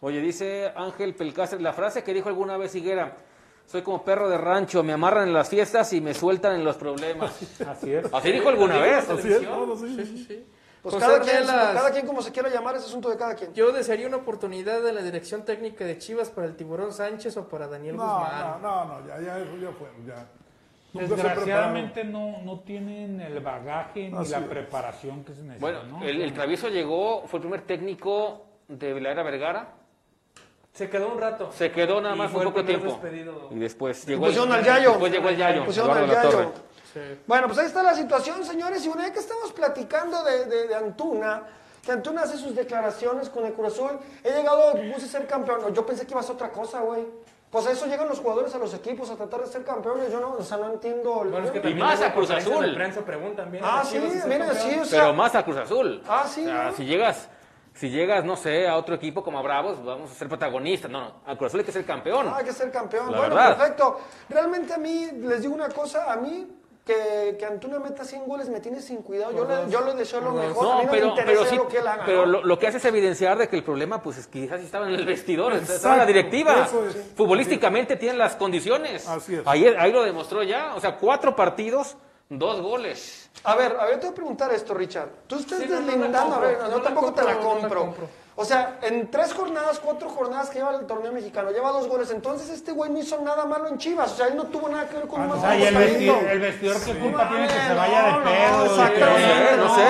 Oye, 0.00 0.20
dice 0.20 0.72
Ángel 0.74 1.14
Pelcácer, 1.14 1.60
la 1.60 1.72
frase 1.72 2.02
que 2.02 2.12
dijo 2.12 2.28
alguna 2.28 2.56
vez 2.56 2.74
Higuera, 2.74 3.18
soy 3.66 3.82
como 3.82 4.02
perro 4.02 4.28
de 4.28 4.36
rancho, 4.36 4.82
me 4.82 4.92
amarran 4.94 5.28
en 5.28 5.34
las 5.34 5.48
fiestas 5.48 5.92
y 5.92 6.00
me 6.00 6.12
sueltan 6.12 6.56
en 6.56 6.64
los 6.64 6.76
problemas. 6.76 7.38
Así 7.68 7.92
es. 7.92 8.12
Así 8.12 8.32
dijo 8.32 8.48
alguna 8.48 8.78
vez. 8.78 9.08
Así 9.08 9.32
es, 9.32 9.42
no, 9.42 9.64
no, 9.64 9.76
sí. 9.76 9.94
Sí, 9.96 10.24
sí, 10.26 10.46
Pues 10.82 10.94
José 10.94 11.06
cada 11.06 11.20
quien, 11.20 11.36
Ornelas, 11.42 11.74
cada 11.74 11.90
quien 11.92 12.06
como 12.06 12.22
se 12.22 12.32
quiera 12.32 12.48
llamar, 12.48 12.74
es 12.76 12.84
asunto 12.84 13.10
de 13.10 13.16
cada 13.18 13.34
quien. 13.34 13.52
Yo 13.52 13.70
desearía 13.70 14.06
una 14.06 14.16
oportunidad 14.16 14.82
de 14.82 14.92
la 14.94 15.02
dirección 15.02 15.44
técnica 15.44 15.84
de 15.84 15.98
Chivas 15.98 16.30
para 16.30 16.46
el 16.46 16.56
Tiburón 16.56 16.92
Sánchez 16.92 17.36
o 17.36 17.46
para 17.48 17.66
Daniel 17.68 17.96
No, 17.96 18.02
Guzmán. 18.02 18.62
no, 18.62 18.84
no, 18.86 19.00
no, 19.00 19.06
ya, 19.06 19.20
ya, 19.20 19.38
eso 19.38 19.56
ya 19.58 19.70
fue, 19.72 19.88
ya. 20.06 20.26
Desgraciadamente 20.92 22.04
no, 22.04 22.40
no 22.42 22.60
tienen 22.60 23.20
el 23.20 23.40
bagaje 23.40 24.08
ni 24.10 24.16
Así 24.18 24.30
la 24.32 24.38
es. 24.38 24.44
preparación 24.46 25.22
que 25.24 25.34
se 25.34 25.42
necesita. 25.42 25.60
Bueno, 25.60 25.82
¿no? 25.84 26.02
el, 26.04 26.20
el 26.20 26.32
travieso 26.32 26.68
llegó, 26.68 27.22
fue 27.26 27.38
el 27.38 27.42
primer 27.42 27.62
técnico 27.62 28.46
de 28.68 29.00
la 29.00 29.10
era 29.12 29.22
Vergara. 29.22 29.74
Se 30.72 30.88
quedó 30.88 31.12
un 31.12 31.20
rato. 31.20 31.50
Se 31.52 31.70
quedó 31.72 32.00
nada 32.00 32.14
más 32.14 32.30
fue 32.30 32.46
un 32.46 32.52
poco 32.52 32.64
tiempo. 32.64 32.86
despedido. 32.86 33.48
Y 33.50 33.58
después 33.58 34.06
llegó 34.06 34.26
el, 34.28 34.38
al 34.52 34.64
Yayo. 34.64 34.90
Después 34.90 35.12
llegó 35.12 35.28
el 35.28 35.36
Yayo. 35.36 35.64
Pusieron 35.64 35.96
al 35.96 36.08
Yayo. 36.08 36.52
Sí. 36.92 37.00
Bueno, 37.26 37.46
pues 37.46 37.58
ahí 37.58 37.66
está 37.66 37.82
la 37.82 37.94
situación, 37.94 38.44
señores. 38.44 38.84
Y 38.84 38.88
una 38.88 39.02
vez 39.04 39.12
que 39.12 39.20
estamos 39.20 39.52
platicando 39.52 40.22
de, 40.24 40.44
de- 40.46 40.68
de 40.68 40.74
Antuna, 40.74 41.42
que 41.84 41.92
Antuna 41.92 42.22
hace 42.22 42.36
sus 42.36 42.54
declaraciones 42.54 43.28
con 43.30 43.46
el 43.46 43.52
Cruz 43.52 43.74
Azul, 43.74 43.98
he 44.24 44.30
llegado, 44.32 44.72
puse 44.92 45.06
ser 45.06 45.26
campeón. 45.26 45.72
Yo 45.72 45.86
pensé 45.86 46.04
que 46.06 46.12
iba 46.12 46.20
a 46.20 46.24
ser 46.24 46.34
otra 46.34 46.50
cosa, 46.50 46.80
güey. 46.80 47.06
Pues 47.50 47.66
a 47.66 47.72
eso 47.72 47.86
llegan 47.86 48.08
los 48.08 48.20
jugadores 48.20 48.54
a 48.54 48.58
los 48.58 48.72
equipos 48.74 49.10
a 49.10 49.16
tratar 49.16 49.40
de 49.40 49.46
ser 49.48 49.64
campeones. 49.64 50.12
Yo 50.12 50.20
no, 50.20 50.34
o 50.38 50.42
sea, 50.42 50.56
no 50.58 50.72
entiendo. 50.72 51.22
el- 51.22 51.30
Bueno, 51.30 51.46
es 51.46 51.52
que 51.52 51.68
Y 51.70 51.74
más 51.74 52.00
a 52.00 52.12
Cruz 52.12 52.30
Azul. 52.30 52.64
de 52.64 52.74
prensa 52.74 53.00
preguntan 53.02 53.50
bien. 53.50 53.64
Ah, 53.66 53.80
a 53.80 53.84
sí, 53.84 53.98
mira, 53.98 54.46
campeón. 54.46 54.56
sí, 54.56 54.78
o 54.78 54.84
sea. 54.84 55.00
Pero 55.02 55.14
más 55.14 55.34
a 55.34 55.44
Cruz 55.44 55.56
Azul. 55.56 56.02
Ah, 56.08 56.24
sí, 56.28 56.42
O 56.42 56.44
sea, 56.48 56.64
¿no? 56.70 56.72
si 56.76 56.84
llegas, 56.84 57.28
si 57.74 57.90
llegas, 57.90 58.24
no 58.24 58.36
sé, 58.36 58.68
a 58.68 58.76
otro 58.76 58.94
equipo 58.94 59.24
como 59.24 59.38
a 59.40 59.42
Bravos, 59.42 59.84
vamos 59.84 60.12
a 60.12 60.14
ser 60.14 60.28
protagonistas. 60.28 60.88
No, 60.90 61.00
no, 61.00 61.14
a 61.26 61.36
Cruz 61.36 61.48
Azul 61.48 61.60
hay 61.60 61.66
que 61.66 61.72
ser 61.72 61.84
campeón. 61.84 62.28
Ah, 62.28 62.36
hay 62.38 62.44
que 62.44 62.52
ser 62.52 62.70
campeón. 62.70 63.10
La 63.10 63.18
bueno, 63.18 63.34
verdad. 63.34 63.56
perfecto. 63.56 63.98
Realmente 64.28 64.72
a 64.74 64.78
mí, 64.78 65.08
les 65.20 65.40
digo 65.42 65.52
una 65.54 65.70
cosa, 65.70 66.12
a 66.12 66.16
mí 66.16 66.46
que, 66.84 67.36
que 67.38 67.46
Antuna 67.46 67.78
meta 67.78 68.04
100 68.04 68.26
goles 68.26 68.48
me 68.48 68.60
tiene 68.60 68.80
sin 68.80 69.02
cuidado. 69.02 69.32
Yo 69.32 69.44
le, 69.44 69.70
yo 69.70 69.84
le 69.84 69.94
deseo 69.94 70.20
lo 70.20 70.32
mejor. 70.32 70.66
a 70.66 70.78
mí 70.78 70.84
no 70.86 70.92
me 70.92 70.98
pero, 70.98 71.06
interesa 71.08 71.40
pero 71.40 71.50
sí, 71.50 71.56
lo 71.56 71.68
que 71.68 71.78
él 71.78 71.86
haga. 71.86 72.04
pero 72.04 72.26
¿no? 72.26 72.32
lo, 72.32 72.44
lo 72.44 72.58
que 72.58 72.66
hace 72.66 72.78
es 72.78 72.84
evidenciar 72.84 73.38
de 73.38 73.48
que 73.48 73.56
el 73.56 73.64
problema, 73.64 74.02
pues, 74.02 74.18
es 74.18 74.26
que 74.26 74.42
quizás 74.42 74.60
estaba 74.60 74.88
en 74.88 74.94
el 74.94 75.04
vestidor, 75.04 75.52
estaba 75.54 75.94
en 75.94 76.00
la 76.00 76.06
directiva. 76.06 76.64
eso 76.66 76.86
es. 76.86 76.96
Futbolísticamente 77.16 77.96
tienen 77.96 78.18
las 78.18 78.36
condiciones. 78.36 79.06
Así 79.08 79.34
es. 79.36 79.42
Ahí, 79.46 79.66
ahí 79.66 79.92
lo 79.92 80.02
demostró 80.02 80.42
ya. 80.42 80.74
O 80.74 80.80
sea, 80.80 80.96
cuatro 80.96 81.36
partidos, 81.36 81.96
dos 82.28 82.60
goles. 82.60 83.30
A 83.44 83.54
ver, 83.54 83.76
a 83.78 83.86
ver, 83.86 84.00
te 84.00 84.06
voy 84.06 84.12
a 84.12 84.14
preguntar 84.14 84.52
esto, 84.52 84.74
Richard. 84.74 85.08
Tú 85.26 85.36
estás 85.38 85.58
Sí, 85.60 85.66
no, 85.68 85.80
no 85.80 85.80
la 85.80 85.86
deslindando, 85.92 86.34
a 86.36 86.38
ver, 86.40 86.58
no, 86.58 86.68
no 86.68 86.76
la 86.78 86.82
tampoco 86.82 87.12
te 87.14 87.22
la 87.22 87.38
compro, 87.38 87.68
no 87.68 87.68
la 87.68 87.74
compro. 87.86 88.08
O 88.40 88.44
sea, 88.46 88.78
en 88.80 89.10
tres 89.10 89.34
jornadas, 89.34 89.78
cuatro 89.84 90.08
jornadas 90.08 90.48
que 90.48 90.60
lleva 90.60 90.74
el 90.74 90.86
torneo 90.86 91.12
mexicano, 91.12 91.50
lleva 91.50 91.72
dos 91.72 91.86
goles. 91.86 92.10
Entonces 92.10 92.48
este 92.48 92.72
güey 92.72 92.90
no 92.90 92.98
hizo 92.98 93.20
nada 93.20 93.44
malo 93.44 93.68
en 93.68 93.76
Chivas. 93.76 94.12
O 94.12 94.16
sea, 94.16 94.28
él 94.28 94.36
no 94.36 94.44
tuvo 94.44 94.70
nada 94.70 94.88
que 94.88 94.96
ver 94.96 95.06
con 95.08 95.20
un 95.20 95.32
O 95.32 95.38
sea, 95.38 95.58
y 95.58 95.64
el 95.64 95.76
vestidor, 95.76 96.24
el 96.24 96.40
vestidor 96.40 96.76
¿qué 96.82 96.94
culpa 96.94 97.28
tiene 97.28 97.46
que 97.48 97.52
se 97.52 97.74
vaya 97.74 98.02
de 98.02 98.24
pedo? 98.24 98.64
exactamente, 98.64 99.56
no 99.58 99.64
no, 99.66 99.74
sé, 99.74 99.82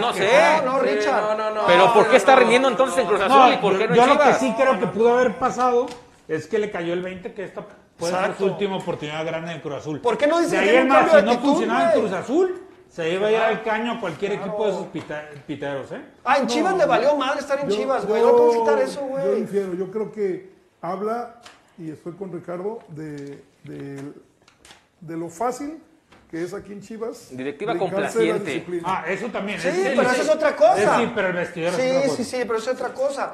no, 0.00 0.12
sé. 0.14 0.32
No, 0.64 0.72
no, 0.72 0.78
Richard. 0.78 1.20
no, 1.20 1.34
no, 1.34 1.50
no. 1.50 1.66
Pero 1.66 1.92
¿por 1.92 2.08
qué 2.08 2.16
está 2.16 2.36
rindiendo 2.36 2.68
entonces 2.68 2.96
en 2.96 3.06
Cruz 3.06 3.20
Azul 3.20 3.36
No, 3.36 3.52
y 3.52 3.56
por 3.58 3.76
qué 3.76 3.88
no 3.88 3.94
yo 3.96 4.06
lo 4.06 4.18
que 4.18 4.32
sí 4.32 4.54
creo 4.56 4.80
que 4.80 4.86
pudo 4.86 5.12
haber 5.12 5.34
pasado 5.36 5.88
es 6.26 6.46
que 6.46 6.58
le 6.58 6.70
cayó 6.70 6.94
el 6.94 7.02
20 7.02 7.34
que 7.34 7.44
esta 7.44 7.66
puede 7.98 8.14
ser 8.14 8.34
su 8.38 8.46
última 8.46 8.76
oportunidad 8.78 9.26
grande 9.26 9.52
en 9.52 9.60
Cruz 9.60 9.74
Azul. 9.74 10.00
¿Por 10.00 10.16
qué 10.16 10.26
no 10.26 10.38
dices 10.38 10.58
De 10.58 10.66
que 10.66 10.80
si 10.80 11.22
no 11.26 11.38
funcionaba 11.38 11.92
en? 11.92 12.00
Cruz 12.00 12.12
Azul, 12.12 12.62
se 12.90 13.08
iba 13.14 13.28
a 13.28 13.30
ir 13.30 13.36
al 13.38 13.62
caño 13.62 13.92
a 13.92 14.00
cualquier 14.00 14.32
equipo 14.32 14.64
de 14.66 14.70
esos 14.72 14.86
pita- 14.88 15.28
piteros, 15.46 15.92
¿eh? 15.92 16.00
Ah, 16.24 16.38
en 16.38 16.46
Chivas 16.48 16.76
le 16.76 16.84
valió 16.86 17.16
madre 17.16 17.40
estar 17.40 17.60
en 17.60 17.68
Yo- 17.68 17.76
Chivas, 17.76 18.04
güey. 18.06 18.20
yo- 18.20 18.32
No 18.32 18.36
puedes 18.36 18.56
quitar 18.58 18.78
eso, 18.80 19.00
Yo 19.00 19.06
güey. 19.06 19.38
infiero, 19.40 19.74
yo 19.74 19.90
creo 19.90 20.10
que 20.12 20.50
habla, 20.82 21.40
y 21.78 21.90
estoy 21.90 22.12
con 22.14 22.32
Ricardo, 22.32 22.80
de, 22.88 23.42
de, 23.64 24.02
de 25.00 25.16
lo 25.16 25.28
fácil 25.28 25.80
que 26.30 26.42
es 26.42 26.52
aquí 26.52 26.72
en 26.72 26.80
Chivas. 26.80 27.28
Directiva 27.36 27.76
complaciente. 27.78 28.64
Ah, 28.84 29.04
eso 29.08 29.26
también. 29.28 29.60
Sí, 29.60 29.68
es- 29.68 29.88
pero 29.96 30.02
eso 30.10 30.22
es 30.22 30.28
otra 30.28 30.54
cosa. 30.56 30.98
Sí, 30.98 31.12
pero 31.14 31.28
el 31.28 31.34
vestidor 31.34 31.72
Sí, 31.72 31.80
es 31.82 31.90
otra 31.96 32.02
cosa. 32.08 32.16
sí, 32.16 32.24
sí, 32.24 32.36
pero 32.46 32.58
eso 32.58 32.70
es 32.70 32.76
otra 32.76 32.94
cosa. 32.94 33.32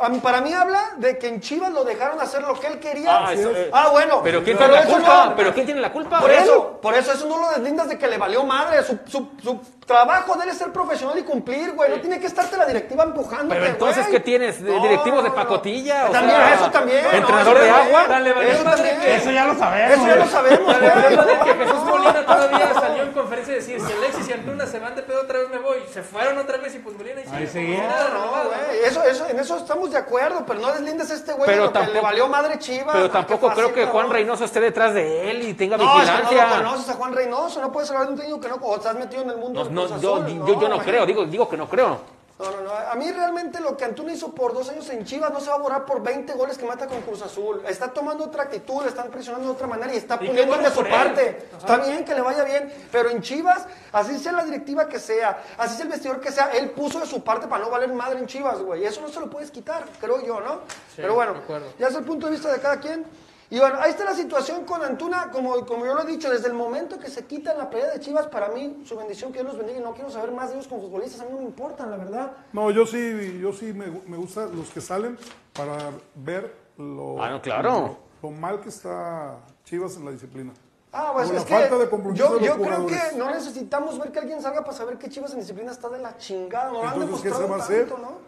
A 0.00 0.08
para 0.22 0.40
mí 0.40 0.52
habla 0.54 0.92
de 0.98 1.18
que 1.18 1.26
en 1.26 1.40
Chivas 1.40 1.72
lo 1.72 1.82
dejaron 1.84 2.20
hacer 2.20 2.42
lo 2.42 2.54
que 2.58 2.68
él 2.68 2.78
quería. 2.78 3.26
Ah, 3.26 3.32
eso, 3.32 3.50
eh, 3.50 3.70
Ah, 3.72 3.88
bueno. 3.90 4.20
¿Pero 4.22 4.42
quién 4.44 4.56
tiene 4.56 4.72
la 4.72 4.80
eso 4.82 4.92
culpa? 4.92 5.26
no- 5.26 5.36
¿Pero 5.36 5.52
quién 5.52 5.66
tiene 5.66 5.80
la 5.80 5.90
culpa? 5.92 6.20
Por 6.20 6.30
eso, 6.30 6.78
por 6.80 6.94
eso, 6.94 7.12
eso 7.12 7.26
no 7.26 7.38
lo 7.38 7.48
deslindas 7.50 7.88
de 7.88 7.98
que 7.98 8.06
le 8.06 8.16
valió 8.16 8.44
madre. 8.44 8.82
Su, 8.84 9.00
su, 9.06 9.30
su 9.42 9.60
trabajo 9.84 10.36
debe 10.36 10.54
ser 10.54 10.72
profesional 10.72 11.18
y 11.18 11.22
cumplir, 11.24 11.72
güey. 11.72 11.90
No 11.90 12.00
tiene 12.00 12.20
que 12.20 12.26
estarte 12.28 12.56
la 12.56 12.66
directiva 12.66 13.02
empujando. 13.02 13.52
Pero 13.52 13.66
entonces, 13.66 14.06
¿qué 14.06 14.20
tienes? 14.20 14.62
¿De- 14.62 14.78
directivos 14.78 15.24
de 15.24 15.32
pacotilla? 15.32 16.06
O 16.08 16.12
También, 16.12 16.36
sea, 16.36 16.54
eso 16.54 16.70
también. 16.70 17.04
¿entrenador 17.12 17.54
no, 17.58 17.64
de 17.64 17.70
agua? 17.70 18.06
Dale, 18.06 18.32
vale, 18.32 18.50
Eso 18.52 18.64
madre 18.64 18.76
también. 18.76 19.00
que- 19.00 19.14
Eso 19.16 19.30
ya 19.32 19.44
lo 19.46 19.58
sabemos. 19.58 19.98
Eso 19.98 20.06
ya 20.06 20.16
lo 20.16 20.26
sabemos, 20.26 20.80
La 20.80 21.24
güey. 21.24 21.38
que 21.44 21.64
Jesús 21.64 21.84
Molina 21.84 22.24
todavía 22.26 22.74
salió 22.80 23.02
en 23.02 23.12
conferencia 23.12 23.52
y 23.54 23.56
decir, 23.56 23.80
si 23.80 23.92
Alexis 23.92 24.28
y 24.28 24.32
Antuna 24.34 24.66
se 24.66 24.78
van 24.78 24.94
de 24.94 25.02
pedo 25.02 25.22
otra 25.22 25.40
vez 25.40 25.48
me 25.50 25.58
voy. 25.58 25.78
Se 25.92 26.02
fueron 26.02 26.38
otra 26.38 26.58
vez 26.58 26.74
y 26.76 26.78
pues 26.78 26.96
Molina 26.96 27.20
y 27.22 27.24
Ahí 27.24 27.46
sigue. 27.48 27.48
seguía. 27.48 27.88
Eso, 28.84 29.02
eso, 29.02 29.26
en 29.28 29.38
eso 29.40 29.56
estamos 29.56 29.79
de 29.88 29.96
acuerdo, 29.98 30.44
pero 30.46 30.60
no 30.60 30.72
deslindes 30.72 31.10
a 31.10 31.14
este 31.14 31.32
güey 31.32 31.48
de 31.48 31.52
Pero 31.54 31.64
lo 31.66 31.72
que 31.72 31.92
le 31.92 32.00
valió 32.00 32.28
madre 32.28 32.58
Chivas. 32.58 32.94
Pero 32.94 33.10
tampoco 33.10 33.50
creo 33.50 33.72
que 33.72 33.86
Juan. 33.86 34.10
Reynoso 34.10 34.44
esté 34.44 34.60
detrás 34.60 34.92
de 34.92 35.30
él 35.30 35.42
y 35.48 35.54
tenga 35.54 35.76
No, 35.76 35.84
es 36.02 36.10
que 36.10 36.12
no 36.12 36.18
vigilancia. 36.30 36.58
lo 36.58 36.64
conoces 36.64 36.88
a 36.90 36.94
Juan 36.94 37.14
Reynoso, 37.14 37.60
no 37.60 37.72
puedes 37.72 37.90
hablar 37.90 38.06
de 38.06 38.12
un 38.12 38.18
técnico 38.18 38.40
que 38.40 38.48
no, 38.48 38.56
o 38.56 38.76
estás 38.76 38.94
metido 38.96 39.22
en 39.22 39.30
el 39.30 39.36
mundo 39.38 39.64
No, 39.70 39.86
yo, 39.86 39.94
Azul, 39.94 40.26
yo, 40.46 40.60
yo 40.60 40.68
no 40.68 40.78
creo, 40.78 41.06
digo, 41.06 41.24
digo 41.24 41.48
que 41.48 41.56
no 41.56 41.68
creo. 41.68 42.19
No, 42.40 42.50
no, 42.50 42.62
no. 42.62 42.70
A 42.72 42.94
mí 42.94 43.10
realmente 43.12 43.60
lo 43.60 43.76
que 43.76 43.84
Antuna 43.84 44.14
hizo 44.14 44.34
por 44.34 44.54
dos 44.54 44.70
años 44.70 44.88
en 44.88 45.04
Chivas 45.04 45.30
no 45.30 45.40
se 45.40 45.50
va 45.50 45.56
a 45.56 45.58
borrar 45.58 45.84
por 45.84 46.02
20 46.02 46.32
goles 46.32 46.56
que 46.56 46.64
mata 46.64 46.86
con 46.86 47.02
Cruz 47.02 47.20
Azul. 47.20 47.62
Está 47.68 47.92
tomando 47.92 48.24
otra 48.24 48.44
actitud, 48.44 48.82
le 48.82 48.88
están 48.88 49.10
presionando 49.10 49.48
de 49.48 49.52
otra 49.52 49.66
manera 49.66 49.92
y 49.92 49.98
está 49.98 50.16
poniendo 50.16 50.46
bueno 50.46 50.62
de 50.62 50.74
su 50.74 50.82
parte. 50.82 51.48
Está 51.56 51.76
bien 51.76 52.02
que 52.02 52.14
le 52.14 52.22
vaya 52.22 52.42
bien, 52.44 52.72
pero 52.90 53.10
en 53.10 53.20
Chivas, 53.20 53.66
así 53.92 54.18
sea 54.18 54.32
la 54.32 54.44
directiva 54.44 54.88
que 54.88 54.98
sea, 54.98 55.42
así 55.58 55.74
sea 55.76 55.84
el 55.84 55.90
vestidor 55.90 56.20
que 56.20 56.32
sea, 56.32 56.50
él 56.52 56.70
puso 56.70 57.00
de 57.00 57.06
su 57.06 57.22
parte 57.22 57.46
para 57.46 57.62
no 57.62 57.70
valer 57.70 57.92
madre 57.92 58.18
en 58.18 58.26
Chivas, 58.26 58.58
güey. 58.60 58.86
Eso 58.86 59.02
no 59.02 59.08
se 59.08 59.20
lo 59.20 59.28
puedes 59.28 59.50
quitar, 59.50 59.84
creo 60.00 60.24
yo, 60.24 60.40
¿no? 60.40 60.60
pero 60.96 61.14
bueno, 61.14 61.34
ya 61.78 61.88
es 61.88 61.94
el 61.94 62.04
punto 62.04 62.26
de 62.26 62.32
vista 62.32 62.50
de 62.50 62.58
cada 62.58 62.80
quien. 62.80 63.04
Y 63.52 63.58
bueno, 63.58 63.78
ahí 63.80 63.90
está 63.90 64.04
la 64.04 64.14
situación 64.14 64.64
con 64.64 64.80
Antuna, 64.82 65.28
como, 65.32 65.66
como 65.66 65.84
yo 65.84 65.94
lo 65.94 66.02
he 66.02 66.06
dicho, 66.06 66.30
desde 66.30 66.46
el 66.46 66.54
momento 66.54 66.98
que 67.00 67.08
se 67.10 67.24
quitan 67.26 67.58
la 67.58 67.68
pelea 67.68 67.90
de 67.90 67.98
Chivas, 67.98 68.28
para 68.28 68.48
mí, 68.50 68.82
su 68.86 68.96
bendición, 68.96 69.32
que 69.32 69.40
Dios 69.40 69.48
los 69.52 69.58
bendiga, 69.58 69.80
y 69.80 69.82
no 69.82 69.92
quiero 69.92 70.08
saber 70.08 70.30
más 70.30 70.50
de 70.50 70.54
ellos 70.54 70.68
como 70.68 70.82
futbolistas, 70.82 71.20
a 71.20 71.24
mí 71.24 71.30
no 71.32 71.38
me 71.38 71.44
importan, 71.44 71.90
la 71.90 71.96
verdad. 71.96 72.30
No, 72.52 72.70
yo 72.70 72.86
sí, 72.86 73.38
yo 73.42 73.52
sí 73.52 73.72
me, 73.72 73.86
me 74.06 74.16
gusta 74.16 74.46
los 74.46 74.70
que 74.70 74.80
salen 74.80 75.18
para 75.52 75.76
ver 76.14 76.54
lo, 76.78 77.20
Ah, 77.20 77.30
no, 77.30 77.42
claro. 77.42 77.98
lo, 78.22 78.28
lo 78.30 78.30
mal 78.36 78.60
que 78.60 78.68
está 78.68 79.38
Chivas 79.64 79.96
en 79.96 80.04
la 80.04 80.12
disciplina. 80.12 80.52
Ah, 80.92 81.10
pues 81.12 81.28
es 81.30 81.34
la 81.34 81.44
que 81.44 81.54
falta 81.54 81.78
de 81.78 81.88
compromiso 81.90 82.38
yo, 82.40 82.44
yo 82.46 82.56
creo 82.60 82.86
que 82.86 82.98
no 83.16 83.30
necesitamos 83.30 83.98
ver 83.98 84.10
que 84.12 84.18
alguien 84.20 84.40
salga 84.42 84.62
para 84.64 84.76
saber 84.76 84.96
que 84.96 85.08
Chivas 85.08 85.32
en 85.32 85.40
disciplina 85.40 85.72
está 85.72 85.88
de 85.88 85.98
la 85.98 86.16
chingada. 86.18 86.66
No 86.70 86.82
lo 86.82 86.88
han 86.88 87.02
Entonces, 87.02 87.20
¿qué 87.22 87.28
demostrado 87.30 87.42
se 87.46 87.50
va 87.50 87.56
a 87.56 87.64
hacer? 87.64 87.88
tanto, 87.88 87.98
¿no? 88.02 88.18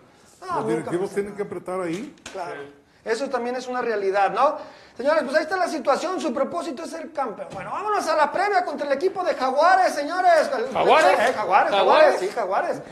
Ah, 0.49 0.57
Los 0.59 0.67
directivos 0.69 1.11
tienen 1.11 1.35
que 1.37 1.43
apretar 1.43 1.81
ahí. 1.81 2.15
Claro. 2.33 2.61
Eso 3.05 3.29
también 3.29 3.57
es 3.57 3.67
una 3.67 3.81
realidad, 3.83 4.33
¿no? 4.33 4.59
Señores, 5.03 5.25
pues 5.25 5.35
ahí 5.37 5.43
está 5.43 5.57
la 5.57 5.67
situación. 5.67 6.21
Su 6.21 6.33
propósito 6.33 6.85
es 6.85 6.91
ser 6.91 7.11
campeón. 7.13 7.49
Bueno, 7.53 7.73
vámonos 7.73 8.07
a 8.07 8.15
la 8.15 8.31
previa 8.31 8.65
contra 8.65 8.87
el 8.87 8.93
equipo 8.93 9.25
de 9.25 9.35
Jaguares, 9.35 9.93
señores. 9.95 10.49
¿Jaguares? 10.73 11.19
Eh, 11.19 11.33
Jaguares, 11.35 11.35
Jaguares, 11.35 11.71
¿Jaguares? 11.73 12.21
sí, 12.21 12.29
Jaguares. 12.29 12.83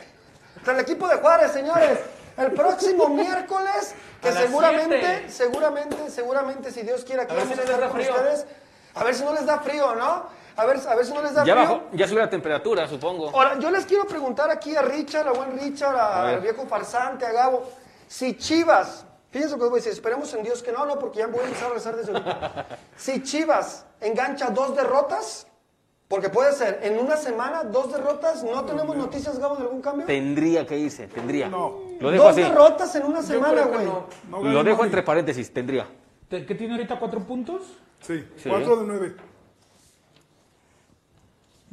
Contra 0.54 0.74
el 0.74 0.80
equipo 0.80 1.06
de 1.06 1.16
Juárez, 1.18 1.52
señores. 1.52 2.00
El 2.36 2.50
próximo 2.50 3.08
miércoles, 3.10 3.94
que 4.20 4.32
seguramente, 4.32 4.98
siete. 5.00 5.30
seguramente, 5.30 6.10
seguramente, 6.10 6.70
si 6.72 6.82
Dios 6.82 7.04
quiere, 7.04 7.22
aquí 7.22 7.32
A 7.32 7.36
ver 7.36 7.44
vamos 7.44 7.56
si 7.56 7.62
a 7.62 7.64
no 7.64 7.70
les 7.70 7.74
estar 7.76 7.80
da 7.80 7.92
con 7.92 8.00
frío. 8.00 8.14
ustedes. 8.16 8.46
A 8.96 9.04
ver 9.04 9.14
si 9.14 9.24
no 9.24 9.32
les 9.32 9.46
da 9.46 9.58
frío, 9.60 9.94
¿no? 9.94 10.26
A 10.56 10.64
ver, 10.64 10.80
a 10.88 10.94
ver 10.96 11.06
si 11.06 11.12
no 11.12 11.22
les 11.22 11.32
da 11.34 11.44
Ya 11.44 11.54
frío. 11.54 11.62
bajó, 11.68 11.82
ya 11.92 12.08
subió 12.08 12.20
la 12.24 12.30
temperatura, 12.30 12.88
supongo. 12.88 13.30
Ahora, 13.30 13.56
yo 13.60 13.70
les 13.70 13.86
quiero 13.86 14.04
preguntar 14.08 14.50
aquí 14.50 14.74
a 14.74 14.82
Richard, 14.82 15.28
a 15.28 15.30
buen 15.32 15.56
Richard, 15.56 15.94
a- 15.96 16.22
A 16.22 16.24
ver. 16.24 16.34
al 16.34 16.40
viejo 16.40 16.66
farsante, 16.66 17.24
a 17.24 17.30
Gabo, 17.30 17.70
si 18.08 18.36
Chivas, 18.36 19.04
fíjense 19.30 19.56
lo 19.56 19.58
que 19.62 19.64
voy 19.70 19.72
a 19.74 19.76
decir, 19.76 19.92
esperemos 19.92 20.32
en 20.34 20.42
Dios 20.42 20.62
que 20.62 20.72
no, 20.72 20.84
no, 20.86 20.98
porque 20.98 21.18
ya 21.20 21.26
voy 21.26 21.40
a 21.40 21.44
empezar 21.44 21.70
a 21.70 21.74
rezar 21.74 21.96
desde 21.96 22.12
ahorita. 22.12 22.66
Si 22.96 23.22
Chivas 23.22 23.86
engancha 24.00 24.50
dos 24.50 24.76
derrotas, 24.76 25.46
porque 26.08 26.28
puede 26.28 26.52
ser, 26.52 26.80
en 26.82 26.98
una 26.98 27.16
semana, 27.16 27.62
dos 27.64 27.92
derrotas, 27.92 28.42
¿no 28.42 28.64
tenemos 28.64 28.96
noticias, 28.96 29.38
Gabo, 29.38 29.56
de 29.56 29.62
algún 29.62 29.80
cambio? 29.80 30.06
Tendría 30.06 30.66
que 30.66 30.76
irse, 30.76 31.06
tendría. 31.06 31.48
No. 31.48 31.78
Lo 32.00 32.10
dejo 32.10 32.24
Dos 32.24 32.32
así. 32.32 32.42
derrotas 32.42 32.94
en 32.96 33.04
una 33.06 33.20
Yo 33.20 33.26
semana, 33.26 33.62
güey. 33.66 33.86
no. 33.86 34.06
No 34.28 34.42
Lo 34.42 34.64
dejo 34.64 34.84
entre 34.84 35.02
paréntesis, 35.04 35.52
tendría. 35.52 35.86
¿Te- 36.28 36.44
¿Qué 36.44 36.54
tiene 36.56 36.74
ahorita 36.74 36.98
cuatro 36.98 37.20
puntos? 37.20 37.62
Sí, 38.00 38.24
Sí. 38.36 38.48
cuatro 38.48 38.76
de 38.76 38.86
nueve. 38.86 39.16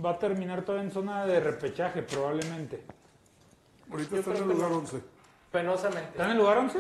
Va 0.04 0.12
a 0.12 0.20
terminar 0.20 0.62
todo 0.64 0.80
en 0.80 0.92
zona 0.92 1.26
de 1.26 1.40
repechaje, 1.40 2.04
probablemente. 2.04 2.84
Ahorita 3.90 4.18
está 4.18 4.32
en 4.32 4.38
el 4.44 4.50
lugar 4.50 4.72
11. 4.72 5.02
Penosamente. 5.52 6.10
¿Está 6.12 6.26
en 6.26 6.32
el 6.32 6.38
lugar 6.38 6.58
11? 6.60 6.80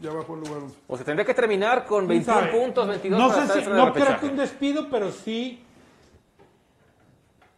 Ya 0.00 0.10
bajó 0.12 0.34
el 0.34 0.40
lugar 0.40 0.62
11. 0.62 0.76
O 0.88 0.96
sea, 0.96 1.06
tendría 1.06 1.24
que 1.24 1.34
terminar 1.34 1.84
con 1.86 2.06
¿Quién 2.06 2.18
21 2.24 2.40
sabe? 2.40 2.52
puntos, 2.52 2.88
22 2.88 3.18
No 3.18 3.28
para 3.28 3.46
sé 3.46 3.62
si, 3.64 3.70
no 3.70 3.92
creo 3.92 4.20
que 4.20 4.26
un 4.26 4.36
despido, 4.36 4.88
pero 4.90 5.10
sí 5.10 5.62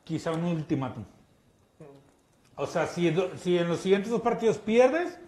quizá 0.04 0.30
un 0.32 0.44
ultimátum. 0.44 1.04
O 2.56 2.66
sea, 2.66 2.86
si, 2.86 3.10
do- 3.10 3.30
si 3.36 3.56
en 3.58 3.68
los 3.68 3.78
siguientes 3.80 4.10
dos 4.10 4.20
partidos 4.20 4.58
pierdes, 4.58 5.18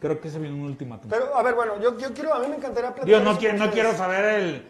creo 0.00 0.20
que 0.20 0.30
se 0.30 0.38
viene 0.38 0.54
un 0.56 0.62
ultimátum. 0.62 1.10
Pero, 1.10 1.36
a 1.36 1.42
ver, 1.42 1.54
bueno, 1.54 1.80
yo, 1.80 1.96
yo 1.98 2.12
quiero, 2.12 2.34
a 2.34 2.40
mí 2.40 2.48
me 2.48 2.56
encantaría 2.56 2.92
platicar 2.94 3.20
Digo, 3.20 3.32
no, 3.32 3.38
quiero, 3.38 3.58
no 3.58 3.70
quiero 3.70 3.92
saber 3.94 4.24
el 4.40 4.68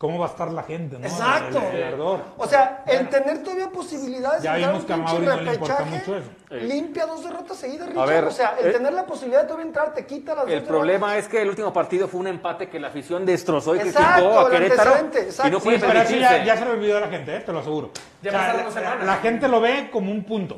cómo 0.00 0.18
va 0.18 0.28
a 0.28 0.28
estar 0.30 0.50
la 0.50 0.62
gente, 0.62 0.98
¿no? 0.98 1.04
Exacto. 1.06 1.58
El, 1.72 1.76
el 1.76 1.82
ardor. 1.92 2.20
O 2.38 2.46
sea, 2.46 2.84
el 2.86 3.10
tener 3.10 3.42
todavía 3.42 3.68
posibilidades 3.68 4.42
Ya 4.42 4.54
de 4.54 4.60
vimos 4.60 4.80
un 4.80 4.86
que 4.86 4.92
a 4.94 4.96
Mauri 4.96 5.26
no 5.26 5.36
le 5.42 5.52
importa 5.52 5.84
mucho 5.84 6.16
eso. 6.16 6.30
limpia 6.52 7.04
dos 7.04 7.22
derrotas 7.22 7.58
seguidas, 7.58 7.86
Richard. 7.90 8.08
ver, 8.08 8.24
o 8.24 8.30
sea, 8.30 8.56
el 8.58 8.68
eh, 8.68 8.72
tener 8.72 8.94
la 8.94 9.04
posibilidad 9.04 9.42
de 9.42 9.48
todavía 9.48 9.66
entrar 9.66 9.92
te 9.92 10.06
quita 10.06 10.34
las 10.34 10.48
El 10.48 10.60
dos 10.60 10.68
problema 10.68 11.08
derrotas. 11.08 11.24
es 11.26 11.30
que 11.30 11.42
el 11.42 11.48
último 11.50 11.70
partido 11.74 12.08
fue 12.08 12.18
un 12.20 12.28
empate 12.28 12.70
que 12.70 12.80
la 12.80 12.88
afición 12.88 13.26
destrozó 13.26 13.76
y 13.76 13.80
Exacto, 13.80 14.22
criticó 14.22 14.38
a 14.40 14.50
Querétaro. 14.50 14.90
exacto. 14.96 15.48
Y 15.48 15.50
no 15.50 15.58
Sí, 15.58 15.64
puede 15.64 15.78
Sí, 15.80 15.84
pero 15.86 16.00
eso 16.00 16.16
ya, 16.16 16.44
ya 16.44 16.56
se 16.56 16.64
le 16.64 16.70
olvidó 16.70 16.96
a 16.96 17.00
la 17.00 17.08
gente, 17.08 17.36
¿eh? 17.36 17.40
te 17.40 17.52
lo 17.52 17.58
aseguro. 17.58 17.90
Ya 18.22 18.30
O 18.30 18.32
sea, 18.32 18.40
pasaron 18.40 18.64
dos 18.64 18.74
la, 18.76 18.80
semanas. 18.80 19.06
la 19.06 19.16
gente 19.16 19.48
lo 19.48 19.60
ve 19.60 19.90
como 19.92 20.10
un 20.10 20.24
punto. 20.24 20.54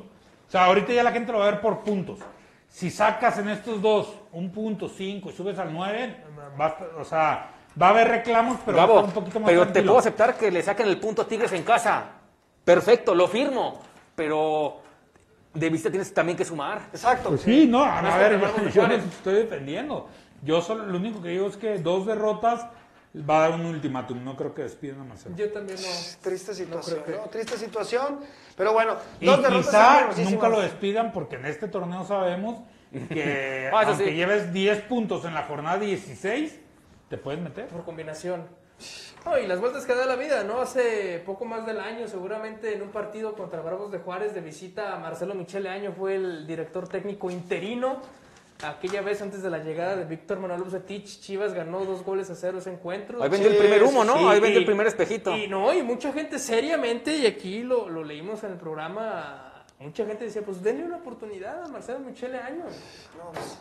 O 0.47 0.51
sea, 0.53 0.67
ahorita 0.67 0.93
ya 0.93 1.03
la 1.03 1.11
gente 1.11 1.33
lo 1.33 1.39
va 1.41 1.49
a 1.49 1.51
ver 1.51 1.61
por 1.61 1.81
puntos. 1.81 2.21
Si 2.69 2.91
sacas 2.93 3.39
en 3.39 3.49
estos 3.49 3.83
dos 3.83 4.15
un 4.31 4.53
punto, 4.53 4.89
cinco 4.89 5.31
y 5.31 5.33
subes 5.33 5.59
al 5.59 5.73
nueve, 5.75 6.17
va 6.61 6.67
a 6.67 6.69
estar- 6.69 6.91
o 6.97 7.05
sea, 7.05 7.51
va 7.81 7.87
a 7.89 7.91
haber 7.91 8.09
reclamos, 8.09 8.59
pero 8.65 8.77
va 8.79 8.85
a 8.85 8.87
estar 8.87 9.05
un 9.05 9.11
poquito 9.13 9.41
más 9.41 9.49
pero 9.51 9.69
te 9.69 9.83
puedo 9.83 9.99
aceptar 9.99 10.37
que 10.37 10.51
le 10.51 10.63
saquen 10.63 10.87
el 10.89 10.99
punto 10.99 11.23
a 11.23 11.27
Tigres 11.29 11.53
en 11.53 11.63
casa. 11.63 12.05
Perfecto, 12.65 13.15
lo 13.15 13.29
firmo. 13.29 13.81
Pero 14.15 14.81
de 15.55 15.71
vista 15.71 15.91
tienes 15.91 16.13
también 16.13 16.37
que 16.37 16.45
sumar. 16.45 16.83
Exacto. 16.93 17.31
Pues 17.31 17.43
sí, 17.43 17.67
no, 17.67 17.83
a, 17.85 17.99
a 18.01 18.19
ver, 18.19 18.41
yo, 18.41 18.71
yo 18.71 18.87
estoy 18.87 19.35
defendiendo. 19.35 20.09
Yo 20.43 20.61
solo, 20.61 20.85
lo 20.87 20.97
único 20.99 21.23
que 21.23 21.29
digo 21.31 21.47
es 21.49 21.57
que 21.57 21.79
dos 21.79 22.07
derrotas 22.07 22.67
va 23.29 23.45
a 23.45 23.49
dar 23.49 23.61
un 23.61 23.67
ultimátum. 23.67 24.23
No 24.25 24.37
creo 24.37 24.55
que 24.55 24.63
despidan 24.63 25.01
a 25.01 25.05
Marcelo. 25.05 25.35
Yo 25.37 25.51
también 25.53 25.79
no. 25.81 25.89
Triste 26.23 26.55
situación, 26.55 27.01
creo 27.05 27.17
que- 27.17 27.23
¿no? 27.25 27.31
Triste 27.31 27.57
situación. 27.57 28.21
Pero 28.57 28.73
bueno, 28.73 28.97
Y 29.21 29.27
dos 29.27 29.43
derrotas 29.43 30.15
quizá 30.15 30.31
nunca 30.31 30.49
lo 30.49 30.61
despidan 30.61 31.13
porque 31.13 31.37
en 31.37 31.47
este 31.47 31.69
torneo 31.69 32.05
sabemos 32.05 32.61
que 33.09 33.71
Ah, 33.73 33.83
aunque 33.87 34.05
sí. 34.07 34.11
lleves 34.13 34.53
10 34.53 34.83
puntos 34.83 35.25
en 35.25 35.33
la 35.35 35.45
jornada 35.45 35.79
16, 35.79 36.59
te 37.13 37.19
puedes 37.19 37.43
meter. 37.43 37.67
por 37.67 37.85
combinación. 37.85 38.47
No, 39.27 39.39
y 39.39 39.47
las 39.47 39.61
vueltas 39.61 39.85
que 39.85 39.95
da 39.95 40.07
la 40.07 40.17
vida, 40.17 40.45
¿no? 40.45 40.63
Hace 40.63 41.23
poco 41.27 41.45
más 41.45 41.67
del 41.67 41.79
año, 41.79 42.09
seguramente 42.09 42.73
en 42.73 42.81
un 42.81 42.89
partido 42.89 43.35
contra 43.35 43.61
Bravos 43.61 43.93
de 43.93 43.99
Juárez 43.99 44.33
de 44.35 44.41
visita, 44.41 44.97
Marcelo 44.97 45.35
Michele 45.35 45.69
Año 45.69 45.93
fue 45.93 46.15
el 46.15 46.47
director 46.47 46.89
técnico 46.89 47.31
interino. 47.31 48.01
Aquella 48.63 49.03
vez 49.03 49.21
antes 49.21 49.43
de 49.43 49.51
la 49.51 49.59
llegada 49.59 49.95
de 49.95 50.07
Víctor 50.07 50.41
Manuel 50.41 50.63
Bucetich, 50.63 51.21
Chivas 51.21 51.53
ganó 51.53 51.85
dos 51.85 52.03
goles 52.03 52.31
a 52.31 52.35
cero 52.35 52.59
ese 52.59 52.73
encuentro. 52.73 53.23
Ahí 53.23 53.29
vendió 53.29 53.51
el 53.51 53.59
primer 53.59 53.83
humo, 53.83 54.05
¿no? 54.05 54.17
Sí, 54.17 54.25
Ahí 54.25 54.41
vendió 54.41 54.61
el 54.61 54.65
primer 54.65 54.87
espejito. 54.87 55.37
Y 55.37 55.49
no, 55.49 55.75
y 55.75 55.83
mucha 55.83 56.15
gente 56.15 56.39
seriamente, 56.39 57.15
y 57.15 57.27
aquí 57.27 57.63
lo, 57.63 57.91
lo 57.91 58.03
leímos 58.03 58.43
en 58.45 58.53
el 58.53 58.57
programa, 58.57 59.52
Mucha 59.83 60.07
gente 60.07 60.25
decía, 60.25 60.43
pues 60.43 60.63
denle 60.63 60.85
una 60.85 60.97
oportunidad 60.99 61.65
a 61.65 61.69
Marcelo 61.69 61.99
Michele 61.99 62.39
Año. 62.39 62.65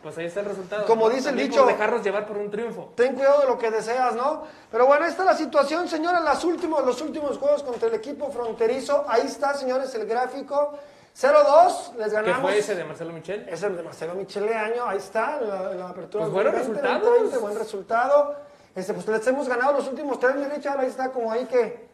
Pues 0.03 0.17
ahí 0.17 0.25
está 0.25 0.41
el 0.41 0.45
resultado. 0.47 0.85
Como 0.85 1.09
¿no? 1.09 1.15
dice 1.15 1.29
el 1.29 1.37
dicho- 1.37 1.65
dejarnos 1.65 2.03
llevar 2.03 2.27
por 2.27 2.37
un 2.37 2.51
triunfo. 2.51 2.93
Ten 2.95 3.15
cuidado 3.15 3.41
de 3.41 3.47
lo 3.47 3.57
que 3.57 3.71
deseas, 3.71 4.15
¿no? 4.15 4.43
Pero 4.69 4.85
bueno, 4.85 5.05
ahí 5.05 5.11
está 5.11 5.23
la 5.25 5.35
situación, 5.35 5.87
señores. 5.87 6.21
Las 6.21 6.43
últimos, 6.43 6.85
los 6.85 7.01
últimos 7.01 7.37
juegos 7.37 7.63
contra 7.63 7.87
el 7.87 7.95
equipo 7.95 8.29
fronterizo. 8.31 9.03
Ahí 9.07 9.25
está, 9.25 9.53
señores, 9.55 9.93
el 9.95 10.05
gráfico. 10.05 10.73
0-2, 11.13 11.95
les 11.97 12.07
¿Qué 12.07 12.13
ganamos. 12.13 12.41
fue 12.41 12.57
ese 12.59 12.73
de 12.75 12.83
Marcelo 12.85 13.11
Michel? 13.11 13.45
Es 13.49 13.61
el 13.63 13.75
de 13.75 13.83
Marcelo 13.83 14.13
Michele 14.15 14.55
Año, 14.55 14.85
ahí 14.87 14.97
está, 14.97 15.41
la, 15.41 15.73
la 15.73 15.89
apertura. 15.89 16.23
Pues 16.23 16.33
buenos 16.33 16.53
2020, 16.53 16.81
resultados. 16.87 17.03
2020, 17.19 17.37
buen 17.39 17.57
resultado. 17.57 18.35
Este, 18.73 18.93
pues 18.93 19.07
les 19.07 19.27
hemos 19.27 19.49
ganado 19.49 19.73
los 19.73 19.87
últimos 19.89 20.17
tres, 20.19 20.35
mi 20.35 20.45
Richard, 20.45 20.79
ahí 20.79 20.87
está 20.87 21.09
como 21.11 21.29
ahí 21.31 21.45
que... 21.45 21.90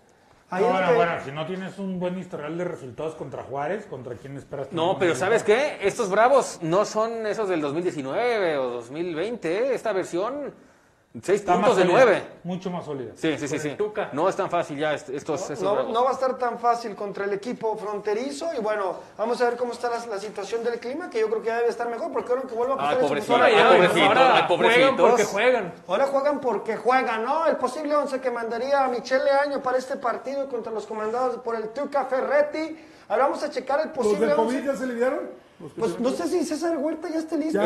Ahí 0.50 0.64
No, 0.64 0.72
bueno, 0.72 0.88
que- 0.88 0.96
bueno, 0.96 1.12
si 1.26 1.32
no 1.32 1.46
tienes 1.46 1.78
un 1.78 2.00
buen 2.00 2.18
historial 2.18 2.58
de 2.58 2.64
resultados 2.64 3.16
contra 3.16 3.44
Juárez, 3.44 3.86
¿contra 3.86 4.16
quién 4.16 4.38
esperas? 4.38 4.72
No, 4.72 4.98
pero 4.98 5.14
¿sabes 5.14 5.44
qué? 5.44 5.78
Estos 5.82 6.10
bravos 6.10 6.60
no 6.62 6.86
son 6.86 7.26
esos 7.28 7.50
del 7.50 7.60
2019 7.60 8.58
o 8.58 8.70
2020. 8.70 9.58
¿eh? 9.58 9.74
Esta 9.76 9.92
versión, 9.92 10.54
6 11.24 11.40
Está 11.42 11.54
puntos 11.56 11.76
de 11.78 11.84
sólida, 11.84 12.00
9. 12.04 12.24
Mucho 12.44 12.70
más 12.70 12.86
sólida. 12.86 13.12
Sí, 13.16 13.38
sí, 13.38 13.48
sí. 13.48 13.60
sí. 13.60 13.78
No 14.14 14.28
es 14.30 14.36
tan 14.36 14.50
fácil 14.50 14.78
ya 14.78 14.94
est- 14.94 15.10
estos, 15.10 15.42
estos 15.42 15.62
No, 15.62 15.74
bravos. 15.74 15.92
no 15.94 16.04
va 16.04 16.10
a 16.10 16.14
estar 16.14 16.38
tan 16.38 16.60
fácil 16.60 16.96
contra 16.96 17.26
el 17.26 17.34
equipo 17.34 17.76
fronterizo 17.78 18.50
y 18.54 18.60
bueno, 18.62 18.96
vamos 19.18 19.42
a 19.42 19.46
ver 19.50 19.58
cómo 19.58 19.74
está 19.74 19.90
la, 19.90 20.06
la 20.06 20.18
situación 20.20 20.64
del 20.64 20.80
clima, 20.80 21.10
que 21.10 21.20
yo 21.20 21.28
creo 21.30 21.42
que 21.42 21.48
ya 21.48 21.58
debe 21.58 21.70
estar 21.70 21.90
mejor 21.90 22.12
porque 22.12 22.32
ahora 22.34 22.44
que 22.48 22.56
vuelva 22.56 22.76
a 22.76 22.78
Ay, 22.90 22.96
pasar 22.96 23.02
pobrecito, 23.08 23.34
ahora- 23.36 23.48
pobrecito, 23.68 24.06
ahora 24.06 24.48
pobrecitos. 24.48 24.78
juegan 24.88 24.98
porque 24.98 25.24
juegan. 25.26 25.74
Ahora 25.88 26.06
juegan 26.08 26.40
porque 26.42 26.78
juegan, 26.78 27.24
¿no? 27.26 27.46
El 27.48 27.56
posible 27.58 27.96
once 27.96 28.20
que 28.22 28.32
mandaría 28.32 28.84
a 28.84 28.88
Michele 28.88 29.32
Año 29.32 29.62
para 29.62 29.78
este 29.78 29.98
partido 29.98 30.48
contra 30.50 30.72
los 30.72 30.86
comandados 30.86 31.38
por 31.38 31.56
el 31.56 31.70
Tuca 31.70 32.06
Ferretti. 32.06 32.78
Ahora 33.10 33.24
vamos 33.24 33.42
a 33.44 33.50
checar 33.50 33.80
el 33.80 33.88
¿Los 33.88 33.96
posible 33.98 34.28
de 34.28 34.36
COVID 34.36 34.56
once. 34.58 34.66
ya 34.68 34.76
se 34.76 34.86
lidiaron? 34.86 35.47
Pues 35.60 35.94
se- 35.94 36.00
no 36.00 36.12
sé 36.12 36.28
si 36.28 36.44
César 36.46 36.78
Huerta 36.78 37.10
ya 37.10 37.20
esté 37.20 37.38
listo. 37.38 37.60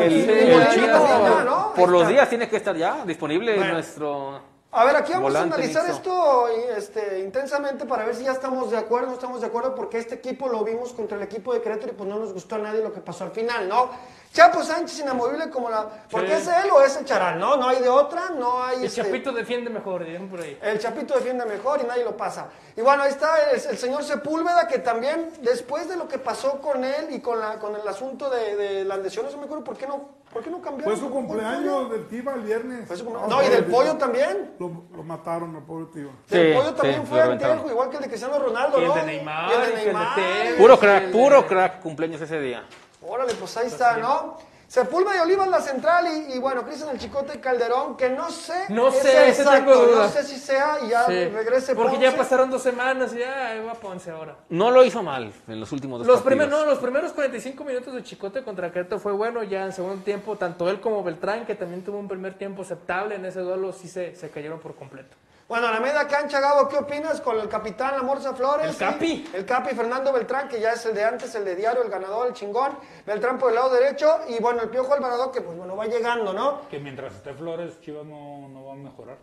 Por 1.76 1.88
los 1.90 2.08
días 2.08 2.28
tiene 2.28 2.48
que 2.48 2.56
estar 2.56 2.76
ya 2.76 3.04
disponible 3.04 3.56
Bueno. 3.56 3.74
nuestro... 3.74 4.52
A 4.74 4.86
ver, 4.86 4.96
aquí 4.96 5.12
vamos 5.12 5.34
a 5.34 5.42
analizar 5.42 5.84
mixto. 5.86 6.48
esto 6.48 6.48
este, 6.78 7.18
intensamente 7.20 7.84
para 7.84 8.06
ver 8.06 8.14
si 8.14 8.24
ya 8.24 8.32
estamos 8.32 8.70
de 8.70 8.78
acuerdo 8.78 9.08
o 9.08 9.10
no 9.10 9.14
estamos 9.16 9.40
de 9.42 9.46
acuerdo, 9.48 9.74
porque 9.74 9.98
este 9.98 10.14
equipo 10.14 10.48
lo 10.48 10.64
vimos 10.64 10.94
contra 10.94 11.18
el 11.18 11.22
equipo 11.24 11.52
de 11.52 11.60
Querétaro 11.60 11.92
y 11.92 11.94
pues 11.94 12.08
no 12.08 12.18
nos 12.18 12.32
gustó 12.32 12.54
a 12.54 12.58
nadie 12.58 12.80
lo 12.82 12.90
que 12.90 13.00
pasó 13.02 13.24
al 13.24 13.32
final, 13.32 13.68
¿no? 13.68 13.90
Chapo 14.32 14.62
Sánchez 14.62 15.00
inamovible 15.00 15.50
como 15.50 15.68
la... 15.68 15.86
¿Porque 16.10 16.28
Sí. 16.28 16.32
es 16.32 16.64
él 16.64 16.70
o 16.72 16.80
es 16.82 16.96
el 16.96 17.04
Charal? 17.04 17.38
No, 17.38 17.56
no 17.56 17.68
hay 17.68 17.80
de 17.82 17.88
otra, 17.90 18.30
no 18.30 18.64
hay... 18.64 18.78
El 18.78 18.84
este, 18.86 19.02
Chapito 19.02 19.30
defiende 19.30 19.68
mejor, 19.68 20.04
dirían 20.04 20.28
por 20.28 20.40
ahí. 20.40 20.58
El 20.62 20.78
Chapito 20.78 21.14
defiende 21.14 21.44
mejor 21.44 21.80
y 21.82 21.86
nadie 21.86 22.02
lo 22.02 22.16
pasa. 22.16 22.46
Y 22.74 22.80
bueno, 22.80 23.02
ahí 23.02 23.10
está 23.10 23.50
el, 23.50 23.56
el 23.56 23.76
señor 23.78 24.02
Sepúlveda, 24.02 24.66
que 24.66 24.78
también, 24.78 25.30
después 25.42 25.86
de 25.88 25.96
lo 25.96 26.08
que 26.08 26.16
pasó 26.18 26.60
con 26.62 26.82
él 26.82 27.08
y 27.10 27.20
con, 27.20 27.38
la, 27.40 27.58
con 27.58 27.76
el 27.76 27.86
asunto 27.86 28.30
de, 28.30 28.56
de 28.56 28.84
las 28.84 28.98
lesiones, 29.00 29.32
no 29.32 29.38
me 29.38 29.44
acuerdo 29.44 29.64
por 29.64 29.76
qué 29.76 29.86
no, 29.86 30.08
por 30.32 30.42
qué 30.42 30.48
no 30.50 30.62
cambiaron. 30.62 30.96
Fue 30.96 30.96
su 30.96 31.12
¿Por 31.12 31.20
qué 31.22 31.26
cumpleaños 31.28 31.90
del 31.90 32.08
Tiva 32.08 32.32
el 32.34 32.40
viernes. 32.40 32.88
Fue 32.88 32.96
su 32.96 33.04
cumpleaños. 33.04 33.36
No, 33.36 33.42
y 33.46 33.48
del 33.50 33.64
pollo 33.66 33.96
también. 33.98 34.54
Lo, 34.58 34.70
lo 34.96 35.02
mataron 35.02 35.54
al 35.56 35.62
pobre 35.62 35.86
Tiva. 35.92 36.10
El 36.30 36.52
Sí, 36.52 36.56
pollo 36.58 36.72
también 36.74 37.02
sí, 37.02 37.06
fue 37.06 37.22
reventaron. 37.22 37.68
igual 37.68 37.90
que 37.90 37.96
el 37.96 38.02
de 38.04 38.08
Cristiano 38.08 38.38
Ronaldo, 38.38 38.78
Y 38.78 38.82
el 38.84 38.88
¿no? 38.88 38.94
de 38.94 39.02
Neymar, 39.02 39.50
Y 39.50 39.52
el 39.52 39.58
y 39.58 39.60
de 39.60 39.68
el 39.68 39.76
de 39.76 39.84
Neymar. 39.84 40.14
Tevez. 40.14 40.54
Puro 40.56 40.78
crack, 40.78 41.10
puro 41.10 41.46
crack 41.46 41.80
cumpleaños 41.82 42.18
ese 42.22 42.40
día. 42.40 42.64
Órale, 43.06 43.34
pues 43.34 43.56
ahí 43.56 43.66
está, 43.66 43.96
¿no? 43.98 44.36
Sepúlveda 44.68 45.16
y 45.16 45.20
Olivas 45.20 45.48
la 45.48 45.60
central 45.60 46.06
y, 46.06 46.32
y 46.32 46.38
bueno, 46.38 46.62
Cristian 46.64 46.88
el 46.90 46.98
Chicote 46.98 47.38
Calderón, 47.40 47.94
que 47.94 48.08
no 48.08 48.30
sé. 48.30 48.54
No 48.70 48.88
ese 48.88 49.02
sé, 49.02 49.28
ese 49.28 49.42
exacto, 49.42 49.86
No 49.94 50.08
sé 50.08 50.24
si 50.24 50.38
sea 50.38 50.78
y 50.82 50.88
ya 50.88 51.04
Sí. 51.04 51.26
regrese 51.26 51.74
Porque 51.74 51.96
Ponce. 51.96 52.10
ya 52.10 52.16
pasaron 52.16 52.50
dos 52.50 52.62
semanas 52.62 53.12
y 53.14 53.18
ya 53.18 53.62
va 53.66 53.74
Ponce 53.74 54.10
ahora. 54.10 54.34
No 54.48 54.70
lo 54.70 54.82
hizo 54.82 55.02
mal 55.02 55.30
en 55.46 55.60
los 55.60 55.70
últimos 55.72 55.98
dos 55.98 56.06
Los 56.06 56.22
partidos. 56.22 56.46
primeros, 56.46 56.64
no, 56.64 56.70
los 56.70 56.78
primeros 56.78 57.12
45 57.12 57.64
minutos 57.64 57.92
de 57.92 58.02
Chicote 58.02 58.42
contra 58.44 58.72
Querétaro 58.72 58.98
fue 58.98 59.12
bueno, 59.12 59.42
ya 59.42 59.64
en 59.66 59.74
segundo 59.74 60.02
tiempo, 60.02 60.36
tanto 60.36 60.70
él 60.70 60.80
como 60.80 61.04
Beltrán, 61.04 61.44
que 61.44 61.54
también 61.54 61.84
tuvo 61.84 61.98
un 61.98 62.08
primer 62.08 62.32
tiempo 62.38 62.62
aceptable 62.62 63.16
en 63.16 63.26
ese 63.26 63.40
duelo, 63.40 63.74
sí 63.74 63.88
se, 63.88 64.16
se 64.16 64.30
cayeron 64.30 64.58
por 64.58 64.74
completo. 64.74 65.14
Bueno, 65.52 65.66
a 65.66 65.72
la 65.72 65.80
media 65.80 66.08
cancha, 66.08 66.40
Gabo, 66.40 66.66
¿qué 66.66 66.78
opinas 66.78 67.20
con 67.20 67.38
el 67.38 67.46
capitán 67.46 67.94
La 67.94 68.02
Morsa 68.02 68.32
Flores? 68.32 68.68
El 68.68 68.74
Capi. 68.74 69.30
El 69.34 69.44
Capi 69.44 69.74
Fernando 69.74 70.10
Beltrán, 70.10 70.48
que 70.48 70.58
ya 70.58 70.72
es 70.72 70.86
el 70.86 70.94
de 70.94 71.04
antes, 71.04 71.34
el 71.34 71.44
de 71.44 71.54
diario, 71.54 71.82
el 71.82 71.90
ganador, 71.90 72.28
el 72.28 72.32
chingón. 72.32 72.78
Beltrán 73.04 73.36
por 73.36 73.50
el 73.50 73.56
lado 73.56 73.68
derecho 73.68 74.20
y 74.30 74.40
bueno, 74.40 74.62
el 74.62 74.70
Piojo 74.70 74.94
Alvarado, 74.94 75.30
que 75.30 75.42
pues 75.42 75.54
bueno, 75.54 75.76
va 75.76 75.84
llegando, 75.84 76.32
¿no? 76.32 76.66
Que 76.70 76.78
mientras 76.78 77.16
esté 77.16 77.34
Flores, 77.34 77.78
Chivas 77.82 78.06
no, 78.06 78.48
no 78.48 78.64
va 78.64 78.72
a 78.72 78.76
mejorar. 78.76 79.18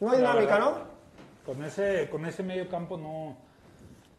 No 0.00 0.10
hay 0.10 0.20
La 0.20 0.32
dinámica, 0.32 0.54
verdad, 0.54 0.70
¿no? 0.70 1.46
Con 1.46 1.64
ese, 1.64 2.10
con 2.10 2.26
ese 2.26 2.42
medio 2.42 2.68
campo 2.68 2.96
no, 2.96 3.36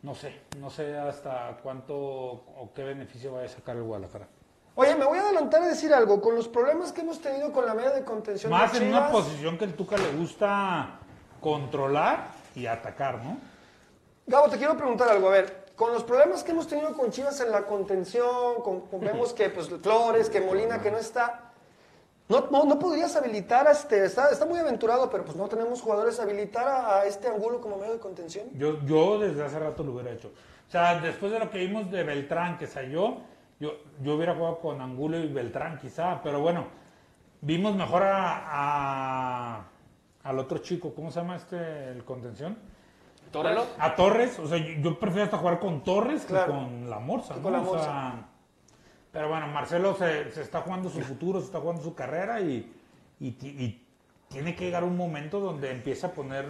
no 0.04 0.16
sé, 0.16 0.44
no 0.58 0.70
sé 0.70 0.98
hasta 0.98 1.58
cuánto 1.62 1.94
o 1.98 2.70
qué 2.74 2.86
beneficio 2.86 3.34
vaya 3.34 3.48
a 3.48 3.50
sacar 3.50 3.76
el 3.76 3.84
Guadalajara. 3.84 4.30
Oye, 4.76 4.96
me 4.96 5.04
voy 5.04 5.18
a 5.18 5.24
adelantar 5.24 5.64
a 5.64 5.68
decir 5.68 5.94
algo. 5.94 6.22
Con 6.22 6.34
los 6.34 6.48
problemas 6.48 6.94
que 6.94 7.02
hemos 7.02 7.20
tenido 7.20 7.52
con 7.52 7.66
la 7.66 7.74
media 7.74 7.90
de 7.90 8.06
contención 8.06 8.50
Más 8.54 8.72
de 8.72 8.86
en 8.86 8.88
una 8.88 9.12
posición 9.12 9.58
que 9.58 9.66
el 9.66 9.74
Tuca 9.74 9.98
le 9.98 10.14
gusta 10.14 11.02
controlar 11.42 12.28
y 12.56 12.68
atacar, 12.68 13.18
¿no? 13.24 13.38
Gabo, 14.28 14.48
te 14.50 14.58
quiero 14.58 14.78
preguntar 14.78 15.10
algo. 15.10 15.28
A 15.28 15.32
ver, 15.32 15.66
con 15.76 15.92
los 15.92 16.04
problemas 16.04 16.44
que 16.44 16.52
hemos 16.52 16.68
tenido 16.68 16.94
con 16.94 17.12
Chivas 17.12 17.40
en 17.42 17.52
la 17.52 17.64
contención, 17.64 18.62
con, 18.64 18.82
con- 18.82 19.00
vemos 19.02 19.34
que 19.34 19.50
pues 19.50 19.68
Flores, 19.68 20.30
que 20.30 20.40
Molina, 20.42 20.82
que 20.82 20.92
no 20.92 20.98
está. 20.98 21.48
No, 22.30 22.48
no, 22.50 22.64
no 22.64 22.80
podrías 22.80 23.14
habilitar 23.18 23.68
a 23.68 23.72
este, 23.72 24.06
está, 24.06 24.30
está 24.30 24.46
muy 24.46 24.58
aventurado, 24.58 25.10
pero 25.10 25.26
pues 25.26 25.36
no 25.36 25.50
tenemos 25.50 25.82
jugadores 25.82 26.18
habilitar 26.18 26.66
a, 26.66 27.00
a 27.00 27.06
este 27.06 27.28
ángulo 27.28 27.60
como 27.60 27.76
medio 27.78 27.92
de 27.94 28.00
contención. 28.00 28.46
Yo, 28.54 28.80
yo 28.86 29.20
desde 29.20 29.44
hace 29.44 29.60
rato 29.60 29.84
lo 29.84 29.92
hubiera 29.94 30.12
hecho. 30.12 30.30
O 30.68 30.72
sea, 30.72 30.98
después 31.02 31.30
de 31.34 31.40
lo 31.40 31.50
que 31.50 31.58
vimos 31.58 31.92
de 31.92 32.04
Beltrán 32.04 32.58
que 32.58 32.68
salió, 32.68 33.18
yo, 33.60 33.74
yo 34.02 34.16
hubiera 34.16 34.34
jugado 34.34 34.60
con 34.60 34.80
Angulo 34.80 35.18
y 35.18 35.28
Beltrán 35.28 35.78
quizá, 35.78 36.22
pero 36.24 36.40
bueno, 36.40 36.68
vimos 37.42 37.76
mejor 37.76 38.04
a, 38.04 38.44
a- 39.58 39.66
al 40.24 40.40
otro 40.40 40.60
chico, 40.60 40.94
¿cómo 40.94 41.12
se 41.12 41.20
llama 41.20 41.36
este, 41.36 41.90
el 41.90 42.04
contención? 42.06 42.58
Tóralo. 43.32 43.66
A 43.80 43.96
Torres, 43.96 44.38
o 44.40 44.48
sea, 44.48 44.58
yo, 44.58 45.00
prefiero 45.00 45.24
hasta 45.26 45.38
jugar 45.38 45.60
con 45.60 45.84
Torres 45.84 46.24
Claro. 46.26 46.46
que 46.48 46.52
con 46.60 46.90
la 46.90 47.00
Morsa, 47.00 47.34
Que 47.34 47.40
¿no? 47.40 47.44
con 47.44 47.54
la 47.54 47.62
O 47.62 47.64
sea, 47.80 47.92
Morsa. 47.94 48.14
pero 49.12 49.30
bueno, 49.30 49.48
Marcelo 49.48 49.96
se, 49.96 50.32
se 50.32 50.42
está 50.42 50.62
jugando 50.62 50.90
su 50.90 51.00
futuro, 51.02 51.40
se 51.40 51.46
está 51.46 51.60
jugando 51.60 51.82
su 51.82 51.96
carrera 51.96 52.42
y, 52.42 52.72
y 53.20 53.32
ti- 53.32 53.48
y 53.58 53.88
tiene 54.28 54.56
que 54.56 54.66
llegar 54.66 54.84
un 54.84 54.98
momento 54.98 55.40
donde 55.40 55.72
empiece 55.72 56.06
a 56.06 56.12
poner 56.14 56.46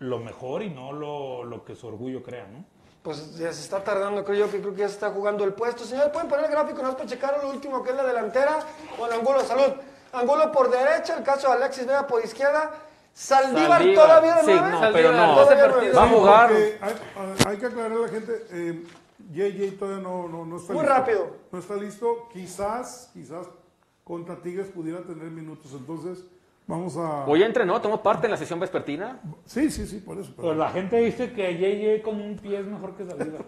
lo 0.00 0.18
mejor 0.18 0.62
y 0.62 0.70
no 0.70 0.92
lo, 0.92 1.44
lo 1.44 1.64
que 1.64 1.74
su 1.76 1.86
orgullo 1.86 2.22
crea, 2.22 2.46
¿no? 2.46 2.64
Pues 3.02 3.36
ya 3.38 3.52
se 3.52 3.62
está 3.62 3.84
tardando, 3.84 4.24
creo 4.24 4.46
yo, 4.46 4.50
que 4.50 4.60
creo 4.60 4.72
que 4.74 4.80
ya 4.80 4.88
se 4.88 4.94
está 4.94 5.10
jugando 5.10 5.44
el 5.44 5.52
puesto. 5.54 5.84
Señores, 5.84 6.10
¿pueden 6.10 6.28
poner 6.28 6.46
el 6.46 6.50
gráfico? 6.50 6.82
No 6.82 6.92
para 6.96 7.06
checar 7.08 7.38
lo 7.40 7.50
último, 7.50 7.80
que 7.84 7.90
es 7.90 7.96
la 7.96 8.02
delantera. 8.02 8.58
Bueno, 8.98 9.14
Angulo, 9.14 9.40
salud. 9.44 9.74
Angulo 10.12 10.50
por 10.50 10.70
derecha, 10.70 11.16
el 11.16 11.22
caso 11.22 11.46
de 11.48 11.54
Alexis 11.54 11.86
Vega 11.86 12.04
por 12.06 12.24
izquierda. 12.24 12.72
Saldívar, 13.18 13.78
Saldívar, 13.80 14.06
todavía 14.06 14.34
de 14.36 14.40
sí, 14.42 14.46
no, 14.52 14.60
Saldívar, 14.78 14.92
pero 14.92 15.12
no. 15.12 15.96
Va 15.96 16.04
a 16.04 16.08
jugar. 16.08 16.50
Hay, 16.52 16.94
hay 17.46 17.56
que 17.56 17.66
aclarar 17.66 17.92
a 17.92 17.94
la 18.00 18.08
gente, 18.08 18.32
eh, 18.50 18.84
JJ 19.32 19.78
todavía 19.78 20.02
no, 20.02 20.28
no, 20.28 20.44
no 20.44 20.56
está 20.58 20.74
Muy 20.74 20.82
listo. 20.82 20.94
rápido. 20.98 21.36
No 21.50 21.58
está 21.58 21.74
listo. 21.76 22.28
Quizás, 22.30 23.10
quizás 23.14 23.46
contra 24.04 24.36
Tigres 24.36 24.66
pudiera 24.68 25.00
tener 25.00 25.30
minutos. 25.30 25.72
Entonces, 25.72 26.26
vamos 26.66 26.98
a... 26.98 27.24
Hoy 27.24 27.42
entrenó, 27.42 27.80
tomó 27.80 28.02
parte 28.02 28.26
en 28.26 28.32
la 28.32 28.36
sesión 28.36 28.60
vespertina. 28.60 29.18
Sí, 29.46 29.70
sí, 29.70 29.86
sí, 29.86 29.96
por 30.00 30.18
eso. 30.18 30.32
pero- 30.36 30.48
Pues 30.48 30.58
la 30.58 30.68
gente 30.68 30.98
dice 30.98 31.32
que 31.32 31.54
JJ 31.54 32.02
con 32.02 32.20
un 32.20 32.36
pie 32.36 32.60
es 32.60 32.66
mejor 32.66 32.94
que 32.96 33.06
Saldívar. 33.06 33.42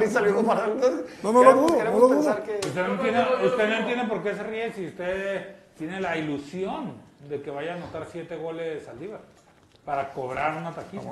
Risa 0.00 0.20
luego 0.22 0.42
para 0.42 0.66
entonces. 0.66 1.04
No, 1.22 1.30
no 1.32 1.44
lo 1.44 1.66
queremos- 1.66 1.92
no 1.92 1.98
lo 1.98 2.08
pensar 2.08 2.36
dudo. 2.36 2.44
que- 2.60 2.66
Usted 2.66 2.86
no, 2.86 2.94
entiende, 2.94 3.20
usted 3.46 3.68
no 3.68 3.74
entiende 3.76 4.04
por 4.08 4.22
qué 4.24 4.34
se 4.34 4.42
ríe 4.42 4.72
si 4.72 4.86
usted 4.86 5.54
tiene 5.78 6.00
la 6.00 6.16
ilusión 6.16 6.94
de 7.28 7.42
que 7.42 7.50
vaya 7.50 7.72
a 7.72 7.76
anotar 7.76 8.06
siete 8.10 8.36
goles 8.36 8.84
Saldívar 8.84 9.20
para 9.84 10.10
cobrar 10.12 10.56
una 10.56 10.72
taquilla. 10.74 11.02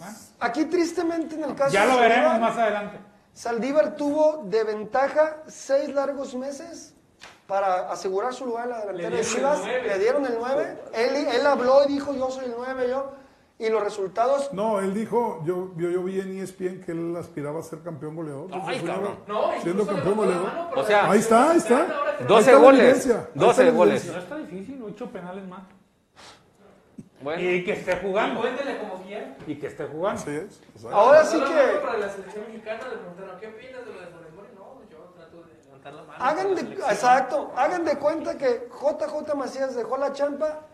Ah, 0.00 0.12
Aquí 0.40 0.66
tristemente 0.66 1.34
en 1.34 1.44
el 1.44 1.54
caso 1.54 1.72
Ya 1.72 1.86
de 1.86 1.92
lo 1.92 1.98
veremos 1.98 2.30
Saldívar, 2.32 2.40
más 2.50 2.58
adelante. 2.58 2.98
Saldívar 3.32 3.96
tuvo 3.96 4.42
de 4.44 4.64
ventaja 4.64 5.36
seis 5.46 5.88
largos 5.88 6.34
meses 6.34 6.94
para 7.46 7.90
asegurar 7.90 8.32
su 8.34 8.46
lugar 8.46 8.64
en 8.64 8.70
la 8.70 8.80
delantera 8.86 9.10
de 9.10 9.16
dieron 9.16 9.18
el 9.18 9.26
Chivas. 9.26 9.58
nueve. 9.60 9.82
Le 9.88 9.98
dieron 9.98 10.26
el 10.26 10.34
9. 10.38 10.82
Él, 10.94 11.16
él 11.28 11.46
habló 11.46 11.84
y 11.84 11.92
dijo 11.92 12.14
yo 12.14 12.30
soy 12.30 12.46
el 12.46 12.54
9 12.56 12.88
yo. 12.88 13.12
Y 13.64 13.70
los 13.70 13.80
resultados 13.82 14.52
No, 14.52 14.80
él 14.80 14.92
dijo, 14.92 15.40
yo, 15.44 15.70
yo, 15.76 15.88
yo 15.88 16.02
vi 16.02 16.18
en 16.18 16.36
ESPN 16.42 16.80
que 16.80 16.90
él 16.90 17.14
aspiraba 17.16 17.60
a 17.60 17.62
ser 17.62 17.80
campeón 17.80 18.16
goleador. 18.16 18.48
Ay, 18.66 18.80
cabrón. 18.80 19.18
No, 19.28 19.52
Siendo 19.62 19.86
campeón 19.86 20.16
goleador. 20.16 20.50
O 20.74 20.84
sea, 20.84 21.08
Ahí 21.08 21.20
está, 21.20 21.52
ahí 21.52 21.58
está. 21.58 21.82
Ahí 21.82 22.26
12 22.26 22.40
está 22.40 22.52
la 22.52 22.58
goles. 22.58 22.80
evidencia, 22.80 23.16
ahí 23.18 23.26
12 23.34 23.50
está 23.50 23.64
la 23.64 23.70
goles. 23.70 24.06
No 24.12 24.18
está 24.18 24.36
difícil, 24.38 24.82
ocho 24.82 25.06
penales 25.10 25.46
más. 25.46 25.62
Bueno, 27.22 27.40
Y 27.40 27.62
que 27.64 27.72
esté 27.74 27.96
jugando. 27.98 28.40
Cuéntele 28.40 28.78
como 28.78 28.94
quiera. 29.04 29.36
Y 29.46 29.54
que 29.54 29.66
esté 29.68 29.84
jugando. 29.86 30.20
Así 30.20 30.30
es. 30.30 30.60
exacto. 30.74 30.96
ahora 30.96 31.24
sí 31.24 31.38
que 31.38 31.78
Para 31.86 31.98
la 31.98 32.08
selección 32.08 32.44
mexicana 32.48 32.80
le 32.90 32.96
preguntaron, 32.96 33.38
¿qué 33.38 33.46
opinas 33.46 33.86
de 33.86 33.92
lo 33.94 34.00
de 34.00 34.06
Funes 34.08 34.34
Mori? 34.34 34.48
No, 34.56 34.80
yo 34.90 34.98
trato 35.14 35.42
de 35.44 35.54
levantar 35.64 35.92
la 35.94 36.02
mano. 36.02 36.24
hagan 36.24 36.54
de, 36.56 36.62
exacto, 36.62 37.52
hagan 37.54 37.84
de 37.84 37.96
cuenta 37.96 38.36
que 38.36 38.68
JJ 38.72 39.34
Macías 39.36 39.76
dejó 39.76 39.96
la 39.98 40.12
champa. 40.12 40.66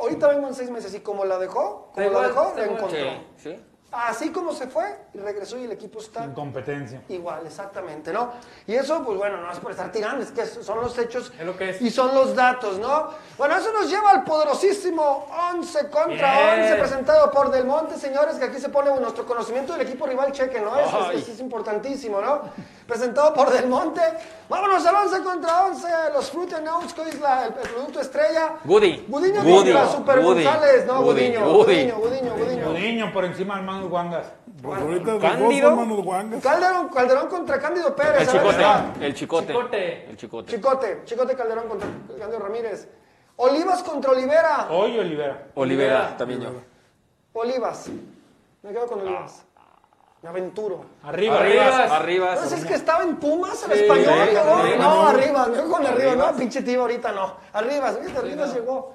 Ahorita 0.00 0.28
vengo 0.28 0.48
en 0.48 0.54
seis 0.54 0.70
meses 0.70 0.94
y 0.94 1.00
como 1.00 1.24
la 1.24 1.38
dejó, 1.38 1.90
como 1.94 2.10
la 2.10 2.28
dejó, 2.28 2.52
la 2.56 2.64
encontró. 2.64 2.88
sí, 2.88 3.20
sí. 3.42 3.64
así 3.90 4.30
como 4.30 4.52
se 4.52 4.66
fue 4.68 4.84
y 5.14 5.18
regresó 5.18 5.56
y 5.58 5.64
el 5.64 5.72
equipo 5.72 5.98
está 5.98 6.24
En 6.24 6.34
competencia. 6.34 7.02
igual, 7.08 7.46
exactamente, 7.46 8.12
¿no? 8.12 8.32
Y 8.66 8.74
eso, 8.74 9.02
pues 9.02 9.16
bueno, 9.16 9.38
no 9.38 9.50
es 9.50 9.58
por 9.60 9.70
estar 9.70 9.90
tirando, 9.90 10.22
es 10.22 10.30
que 10.30 10.44
son 10.44 10.80
los 10.82 10.96
hechos 10.98 11.32
Es 11.38 11.46
lo 11.46 11.56
que 11.56 11.70
es. 11.70 11.80
y 11.80 11.90
son 11.90 12.14
los 12.14 12.34
datos, 12.36 12.78
¿no? 12.78 13.08
Bueno, 13.38 13.56
eso 13.56 13.72
nos 13.72 13.88
lleva 13.90 14.10
al 14.10 14.24
poderosísimo 14.24 15.26
11 15.54 15.88
contra 15.88 16.32
Bien. 16.54 16.62
11 16.64 16.74
presentado 16.76 17.30
por 17.30 17.50
Del 17.50 17.64
Monte, 17.64 17.96
señores, 17.96 18.36
que 18.36 18.44
aquí 18.44 18.58
se 18.60 18.68
pone 18.68 18.90
nuestro 19.00 19.24
conocimiento 19.24 19.72
del 19.72 19.82
equipo 19.82 20.06
rival, 20.06 20.32
cheque, 20.32 20.60
¿no? 20.60 20.78
Eso 20.78 21.06
Ay. 21.08 21.16
es, 21.16 21.22
eso 21.22 21.32
es 21.32 21.40
importantísimo, 21.40 22.20
¿no? 22.20 22.42
Presentado 22.86 23.32
por 23.32 23.50
Del 23.50 23.68
Monte. 23.68 24.02
Vámonos 24.48 24.86
al 24.86 24.94
11 24.94 25.22
contra 25.22 25.64
11, 25.66 25.86
los 26.14 26.30
Fruit 26.30 26.52
and 26.54 26.68
Oats, 26.68 26.94
que 26.94 27.02
es 27.02 27.20
la- 27.20 27.46
el, 27.46 27.52
el 27.62 27.68
producto 27.68 28.00
estrella. 28.00 28.56
Woody. 28.64 29.04
Gudiño 29.06 29.42
contra 29.44 29.88
Super 29.88 30.18
Woody. 30.20 30.44
González, 30.44 30.86
¿no? 30.86 31.02
Gudiño. 31.02 31.52
Gudiño, 31.52 31.96
Gudiño, 31.98 32.34
Gudiño. 32.34 32.72
Niño 32.72 33.12
por 33.12 33.24
encima 33.26 33.56
del 33.56 33.66
Manos 33.66 33.90
Guangas. 33.90 34.32
Pues 34.62 34.80
ahorita 34.80 35.18
Cándido. 35.20 35.76
manos 35.76 36.02
guangas. 36.02 36.42
Calderón, 36.42 36.88
Calderón 36.88 37.28
contra 37.28 37.60
Cándido 37.60 37.94
Pérez. 37.94 38.22
El 38.22 38.26
chicote. 38.28 38.64
El 39.06 39.14
chicote. 39.14 39.46
Chicote. 39.52 40.10
El 40.10 40.16
chicote. 40.16 40.50
Chicote, 40.56 41.02
Chicote 41.04 41.36
Calderón 41.36 41.68
contra 41.68 41.88
Cándido 42.18 42.40
Ramírez. 42.40 42.88
Olivas 43.36 43.82
contra 43.84 44.10
Olivera. 44.10 44.66
Hoy 44.70 44.98
Olivera. 44.98 45.46
Olivera, 45.54 46.16
también 46.16 46.40
yo. 46.40 46.48
Olivas. 47.34 47.88
Me 48.62 48.72
quedo 48.72 48.86
con 48.88 49.00
Olivas. 49.02 49.44
Me 50.22 50.28
aventuro. 50.28 50.84
Arriba, 51.04 51.38
arriba. 51.38 51.96
arribas. 51.96 52.34
Entonces 52.34 52.60
es 52.60 52.66
que 52.66 52.74
estaba 52.74 53.04
en 53.04 53.16
Pumas 53.16 53.62
el 53.64 53.72
Sí, 53.72 53.78
español, 53.84 54.14
sí, 54.28 54.34
cabrón. 54.34 54.60
sí, 54.66 54.78
No, 54.78 55.06
arriba, 55.06 55.48
con 55.70 55.86
arriba. 55.86 56.14
No, 56.16 56.36
pinche 56.36 56.62
tío, 56.62 56.80
ahorita 56.80 57.12
no. 57.12 57.36
Arriba, 57.52 57.92
¿viste? 57.92 58.18
Arriba 58.18 58.46
llegó. 58.46 58.94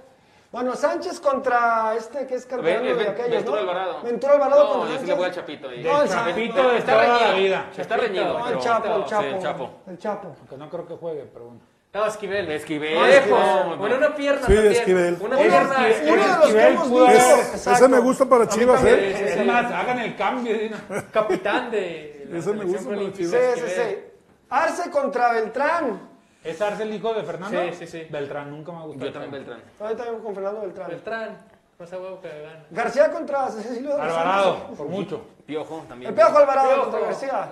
Bueno, 0.51 0.75
Sánchez 0.75 1.19
contra 1.19 1.95
este 1.95 2.27
que 2.27 2.35
es 2.35 2.47
Ven- 2.47 2.83
de 2.83 2.93
ven- 2.93 3.07
aquellos, 3.07 3.31
Ventura 3.31 3.61
¿no? 3.61 3.69
Alvarado. 3.71 4.01
Ventura 4.03 4.33
Alvarado 4.33 4.63
No, 4.65 4.69
contra 4.73 4.93
yo 4.95 4.99
sí 4.99 5.05
le 5.07 5.13
voy 5.15 5.25
al 5.25 5.31
Chapito 5.33 5.69
ahí. 5.69 5.81
No, 5.83 6.01
el 6.03 6.09
Chapito 6.09 6.71
Está 6.73 6.91
toda 6.93 7.07
la 7.07 7.17
reñido. 7.19 7.37
vida. 7.37 7.65
Está 7.75 7.97
reñido. 7.97 8.37
No, 8.39 8.47
el 8.49 8.59
Chapo, 8.59 8.95
el 8.97 9.05
Chapo. 9.05 9.23
el 9.25 9.39
Chapo. 9.39 9.69
El 9.87 9.97
Chapo. 9.97 10.35
Aunque 10.39 10.57
no 10.57 10.69
creo 10.69 10.87
que 10.87 10.95
juegue, 10.95 11.29
pero 11.33 11.45
bueno. 11.45 11.61
No, 11.93 12.07
Esquivel. 12.07 12.49
Esquivel. 12.49 12.95
No, 12.95 13.05
lejos. 13.05 13.29
no, 13.29 13.77
Bueno, 13.77 13.97
una 13.97 14.15
pierna 14.15 14.47
Sí, 14.47 14.53
también. 14.53 14.71
Esquivel. 14.73 15.17
Una 15.21 15.37
pierna. 15.37 15.75
Uno 15.75 15.77
de 15.77 16.17
los 16.17 16.37
que 16.39 16.39
Esquivel 16.47 16.67
hemos 16.73 17.09
exacto. 17.09 17.71
Ese 17.71 17.87
me 17.87 17.99
gusta 17.99 18.25
para 18.25 18.47
Chivas. 18.47 18.83
¿eh? 18.83 19.39
Es 19.39 19.45
más, 19.45 19.71
hagan 19.71 19.99
el 19.99 20.15
cambio. 20.15 20.55
¿sí? 20.55 20.71
Capitán 21.11 21.69
de 21.69 22.25
la 22.31 22.39
Ese 22.39 22.53
me 22.53 22.65
gusta 22.65 22.83
para 22.83 22.97
olímpica. 22.97 23.29
Sí, 23.29 23.61
sí, 23.61 23.67
sí. 23.67 23.97
Arce 24.49 24.89
contra 24.89 25.33
Beltrán. 25.33 26.09
¿Es 26.43 26.59
Arce 26.59 26.81
el 26.81 26.95
hijo 26.95 27.13
de 27.13 27.23
Fernando? 27.23 27.61
Sí, 27.61 27.73
sí, 27.77 27.87
sí. 27.87 28.07
Beltrán, 28.09 28.49
nunca 28.49 28.71
me 28.71 28.79
ha 28.79 28.81
gustado. 28.81 29.05
Yo 29.05 29.13
también 29.13 29.31
Beltrán. 29.31 29.61
Ahorita 29.79 30.03
también 30.03 30.23
con 30.23 30.33
Fernando 30.33 30.61
Beltrán. 30.61 30.89
Beltrán. 30.89 31.37
No 31.77 31.85
sé 31.87 31.97
huevo 31.97 32.21
que 32.21 32.27
gana. 32.27 32.65
García 32.71 33.11
contra 33.11 33.49
Cecilio 33.49 34.01
Alvarado, 34.01 34.67
por 34.75 34.87
mucho. 34.87 35.25
Piojo 35.45 35.85
también. 35.87 36.09
El 36.09 36.15
Piojo 36.15 36.37
Alvarado 36.39 36.81
contra 36.81 36.99
García. 37.01 37.51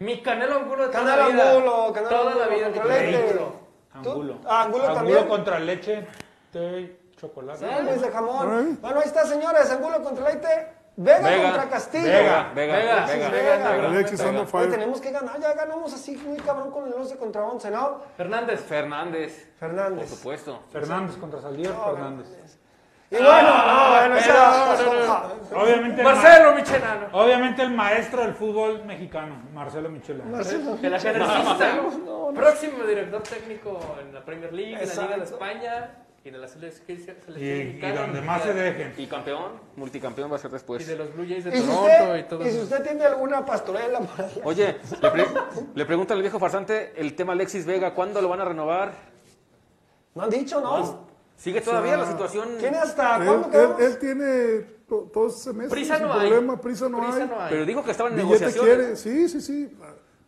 Mi 0.00 0.22
Canelo 0.22 0.56
Angulo 0.56 0.86
de 0.86 0.92
toda 0.92 1.04
Canelo 1.04 1.22
la 1.22 1.28
vida. 1.28 1.50
Angulo, 1.50 1.92
Canelo 1.92 2.08
Toda 2.08 2.34
la 2.34 2.44
Angulo 2.44 2.56
vida. 2.56 2.72
contra. 2.72 2.94
Angulo. 2.94 3.52
Angulo. 3.92 4.38
Ah, 4.46 4.62
Angulo 4.62 4.94
también. 4.94 5.28
contra 5.28 5.58
leche, 5.60 6.06
té, 6.50 7.00
chocolate. 7.20 7.82
Luis 7.82 8.00
de 8.00 8.10
jamón. 8.10 8.78
Bueno, 8.80 9.00
ahí 9.00 9.06
está, 9.06 9.26
señores. 9.26 9.70
Angulo 9.70 10.02
contra 10.02 10.24
Leite. 10.26 10.68
Vega, 10.96 11.18
Vega. 11.28 11.42
contra 11.50 11.68
Castillo. 11.68 12.04
Vega, 12.04 12.50
Vega, 12.54 12.76
Vega, 12.76 13.06
Vega. 13.06 13.28
Vega. 13.28 13.70
Vega. 13.72 13.88
Alexis 13.90 14.22
fire. 14.50 14.70
tenemos 14.70 15.00
que 15.02 15.10
ganar. 15.10 15.38
Ya 15.38 15.52
ganamos 15.52 15.92
así 15.92 16.16
muy 16.16 16.38
cabrón 16.38 16.70
con 16.70 16.86
el 16.86 16.94
11 16.94 17.16
contra 17.18 17.44
11, 17.44 17.70
¿no? 17.70 18.00
Fernández. 18.16 18.60
Fernández. 18.64 19.48
Por 19.58 19.68
Fernández. 19.68 20.08
supuesto. 20.10 20.60
Fernández 20.72 21.16
contra 21.16 21.40
Saldívar 21.42 21.74
Fernández. 21.94 22.26
Y 23.10 23.16
bueno, 23.16 23.66
no, 23.66 23.90
bueno, 23.90 24.16
esa- 24.16 25.36
Obviamente, 25.52 26.00
el 26.00 26.04
ma- 26.06 26.14
Marcelo 26.14 26.54
Michelano. 26.54 27.06
obviamente 27.10 27.62
el 27.62 27.70
maestro 27.72 28.22
del 28.22 28.34
fútbol 28.34 28.84
mexicano, 28.84 29.34
Marcelo 29.52 29.88
Michelano. 29.90 30.38
El 30.80 30.94
ajedrecista. 30.94 31.80
Próximo 32.34 32.84
director 32.84 33.22
técnico 33.22 33.96
en 34.00 34.14
la 34.14 34.24
Premier 34.24 34.52
League, 34.52 34.74
en 34.74 34.78
la 34.88 34.94
Liga 34.94 34.94
de 35.08 35.14
Exacto. 35.14 35.34
España 35.34 35.90
y 36.22 36.30
de 36.30 36.38
la 36.38 36.46
selección, 36.46 36.98
selección 36.98 37.36
Y, 37.38 37.48
y 37.50 37.64
mexicana. 37.64 38.00
donde 38.02 38.20
más 38.20 38.42
se 38.44 38.54
dejen. 38.54 38.94
Y 38.96 39.06
campeón, 39.08 39.52
multicampeón 39.74 40.30
va 40.30 40.36
a 40.36 40.38
ser 40.38 40.50
Y 40.50 40.52
después. 40.52 40.86
de 40.86 40.94
los 40.96 41.12
Blue 41.12 41.26
Jays 41.28 41.44
de 41.44 41.50
Y 41.50 41.60
si, 41.60 41.66
Toronto 41.66 41.82
usted, 41.82 42.16
y 42.16 42.22
todo 42.28 42.40
y 42.42 42.44
si 42.44 42.50
eso. 42.56 42.62
usted 42.62 42.82
tiene 42.84 43.04
alguna 43.06 43.44
pastorela 43.44 43.98
por. 43.98 44.24
Oye, 44.44 44.76
le, 45.02 45.10
pre- 45.10 45.26
le 45.74 45.84
pregunta 45.84 46.14
al 46.14 46.20
viejo 46.22 46.38
farsante 46.38 46.92
el 46.96 47.16
tema 47.16 47.32
Alexis 47.32 47.66
Vega, 47.66 47.92
¿cuándo 47.92 48.22
lo 48.22 48.28
van 48.28 48.40
a 48.42 48.44
renovar? 48.44 48.92
No 50.14 50.22
han 50.22 50.30
dicho, 50.30 50.60
¿no? 50.60 51.09
¿Sigue 51.40 51.60
todavía 51.62 51.96
la 51.96 52.06
situación? 52.06 52.48
¿Tiene 52.58 52.76
hasta 52.78 53.24
cuándo 53.24 53.78
él, 53.78 53.98
tiene 53.98 54.60
to- 54.86 55.08
todo 55.12 55.28
ese 55.28 55.38
semestre 55.38 55.70
Prisa 55.74 55.98
no 55.98 56.12
hay. 56.12 56.28
problema, 56.28 56.60
prisa 56.60 56.88
no 56.90 56.98
Prisa 57.00 57.22
hay. 57.22 57.28
no 57.28 57.40
hay. 57.40 57.50
Pero 57.50 57.64
dijo 57.64 57.82
que 57.82 57.90
estaba 57.92 58.10
en 58.10 58.16
negociaciones. 58.16 59.00
quiere, 59.02 59.26
sí, 59.28 59.28
sí, 59.28 59.40
sí. 59.40 59.76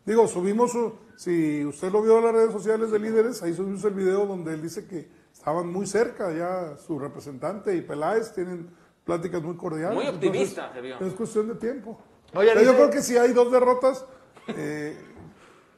Digo, 0.05 0.27
subimos, 0.27 0.71
si 1.15 1.63
usted 1.65 1.91
lo 1.91 2.01
vio 2.01 2.17
en 2.17 2.23
las 2.25 2.33
redes 2.33 2.51
sociales 2.51 2.89
de 2.89 2.97
líderes, 2.99 3.43
ahí 3.43 3.53
subimos 3.53 3.83
el 3.85 3.93
video 3.93 4.25
donde 4.25 4.55
él 4.55 4.61
dice 4.63 4.87
que 4.87 5.07
estaban 5.31 5.71
muy 5.71 5.85
cerca 5.85 6.31
ya 6.33 6.75
su 6.77 6.97
representante 6.97 7.75
y 7.75 7.81
Peláez 7.81 8.33
tienen 8.33 8.69
pláticas 9.05 9.41
muy 9.43 9.55
cordiales. 9.55 9.95
Muy 9.95 10.07
optimista, 10.07 10.71
se 10.73 10.79
Entonces, 10.79 10.99
vio. 10.99 11.07
Es 11.07 11.13
cuestión 11.13 11.47
de 11.47 11.55
tiempo. 11.55 12.01
Oye, 12.33 12.49
Pero 12.53 12.61
yo 12.61 12.71
dice- 12.71 12.75
creo 12.75 12.89
que 12.89 13.01
si 13.03 13.17
hay 13.17 13.31
dos 13.33 13.51
derrotas, 13.51 14.03
eh, 14.47 14.97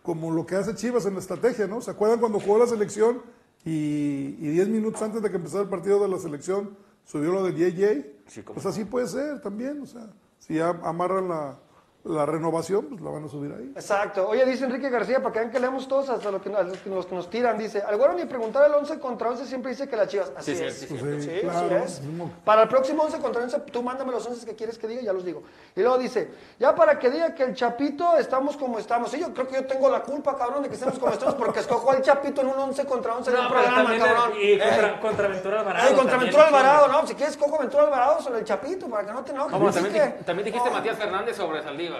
como 0.02 0.32
lo 0.32 0.46
que 0.46 0.56
hace 0.56 0.74
Chivas 0.76 1.06
en 1.06 1.16
la 1.16 1.20
estrategia, 1.20 1.68
¿no? 1.68 1.82
¿Se 1.82 1.92
acuerdan 1.92 2.20
cuando 2.20 2.40
jugó 2.40 2.58
la 2.60 2.68
selección 2.68 3.22
y, 3.66 4.38
y 4.40 4.50
10 4.50 4.70
minutos 4.70 5.02
antes 5.02 5.22
de 5.22 5.30
que 5.30 5.38
empezara 5.38 5.64
el 5.64 5.70
partido 5.70 6.00
de 6.00 6.08
la 6.08 6.20
selección 6.20 6.78
subió 7.04 7.32
lo 7.32 7.44
del 7.44 7.56
JJ? 7.56 8.06
Sí, 8.28 8.42
pues 8.42 8.66
así 8.66 8.86
puede 8.86 9.08
ser 9.08 9.42
también, 9.42 9.82
o 9.82 9.86
sea, 9.86 10.08
si 10.40 10.56
ya 10.56 10.70
amarran 10.70 11.28
la, 11.28 11.60
la 12.06 12.26
renovación, 12.26 12.86
pues 12.90 13.02
la 13.02 13.10
van 13.10 13.26
a 13.26 13.28
subir 13.28 13.52
ahí. 13.52 13.72
Exacto. 13.76 14.28
Oye, 14.30 14.46
dice 14.46 14.66
Enrique 14.66 14.90
García, 14.90 15.20
para 15.22 15.34
que 15.34 15.40
vean 15.40 15.52
que 15.52 15.60
leemos 15.60 15.88
todos 15.88 16.08
hasta 16.10 16.30
lo 16.32 16.40
que, 16.42 16.54
a 16.54 16.62
los 16.64 16.78
que, 16.78 16.90
los 16.90 17.06
que 17.08 17.16
nos 17.16 17.30
tiran. 17.30 17.58
Dice, 17.58 17.82
al 17.82 17.98
güero 17.98 18.14
ni 18.14 18.26
preguntar 18.26 18.66
el 18.68 18.74
11 18.76 19.00
contra 19.00 19.30
11 19.30 19.46
siempre 19.48 19.72
dice 19.72 19.88
que 19.90 19.96
las 19.96 20.08
chivas. 20.08 20.32
Así 20.38 20.52
Sí, 20.56 20.58
sí, 20.58 20.66
es. 20.66 20.78
sí, 20.80 20.88
Sí, 20.88 20.98
sí. 21.00 21.22
sí, 21.22 21.30
Sí, 21.36 21.40
claro. 21.42 21.66
así 21.66 21.76
es. 21.76 22.02
Mismo. 22.02 22.32
Para 22.46 22.62
el 22.64 22.68
próximo 22.70 23.04
11 23.04 23.18
contra 23.20 23.42
11, 23.42 23.60
tú 23.72 23.82
mándame 23.82 24.12
los 24.12 24.26
11 24.28 24.46
que 24.46 24.56
quieres 24.56 24.78
que 24.78 24.88
diga, 24.88 25.02
ya 25.02 25.14
los 25.14 25.26
digo. 25.26 25.42
Y 25.76 25.82
luego 25.82 25.98
dice, 25.98 26.30
ya 26.60 26.76
para 26.76 27.00
que 27.00 27.10
diga 27.10 27.34
que 27.34 27.44
el 27.44 27.56
Chapito 27.56 28.16
estamos 28.18 28.56
como 28.56 28.78
estamos. 28.78 29.10
Sí, 29.10 29.20
yo 29.20 29.34
creo 29.34 29.48
que 29.48 29.56
yo 29.56 29.66
tengo 29.66 29.90
la 29.90 30.02
culpa, 30.04 30.38
cabrón, 30.38 30.62
de 30.62 30.70
que 30.70 30.76
estemos 30.76 31.00
como 31.00 31.12
estamos, 31.12 31.34
porque 31.36 31.62
escojo 31.62 31.90
al 31.92 32.02
Chapito 32.04 32.42
en 32.42 32.48
un 32.50 32.60
11 32.60 32.86
contra 32.86 33.16
11 33.16 33.32
en 33.32 33.38
un 33.38 33.44
No, 33.46 33.50
programa, 33.50 33.98
cabrón. 33.98 34.32
y 34.40 34.52
Eh, 34.54 34.60
contra, 34.60 35.00
contra 35.02 35.28
Ventura 35.28 35.60
Alvarado. 35.62 35.96
Contra 35.96 36.18
Ventura. 36.18 36.48
Alvarado, 36.48 36.88
no, 36.88 37.08
si 37.08 37.16
quieres 37.16 37.36
cojo 37.36 37.58
Ventura 37.58 37.84
Alvarado 37.84 38.22
sobre 38.22 38.40
el 38.40 38.46
Chapito, 38.46 38.88
para 38.88 39.08
que 39.08 39.12
no 39.14 39.24
te 39.24 39.32
enojes. 39.32 39.52
También, 39.74 39.94
que- 39.94 40.18
di- 40.20 40.24
también 40.24 40.46
dijiste 40.46 40.70
no. 40.70 40.76
Matías 40.76 40.98
Fernández 40.98 41.36
sobre 41.36 41.64
Saldívar. 41.64 41.95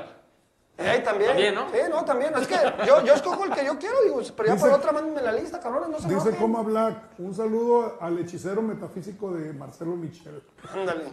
Eh, 0.78 1.00
también. 1.06 1.30
También, 1.32 1.56
¿no? 1.56 1.70
Sí, 1.70 1.78
no, 1.90 2.04
también. 2.04 2.34
Es 2.38 2.48
que 2.48 2.56
yo, 2.86 3.02
yo 3.06 3.14
escojo 3.14 3.46
el 3.46 3.52
que 3.52 3.64
yo 3.66 3.78
quiero, 3.80 3.96
digo, 4.04 4.20
pero 4.36 4.48
ya 4.50 4.56
Dice- 4.56 4.66
por 4.68 4.78
otra 4.78 4.92
mándenme 4.92 5.22
la 5.22 5.32
lista, 5.32 5.60
cabrones, 5.60 5.90
no 5.90 6.00
se 6.00 6.08
Dice 6.10 6.16
enojen. 6.30 6.36
Coma 6.36 6.62
Black, 6.64 6.98
un 7.18 7.34
saludo 7.34 7.98
al 8.02 8.20
hechicero 8.20 8.62
metafísico 8.62 9.32
de 9.32 9.54
Marcelo 9.54 9.96
Michel. 9.96 10.44
Ándale. 10.74 11.06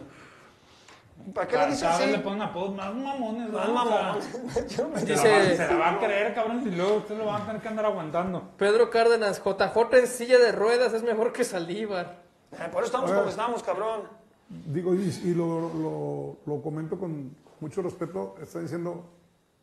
¿Para 1.33 1.47
qué 1.47 1.57
le 1.57 1.67
dice 1.67 1.81
Cada 1.85 1.97
vez 1.97 2.03
así? 2.07 2.11
le 2.17 2.19
ponen 2.23 2.41
apodos 2.41 2.75
más 2.75 2.93
mamones. 2.93 3.49
Más 3.51 4.23
Se, 4.99 5.05
Dice- 5.05 5.55
se 5.55 5.67
la 5.67 5.75
va 5.77 5.89
a 5.91 5.99
creer, 5.99 6.33
cabrón, 6.33 6.63
y 6.67 6.71
luego 6.75 6.95
usted 6.95 7.17
lo 7.17 7.25
va 7.27 7.37
a 7.37 7.45
tener 7.45 7.61
que 7.61 7.67
andar 7.69 7.85
aguantando. 7.85 8.43
Pedro 8.57 8.89
Cárdenas, 8.89 9.41
JJ 9.41 9.97
en 9.97 10.07
silla 10.07 10.39
de 10.39 10.51
ruedas 10.51 10.93
es 10.93 11.03
mejor 11.03 11.31
que 11.31 11.45
Saldívar. 11.45 12.17
Eh, 12.51 12.57
Por 12.71 12.83
eso 12.83 12.87
estamos 12.87 13.11
como 13.11 13.29
estamos, 13.29 13.63
cabrón. 13.63 14.01
Digo, 14.49 14.93
y, 14.93 15.07
y 15.23 15.33
lo, 15.33 15.61
lo- 15.73 16.37
lo 16.45 16.61
comento 16.61 16.99
con 16.99 17.33
mucho 17.63 17.81
respeto, 17.81 18.35
está 18.41 18.59
diciendo 18.59 19.05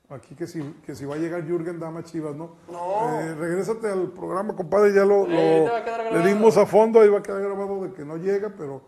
aquí 0.08 0.34
que 0.34 0.46
si, 0.46 0.60
que 0.84 0.94
si 0.96 1.04
va 1.04 1.14
a 1.16 1.18
llegar 1.18 1.44
Jürgen 1.46 1.78
Dama 1.78 2.02
Chivas, 2.02 2.34
¿no? 2.34 2.56
No. 2.72 3.20
Eh, 3.20 3.34
regrésate 3.34 3.88
al 3.88 4.08
programa, 4.08 4.56
compadre, 4.56 4.92
ya 4.92 5.04
lo, 5.04 5.26
lo- 5.26 6.10
le 6.12 6.26
dimos 6.26 6.56
a 6.56 6.66
fondo, 6.66 7.00
ahí 7.00 7.08
va 7.08 7.18
a 7.18 7.22
quedar 7.22 7.42
grabado 7.42 7.84
de 7.84 7.92
que 7.92 8.04
no 8.04 8.16
llega, 8.16 8.52
pero 8.56 8.80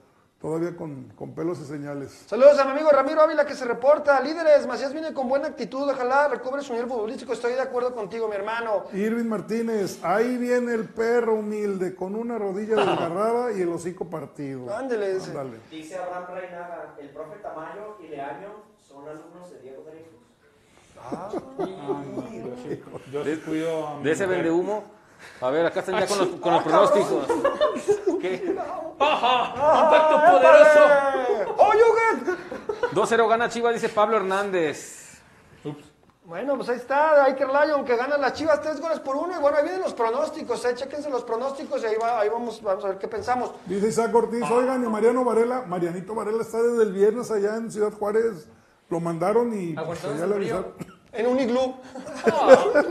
todavía 0.42 0.76
con, 0.76 1.04
con 1.10 1.34
pelos 1.36 1.60
y 1.60 1.64
señales. 1.64 2.24
Saludos 2.26 2.58
a 2.58 2.64
mi 2.64 2.72
amigo 2.72 2.90
Ramiro 2.90 3.22
Ávila 3.22 3.46
que 3.46 3.54
se 3.54 3.64
reporta. 3.64 4.20
Líderes, 4.20 4.66
Macías 4.66 4.92
viene 4.92 5.14
con 5.14 5.28
buena 5.28 5.46
actitud. 5.46 5.88
Ojalá 5.88 6.26
recobre 6.26 6.62
su 6.62 6.72
nivel 6.72 6.88
futbolístico. 6.88 7.32
Estoy 7.32 7.52
de 7.52 7.60
acuerdo 7.60 7.94
contigo, 7.94 8.26
mi 8.26 8.34
hermano. 8.34 8.86
Irving 8.92 9.28
Martínez, 9.28 10.00
ahí 10.02 10.36
viene 10.36 10.74
el 10.74 10.88
perro 10.88 11.34
humilde, 11.34 11.94
con 11.94 12.16
una 12.16 12.36
rodilla 12.38 12.74
desgarrada 12.74 13.52
y 13.52 13.62
el 13.62 13.68
hocico 13.68 14.10
partido. 14.10 14.74
Ándele, 14.74 15.14
dice. 15.14 15.30
Ándale. 15.30 15.60
Dice 15.70 15.96
Abraham 15.96 16.24
Reinaga, 16.34 16.94
el 16.98 17.08
profe 17.10 17.36
Tamayo 17.36 17.98
y 18.02 18.08
Leaño 18.08 18.48
son 18.76 19.08
alumnos 19.08 19.48
de 19.48 19.60
Diego 19.60 19.84
Dreyfus. 19.84 20.22
Ah, 21.04 21.30
no, 21.58 21.66
yo 23.12 23.22
yo 23.24 23.24
mi 23.24 24.04
De 24.04 24.12
ese 24.12 24.26
vende 24.26 24.50
humo. 24.50 25.01
A 25.40 25.50
ver, 25.50 25.66
acá 25.66 25.80
están 25.80 25.98
ya 25.98 26.06
con 26.06 26.18
los, 26.18 26.28
con 26.40 26.52
los 26.52 26.62
pronósticos. 26.62 27.26
¿Qué? 28.20 28.44
¡Impacto 28.46 30.20
poderoso! 30.30 30.80
¡Oh, 31.56 31.72
Jürgen! 31.72 32.36
2-0 32.92 33.28
gana 33.28 33.48
Chivas, 33.48 33.74
dice 33.74 33.88
Pablo 33.88 34.18
Hernández. 34.18 35.20
Ups. 35.64 35.92
Bueno, 36.24 36.56
pues 36.56 36.68
ahí 36.68 36.76
está, 36.76 37.24
Iker 37.24 37.48
Lyon 37.48 37.84
que 37.84 37.96
gana 37.96 38.16
las 38.16 38.34
Chivas 38.34 38.60
tres 38.62 38.80
goles 38.80 39.00
por 39.00 39.16
uno. 39.16 39.34
Y 39.36 39.40
bueno, 39.40 39.56
ahí 39.56 39.64
vienen 39.64 39.82
los 39.82 39.92
pronósticos, 39.92 40.64
eh. 40.64 40.74
Chéquense 40.74 41.10
los 41.10 41.24
pronósticos 41.24 41.82
y 41.82 41.86
ahí, 41.86 41.96
va, 42.00 42.20
ahí 42.20 42.28
vamos, 42.28 42.62
vamos 42.62 42.84
a 42.84 42.88
ver 42.88 42.98
qué 42.98 43.08
pensamos. 43.08 43.50
Dice 43.66 43.88
Isaac 43.88 44.14
Ortiz, 44.14 44.48
oigan, 44.50 44.84
y 44.84 44.86
Mariano 44.86 45.24
Varela, 45.24 45.64
Marianito 45.66 46.14
Varela 46.14 46.42
está 46.42 46.62
desde 46.62 46.84
el 46.84 46.92
viernes 46.92 47.30
allá 47.32 47.56
en 47.56 47.72
Ciudad 47.72 47.92
Juárez. 47.92 48.48
Lo 48.88 49.00
mandaron 49.00 49.52
y 49.58 49.74
pues, 49.74 50.04
allá 50.04 50.26
le 50.26 50.34
avisaron. 50.36 50.74
En 51.12 51.26
un 51.26 51.38
iglú. 51.38 51.76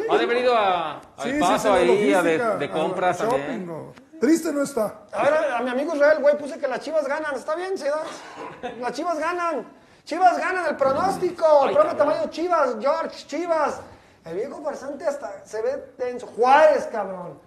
Ha 0.09 0.17
de 0.17 0.24
haber 0.24 0.38
ido 0.38 0.55
a, 0.55 1.01
Sí, 1.24 1.32
sí, 1.32 1.39
paso 1.39 1.57
sí, 1.76 1.89
ahí 1.89 2.13
a 2.13 2.22
de, 2.22 2.38
de 2.57 2.65
a- 2.65 2.72
compras 2.72 3.19
a 3.22 3.24
shopping, 3.26 3.38
también. 3.39 3.67
no. 3.67 3.93
Triste 4.19 4.53
no 4.53 4.61
está. 4.61 4.99
A 5.11 5.24
ver, 5.24 5.34
a 5.53 5.61
mi 5.61 5.69
amigo 5.72 5.95
Israel, 5.95 6.19
güey, 6.22 6.38
puse 6.38 6.59
que 6.59 6.67
las 6.67 6.80
Chivas 6.82 7.07
ganan. 7.07 7.34
¿Está 7.34 7.55
bien, 7.55 7.74
da? 7.76 8.69
Las 8.80 8.91
Chivas 8.93 9.17
ganan. 9.17 9.65
Chivas 10.03 10.38
ganan 10.38 10.67
el 10.67 10.76
pronóstico. 10.76 11.65
El 11.67 11.74
profe 11.76 11.95
Tamayo 11.95 12.28
Chivas, 12.30 12.76
George 12.80 13.26
Chivas. 13.26 13.80
El 14.26 14.36
viejo 14.36 14.61
farsante 14.61 15.07
hasta 15.07 15.43
se 15.43 15.61
ve 15.63 15.72
tenso. 15.97 16.28
Juárez, 16.28 16.88
cabrón. 16.91 17.39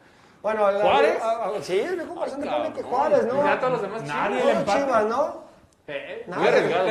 Bueno, 0.42 0.68
la- 0.72 0.80
¿Juárez? 0.82 1.22
a- 1.22 1.44
a- 1.56 1.62
sí, 1.62 1.78
el 1.78 1.94
viejo 1.94 2.14
farsante 2.16 2.48
pone 2.50 2.72
que. 2.72 2.82
Juárez, 2.82 3.24
¿no? 3.26 3.40
Y 3.40 3.44
ya 3.44 3.60
todos 3.60 3.72
los 3.74 3.82
demás 3.82 4.02
Nadie 4.02 4.44
le 4.44 4.50
empata. 4.50 4.78
Chivas, 4.84 5.04
¿no? 5.04 5.43
Eh. 5.86 6.24
Muy 6.26 6.46
arriesgado, 6.48 6.84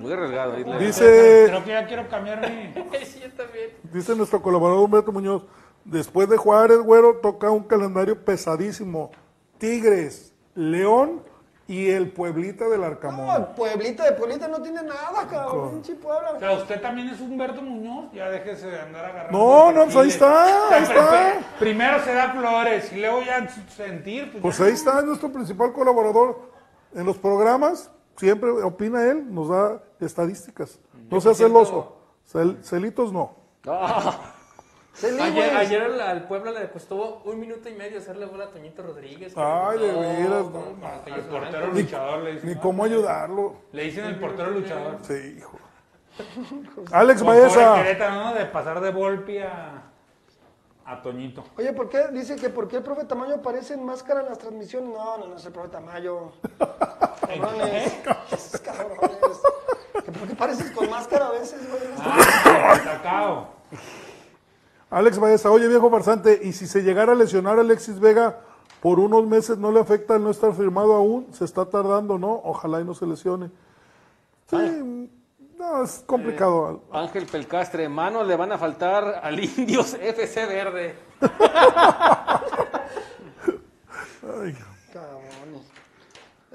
muy 0.00 0.12
arriesgado. 0.12 0.56
Muy 0.58 0.78
Dice, 0.86 1.44
Creo 1.48 1.64
que 1.64 1.70
ya 1.70 1.86
quiero 1.86 2.08
cambiar 2.08 2.40
mi... 2.50 2.72
Sí, 3.04 3.20
yo 3.20 3.30
también. 3.32 3.70
dice 3.92 4.14
nuestro 4.16 4.40
colaborador 4.40 4.82
Humberto 4.84 5.12
Muñoz, 5.12 5.42
después 5.84 6.28
de 6.28 6.36
Juárez, 6.36 6.78
güero, 6.78 7.16
toca 7.16 7.50
un 7.50 7.64
calendario 7.64 8.24
pesadísimo. 8.24 9.10
Tigres, 9.58 10.32
León 10.54 11.22
y 11.66 11.88
el 11.90 12.10
Pueblita 12.10 12.68
del 12.68 12.84
Arcamón. 12.84 13.26
No, 13.26 13.54
Pueblita 13.54 14.04
de 14.04 14.12
Pueblita 14.12 14.48
no 14.48 14.60
tiene 14.60 14.82
nada, 14.82 15.26
cabrón. 15.30 15.70
Pinche 15.72 15.94
Puebla. 15.94 16.32
O 16.36 16.38
sea, 16.38 16.52
usted 16.52 16.80
también 16.80 17.08
es 17.08 17.20
Humberto 17.20 17.62
Muñoz, 17.62 18.12
ya 18.12 18.28
déjese 18.30 18.66
de 18.66 18.80
andar 18.80 19.04
agarrando. 19.04 19.38
No, 19.38 19.72
no, 19.72 19.84
pues 19.84 19.96
ahí 19.96 20.08
está, 20.08 20.74
ahí 20.74 20.82
está. 20.82 21.10
pri- 21.38 21.44
Primero 21.58 22.02
se 22.02 22.12
da 22.14 22.32
flores 22.32 22.92
y 22.92 22.96
luego 23.00 23.22
ya 23.22 23.48
sentir. 23.76 24.30
Pues, 24.32 24.42
Pues 24.42 24.58
ya. 24.58 24.64
ahí 24.66 24.72
está 24.72 25.02
nuestro 25.02 25.30
principal 25.32 25.72
colaborador 25.72 26.53
en 26.94 27.06
los 27.06 27.18
programas. 27.18 27.90
Siempre 28.16 28.50
opina 28.50 29.04
él, 29.10 29.32
nos 29.34 29.48
da 29.48 29.82
estadísticas. 30.00 30.78
No 31.10 31.20
sea 31.20 31.34
celoso. 31.34 31.96
Cel- 32.32 32.62
celitos 32.62 33.12
no. 33.12 33.34
Ah, 33.66 34.30
Ayer, 35.58 35.82
al, 35.82 36.00
al 36.00 36.28
Puebla 36.28 36.52
le 36.52 36.70
costó 36.70 37.22
un 37.24 37.40
minuto 37.40 37.68
y 37.68 37.74
medio 37.74 37.98
hacerle 37.98 38.26
bola 38.26 38.44
a 38.44 38.50
Toñito 38.50 38.80
Rodríguez. 38.84 39.32
Ay, 39.36 39.78
de 39.80 39.92
No, 39.92 40.00
veras, 40.00 40.42
¿cómo 40.44 40.64
no. 40.80 41.16
yo 41.16 41.28
portero 41.28 41.56
arranque? 41.58 41.82
luchador 41.82 42.22
le 42.22 42.32
dicen. 42.34 42.48
Ni 42.50 42.54
cómo 42.56 42.84
ayudarlo. 42.84 43.54
Le 43.72 43.82
dicen 43.82 44.04
el 44.04 44.20
portero 44.20 44.50
luchador. 44.52 44.98
Sí, 45.02 45.36
hijo. 45.38 45.58
Alex 46.92 47.22
Baeza. 47.24 47.82
De 48.34 48.46
pasar 48.46 48.80
de 48.80 48.92
Volpi 48.92 49.38
a, 49.38 49.82
a 50.86 51.02
Toñito. 51.02 51.44
Oye, 51.56 51.72
¿por 51.72 51.88
qué? 51.88 52.08
Dice 52.12 52.36
que 52.36 52.50
por 52.50 52.68
qué 52.68 52.76
el 52.76 52.82
profe 52.82 53.04
Tamayo 53.04 53.36
aparece 53.36 53.74
en 53.74 53.84
máscara 53.84 54.20
en 54.20 54.26
las 54.26 54.38
transmisiones. 54.38 54.90
No, 54.90 55.18
no, 55.18 55.28
no 55.28 55.36
es 55.36 55.46
el 55.46 55.52
profe 55.52 55.68
Tamayo. 55.70 56.32
Cabrones. 57.20 57.92
¿Que 60.04 60.12
¿Por 60.12 60.28
qué 60.28 60.34
pareces 60.34 60.70
con 60.72 60.90
máscara 60.90 61.28
a 61.28 61.30
veces, 61.30 61.68
güey? 61.68 61.82
Ah, 61.98 62.80
Cacao. 62.84 63.48
Alex 64.90 65.18
Baeza, 65.18 65.50
oye 65.50 65.66
viejo 65.66 65.90
farsante, 65.90 66.40
y 66.42 66.52
si 66.52 66.66
se 66.66 66.82
llegara 66.82 67.12
a 67.12 67.14
lesionar 67.16 67.58
a 67.58 67.62
Alexis 67.62 67.98
Vega 67.98 68.40
por 68.80 69.00
unos 69.00 69.26
meses, 69.26 69.58
¿no 69.58 69.72
le 69.72 69.80
afecta 69.80 70.16
el 70.16 70.22
no 70.22 70.30
estar 70.30 70.54
firmado 70.54 70.94
aún? 70.94 71.26
Se 71.32 71.44
está 71.44 71.64
tardando, 71.64 72.18
¿no? 72.18 72.40
Ojalá 72.44 72.80
y 72.80 72.84
no 72.84 72.94
se 72.94 73.06
lesione. 73.06 73.50
Sí, 74.46 75.10
no, 75.64 75.84
es 75.84 76.04
complicado. 76.06 76.82
Ángel 76.92 77.26
Pelcastre, 77.26 77.88
manos 77.88 78.26
le 78.26 78.36
van 78.36 78.52
a 78.52 78.58
faltar 78.58 79.20
al 79.22 79.42
Indios 79.42 79.94
FC 79.94 80.46
Verde. 80.46 80.94
Ay, 84.22 84.56
Cabrones. 84.92 85.74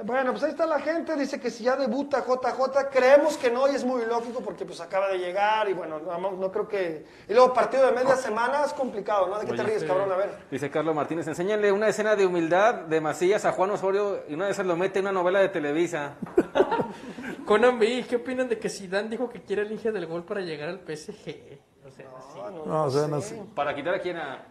Bueno, 0.03 0.31
pues 0.31 0.43
ahí 0.43 0.51
está 0.51 0.65
la 0.65 0.79
gente, 0.79 1.13
dice 1.17 1.41
que 1.41 1.51
si 1.51 1.65
ya 1.65 1.75
debuta 1.75 2.23
JJ, 2.25 2.89
creemos 2.89 3.35
que 3.35 3.51
no 3.51 3.69
y 3.69 3.75
es 3.75 3.83
muy 3.83 4.05
lógico 4.05 4.39
porque 4.39 4.63
pues 4.63 4.79
acaba 4.79 5.09
de 5.09 5.17
llegar 5.17 5.67
y 5.67 5.73
bueno, 5.73 5.99
no, 5.99 6.31
no 6.31 6.51
creo 6.51 6.69
que... 6.69 7.05
Y 7.27 7.33
luego 7.33 7.53
partido 7.53 7.85
de 7.85 7.91
media 7.91 8.15
semana 8.15 8.63
es 8.63 8.71
complicado, 8.71 9.27
¿no? 9.27 9.37
¿De 9.39 9.45
qué 9.45 9.53
te 9.53 9.63
ríes, 9.63 9.83
cabrón? 9.83 10.09
A 10.09 10.15
ver. 10.15 10.37
Dice 10.49 10.71
Carlos 10.71 10.95
Martínez, 10.95 11.27
enséñale 11.27 11.69
una 11.73 11.89
escena 11.89 12.15
de 12.15 12.25
humildad 12.25 12.75
de 12.75 13.01
Macías 13.01 13.43
a 13.43 13.51
Juan 13.51 13.71
Osorio 13.71 14.23
y 14.29 14.35
una 14.35 14.45
de 14.45 14.51
esas 14.51 14.65
lo 14.65 14.77
mete 14.77 14.99
en 14.99 15.05
una 15.05 15.11
novela 15.11 15.39
de 15.39 15.49
Televisa. 15.49 16.13
Conan 17.49 17.79
B, 17.79 18.05
¿qué 18.07 18.17
opinan 18.17 18.47
de 18.47 18.59
que 18.59 18.69
Zidane 18.69 19.09
dijo 19.09 19.27
que 19.27 19.41
quiere 19.41 19.63
el 19.63 19.71
Inge 19.71 19.91
del 19.91 20.05
gol 20.05 20.23
para 20.23 20.41
llegar 20.41 20.69
al 20.69 20.81
PSG? 20.81 21.57
O 21.83 21.89
sea, 21.89 22.05
así. 22.15 22.39
no, 22.67 22.83
o 22.83 22.89
sea, 22.91 23.07
no 23.07 23.21
sé. 23.21 23.41
Para 23.55 23.73
quitar 23.75 23.95
a 23.95 23.99
quién 23.99 24.17
a, 24.17 24.43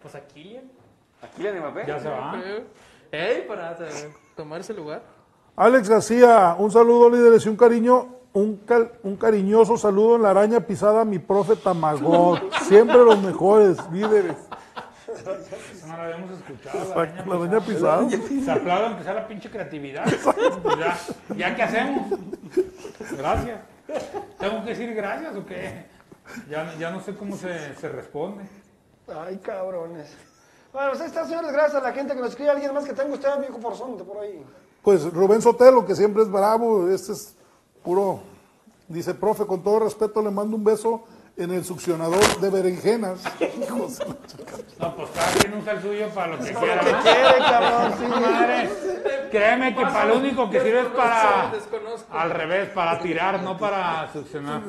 Pues 0.00 0.14
a 0.14 0.26
Kylian. 0.26 0.64
a 1.20 1.26
Kylian 1.28 1.58
Mbappé. 1.58 1.84
Ya 1.86 1.98
se 2.00 2.08
va. 2.08 2.40
Ey, 3.12 3.44
para 3.46 3.76
tomar 4.34 4.62
ese 4.62 4.72
lugar. 4.72 5.02
Alex 5.56 5.90
García, 5.90 6.56
un 6.58 6.70
saludo 6.70 7.10
líderes 7.10 7.44
y 7.44 7.50
un 7.50 7.56
cariño, 7.56 8.08
un, 8.32 8.56
cal- 8.64 8.92
un 9.02 9.16
cariñoso 9.16 9.76
saludo 9.76 10.16
en 10.16 10.22
la 10.22 10.30
araña 10.30 10.60
pisada 10.60 11.02
a 11.02 11.04
mi 11.04 11.18
profe 11.18 11.54
Tamagot. 11.56 12.50
Siempre 12.62 12.96
los 13.04 13.20
mejores 13.22 13.78
líderes. 13.92 14.36
Eso 15.20 15.86
no 15.86 15.96
lo 15.96 16.02
habíamos 16.02 16.30
escuchado. 16.32 16.94
La 16.94 17.34
araña 17.34 17.60
pisada. 17.60 18.08
Se 18.10 18.50
aplaude 18.50 18.86
aunque 18.86 19.04
sea 19.04 19.14
la 19.14 19.28
pinche 19.28 19.50
creatividad. 19.50 20.04
Pues 20.62 20.78
ya, 20.78 20.98
¿Ya 21.36 21.56
qué 21.56 21.62
hacemos? 21.62 22.18
Gracias. 23.16 23.60
¿Tengo 24.38 24.64
que 24.64 24.70
decir 24.70 24.94
gracias 24.94 25.36
o 25.36 25.46
qué? 25.46 25.86
Ya, 26.50 26.74
ya 26.78 26.90
no 26.90 27.00
sé 27.00 27.14
cómo 27.14 27.36
se, 27.36 27.74
se 27.76 27.88
responde. 27.88 28.44
Ay, 29.08 29.36
cabrones. 29.38 30.14
Bueno, 30.72 30.90
pues 30.90 31.02
está, 31.02 31.24
señores, 31.24 31.52
gracias 31.52 31.76
a 31.76 31.80
la 31.80 31.92
gente 31.92 32.14
que 32.14 32.20
nos 32.20 32.30
escribe. 32.30 32.50
Alguien 32.50 32.74
más 32.74 32.84
que 32.84 32.92
tenga 32.92 33.14
usted, 33.14 33.28
amigo 33.28 33.58
Forzón, 33.58 33.96
por 33.96 34.18
ahí. 34.18 34.44
Pues 34.82 35.04
Rubén 35.12 35.40
Sotelo, 35.40 35.86
que 35.86 35.94
siempre 35.94 36.22
es 36.22 36.30
bravo, 36.30 36.88
este 36.88 37.12
es 37.12 37.34
puro. 37.82 38.20
Dice, 38.88 39.14
profe, 39.14 39.46
con 39.46 39.62
todo 39.62 39.80
respeto 39.80 40.22
le 40.22 40.30
mando 40.30 40.56
un 40.56 40.64
beso 40.64 41.04
en 41.36 41.50
el 41.50 41.64
succionador 41.64 42.40
de 42.40 42.50
berenjenas. 42.50 43.20
Hijos. 43.40 43.98
No, 44.78 44.94
pues 44.94 45.08
cada 45.14 45.32
quien 45.32 45.54
usa 45.54 45.72
el 45.72 45.80
suyo 45.80 46.08
para 46.14 46.36
lo 46.36 46.44
que 46.44 46.52
Para 46.52 46.66
quiera. 46.66 46.82
lo 46.82 46.84
que 46.84 46.92
¿no? 46.92 47.02
quiere, 47.02 47.38
cabrón, 47.38 47.94
sí. 47.98 48.06
Madre, 48.06 48.70
créeme 49.30 49.74
que 49.74 49.80
para 49.82 50.04
lo 50.04 50.16
único 50.18 50.50
que 50.50 50.60
sirve 50.60 50.80
es 50.82 50.86
para... 50.88 51.50
Desconozco. 51.50 52.14
Al 52.14 52.30
revés, 52.30 52.68
para 52.68 52.98
tirar, 53.00 53.42
no 53.42 53.56
para 53.56 54.12
succionar. 54.12 54.60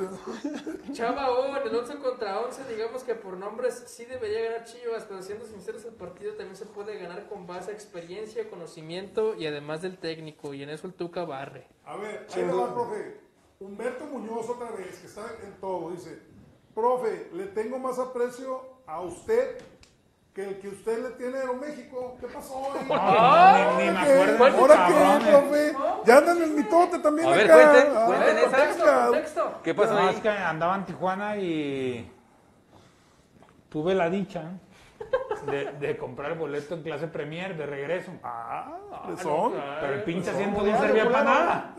Chava 0.93 1.29
O, 1.31 1.57
en 1.57 1.67
el 1.67 1.75
11 1.75 1.97
contra 1.97 2.39
11, 2.39 2.73
digamos 2.73 3.03
que 3.03 3.15
por 3.15 3.35
nombres 3.35 3.83
sí 3.87 4.05
debería 4.05 4.43
ganar 4.49 4.63
Chivas, 4.63 5.03
pero 5.09 5.21
siendo 5.21 5.45
sinceros, 5.45 5.83
el 5.83 5.91
partido 5.95 6.35
también 6.35 6.55
se 6.55 6.65
puede 6.67 6.97
ganar 6.97 7.25
con 7.27 7.45
base 7.45 7.71
a 7.71 7.73
experiencia, 7.73 8.49
conocimiento 8.49 9.35
y 9.35 9.45
además 9.45 9.81
del 9.81 9.97
técnico, 9.97 10.53
y 10.53 10.63
en 10.63 10.69
eso 10.69 10.87
el 10.87 10.93
Tuca 10.93 11.25
barre. 11.25 11.67
A 11.85 11.97
ver, 11.97 12.25
ahí 12.33 12.43
va, 12.43 12.73
profe. 12.73 13.19
Humberto 13.59 14.05
Muñoz 14.05 14.47
otra 14.49 14.71
vez, 14.71 14.99
que 14.99 15.07
está 15.07 15.23
en 15.43 15.51
todo, 15.59 15.91
dice, 15.91 16.17
profe, 16.81 17.29
le 17.33 17.45
tengo 17.47 17.79
más 17.79 17.97
aprecio 17.97 18.61
a 18.85 19.01
usted 19.01 19.57
que 20.31 20.47
el 20.47 20.59
que 20.59 20.67
usted 20.67 21.01
le 21.01 21.09
tiene 21.15 21.37
a 21.39 21.41
Aeroméxico. 21.41 22.15
¿Qué 22.19 22.27
pasó? 22.27 22.71
ahí? 22.71 22.85
No, 22.87 23.77
ni- 23.79 23.85
ni 23.87 23.91
me 23.91 23.99
acuerdo 23.99 24.45
esos 24.45 24.59
¿Ahora 24.77 25.19
qué, 25.19 25.31
profe? 25.31 25.75
Ya 26.05 26.17
andan 26.19 26.37
en 26.37 26.43
el 26.43 26.49
mitote 26.51 26.99
también 26.99 27.27
A 27.27 27.31
ver, 27.31 27.51
acá. 27.51 27.71
cuenten, 27.71 27.93
Ah, 27.97 28.05
cuenten. 28.05 28.37
Contexto. 29.07 29.59
¿Qué 29.63 29.73
pasó 29.73 29.93
No, 29.93 29.99
ahí? 30.07 30.15
es 30.15 30.21
que 30.21 30.29
andaba 30.29 30.75
en 30.75 30.85
Tijuana 30.85 31.37
y 31.37 32.11
tuve 33.69 33.95
la 33.95 34.09
dicha 34.11 34.43
de, 35.47 35.71
de 35.79 35.97
comprar 35.97 36.33
el 36.33 36.37
boleto 36.37 36.75
en 36.75 36.83
clase 36.83 37.07
Premier 37.07 37.57
de 37.57 37.65
regreso. 37.65 38.11
Ah, 38.23 38.77
son. 39.21 39.53
Pero 39.81 39.93
el 39.93 40.03
pinche 40.03 40.29
asiento 40.29 40.61
no 40.61 40.77
servía 40.79 41.05
para 41.09 41.23
nada. 41.23 41.75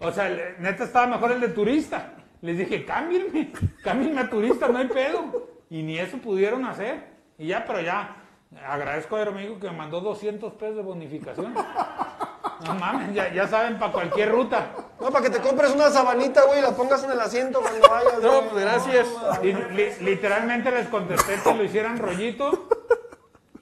O 0.00 0.10
sea, 0.12 0.30
neta 0.58 0.84
estaba 0.84 1.06
mejor 1.06 1.32
el 1.32 1.40
de 1.42 1.48
turista. 1.48 2.14
Les 2.40 2.56
dije, 2.58 2.84
cámbienme, 2.84 3.52
cámbienme 3.82 4.20
a 4.20 4.30
turista, 4.30 4.68
no 4.68 4.78
hay 4.78 4.86
pedo. 4.88 5.48
Y 5.70 5.82
ni 5.82 5.98
eso 5.98 6.18
pudieron 6.18 6.64
hacer. 6.64 7.04
Y 7.36 7.48
ya, 7.48 7.64
pero 7.66 7.80
ya, 7.80 8.16
agradezco 8.66 9.16
a 9.16 9.20
Aeroméxico 9.20 9.58
que 9.60 9.70
me 9.70 9.76
mandó 9.76 10.00
200 10.00 10.52
pesos 10.54 10.76
de 10.76 10.82
bonificación. 10.82 11.54
No 11.54 12.74
mames, 12.74 13.14
ya, 13.14 13.32
ya 13.32 13.46
saben, 13.46 13.78
para 13.78 13.92
cualquier 13.92 14.32
ruta. 14.32 14.70
No, 15.00 15.10
para 15.10 15.24
que 15.24 15.30
te 15.30 15.38
compres 15.40 15.72
una 15.72 15.90
sabanita, 15.90 16.44
güey, 16.46 16.58
y 16.58 16.62
la 16.62 16.72
pongas 16.72 17.04
en 17.04 17.12
el 17.12 17.20
asiento 17.20 17.60
cuando 17.60 17.88
vayas. 17.88 18.20
No, 18.22 18.42
pues 18.50 18.64
gracias. 18.64 19.06
Y 19.42 19.52
li- 19.52 19.92
literalmente 20.00 20.70
les 20.72 20.88
contesté 20.88 21.34
que 21.42 21.54
lo 21.54 21.62
hicieran 21.62 21.98
rollito. 21.98 22.68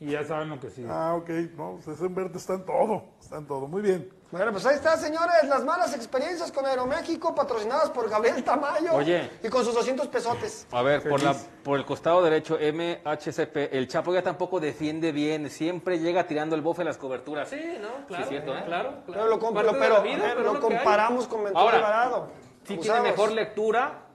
Y 0.01 0.11
ya 0.13 0.25
saben 0.25 0.49
lo 0.51 0.61
que 0.61 0.71
sigue. 0.71 0.89
Ah, 0.91 1.15
ok. 1.15 1.29
No, 1.57 1.73
pues 1.83 1.89
ese 1.97 2.07
Humberto 2.07 2.39
está 2.39 2.55
en 2.55 2.65
todo. 2.65 3.05
Está 3.21 3.37
en 3.39 3.47
todo. 3.47 3.67
Muy 3.67 3.83
bien. 3.83 4.09
Bueno, 4.33 4.51
pues 4.51 4.67
ahí 4.67 4.75
está, 4.75 4.97
señores, 4.97 5.45
las 5.49 5.65
malas 5.65 5.95
experiencias 5.95 6.51
con 6.51 6.67
Aeroméxico, 6.67 7.33
patrocinadas 7.33 7.91
por 7.91 8.11
Gabriel 8.11 8.43
Tamayo. 8.43 8.93
Oye. 8.95 9.31
Y 9.43 9.49
con 9.49 9.65
sus 9.65 9.73
200 9.73 10.09
pesotes. 10.09 10.67
A 10.73 10.83
ver, 10.83 11.09
por, 11.09 11.23
la, 11.23 11.35
por 11.63 11.79
el 11.79 11.85
costado 11.87 12.23
derecho, 12.25 12.59
MHCP, 12.59 13.73
el 13.73 13.87
Chapo 13.87 14.13
ya 14.13 14.23
tampoco 14.23 14.59
defiende 14.59 15.13
bien, 15.13 15.49
siempre 15.49 16.01
llega 16.01 16.27
tirando 16.27 16.57
el 16.57 16.61
bofe 16.63 16.83
a 16.83 16.87
las 16.87 16.99
coberturas. 16.99 17.49
Sí, 17.49 17.61
¿no? 17.81 18.05
Claro, 18.09 18.25
Sí, 18.25 18.31
cierto, 18.31 18.57
¿eh? 18.57 18.63
claro, 18.67 18.89
claro. 18.91 19.03
Pero 19.07 19.27
lo, 19.29 19.39
com- 19.39 19.55
Parte 19.55 19.67
lo- 19.69 19.73
de 19.75 19.79
pero, 19.81 19.95
la 19.95 20.01
vida, 20.01 20.17
a 20.17 20.27
ver, 20.27 20.37
pero 20.37 20.43
lo 20.49 20.53
lo 20.55 20.61
comparamos 20.61 21.29
con 21.29 21.45
Ventura 21.45 21.63
Ahora, 21.63 21.77
Alvarado. 21.79 22.29
Sí 22.67 22.77
tiene 22.79 23.01
mejor 23.03 23.31
lectura 23.31 24.07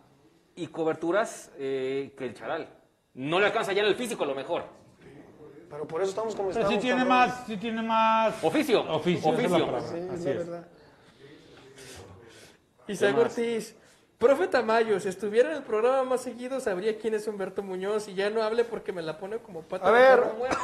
y 0.55 0.67
coberturas 0.67 1.51
eh, 1.57 2.13
que 2.17 2.25
el 2.25 2.33
Charal. 2.33 2.67
No 3.13 3.39
le 3.39 3.45
alcanza 3.45 3.71
ya 3.71 3.81
en 3.81 3.87
el 3.87 3.95
físico 3.95 4.25
a 4.25 4.27
lo 4.27 4.35
mejor. 4.35 4.65
Pero 5.71 5.87
por 5.87 6.01
eso 6.01 6.09
estamos 6.09 6.35
como 6.35 6.49
Pero 6.49 6.59
estamos. 6.61 6.81
sí 6.81 6.87
tiene 6.87 7.05
más, 7.05 7.43
sí 7.47 7.57
tiene 7.57 7.81
más... 7.81 8.43
Oficio. 8.43 8.81
Oficio, 8.93 9.33
esa 9.33 9.41
es 9.41 9.51
la 9.51 9.57
Oficio. 9.57 9.65
palabra, 9.65 9.81
Sí, 9.89 9.97
es 9.97 10.09
así 10.11 10.23
la 10.25 10.31
es. 10.31 10.37
verdad. 10.37 10.67
Isaac 12.87 13.15
más? 13.15 13.21
Ortiz. 13.25 13.75
Profe 14.17 14.47
Tamayo, 14.47 14.99
si 14.99 15.07
estuviera 15.07 15.49
en 15.49 15.57
el 15.57 15.63
programa 15.63 16.03
más 16.03 16.21
seguido, 16.21 16.59
sabría 16.59 16.99
quién 16.99 17.15
es 17.15 17.25
Humberto 17.27 17.63
Muñoz 17.63 18.07
y 18.07 18.13
ya 18.13 18.29
no 18.29 18.43
hable 18.43 18.65
porque 18.65 18.91
me 18.93 19.01
la 19.01 19.17
pone 19.17 19.37
como 19.39 19.61
pata 19.63 19.87
A 19.87 19.91
de 19.91 19.99
ver. 19.99 20.19
perro 20.19 20.33
muerto. 20.37 20.57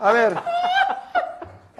A 0.00 0.12
ver. 0.12 0.34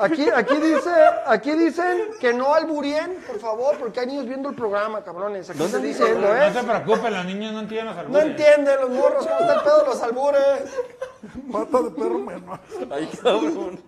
Aquí, 0.00 0.28
aquí, 0.34 0.56
dice, 0.56 0.90
aquí 1.26 1.52
dicen 1.52 1.98
que 2.20 2.32
no 2.32 2.54
alburien, 2.54 3.18
por 3.26 3.38
favor, 3.38 3.76
porque 3.78 4.00
hay 4.00 4.06
niños 4.06 4.26
viendo 4.26 4.48
el 4.48 4.54
programa, 4.54 5.02
cabrones. 5.04 5.50
Aquí 5.50 5.62
están 5.62 5.82
diciendo, 5.82 6.20
No 6.28 6.34
¿eh? 6.36 6.52
se 6.52 6.62
preocupen, 6.62 7.14
los 7.14 7.24
niños 7.26 7.52
no 7.52 7.60
entienden 7.60 7.86
los 7.96 8.08
No 8.08 8.18
albures. 8.18 8.26
entienden 8.40 8.80
los 8.80 8.90
morros 8.90 9.26
cómo 9.26 9.40
está 9.40 9.54
el 9.54 9.60
pedo 9.62 9.80
de 9.80 9.86
los 9.86 10.02
albures. 10.02 10.62
Pata 11.52 11.82
de 11.82 11.90
perro 11.90 12.18
menor. 12.18 12.60
Ay, 12.90 13.10
cabrón. 13.22 13.80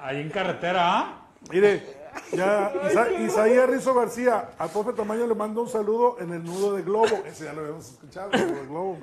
Ahí 0.00 0.20
en 0.20 0.30
carretera, 0.30 0.80
¿ah? 0.98 1.26
Mire, 1.50 1.96
ya 2.32 2.72
Isa- 2.90 3.10
Isaías 3.10 3.68
Rizo 3.68 3.94
García, 3.94 4.50
al 4.58 4.70
profe 4.70 4.92
Tamayo 4.92 5.26
le 5.26 5.34
mando 5.34 5.62
un 5.62 5.68
saludo 5.68 6.16
en 6.20 6.32
el 6.32 6.44
nudo 6.44 6.76
de 6.76 6.82
globo. 6.82 7.22
Ese 7.26 7.44
ya 7.46 7.52
lo 7.52 7.60
habíamos 7.62 7.88
escuchado, 7.90 8.30
el 8.32 8.46
nudo 8.46 8.60
de 8.60 8.66
globo. 8.68 8.98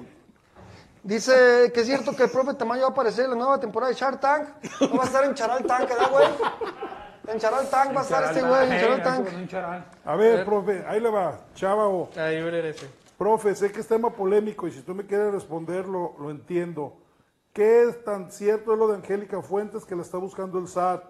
Dice 1.04 1.72
que 1.74 1.82
es 1.82 1.86
cierto 1.86 2.16
que 2.16 2.24
el 2.24 2.30
profe 2.30 2.54
Tamayo 2.54 2.82
va 2.82 2.88
a 2.90 2.92
aparecer 2.92 3.26
en 3.26 3.32
la 3.32 3.38
nueva 3.38 3.60
temporada 3.60 3.92
de 3.92 3.98
Shark 3.98 4.20
Tank. 4.20 4.50
No 4.82 4.98
va 4.98 5.04
a 5.04 5.08
estar 5.08 5.24
en 5.24 5.34
Charal 5.34 5.64
Tank, 5.66 5.90
¿verdad, 5.90 6.12
güey? 6.12 6.28
En 7.28 7.40
Charal 7.40 7.70
Tank 7.70 7.96
va 7.96 8.00
a 8.02 8.04
estar 8.04 8.24
este 8.24 8.42
güey, 8.42 8.72
en 8.72 8.80
Charal 8.80 9.04
Tank. 9.04 9.84
A 10.06 10.16
ver, 10.16 10.46
profe, 10.46 10.84
ahí 10.88 11.00
le 11.00 11.10
va, 11.10 11.40
Chávao. 11.56 12.10
Ahí 12.18 12.42
ver 12.42 12.66
ese. 12.66 12.88
Profe, 13.18 13.54
sé 13.56 13.72
que 13.72 13.82
es 13.82 13.88
tema 13.88 14.10
polémico 14.10 14.68
y 14.68 14.72
si 14.72 14.82
tú 14.82 14.96
me 14.96 15.06
quieres 15.06 15.34
responder 15.34 15.86
lo, 15.86 16.16
lo 16.20 16.32
entiendo. 16.32 16.98
¿Qué 17.54 17.84
es 17.84 18.04
tan 18.04 18.32
cierto 18.32 18.74
es 18.74 18.80
lo 18.80 18.88
de 18.88 18.96
Angélica 18.96 19.42
Fuentes 19.42 19.86
que 19.86 19.96
la 19.96 20.04
está 20.04 20.18
buscando 20.18 20.60
el 20.60 20.68
SAT? 20.68 21.04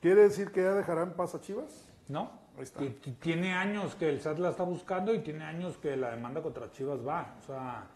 ¿Quiere 0.00 0.22
decir 0.22 0.50
que 0.50 0.62
ya 0.62 0.72
dejará 0.72 1.02
en 1.02 1.12
paz 1.12 1.34
a 1.34 1.40
Chivas? 1.40 1.86
No. 2.08 2.30
Ahí 2.56 2.62
está. 2.62 2.80
Tiene 3.20 3.54
años 3.54 3.94
que 3.94 4.08
el 4.08 4.20
SAT 4.20 4.38
la 4.38 4.50
está 4.50 4.62
buscando 4.62 5.12
y 5.12 5.20
tiene 5.20 5.44
años 5.44 5.76
que 5.76 5.96
la 5.96 6.10
demanda 6.10 6.42
contra 6.42 6.70
Chivas 6.72 7.06
va. 7.06 7.34
O 7.42 7.46
sea, 7.46 7.86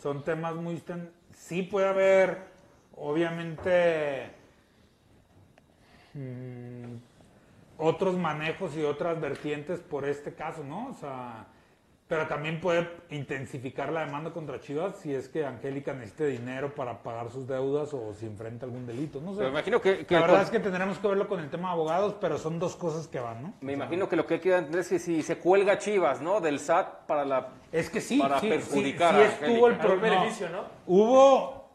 son 0.00 0.24
temas 0.24 0.54
muy... 0.56 0.82
Sí 1.32 1.62
puede 1.62 1.88
haber, 1.88 2.38
obviamente, 2.96 4.30
mm, 6.14 6.96
otros 7.78 8.16
manejos 8.16 8.76
y 8.76 8.82
otras 8.82 9.20
vertientes 9.20 9.80
por 9.80 10.06
este 10.06 10.34
caso, 10.34 10.64
¿no? 10.64 10.88
O 10.88 10.94
sea, 10.94 11.46
pero 12.10 12.26
también 12.26 12.60
puede 12.60 12.90
intensificar 13.10 13.92
la 13.92 14.04
demanda 14.04 14.32
contra 14.32 14.58
Chivas 14.58 14.96
si 14.96 15.14
es 15.14 15.28
que 15.28 15.46
Angélica 15.46 15.92
necesita 15.94 16.24
dinero 16.24 16.74
para 16.74 17.04
pagar 17.04 17.30
sus 17.30 17.46
deudas 17.46 17.94
o 17.94 18.12
si 18.14 18.26
enfrenta 18.26 18.66
algún 18.66 18.84
delito. 18.84 19.20
No 19.20 19.30
sé. 19.30 19.36
Pero 19.38 19.50
me 19.52 19.58
imagino 19.60 19.80
que, 19.80 20.04
que 20.04 20.14
la 20.16 20.22
verdad 20.22 20.36
con- 20.38 20.44
es 20.46 20.50
que 20.50 20.58
tendremos 20.58 20.98
que 20.98 21.06
verlo 21.06 21.28
con 21.28 21.38
el 21.38 21.48
tema 21.50 21.68
de 21.68 21.74
abogados, 21.74 22.16
pero 22.20 22.36
son 22.36 22.58
dos 22.58 22.74
cosas 22.74 23.06
que 23.06 23.20
van, 23.20 23.40
¿no? 23.44 23.54
Me 23.60 23.74
imagino 23.74 24.08
que 24.08 24.16
lo 24.16 24.26
que 24.26 24.34
hay 24.34 24.40
que 24.40 24.52
entender 24.52 24.80
es 24.80 24.88
que 24.88 24.98
si 24.98 25.22
se 25.22 25.38
cuelga 25.38 25.78
Chivas, 25.78 26.20
¿no? 26.20 26.40
Del 26.40 26.58
SAT 26.58 27.06
para 27.06 27.24
la... 27.24 27.50
Es 27.70 27.88
que 27.88 28.00
sí, 28.00 28.18
Para 28.18 28.40
sí, 28.40 28.48
perjudicar 28.48 29.14
sí, 29.14 29.20
a 29.22 29.28
sí 29.30 29.44
estuvo 29.44 29.68
el 29.68 29.76
beneficio, 30.00 30.48
¿no? 30.50 30.64
Hubo, 30.88 31.70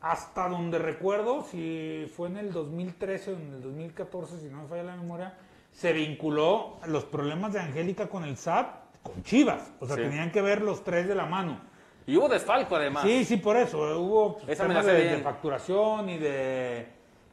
hasta 0.00 0.48
donde 0.48 0.78
recuerdo, 0.78 1.42
si 1.50 2.08
fue 2.14 2.28
en 2.28 2.36
el 2.36 2.52
2013 2.52 3.32
o 3.32 3.34
en 3.34 3.54
el 3.54 3.60
2014, 3.60 4.38
si 4.38 4.46
no 4.46 4.62
me 4.62 4.68
falla 4.68 4.84
la 4.84 4.94
memoria, 4.96 5.34
se 5.72 5.92
vinculó 5.92 6.76
los 6.86 7.04
problemas 7.06 7.52
de 7.54 7.58
Angélica 7.58 8.06
con 8.08 8.22
el 8.22 8.36
SAT 8.36 8.83
con 9.04 9.22
Chivas. 9.22 9.72
O 9.78 9.86
sea, 9.86 9.94
Sí. 9.94 10.02
tenían 10.02 10.32
que 10.32 10.42
ver 10.42 10.62
los 10.62 10.82
tres 10.82 11.06
de 11.06 11.14
la 11.14 11.26
mano. 11.26 11.60
Y 12.06 12.16
hubo 12.16 12.28
desfalco 12.28 12.74
además. 12.74 13.04
Sí, 13.04 13.24
sí, 13.24 13.36
por 13.36 13.56
eso. 13.56 13.78
Hubo 14.00 14.38
pues, 14.38 14.58
temas 14.58 14.84
de, 14.84 15.18
facturación 15.18 16.08
y 16.10 16.18
de... 16.18 16.88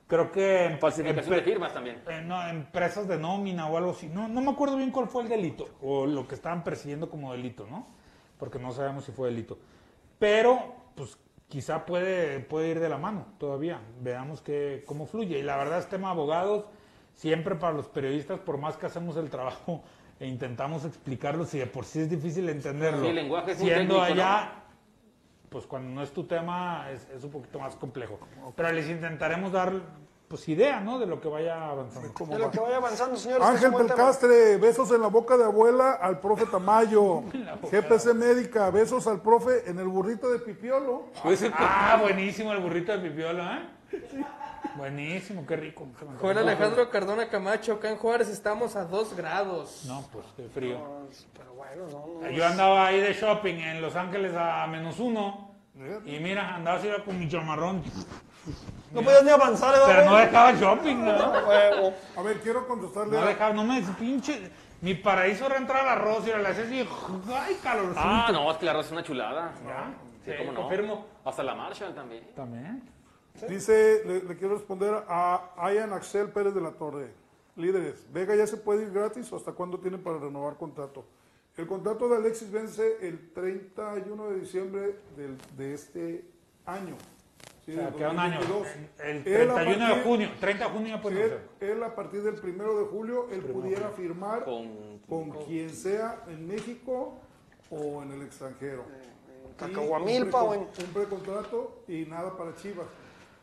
Creo 0.08 0.32
que... 0.32 0.78
Falsificación 0.80 1.36
de 1.36 1.42
firmas 1.42 1.74
también. 1.74 2.02
eh, 2.08 2.22
no, 2.24 2.46
empresas 2.48 3.08
de 3.08 3.18
nómina 3.18 3.68
o 3.68 3.78
algo 3.78 3.92
así. 3.92 4.08
No, 4.08 4.28
no 4.28 4.42
me 4.42 4.52
acuerdo 4.52 4.78
bien 4.78 4.92
cuál 4.92 5.08
fue 5.08 5.24
el 5.24 5.30
delito 5.30 5.70
o 5.82 6.06
lo 6.06 6.28
que 6.28 6.36
estaban 6.36 6.64
persiguiendo 6.64 7.10
como 7.10 7.32
delito, 7.32 7.66
¿no? 7.70 7.88
Porque 8.38 8.60
no 8.60 8.72
sabemos 8.72 9.06
si 9.06 9.12
fue 9.12 9.30
delito. 9.30 9.58
Pero, 10.20 10.76
pues 10.96 11.18
quizá 11.48 11.86
puede, 11.86 12.40
puede 12.40 12.70
ir 12.70 12.80
de 12.80 12.90
la 12.90 12.98
mano 12.98 13.26
todavía. 13.38 13.80
Veamos 14.02 14.42
que, 14.42 14.84
cómo 14.86 15.06
fluye. 15.06 15.40
Y 15.40 15.44
la 15.44 15.58
verdad, 15.58 15.80
es 15.80 15.88
tema 15.88 16.12
abogados, 16.12 16.66
siempre 17.14 17.56
para 17.56 17.74
los 17.74 17.88
periodistas, 17.88 18.40
por 18.40 18.58
más 18.58 18.78
que 18.78 18.86
hacemos 18.86 19.16
el 19.18 19.30
trabajo 19.30 19.84
e 20.22 20.28
intentamos 20.28 20.86
explicarlo, 20.86 21.46
si 21.46 21.58
de 21.58 21.66
por 21.66 21.84
sí 21.84 22.02
es 22.02 22.10
difícil 22.10 22.48
entenderlo. 22.48 23.02
Sí, 23.02 23.08
el 23.08 23.16
lenguaje 23.16 23.54
es 23.54 23.60
muy 23.60 23.70
Siendo 23.70 23.96
técnico, 23.96 24.22
allá, 24.22 24.54
pues 25.50 25.66
cuando 25.66 25.90
no 25.90 26.04
es 26.04 26.12
tu 26.12 26.26
tema 26.26 26.92
es, 26.92 27.08
es 27.10 27.24
un 27.24 27.32
poquito 27.32 27.58
más 27.58 27.76
complejo. 27.76 28.20
Pero 28.56 28.72
les 28.72 28.88
intentaremos 28.88 29.52
dar 29.52 29.74
pues 30.28 30.48
idea, 30.48 30.80
¿no? 30.80 31.00
De 31.00 31.08
lo 31.08 31.20
que 31.20 31.28
vaya 31.28 31.72
avanzando. 31.72 32.26
De 32.28 32.38
lo 32.38 32.52
que 32.52 32.60
vaya 32.60 32.78
avanzando, 32.78 33.18
señores. 33.18 33.48
Ángel. 33.48 33.72
Belcastre, 33.72 34.58
besos 34.58 34.92
en 34.92 35.02
la 35.02 35.08
boca 35.08 35.36
de 35.38 35.44
abuela 35.44 35.94
al 35.94 36.20
profe 36.20 36.46
Tamayo. 36.46 37.22
GPC 37.72 38.14
Médica, 38.14 38.70
besos 38.70 39.08
al 39.08 39.22
profe 39.24 39.68
en 39.72 39.80
el 39.80 39.88
burrito 39.88 40.30
de 40.30 40.38
Pipiolo. 40.38 41.08
Ah, 41.54 41.98
buenísimo 42.00 42.54
el 42.54 42.60
burrito 42.60 42.92
de 42.92 43.10
pipiolo, 43.10 43.44
¿eh? 43.44 43.81
Buenísimo, 44.76 45.46
qué 45.46 45.56
rico. 45.56 45.88
Juan. 46.20 46.38
Alejandro 46.38 46.90
Cardona 46.90 47.28
Camacho, 47.30 47.74
acá 47.74 47.90
en 47.90 47.98
Juárez 47.98 48.30
estamos 48.30 48.76
a 48.76 48.86
2 48.86 49.16
grados. 49.16 49.84
No, 49.88 50.06
pues 50.12 50.26
qué 50.38 50.48
frío. 50.50 50.78
Pero 51.38 51.54
bueno, 51.54 51.88
no, 51.92 52.22
no. 52.22 52.30
Yo 52.32 52.46
andaba 52.46 52.88
ahí 52.88 53.00
de 53.02 53.14
shopping 53.14 53.56
en 53.56 53.82
Los 53.82 53.96
Ángeles 53.96 54.34
a 54.36 54.66
menos 54.68 55.00
uno. 55.00 55.52
Y 56.06 56.20
mira, 56.20 56.56
andaba 56.56 56.78
así 56.78 56.88
con 57.06 57.18
mi 57.20 57.28
chamarrón. 57.28 57.84
No 58.92 59.02
podías 59.02 59.24
ni 59.24 59.30
avanzar, 59.30 59.72
¿verdad, 59.72 59.86
Pero 59.88 60.06
no 60.10 60.18
dejaba 60.18 60.52
shopping, 60.54 60.96
¿no? 61.06 61.12
A 61.12 62.22
ver, 62.24 62.40
quiero 62.42 62.68
contestarle 62.68 63.14
No 63.18 63.24
a- 63.24 63.28
dejaba, 63.28 63.54
no 63.54 63.64
me 63.64 63.82
pinche. 64.00 64.52
Mi 64.82 64.96
paraíso 64.96 65.46
era 65.46 65.58
entrar 65.58 65.82
al 65.86 65.90
arroz 66.00 66.24
y 66.28 66.32
le 66.32 66.48
hacía 66.48 66.64
así. 66.64 66.88
¡Ay, 67.34 67.56
calorcito! 67.62 68.00
Ah, 68.04 68.30
no, 68.32 68.50
es 68.52 68.58
que 68.58 68.66
la 68.66 68.72
arroz 68.72 68.88
es 68.88 68.92
una 68.92 69.04
chulada. 69.04 69.54
Ya, 69.66 69.94
Sí, 70.26 70.32
Sí, 70.32 70.38
cómo 70.40 70.52
no. 70.54 70.62
confirmo. 70.62 71.06
Hasta 71.26 71.44
la 71.44 71.56
Marshall 71.56 71.94
también. 71.96 72.24
También. 72.36 72.84
Dice, 73.48 74.04
le, 74.06 74.24
le 74.24 74.38
quiero 74.38 74.56
responder 74.56 74.94
a 75.08 75.54
Ayan 75.58 75.94
Axel 75.94 76.30
Pérez 76.30 76.54
de 76.54 76.62
la 76.62 76.72
Torre. 76.72 77.10
Líderes, 77.56 78.06
Vega 78.14 78.36
ya 78.36 78.48
se 78.48 78.58
puede 78.58 78.84
ir 78.84 78.92
gratis 78.92 79.32
o 79.34 79.36
hasta 79.38 79.52
cuándo 79.52 79.80
tienen 79.80 80.02
para 80.02 80.20
renovar 80.20 80.58
contrato. 80.58 81.06
El 81.58 81.68
contrato 81.68 82.08
de 82.08 82.16
Alexis 82.18 82.50
vence 82.52 82.98
el 83.06 83.32
31 83.34 84.30
de 84.30 84.40
diciembre 84.40 84.96
del- 85.18 85.38
de 85.58 85.74
este 85.74 86.26
año. 86.66 86.96
Sí, 87.66 87.74
O 87.74 87.76
sea, 87.76 87.92
queda 87.92 88.12
un 88.12 88.20
año. 88.20 88.40
2022. 88.40 88.68
El 89.00 89.28
Él 89.42 89.50
a 89.50 89.54
31 89.56 89.86
de 89.86 89.92
partir- 89.94 90.04
junio. 90.04 90.30
30 90.40 90.66
de 90.66 90.72
junio 90.72 90.88
ya 90.96 91.02
puede 91.02 91.24
Él, 91.24 91.30
ser. 91.60 91.70
él 91.72 91.84
a 91.84 91.96
partir 91.96 92.24
del 92.24 92.36
primero 92.36 92.80
de 92.80 92.86
julio, 92.86 93.28
él 93.32 93.42
pudiera 93.42 93.90
firmar 93.90 94.46
Con- 94.46 95.00
con 95.10 95.30
quien 95.46 95.70
sea 95.70 96.24
en 96.28 96.48
México 96.48 97.20
o 97.70 98.02
en 98.04 98.12
el 98.14 98.22
extranjero. 98.24 98.86
Y 99.52 99.56
Cacahuamilpa, 99.58 100.42
un 100.42 100.48
güey. 100.48 100.60
precon- 100.62 100.84
Un 100.86 100.94
precontrato 100.94 101.84
y 101.88 102.06
nada 102.06 102.36
para 102.38 102.56
Chivas. 102.56 102.88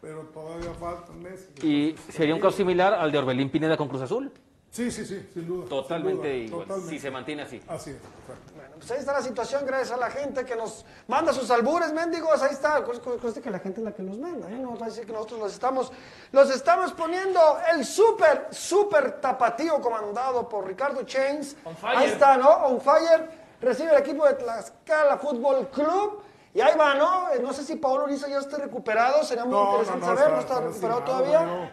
Pero 0.00 0.22
todavía 0.32 0.72
faltan 0.74 1.20
meses. 1.22 1.48
Y 1.62 1.96
sería 2.10 2.34
un 2.34 2.40
caso 2.40 2.56
similar 2.56 2.94
al 2.94 3.10
de 3.10 3.18
Orbelín 3.18 3.50
Pineda 3.50 3.76
con 3.76 3.88
Cruz 3.88 4.02
Azul. 4.02 4.32
Sí, 4.70 4.90
sí, 4.90 5.04
sí, 5.06 5.26
sin 5.32 5.46
duda. 5.46 5.66
Totalmente 5.66 6.22
sin 6.22 6.30
duda, 6.30 6.44
igual, 6.46 6.60
totalmente. 6.66 6.90
si 6.94 6.98
se 7.00 7.10
mantiene 7.10 7.42
así. 7.42 7.60
Así 7.66 7.90
es, 7.90 7.96
exacto. 7.96 8.52
Bueno, 8.54 8.70
pues 8.76 8.90
ahí 8.90 8.98
está 8.98 9.12
la 9.14 9.22
situación, 9.22 9.64
gracias 9.66 9.90
a 9.92 9.96
la 9.96 10.10
gente 10.10 10.44
que 10.44 10.54
nos 10.54 10.84
manda 11.08 11.32
sus 11.32 11.50
albures, 11.50 11.90
mendigos, 11.94 12.42
ahí 12.42 12.52
está. 12.52 12.84
Conste- 12.84 13.16
Conste 13.18 13.40
que 13.40 13.50
la 13.50 13.58
gente 13.60 13.80
es 13.80 13.84
la 13.84 13.92
que 13.92 14.02
los 14.02 14.18
manda, 14.18 14.48
¿eh? 14.50 14.58
No 14.58 14.76
va 14.78 14.86
a 14.86 14.88
decir 14.90 15.06
que 15.06 15.12
nosotros 15.12 15.40
los 15.40 15.52
estamos, 15.54 15.90
los 16.32 16.50
estamos 16.50 16.92
poniendo 16.92 17.40
el 17.74 17.82
súper, 17.84 18.48
súper 18.50 19.20
tapatío 19.22 19.80
comandado 19.80 20.46
por 20.48 20.66
Ricardo 20.66 21.02
Chains. 21.04 21.56
On 21.64 21.74
fire. 21.74 21.96
Ahí 21.98 22.10
está, 22.10 22.36
¿no? 22.36 22.50
On 22.66 22.80
fire. 22.80 23.26
Recibe 23.62 23.90
el 23.90 23.98
equipo 23.98 24.26
de 24.26 24.34
Tlaxcala 24.34 25.16
Fútbol 25.16 25.66
Club. 25.70 26.22
Y 26.58 26.60
ahí 26.60 26.76
va, 26.76 26.94
¿no? 26.96 27.30
Eh, 27.30 27.38
No 27.40 27.52
sé 27.52 27.62
si 27.62 27.76
Paolo 27.76 28.02
Uriza 28.02 28.28
ya 28.28 28.38
esté 28.40 28.56
recuperado, 28.58 29.22
sería 29.22 29.44
muy 29.44 29.52
No, 29.54 29.70
interesante 29.70 30.00
no, 30.00 30.06
saber, 30.06 30.18
está- 30.24 30.34
no 30.34 30.40
está, 30.40 30.54
está 30.54 30.66
recuperado 30.66 31.02
todavía. 31.04 31.42
no. 31.46 31.70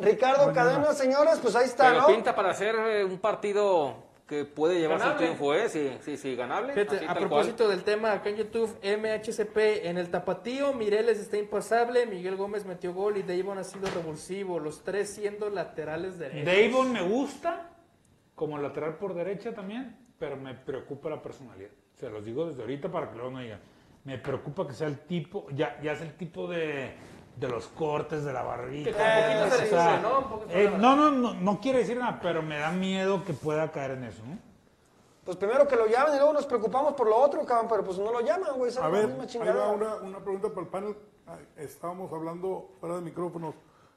Ricardo 0.00 0.50
Cadena, 0.52 0.92
señores, 0.94 1.38
pues 1.42 1.54
ahí 1.56 1.66
está, 1.66 1.88
Pero 1.90 2.00
¿no? 2.00 2.06
pinta 2.06 2.34
para 2.34 2.50
hacer 2.50 2.74
eh, 2.74 3.04
un 3.04 3.18
partido 3.18 3.94
que 4.26 4.44
puede 4.46 4.80
llevarse 4.80 5.04
el 5.04 5.10
Ganable. 5.12 5.26
triunfo, 5.36 5.54
¿eh? 5.54 5.68
Sí, 5.68 5.98
sí, 6.02 6.16
sí, 6.16 6.34
ganable. 6.34 6.72
Fíjate, 6.72 6.96
así 6.96 7.04
a 7.06 7.14
propósito 7.14 7.68
del 7.68 7.84
tema, 7.84 8.12
acá 8.12 8.30
en 8.30 8.36
YouTube, 8.36 8.74
MHCP, 8.82 9.86
en 9.86 9.98
el 9.98 10.10
tapatío, 10.10 10.72
Mireles 10.72 11.18
está 11.20 11.36
impasable, 11.36 12.06
Miguel 12.06 12.34
Gómez 12.36 12.64
metió 12.64 12.94
gol 12.94 13.18
y 13.18 13.22
Davon 13.22 13.58
ha 13.58 13.64
sido 13.64 13.88
revulsivo, 13.90 14.58
los 14.58 14.82
tres 14.82 15.10
siendo 15.14 15.50
laterales 15.50 16.18
derechos. 16.18 16.46
Davon 16.72 16.90
me 16.92 17.02
gusta 17.02 17.68
como 18.34 18.56
lateral 18.58 18.96
por 18.96 19.12
derecha 19.14 19.52
también, 19.54 19.96
pero 20.18 20.36
me 20.36 20.54
preocupa 20.54 21.10
la 21.10 21.20
personalidad. 21.22 21.70
Se 22.04 22.10
los 22.10 22.22
digo 22.22 22.44
desde 22.44 22.60
ahorita 22.60 22.90
para 22.90 23.08
que 23.08 23.14
luego 23.16 23.30
no 23.30 23.38
digan. 23.38 23.60
Me 24.04 24.18
preocupa 24.18 24.66
que 24.66 24.74
sea 24.74 24.88
el 24.88 24.98
tipo, 25.06 25.46
ya, 25.54 25.80
ya 25.80 25.92
es 25.92 26.02
el 26.02 26.14
tipo 26.18 26.46
de 26.46 26.94
de 27.36 27.48
los 27.48 27.66
cortes 27.68 28.24
de 28.24 28.32
la 28.34 28.42
barbilla. 28.42 28.84
Que 28.84 28.92
poquito 28.92 29.56
se 29.56 29.64
o 29.64 29.68
sea, 29.68 30.00
¿no? 30.00 30.18
Un 30.44 30.50
eh, 30.50 30.70
no, 30.78 30.94
no, 30.94 31.10
no, 31.10 31.32
no 31.32 31.60
quiere 31.60 31.78
decir 31.78 31.96
nada, 31.96 32.20
pero 32.22 32.42
me 32.42 32.58
da 32.58 32.70
miedo 32.72 33.24
que 33.24 33.32
pueda 33.32 33.72
caer 33.72 33.92
en 33.92 34.04
eso, 34.04 34.22
¿no? 34.26 34.38
Pues 35.24 35.38
primero 35.38 35.66
que 35.66 35.76
lo 35.76 35.86
llamen 35.86 36.14
y 36.14 36.18
luego 36.18 36.34
nos 36.34 36.44
preocupamos 36.44 36.92
por 36.92 37.08
lo 37.08 37.16
otro, 37.16 37.42
cabrón, 37.46 37.68
pero 37.70 37.82
pues 37.82 37.98
no 37.98 38.12
lo 38.12 38.20
llaman, 38.20 38.50
güey. 38.56 38.70
esa 38.70 38.84
A 38.84 38.88
es 38.88 38.92
la 38.92 38.98
ver, 38.98 39.06
misma 39.08 39.22
ahí 39.22 39.28
chingada. 39.30 39.54
va 39.54 39.68
una, 39.72 39.94
una 39.96 40.18
pregunta 40.18 40.48
para 40.50 40.60
el 40.60 40.68
panel. 40.68 40.96
Estábamos 41.56 42.12
hablando 42.12 42.72
fuera 42.80 42.96
de 42.96 43.00
micrófonos. 43.00 43.54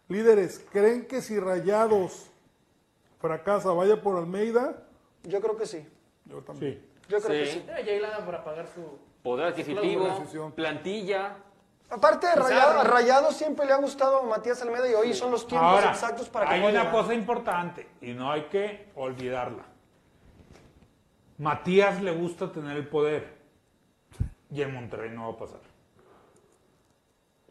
Líderes, 0.07 0.65
¿creen 0.71 1.05
que 1.05 1.21
si 1.21 1.37
Rayados 1.37 2.27
fracasa 3.19 3.73
vaya 3.73 4.01
por 4.01 4.15
Almeida? 4.15 4.83
Yo 5.23 5.41
creo 5.41 5.57
que 5.57 5.65
sí. 5.65 5.85
Yo 6.23 6.41
también. 6.41 6.75
Sí. 6.75 6.96
Yo 7.07 7.19
creo 7.21 7.45
Sí. 7.45 7.61
que 7.63 7.99
sí. 7.99 8.01
Para 8.25 8.43
pagar 8.43 8.67
su. 8.67 8.99
Poder 9.23 9.47
adquisitivo, 9.47 10.51
plantilla. 10.55 11.37
Aparte 11.89 12.27
Rayado, 12.35 12.79
a 12.79 12.83
Rayado 12.83 13.31
siempre 13.31 13.65
le 13.65 13.71
ha 13.73 13.77
gustado 13.77 14.23
Matías 14.23 14.61
Almeida 14.61 14.89
y 14.89 14.93
hoy 14.93 15.13
son 15.13 15.31
los 15.31 15.47
tiempos 15.47 15.69
Ahora, 15.71 15.91
exactos 15.91 16.27
para 16.27 16.45
que 16.47 16.53
hay 16.55 16.63
una 16.75 16.91
cosa 16.91 17.13
importante 17.13 17.87
y 18.01 18.11
no 18.13 18.29
hay 18.31 18.43
que 18.43 18.91
olvidarla. 18.95 19.63
Matías 21.37 22.01
le 22.01 22.11
gusta 22.11 22.51
tener 22.51 22.75
el 22.75 22.87
poder 22.89 23.37
y 24.51 24.61
en 24.61 24.73
Monterrey 24.73 25.11
no 25.11 25.29
va 25.29 25.33
a 25.35 25.37
pasar. 25.37 25.59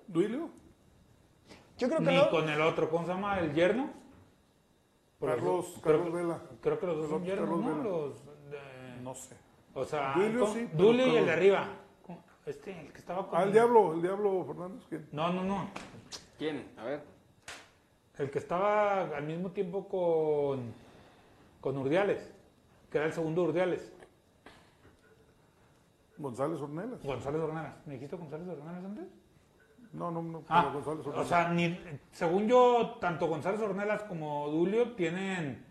¿Duilio? 0.07 0.51
Yo 1.79 1.89
creo 1.89 2.01
que 2.01 2.07
Ni 2.11 2.17
no. 2.17 2.31
con 2.31 2.49
el 2.49 2.61
otro, 2.61 2.89
¿cómo 2.91 3.07
se 3.07 3.13
llama? 3.13 3.39
¿El 3.39 3.55
yerno? 3.55 3.91
Por 5.19 5.31
Carlos, 5.31 5.67
eso- 5.71 5.81
Carlos 5.81 6.09
creo, 6.11 6.13
Vela. 6.13 6.41
creo 6.61 6.79
que 6.79 6.87
los 6.87 6.97
dos 6.99 7.09
son 7.11 7.25
yernos, 7.25 7.49
¿no? 7.49 7.69
Vela. 7.77 7.83
Los 7.85 8.25
de- 8.26 8.26
No 9.07 9.15
sé. 9.15 9.37
o 9.73 9.85
sea, 9.85 10.15
Duilio 10.17 10.47
sí, 10.49 10.69
pero 10.73 10.85
Dulio 10.85 11.07
y 11.07 11.17
el 11.17 11.27
de 11.27 11.33
arriba. 11.33 11.69
Este, 12.45 12.81
el 12.81 12.93
que 12.93 12.99
estaba 12.99 13.29
con... 13.29 13.39
Ah, 13.39 13.45
el 13.45 13.53
Diablo, 13.53 13.95
el 13.95 14.03
Diablo 14.03 14.45
Fernández. 14.45 14.85
¿quién? 14.89 15.09
No, 15.13 15.33
no, 15.33 15.45
no. 15.45 15.69
¿Quién? 16.39 16.73
A 16.77 16.85
ver. 16.85 17.03
El 18.19 18.31
que 18.31 18.39
estaba 18.41 19.03
al 19.03 19.25
mismo 19.25 19.51
tiempo 19.51 19.87
con, 19.89 20.73
con 21.61 21.77
Urdiales, 21.77 22.33
que 22.91 22.99
era 22.99 23.07
el 23.07 23.13
segundo 23.13 23.43
Urdiales. 23.45 23.93
González 26.19 26.61
Ornelas. 26.61 27.03
González 27.03 27.41
Ornelas. 27.41 27.75
¿Me 27.87 27.95
dijiste 27.95 28.17
González 28.17 28.49
Ornelas 28.49 28.85
antes? 28.85 29.05
No, 29.93 30.11
no, 30.11 30.23
no. 30.23 30.43
Ah, 30.49 30.73
o 31.15 31.25
sea, 31.25 31.49
ni- 31.51 31.79
según 32.13 32.49
yo, 32.49 32.97
tanto 33.01 33.27
González 33.29 33.61
Ornelas 33.61 34.03
como 34.05 34.49
Dulio 34.49 34.93
tienen 34.93 35.66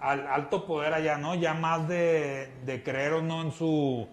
al, 0.00 0.26
alto 0.26 0.66
poder 0.66 0.94
allá, 0.94 1.16
¿no? 1.18 1.34
Ya 1.34 1.54
más 1.54 1.86
de, 1.88 2.52
de 2.64 2.82
creer 2.82 3.12
o 3.14 3.22
no 3.22 3.42
en 3.42 3.52
su, 3.52 4.08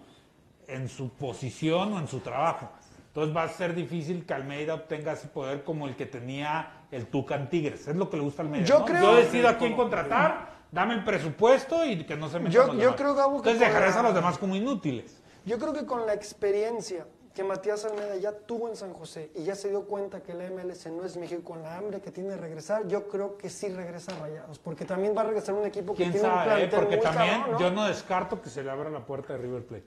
en 0.66 0.88
su 0.88 1.10
posición 1.10 1.92
o 1.94 1.98
en 1.98 2.08
su 2.08 2.20
trabajo. 2.20 2.70
Entonces 3.08 3.34
va 3.36 3.44
a 3.44 3.48
ser 3.48 3.74
difícil 3.74 4.24
que 4.26 4.34
Almeida 4.34 4.74
obtenga 4.74 5.12
ese 5.12 5.28
poder 5.28 5.64
como 5.64 5.88
el 5.88 5.96
que 5.96 6.06
tenía 6.06 6.84
el 6.90 7.06
Tucan 7.06 7.48
Tigres. 7.50 7.88
Es 7.88 7.96
lo 7.96 8.08
que 8.10 8.16
le 8.16 8.22
gusta 8.22 8.42
a 8.42 8.44
Almeida. 8.44 8.64
Yo 8.66 8.80
¿no? 8.80 8.84
creo- 8.84 9.00
yo 9.02 9.16
decido 9.16 9.48
a 9.48 9.56
quién 9.58 9.74
contratar, 9.74 10.50
dame 10.70 10.94
el 10.94 11.04
presupuesto 11.04 11.84
y 11.84 12.04
que 12.04 12.16
no 12.16 12.28
se 12.28 12.38
metan 12.38 12.52
Yo- 12.52 12.66
los 12.66 12.76
yo 12.76 12.80
demás. 12.82 12.96
creo, 12.96 13.14
Gabo, 13.14 13.42
que 13.42 13.50
Entonces 13.50 13.60
dejarás 13.60 13.94
la- 13.94 14.00
a 14.00 14.02
los 14.04 14.14
demás 14.14 14.38
como 14.38 14.54
inútiles. 14.56 15.20
Yo 15.44 15.58
creo 15.58 15.72
que 15.72 15.86
con 15.86 16.06
la 16.06 16.12
experiencia 16.14 17.06
que 17.38 17.44
Matías 17.44 17.84
Almeida 17.84 18.16
ya 18.16 18.32
tuvo 18.32 18.68
en 18.68 18.74
San 18.74 18.92
José 18.92 19.30
y 19.36 19.44
ya 19.44 19.54
se 19.54 19.68
dio 19.68 19.84
cuenta 19.84 20.20
que 20.20 20.32
el 20.32 20.50
MLS 20.50 20.88
no 20.88 21.04
es 21.04 21.16
México 21.16 21.40
con 21.44 21.62
la 21.62 21.76
hambre 21.76 22.00
que 22.00 22.10
tiene 22.10 22.30
de 22.30 22.36
regresar, 22.36 22.88
yo 22.88 23.06
creo 23.06 23.38
que 23.38 23.48
sí 23.48 23.68
regresa 23.68 24.10
a 24.16 24.18
Rayados, 24.18 24.58
porque 24.58 24.84
también 24.84 25.16
va 25.16 25.20
a 25.20 25.26
regresar 25.26 25.54
un 25.54 25.64
equipo 25.64 25.92
que 25.94 25.98
¿Quién 26.02 26.14
tiene 26.14 26.26
un 26.26 26.34
sabe? 26.34 26.64
eh? 26.64 26.66
plantel 26.66 26.80
Porque 26.80 26.96
muy 26.96 27.04
también 27.04 27.34
cabrón, 27.36 27.52
¿no? 27.52 27.60
yo 27.60 27.70
no 27.70 27.84
descarto 27.86 28.42
que 28.42 28.50
se 28.50 28.64
le 28.64 28.70
abra 28.72 28.90
la 28.90 29.06
puerta 29.06 29.34
de 29.34 29.38
River 29.38 29.64
Plate. 29.64 29.86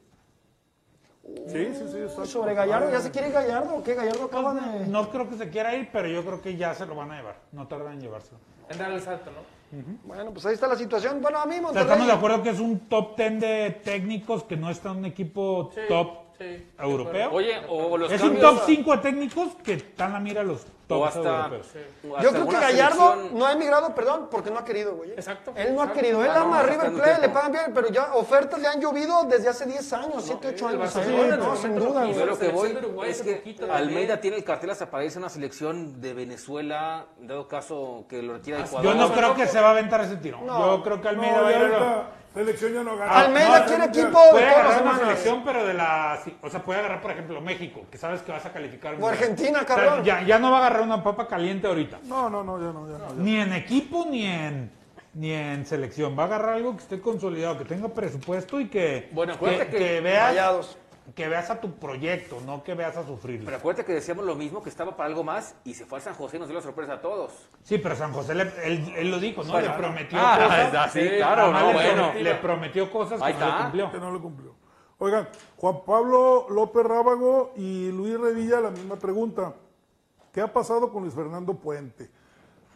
Sí, 1.47 1.73
sí, 1.75 1.87
sí. 1.91 1.97
exacto. 1.97 2.25
Sobre 2.25 2.53
Gallardo, 2.53 2.89
¿ya 2.89 3.01
se 3.01 3.11
quiere 3.11 3.27
ir 3.27 3.33
Gallardo 3.33 3.75
o 3.75 3.83
qué? 3.83 3.95
Gallardo 3.95 4.23
acaba 4.23 4.53
de... 4.53 4.87
No 4.87 5.09
creo 5.09 5.29
que 5.29 5.35
se 5.35 5.49
quiera 5.49 5.75
ir, 5.75 5.89
pero 5.91 6.07
yo 6.07 6.23
creo 6.23 6.41
que 6.41 6.55
ya 6.55 6.73
se 6.73 6.85
lo 6.85 6.95
van 6.95 7.11
a 7.11 7.17
llevar. 7.17 7.35
No 7.51 7.67
tardan 7.67 7.95
en 7.95 7.99
llevárselo. 8.01 8.39
En 8.69 8.77
dar 8.77 8.93
el 8.93 9.01
salto, 9.01 9.29
¿no? 9.29 9.41
Bueno, 10.05 10.31
pues 10.31 10.45
ahí 10.45 10.53
está 10.53 10.67
la 10.67 10.77
situación. 10.77 11.21
Bueno, 11.21 11.39
a 11.39 11.45
mí 11.45 11.55
O 11.55 11.55
sea, 11.55 11.61
Monterrey... 11.63 11.83
estamos 11.83 12.07
de 12.07 12.13
acuerdo 12.13 12.43
que 12.43 12.49
es 12.51 12.59
un 12.61 12.79
top 12.87 13.17
10 13.17 13.41
de 13.41 13.81
técnicos 13.83 14.43
que 14.43 14.55
no 14.55 14.69
está 14.69 14.91
en 14.91 14.97
un 14.99 15.05
equipo 15.05 15.69
Sí, 15.73 15.81
top 15.89 16.30
sí. 16.41 16.67
europeo. 16.79 17.31
Oye, 17.31 17.61
o 17.67 17.97
los 17.97 18.11
es 18.11 18.21
un 18.21 18.39
top 18.39 18.61
5 18.65 18.91
de 18.91 18.97
técnicos 18.97 19.55
que 19.63 19.73
están 19.73 20.15
a 20.15 20.19
mira 20.19 20.41
a 20.41 20.43
los 20.43 20.65
top 20.87 21.05
hasta, 21.05 21.19
europeos. 21.19 21.67
o 22.09 22.21
Yo 22.21 22.29
creo 22.31 22.47
que 22.47 22.55
Gallardo 22.59 23.13
selección- 23.13 23.39
no 23.39 23.45
ha 23.45 23.51
emigrado, 23.53 23.95
perdón, 23.95 24.27
porque 24.29 24.51
no 24.51 24.59
ha 24.59 24.65
querido, 24.65 24.95
güey. 24.95 25.11
Exacto. 25.11 25.53
Él 25.55 25.73
no 25.73 25.81
ha 25.81 25.85
Exacto. 25.85 25.93
querido. 26.01 26.23
Él 26.23 26.31
Ah, 26.31 26.39
no, 26.39 26.41
ama 26.45 26.59
a 26.59 26.61
está 26.63 26.73
River 26.73 26.93
Plate, 27.01 27.21
le 27.21 27.29
pagan 27.29 27.51
bien, 27.53 27.71
pero 27.73 27.87
ya 27.89 28.13
ofertas 28.15 28.59
le 28.59 28.67
han 28.67 28.81
llovido 28.81 29.23
desde 29.23 29.47
hace 29.49 29.65
10 29.65 29.93
años, 29.93 30.23
7, 30.25 30.49
8 30.49 30.69
el 30.69 30.75
años. 30.81 30.95
En 30.97 31.39
no, 31.39 31.55
sin 31.55 31.75
duda. 31.75 32.07
Yo 32.11 32.25
lo 32.25 32.37
que 32.37 32.49
voy 32.49 33.09
es 33.09 33.21
que. 33.21 33.55
Almeida 33.71 34.19
tiene 34.19 34.37
el 34.37 34.43
cartel 34.43 34.69
hasta 34.71 34.89
para 34.91 35.05
irse 35.05 35.17
a 35.17 35.19
una 35.21 35.29
selección 35.29 36.01
de 36.01 36.13
Venezuela, 36.13 37.05
en 37.19 37.27
dado 37.27 37.47
caso 37.47 38.05
que 38.09 38.21
lo 38.21 38.33
retira 38.33 38.57
de 38.57 38.63
Ecuador. 38.63 38.83
Yo 38.83 38.93
no 38.99 39.07
no, 39.07 39.13
creo 39.13 39.29
no, 39.29 39.35
que 39.35 39.45
no. 39.45 39.51
se 39.51 39.61
va 39.61 39.67
a 39.67 39.71
aventar 39.71 40.01
ese 40.01 40.17
tiro. 40.17 40.41
No. 40.41 40.77
Yo 40.77 40.83
creo 40.83 40.97
que 41.01 41.03
No, 41.03 41.09
Almeida 41.11 41.41
va 41.41 41.47
a 41.47 41.51
ir 41.51 41.57
a 41.73 42.20
selección 42.33 42.73
ya 42.73 42.83
no 42.83 42.97
gana. 42.97 43.11
Almeida 43.19 43.59
No, 43.59 43.65
quiere 43.65 43.85
equipo 43.85 44.23
de 44.25 44.31
Puede 44.31 44.45
agarrar 44.47 44.65
una 44.67 44.77
semanas. 44.77 44.99
selección, 45.01 45.43
pero 45.43 45.65
de 45.65 45.73
la. 45.73 46.19
O 46.41 46.49
sea, 46.49 46.63
puede 46.63 46.79
agarrar, 46.79 47.01
por 47.01 47.11
ejemplo, 47.11 47.41
México, 47.41 47.85
que 47.91 47.97
sabes 47.97 48.21
que 48.21 48.31
vas 48.31 48.45
a 48.45 48.51
calificar. 48.53 48.95
O 48.99 49.07
Argentina, 49.07 49.59
O 49.63 49.65
sea, 49.67 49.75
cabrón. 49.75 50.03
ya, 50.03 50.21
ya 50.23 50.39
no 50.39 50.51
va 50.51 50.57
a 50.57 50.59
agarrar 50.67 50.81
una 50.81 51.03
papa 51.03 51.27
caliente 51.27 51.67
ahorita. 51.67 51.99
No, 52.03 52.29
no, 52.29 52.43
no, 52.43 52.57
ya 52.59 52.71
no, 52.71 52.89
ya 52.89 52.97
no. 52.97 53.07
ya. 53.09 53.21
Ni 53.21 53.35
en 53.39 53.53
equipo 53.53 54.05
ni 54.09 54.25
en 54.25 54.71
ni 55.13 55.31
en 55.31 55.65
selección. 55.65 56.17
Va 56.17 56.23
a 56.23 56.25
agarrar 56.27 56.55
algo 56.55 56.75
que 56.77 56.83
esté 56.83 57.01
consolidado, 57.01 57.57
que 57.57 57.65
tenga 57.65 57.89
presupuesto 57.89 58.61
y 58.61 58.69
que, 58.69 59.09
Bueno, 59.11 59.33
que, 59.33 59.37
acuérdate 59.37 59.69
que- 59.71 59.77
que 59.77 59.99
veas. 60.01 60.77
Que 61.15 61.27
veas 61.27 61.49
a 61.49 61.59
tu 61.59 61.73
proyecto, 61.73 62.39
no 62.45 62.63
que 62.63 62.73
veas 62.73 62.95
a 62.97 63.05
sufrir. 63.05 63.43
Pero 63.43 63.57
acuérdate 63.57 63.85
que 63.85 63.93
decíamos 63.93 64.25
lo 64.25 64.35
mismo, 64.35 64.61
que 64.61 64.69
estaba 64.69 64.95
para 64.95 65.07
algo 65.07 65.23
más 65.23 65.55
y 65.63 65.73
se 65.73 65.85
fue 65.85 65.99
a 65.99 66.01
San 66.01 66.13
José 66.13 66.37
y 66.37 66.39
nos 66.39 66.47
dio 66.47 66.55
la 66.57 66.63
sorpresa 66.63 66.93
a 66.93 67.01
todos. 67.01 67.31
Sí, 67.63 67.77
pero 67.77 67.95
San 67.95 68.13
José 68.13 68.35
le- 68.35 68.51
él, 68.63 68.93
él 68.95 69.11
lo 69.11 69.19
dijo, 69.19 69.43
¿no? 69.43 69.51
Bueno, 69.51 69.69
le 69.69 69.77
prometió 69.77 70.19
ah, 70.21 70.39
cosas. 70.41 70.73
ah, 70.77 70.89
sí, 70.89 71.09
claro, 71.17 71.51
no, 71.51 71.67
le, 71.67 71.73
bueno. 71.73 72.13
le 72.13 72.35
prometió 72.35 72.91
cosas 72.91 73.21
Ahí 73.21 73.33
que 73.33 73.39
no 73.39 73.45
le 73.45 73.51
está. 73.51 73.63
cumplió. 73.63 73.91
Que 73.91 73.99
no 73.99 74.11
lo 74.11 74.21
cumplió. 74.21 74.55
Oigan, 74.99 75.27
Juan 75.57 75.83
Pablo 75.85 76.45
López 76.49 76.85
Rábago 76.85 77.53
y 77.55 77.91
Luis 77.91 78.19
Revilla, 78.19 78.59
la 78.61 78.69
misma 78.69 78.97
pregunta. 78.97 79.55
¿Qué 80.31 80.41
ha 80.41 80.51
pasado 80.53 80.91
con 80.91 81.03
Luis 81.03 81.13
Fernando 81.15 81.53
Puente? 81.55 82.09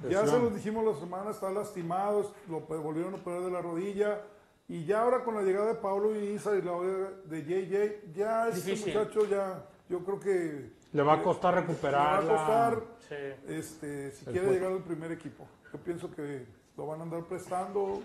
Ya 0.10 0.26
se 0.26 0.38
los 0.38 0.54
dijimos 0.54 0.84
la 0.84 1.00
semana, 1.00 1.32
está 1.32 1.50
lastimado, 1.52 2.32
lo 2.50 2.62
volvieron 2.62 3.14
a 3.14 3.18
operar 3.18 3.42
de 3.42 3.52
la 3.52 3.62
rodilla. 3.62 4.22
Y 4.68 4.86
ya 4.86 5.02
ahora 5.04 5.24
con 5.24 5.36
la 5.36 5.42
llegada 5.44 5.68
de 5.68 5.76
Pablo 5.76 6.16
y 6.16 6.30
Isa 6.34 6.56
y 6.56 6.62
la 6.62 6.72
de 6.80 7.42
de 7.44 7.44
JJ, 7.44 8.14
ya 8.16 8.48
este 8.50 8.72
Difícil. 8.72 8.94
muchacho 8.98 9.26
ya, 9.28 9.64
yo 9.90 10.00
creo 10.04 10.20
que 10.20 10.72
Le 10.92 11.04
va 11.04 11.14
a 11.14 11.22
costar 11.24 11.54
le 11.54 11.62
va 11.62 11.68
recuperar. 11.68 12.24
a 12.24 12.28
costar, 12.28 12.82
Sí. 13.08 13.16
este, 13.48 14.12
si 14.12 14.26
El 14.26 14.32
quiere 14.32 14.52
llegar 14.54 14.72
al 14.72 14.84
primer 14.84 15.12
equipo. 15.12 15.46
Yo 15.72 15.80
pienso 15.80 16.10
que 16.10 16.46
lo 16.78 16.88
van 16.88 17.00
a 17.02 17.04
andar 17.04 17.24
prestando, 17.26 18.02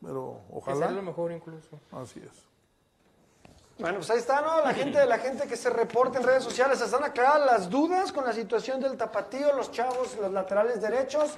pero 0.00 0.40
Que 0.48 0.60
sería 0.60 0.74
lo 0.80 0.86
ojalá. 0.86 1.02
mejor 1.02 1.32
incluso. 1.32 1.80
Así 1.90 2.20
es. 2.20 2.46
Bueno, 3.78 3.98
pues 3.98 4.08
ahí 4.10 4.18
está, 4.18 4.40
¿no? 4.40 4.60
La 4.64 4.72
gente, 4.72 5.04
la 5.04 5.18
gente 5.18 5.46
que 5.48 5.56
se 5.56 5.68
reporta 5.70 6.18
en 6.18 6.24
redes 6.24 6.44
sociales. 6.44 6.80
Están 6.80 7.02
aclaradas 7.04 7.44
las 7.46 7.68
dudas 7.70 8.10
con 8.12 8.24
la 8.24 8.32
situación 8.32 8.80
del 8.80 8.96
tapatío, 8.96 9.52
los 9.54 9.70
chavos, 9.72 10.16
los 10.18 10.32
laterales 10.32 10.80
derechos, 10.80 11.36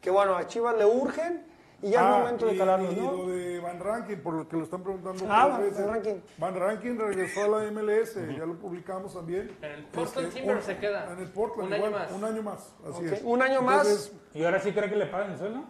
que 0.00 0.10
bueno, 0.10 0.36
a 0.36 0.46
Chivas 0.46 0.76
le 0.76 0.84
urgen 0.84 1.44
y 1.82 1.90
ya 1.90 2.00
es 2.00 2.06
Ah, 2.06 2.18
momento 2.20 2.46
de 2.46 2.54
y- 2.54 2.58
calarlos, 2.58 2.92
y 2.92 2.96
¿no? 3.00 3.12
lo 3.12 3.26
de 3.28 3.60
Van 3.60 3.80
Rankin, 3.80 4.20
por 4.22 4.34
lo 4.34 4.48
que 4.48 4.56
lo 4.56 4.64
están 4.64 4.82
preguntando. 4.82 5.24
Ah, 5.28 5.58
veces. 5.58 5.78
Van 5.84 5.94
Rankin. 5.94 6.22
Van 6.38 6.54
Rankin 6.54 6.98
regresó 6.98 7.44
a 7.44 7.48
la 7.60 7.70
MLS, 7.70 8.14
ya 8.36 8.46
lo 8.46 8.54
publicamos 8.58 9.12
también. 9.14 9.50
En 9.60 9.70
el 9.72 9.84
Portland 9.86 10.28
Este, 10.28 10.40
Timbers 10.40 10.60
un- 10.60 10.66
se 10.66 10.78
queda. 10.78 11.12
En 11.12 11.18
el 11.18 11.28
Portland, 11.30 11.66
Un 11.68 11.74
año 11.74 11.86
igual, 11.88 12.02
más. 12.02 12.12
Un 12.12 12.24
año 12.24 12.42
más, 12.42 12.74
así 12.88 13.06
Ok, 13.06 13.12
es. 13.12 13.22
un 13.24 13.42
año 13.42 13.62
más. 13.62 13.86
Entonces, 13.86 14.12
¿Y 14.34 14.44
ahora 14.44 14.60
sí 14.60 14.72
cree 14.72 14.88
que 14.88 14.96
le 14.96 15.06
pagan 15.06 15.32
el 15.32 15.38
sueldo? 15.38 15.64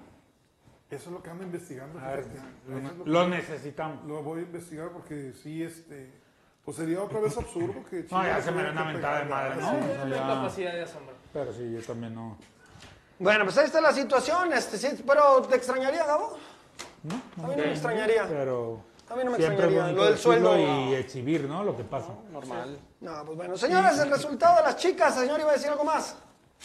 eso 0.91 1.09
es 1.09 1.13
lo 1.17 1.23
que 1.23 1.31
ando 1.31 1.43
investigando. 1.45 1.99
A 1.99 2.09
ver, 2.11 2.25
fíjate. 2.25 2.51
lo, 2.69 2.79
es 2.79 3.07
lo 3.07 3.29
necesitamos. 3.29 4.05
lo 4.05 4.23
voy 4.23 4.41
a 4.41 4.43
investigar 4.43 4.91
porque 4.91 5.33
sí, 5.33 5.63
este, 5.63 6.13
pues 6.65 6.77
sería 6.77 7.03
otra 7.03 7.19
vez 7.21 7.35
absurdo 7.39 7.83
que 7.89 8.05
No, 8.11 8.23
ya 8.23 8.43
se 8.43 8.51
me 8.53 8.63
da 8.63 8.73
una 8.73 8.85
mentada 8.85 9.19
de 9.21 9.25
madre, 9.25 9.55
¿no? 9.59 9.71
Sí. 9.71 9.77
O 9.77 9.81
sea, 9.87 9.97
Tiene 10.03 10.11
ya- 10.17 10.27
capacidad 10.27 10.73
de 10.75 10.83
asombro. 10.83 11.15
Pero 11.33 11.53
sí, 11.55 11.73
yo 11.73 11.81
también 11.81 12.15
no. 12.15 12.37
Bueno, 13.19 13.45
pues 13.45 13.57
ahí 13.59 13.67
está 13.67 13.81
la 13.81 13.93
situación. 13.93 14.53
Este, 14.53 14.77
sí, 14.79 15.03
pero 15.07 15.43
¿te 15.43 15.57
extrañaría, 15.57 16.05
Gabo? 16.05 16.37
A 17.43 17.47
mí 17.47 17.55
no 17.57 17.63
me 17.65 17.71
extrañaría. 17.73 18.27
Pero 18.29 18.81
A 19.11 19.17
mí 19.17 19.25
no 19.25 19.31
me 19.33 19.37
siempre 19.39 19.65
extrañaría. 19.67 19.93
Lo 19.97 20.05
del 20.05 20.19
sueldo. 20.19 20.59
y 20.59 20.95
exhibir, 20.95 21.43
¿no? 21.45 21.63
Lo 21.65 21.77
que 21.77 21.85
pasa. 21.85 22.09
Normal. 22.33 22.79
No, 23.01 23.25
pues 23.25 23.37
bueno. 23.37 23.57
Señores, 23.57 23.99
el 23.99 24.11
resultado 24.11 24.57
de 24.57 24.63
las 24.63 24.77
chicas. 24.77 25.15
Señor, 25.15 25.39
iba 25.41 25.51
a 25.51 25.55
decir 25.55 25.71
algo 25.71 25.85
más. 25.85 26.17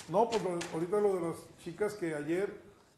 No, 0.09 0.29
pues 0.29 0.41
lo- 0.43 0.59
ahorita 0.73 0.97
lo 0.97 1.15
de 1.15 1.21
las 1.29 1.37
chicas 1.63 1.93
que 1.95 2.13
ayer 2.15 2.53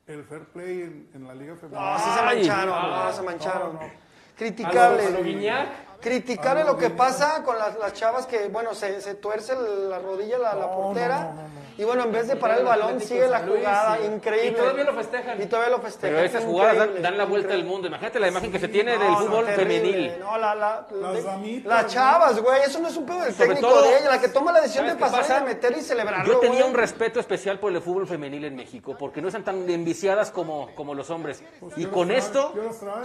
el 0.07 0.23
fair 0.25 0.45
play 0.45 0.81
en, 0.81 1.09
en 1.13 1.27
la 1.27 1.33
Liga 1.35 1.55
Femenina. 1.55 1.93
No, 1.93 1.99
sí 1.99 2.09
se 2.17 2.21
mancharon, 2.23 2.73
ah, 2.75 3.03
no, 3.09 3.13
se 3.15 3.21
mancharon. 3.21 3.73
no, 3.75 3.81
no. 3.81 3.89
Criticable. 4.35 5.05
A 5.05 5.09
lo- 5.09 5.15
a 5.17 5.19
lo 5.19 5.23
Guiñac. 5.25 5.69
Criticarle 6.01 6.63
lo 6.63 6.77
que 6.77 6.89
pasa 6.89 7.43
con 7.43 7.57
las, 7.57 7.77
las 7.77 7.91
chavas 7.93 8.25
que, 8.25 8.47
bueno, 8.47 8.73
se, 8.73 9.01
se 9.01 9.15
tuerce 9.15 9.53
la 9.89 9.99
rodilla 9.99 10.37
la, 10.37 10.55
la 10.55 10.65
No, 10.67 10.71
portera. 10.71 11.33
Y 11.79 11.85
bueno, 11.85 12.03
en 12.03 12.11
vez 12.11 12.27
de 12.27 12.35
parar 12.35 12.59
el 12.59 12.65
balón, 12.65 12.99
sigue 12.99 13.25
la 13.29 13.39
jugada, 13.39 13.97
increíble. 14.05 14.49
Y 14.49 14.53
todavía 14.53 14.83
lo 14.83 14.93
festejan. 14.93 15.41
Y 15.41 15.45
todavía 15.45 15.69
lo 15.69 15.79
festejan. 15.81 16.15
Pero 16.15 16.19
esas 16.27 16.41
es 16.41 16.47
jugadas 16.49 16.77
dan, 16.77 17.01
dan 17.01 17.17
la 17.17 17.23
vuelta 17.23 17.53
al 17.53 17.63
mundo. 17.63 17.87
Imagínate 17.87 18.19
la 18.19 18.27
imagen 18.27 18.51
que 18.51 18.59
se 18.59 18.67
tiene 18.67 18.97
del 18.97 19.07
No, 19.11 19.17
fútbol 19.19 19.45
femenil. 19.47 20.13
No, 20.19 20.37
la, 20.37 20.55
la, 20.55 20.85
Las 20.91 21.23
de- 21.41 21.61
las 21.63 21.87
chavas, 21.87 22.37
güey. 22.41 22.63
Eso 22.63 22.79
no 22.79 22.89
es 22.89 22.97
un 22.97 23.05
pedo 23.05 23.21
del 23.21 23.33
técnico 23.33 23.61
todo, 23.69 23.81
de 23.83 23.97
ella. 23.97 24.09
La 24.09 24.19
que 24.19 24.27
toma 24.27 24.51
la 24.51 24.59
decisión 24.59 24.87
de 24.87 24.91
¿sabes 24.91 25.05
qué 25.05 25.09
pasar 25.17 25.19
y 25.19 25.27
pasa? 25.29 25.39
de 25.39 25.53
meter 25.55 25.77
y 25.77 25.81
celebrarlo. 25.81 26.33
Yo 26.33 26.39
tenía 26.39 26.59
güey. 26.59 26.69
un 26.71 26.75
respeto 26.75 27.21
especial 27.21 27.59
por 27.59 27.71
el 27.71 27.81
fútbol 27.81 28.05
femenil 28.07 28.43
en 28.43 28.57
México, 28.57 28.97
porque 28.99 29.21
no 29.21 29.29
están 29.29 29.45
tan 29.45 29.69
enviciadas 29.69 30.31
como, 30.31 30.75
como 30.75 30.93
los 30.93 31.09
hombres. 31.09 31.41
Y 31.77 31.85
¿qué 31.85 31.89
con 31.89 32.11
esto, 32.11 32.53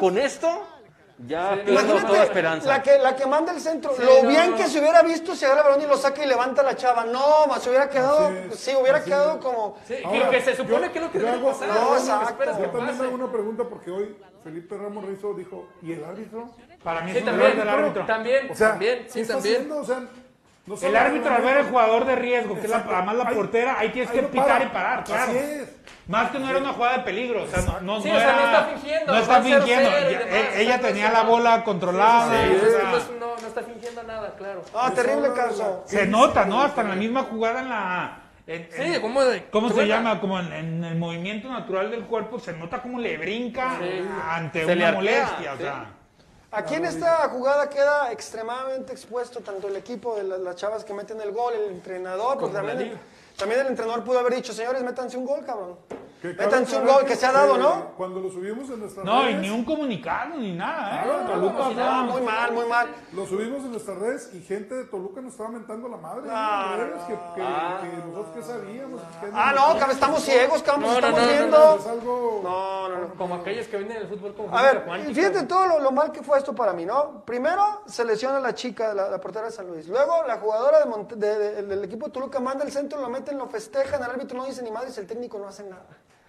con 0.01 0.19
esto, 0.19 0.49
ya 1.19 1.55
pierdo 1.55 1.73
Imagínate, 1.73 2.07
toda 2.07 2.25
esperanza. 2.25 2.69
La 2.69 2.83
que, 2.83 2.99
la 2.99 3.15
que 3.17 3.27
manda 3.27 3.53
el 3.53 3.61
centro. 3.61 3.93
lo 3.99 4.23
no, 4.23 4.29
bien 4.29 4.51
no. 4.51 4.57
que 4.57 4.67
se 4.67 4.81
hubiera 4.81 5.03
visto 5.03 5.35
si 5.37 5.45
agarra 5.45 5.61
el 5.61 5.67
balón 5.69 5.83
y 5.83 5.87
lo 5.87 5.97
saca 5.97 6.25
y 6.25 6.27
levanta 6.27 6.63
la 6.63 6.75
chava. 6.77 7.05
No, 7.05 7.47
más 7.47 7.63
se 7.63 7.69
hubiera 7.71 7.89
quedado. 7.89 8.31
Es, 8.31 8.59
sí, 8.59 8.73
hubiera 8.81 9.03
quedado 9.05 9.33
es. 9.35 9.39
como. 9.39 9.77
Sí, 9.87 9.95
que- 9.97 10.05
Ahora, 10.05 10.31
que 10.31 10.41
se 10.43 10.57
supone 10.57 10.87
yo- 10.87 10.93
que 10.93 10.99
es 10.99 11.05
lo 11.05 11.11
que 11.13 11.19
yo 11.21 11.25
debe 11.27 11.37
hago- 11.39 11.49
pasar. 11.53 11.69
No, 11.69 11.97
exacto. 11.97 12.45
Yo 12.63 12.71
también 12.71 13.01
hago 13.01 13.15
una 13.15 13.31
pregunta 13.33 13.65
porque 13.69 13.91
hoy 13.91 14.17
Felipe 14.43 14.77
Ramos 14.77 15.05
Rizo 15.07 15.35
dijo, 15.35 15.69
¿y 15.83 15.93
el 15.93 16.05
árbitro? 16.05 16.51
Para 16.83 17.01
mí 17.03 17.13
Sí, 17.13 17.19
es 17.19 17.23
un 17.25 17.31
también, 17.31 17.59
del 17.59 17.69
árbitro. 17.69 18.05
también, 18.07 18.51
O 18.51 18.55
sea, 18.55 18.69
también, 18.71 19.05
¿qué 19.05 19.11
sí, 19.11 19.25
también. 19.27 19.55
haciendo? 19.57 19.79
O 19.79 19.85
sea, 19.85 20.03
no 20.67 20.75
El 20.81 20.97
árbitro 20.97 21.35
al 21.35 21.43
ver 21.43 21.59
el 21.59 21.65
jugador 21.67 22.07
de 22.07 22.17
riesgo, 22.17 22.55
que 22.55 22.63
es 22.63 22.71
la, 22.71 22.79
además 22.79 23.17
la 23.17 23.29
portera, 23.31 23.77
ahí 23.79 23.91
tienes 23.91 24.11
ahí 24.11 24.21
que 24.21 24.27
pitar 24.29 24.47
para. 24.49 24.65
y 24.65 24.69
parar, 24.69 25.05
claro. 25.05 25.23
Así 25.31 25.37
es. 25.39 25.77
Más 26.07 26.31
que 26.31 26.39
no 26.39 26.49
era 26.51 26.59
una 26.59 26.73
jugada 26.75 26.99
de 26.99 27.03
peligro, 27.05 27.45
o 27.45 27.47
sea, 27.47 27.63
no, 27.63 27.81
no, 27.81 28.01
Sí, 28.03 28.09
no 28.11 28.17
o 28.17 28.19
sea, 28.21 28.31
era, 28.31 28.37
no 28.37 28.45
está 28.45 28.65
fingiendo, 28.65 29.13
no 29.13 29.19
está 29.19 29.33
va 29.39 29.45
0-0 29.45 29.45
fingiendo. 29.59 29.89
y 29.91 29.93
Ya- 29.93 30.19
demás, 30.19 30.27
e- 30.35 30.57
o 30.57 30.61
ella 30.61 30.81
tenía 30.81 31.11
la 31.13 31.23
bola 31.23 31.65
controlada. 31.65 32.31
Sí, 32.31 32.51
o 32.51 32.57
o 32.57 32.71
sea, 32.71 32.81
sea, 33.01 33.17
no, 33.21 33.27
no, 33.41 33.47
está 33.47 33.63
fingiendo 33.63 34.03
nada, 34.03 34.35
claro. 34.37 34.63
Ah, 34.75 34.91
terrible 34.95 35.33
caso. 35.35 35.83
se 35.87 36.07
nota, 36.07 36.45
¿no? 36.45 36.63
Hasta 36.63 36.81
en 36.83 36.89
la 36.91 36.95
misma 36.97 37.23
jugada 37.25 37.61
en 37.61 37.69
la... 37.71 38.19
en- 38.47 38.69
Sí, 38.71 38.95
en- 38.95 39.01
¿cómo 39.01 39.23
de- 39.25 39.45
¿Cómo 39.47 39.71
se 39.71 39.87
llama? 39.87 40.21
Como 40.21 40.39
en, 40.41 40.53
en 40.53 40.85
el 40.85 40.97
movimiento 40.97 41.49
natural 41.49 41.91
del 41.91 42.05
cuerpo, 42.05 42.39
se 42.39 42.53
nota 42.53 42.83
como 42.83 42.99
le 42.99 43.17
brinca 43.17 43.77
Sí. 43.81 44.07
ante 44.31 44.65
Se 44.67 44.73
una 44.75 44.93
molestia, 44.93 45.53
o 45.55 45.57
sí. 45.57 45.63
sea... 45.63 45.87
Aquí 46.55 46.75
en 46.77 46.85
esta 46.85 47.29
jugada 47.31 47.69
queda 47.69 48.13
extremadamente 48.13 48.93
expuesto 48.93 49.41
tanto 49.41 49.67
el 49.69 49.77
equipo 49.77 50.15
de 50.15 50.23
la- 50.23 50.39
las 50.39 50.55
chavas 50.57 50.85
que 50.85 50.93
meten 50.95 51.21
el 51.21 51.33
gol, 51.33 51.53
el 51.55 51.65
entrenador, 51.71 52.39
porque 52.39 52.55
también 52.55 52.79
el, 52.81 52.99
también 53.37 53.61
el 53.63 53.67
entrenador 53.69 54.05
pudo 54.05 54.21
haber 54.21 54.35
dicho, 54.37 54.53
señores, 54.53 54.83
métanse 54.83 55.17
un 55.17 55.27
gol, 55.27 55.45
cabrón. 55.45 55.77
Métanse 56.33 56.77
un 56.79 56.87
gol 56.87 57.05
que 57.05 57.17
se 57.17 57.27
ha 57.27 57.33
dado, 57.33 57.59
¿no? 57.59 57.93
Cuando 57.97 58.19
lo 58.21 58.31
subimos 58.31 58.71
en 58.71 58.81
nuestras 58.81 59.05
No, 59.05 59.23
y 59.25 59.27
redes, 59.35 59.41
ni 59.43 59.51
un 59.51 59.65
comunicado, 59.65 60.37
ni 60.37 60.53
nada, 60.55 61.03
¿eh? 61.05 61.07
Nada, 61.07 61.27
Toluca, 61.35 61.53
como 61.55 61.69
si 61.69 61.73
o 61.73 61.77
sea, 61.77 61.85
nada, 61.85 62.03
Muy 62.05 62.23
mal, 62.23 62.53
muy 62.53 62.67
mal. 62.67 62.89
lo 63.13 63.27
subimos 63.27 63.59
en 63.65 63.71
nuestras 63.73 63.99
redes 63.99 64.31
y 64.33 64.41
gente 64.41 64.75
de 64.75 64.85
Toluca 64.85 65.21
nos 65.21 65.33
estaba 65.33 65.51
mentando 65.51 65.89
la 65.89 65.97
madre. 65.99 66.23
No, 66.27 66.77
redes, 66.77 66.97
no, 66.97 67.07
que, 67.07 67.15
que- 67.15 67.91
que 67.91 67.97
nosotros 68.07 68.27
qué 68.35 68.43
sabíamos. 68.43 69.01
que 69.21 69.27
Ah, 69.35 69.53
no, 69.55 69.67
cabrón, 69.79 69.91
estamos 69.91 70.23
ciegos, 70.23 70.63
cabrón, 70.63 70.83
No, 70.85 70.89
no, 70.89 70.95
estamos 70.97 71.19
no, 71.21 71.27
no, 71.27 71.33
viendo. 71.33 71.77
Es 71.77 71.87
algo... 71.87 72.41
No, 72.43 72.89
no, 72.89 72.99
no. 73.09 73.15
Como 73.17 73.35
aquellos 73.35 73.67
que 73.69 73.77
vienen 73.77 73.99
del 73.99 74.09
fútbol 74.09 74.35
como 74.35 74.57
A 74.57 74.63
ver, 74.63 74.81
romántico. 74.85 75.15
fíjate 75.15 75.43
todo 75.45 75.67
lo, 75.67 75.79
lo 75.81 75.93
mal 75.93 76.11
que 76.11 76.23
fue 76.23 76.39
esto 76.39 76.55
para 76.55 76.73
mí, 76.73 76.87
¿no? 76.87 77.23
Primero 77.25 77.83
se 77.87 78.05
lesiona 78.05 78.41
la 78.41 78.55
chica, 78.55 78.95
la, 78.95 79.11
la 79.11 79.21
portera 79.21 79.45
de 79.47 79.53
San 79.53 79.67
Luis. 79.67 79.87
Luego 79.89 80.23
la 80.27 80.39
jugadora 80.39 80.79
de 80.81 80.87
Monte- 80.87 81.17
de- 81.17 81.39
de- 81.39 81.63
del 81.65 81.85
equipo 81.85 82.07
de 82.07 82.13
Toluca 82.13 82.41
manda 82.41 82.65
el 82.65 82.73
centro, 82.73 83.01
lo 83.01 83.09
meten, 83.09 83.37
lo 83.37 83.47
festejan, 83.49 84.03
el 84.03 84.11
árbitro 84.11 84.39
no 84.39 84.47
dice 84.47 84.63
ni 84.63 84.71
madre 84.71 84.89
y 84.95 84.99
el 84.99 85.07
técnico 85.07 85.39
no 85.39 85.49
hace 85.49 85.65
nada. 85.65 85.85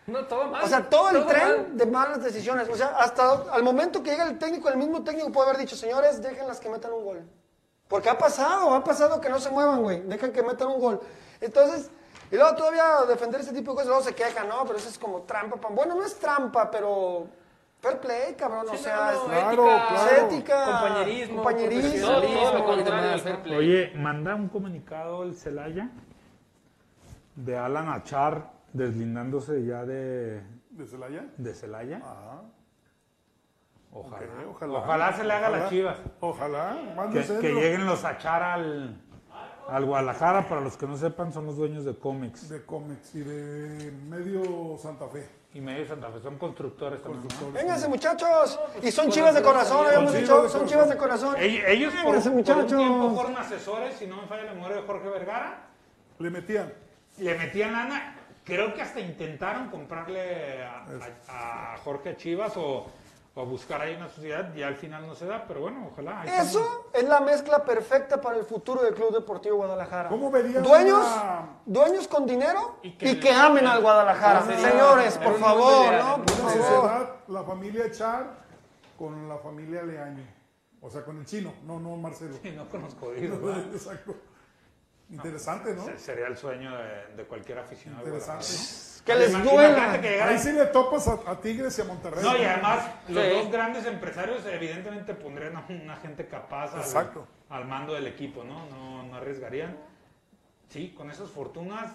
No, 0.07 0.25
todo 0.25 0.45
mal. 0.51 0.63
O 0.63 0.67
sea, 0.67 0.87
todo 0.89 1.09
el 1.09 1.25
mal. 1.25 1.27
tren 1.27 1.77
de 1.77 1.85
malas 1.87 2.23
decisiones. 2.23 2.69
O 2.69 2.75
sea, 2.75 2.87
hasta 2.99 3.43
al 3.51 3.63
momento 3.63 4.03
que 4.03 4.11
llega 4.11 4.23
el 4.27 4.37
técnico, 4.37 4.69
el 4.69 4.77
mismo 4.77 5.03
técnico 5.03 5.31
puede 5.31 5.49
haber 5.49 5.61
dicho, 5.61 5.75
señores, 5.75 6.21
déjenlas 6.21 6.59
que 6.59 6.69
metan 6.69 6.93
un 6.93 7.03
gol. 7.03 7.23
Porque 7.87 8.09
ha 8.09 8.17
pasado, 8.17 8.73
ha 8.73 8.83
pasado 8.83 9.19
que 9.21 9.29
no 9.29 9.39
se 9.39 9.49
muevan, 9.49 9.81
güey. 9.81 10.01
Dejan 10.01 10.31
que 10.31 10.43
metan 10.43 10.67
un 10.67 10.79
gol. 10.79 11.01
Entonces, 11.41 11.89
y 12.31 12.35
luego 12.35 12.55
todavía 12.55 12.97
defender 13.07 13.41
ese 13.41 13.53
tipo 13.53 13.71
de 13.71 13.75
cosas, 13.75 13.87
luego 13.87 14.03
se 14.03 14.15
quejan, 14.15 14.47
no, 14.47 14.63
pero 14.65 14.77
eso 14.77 14.89
es 14.89 14.97
como 14.97 15.21
trampa. 15.21 15.57
pa- 15.57 15.69
Bueno, 15.69 15.95
no 15.95 16.03
es 16.03 16.15
trampa, 16.19 16.69
pero 16.71 17.27
fair 17.81 17.99
play, 17.99 18.33
cabrón. 18.35 18.65
o 18.71 18.77
sea, 18.77 19.11
no, 19.11 19.11
es 19.11 19.19
Claro, 19.19 19.69
ética, 19.69 19.87
claro. 19.87 20.25
ética, 20.27 20.65
compañerismo, 20.65 21.35
compañerismo, 21.35 21.81
profesionalismo, 21.81 22.35
Todo 22.41 22.45
lo 22.45 22.49
todo 22.49 22.57
lo 22.59 22.65
contrario 22.75 23.01
demás, 23.03 23.13
al 23.13 23.21
fair 23.21 23.37
¿no? 23.37 23.43
play. 23.43 23.57
Oye, 23.57 23.91
manda 23.95 24.35
un 24.35 24.49
comunicado 24.49 25.23
el 25.23 25.35
Celaya 25.35 25.89
de 27.35 27.57
Alan 27.57 27.89
Achar 27.89 28.54
deslindándose 28.75 29.65
ya 29.65 29.85
de, 29.85 30.41
¿De 30.71 30.85
Celaya? 30.85 31.25
de 31.37 31.53
Celaya. 31.53 31.97
Ajá. 31.97 32.41
Ojalá. 33.91 34.27
Ojalá. 34.49 34.79
ojalá. 34.79 35.13
se 35.13 35.23
le 35.23 35.33
haga 35.33 35.47
a 35.47 35.49
las 35.51 35.69
chivas. 35.69 35.97
Ojalá. 36.19 36.77
Que, 37.13 37.21
que 37.39 37.53
lleguen 37.53 37.85
los 37.85 38.03
Achar 38.03 38.43
al, 38.43 39.01
al 39.69 39.85
Guadalajara. 39.85 40.49
Para 40.49 40.59
los 40.59 40.75
que 40.75 40.85
no 40.85 40.97
sepan, 40.97 41.31
son 41.31 41.45
los 41.45 41.55
dueños 41.55 41.85
de 41.85 41.97
cómics. 41.97 42.49
De 42.49 42.65
cómics 42.65 43.15
y 43.15 43.21
de 43.21 43.91
medio 44.09 44.77
Santa 44.77 45.07
Fe. 45.07 45.25
Y 45.53 45.61
medio 45.61 45.87
Santa 45.87 46.09
Fe. 46.11 46.19
Son 46.19 46.37
constructores 46.37 47.01
también. 47.01 47.21
Constructores. 47.21 47.63
Vénganse, 47.63 47.87
muchachos. 47.87 48.59
Y 48.83 48.91
son 48.91 49.09
chivas 49.09 49.33
de 49.33 49.41
corazón, 49.41 49.87
habíamos 49.87 50.11
Son 50.11 50.19
dicho, 50.21 50.33
chivas 50.35 50.43
de 50.43 50.49
son 50.49 50.59
corazón. 50.59 50.67
chivas 50.67 50.89
de 50.89 50.97
corazón. 50.97 51.35
Ellos, 51.39 51.63
ellos 51.67 51.93
por, 52.03 52.15
por 52.15 52.27
un 52.27 52.35
muchachos. 52.35 52.67
tiempo 52.67 53.11
fueron 53.15 53.37
asesores, 53.37 53.93
si 53.95 54.07
no 54.07 54.17
me 54.21 54.27
falla 54.27 54.43
la 54.43 54.53
memoria 54.53 54.75
de 54.75 54.81
Jorge 54.83 55.07
Vergara. 55.09 55.67
Le 56.19 56.29
metían. 56.29 56.73
Le 57.17 57.37
metían 57.37 57.71
lana. 57.71 58.17
Creo 58.45 58.73
que 58.75 58.81
hasta 58.81 58.99
intentaron 58.99 59.69
comprarle 59.69 60.63
a, 60.63 60.85
a- 61.29 61.73
a 61.73 61.77
Jorge 61.79 62.15
Chivas 62.15 62.55
o, 62.57 62.85
o 63.33 63.45
buscar 63.45 63.81
ahí 63.81 63.95
una 63.95 64.07
sociedad 64.07 64.53
y 64.55 64.61
al 64.61 64.75
final 64.75 65.07
no 65.07 65.15
se 65.15 65.25
da, 65.25 65.45
pero 65.47 65.61
bueno, 65.61 65.89
ojalá. 65.91 66.23
estamos. 66.23 66.45
Eso 66.51 66.89
es 66.93 67.03
la 67.05 67.19
mezcla 67.21 67.65
perfecta 67.65 68.21
para 68.21 68.37
el 68.37 68.45
futuro 68.45 68.83
del 68.83 68.93
Club 68.93 69.11
Deportivo 69.13 69.55
Guadalajara. 69.57 70.09
¿Cómo 70.09 70.29
verías 70.29 70.61
Dueños, 70.63 70.99
una- 71.05 71.49
dueños 71.65 72.07
con 72.07 72.27
dinero 72.27 72.77
y 72.83 72.91
que, 72.91 73.19
que- 73.19 73.33
amen 73.33 73.65
al 73.65 73.81
Guadalajara. 73.81 74.43
sería- 74.45 74.69
Señores, 74.71 75.17
por 75.17 75.39
favor, 75.39 75.93
la 77.27 77.43
familia 77.43 77.91
Char 77.91 78.45
con 78.97 79.27
la 79.27 79.37
familia 79.39 79.81
Leaño. 79.83 80.23
O 80.81 80.89
sea, 80.91 81.03
con 81.03 81.17
el 81.17 81.25
chino, 81.25 81.51
no, 81.65 81.79
no 81.79 81.97
Marcelo. 81.97 82.35
Sí, 82.43 82.51
no 82.55 82.69
conozco. 82.69 83.11
Exacto. 83.73 84.13
Interesante, 85.09 85.73
¿no? 85.73 85.85
Se- 85.85 85.99
Sería 85.99 86.27
el 86.27 86.37
sueño 86.37 86.75
de, 86.77 87.15
de 87.15 87.23
cualquier 87.25 87.59
aficionado. 87.59 88.03
Interesante. 88.05 88.45
Guadalajara, 88.45 89.05
Que 89.05 89.13
¿no? 89.13 89.19
les 89.19 89.43
duela. 89.51 90.01
que 90.01 90.09
llegara- 90.09 90.31
Ahí 90.31 90.39
sí 90.39 90.51
le 90.51 90.65
topas 90.67 91.07
a, 91.07 91.19
a 91.31 91.39
Tigres 91.39 91.77
y 91.77 91.81
a 91.81 91.85
Monterrey. 91.85 92.23
No, 92.23 92.35
y 92.37 92.43
además 92.43 92.87
los 93.09 93.23
Sí. 93.23 93.29
dos 93.29 93.51
grandes 93.51 93.85
empresarios 93.85 94.43
evidentemente 94.47 95.13
pondrían 95.13 95.55
a 95.57 95.65
una 95.69 95.95
gente 95.97 96.27
capaz 96.27 96.73
al, 96.73 97.11
al 97.49 97.65
mando 97.65 97.93
del 97.93 98.07
equipo, 98.07 98.43
¿no? 98.43 98.65
¿no? 98.67 99.03
No 99.03 99.15
arriesgarían. 99.15 99.77
Sí, 100.69 100.93
con 100.97 101.11
esas 101.11 101.29
fortunas, 101.29 101.91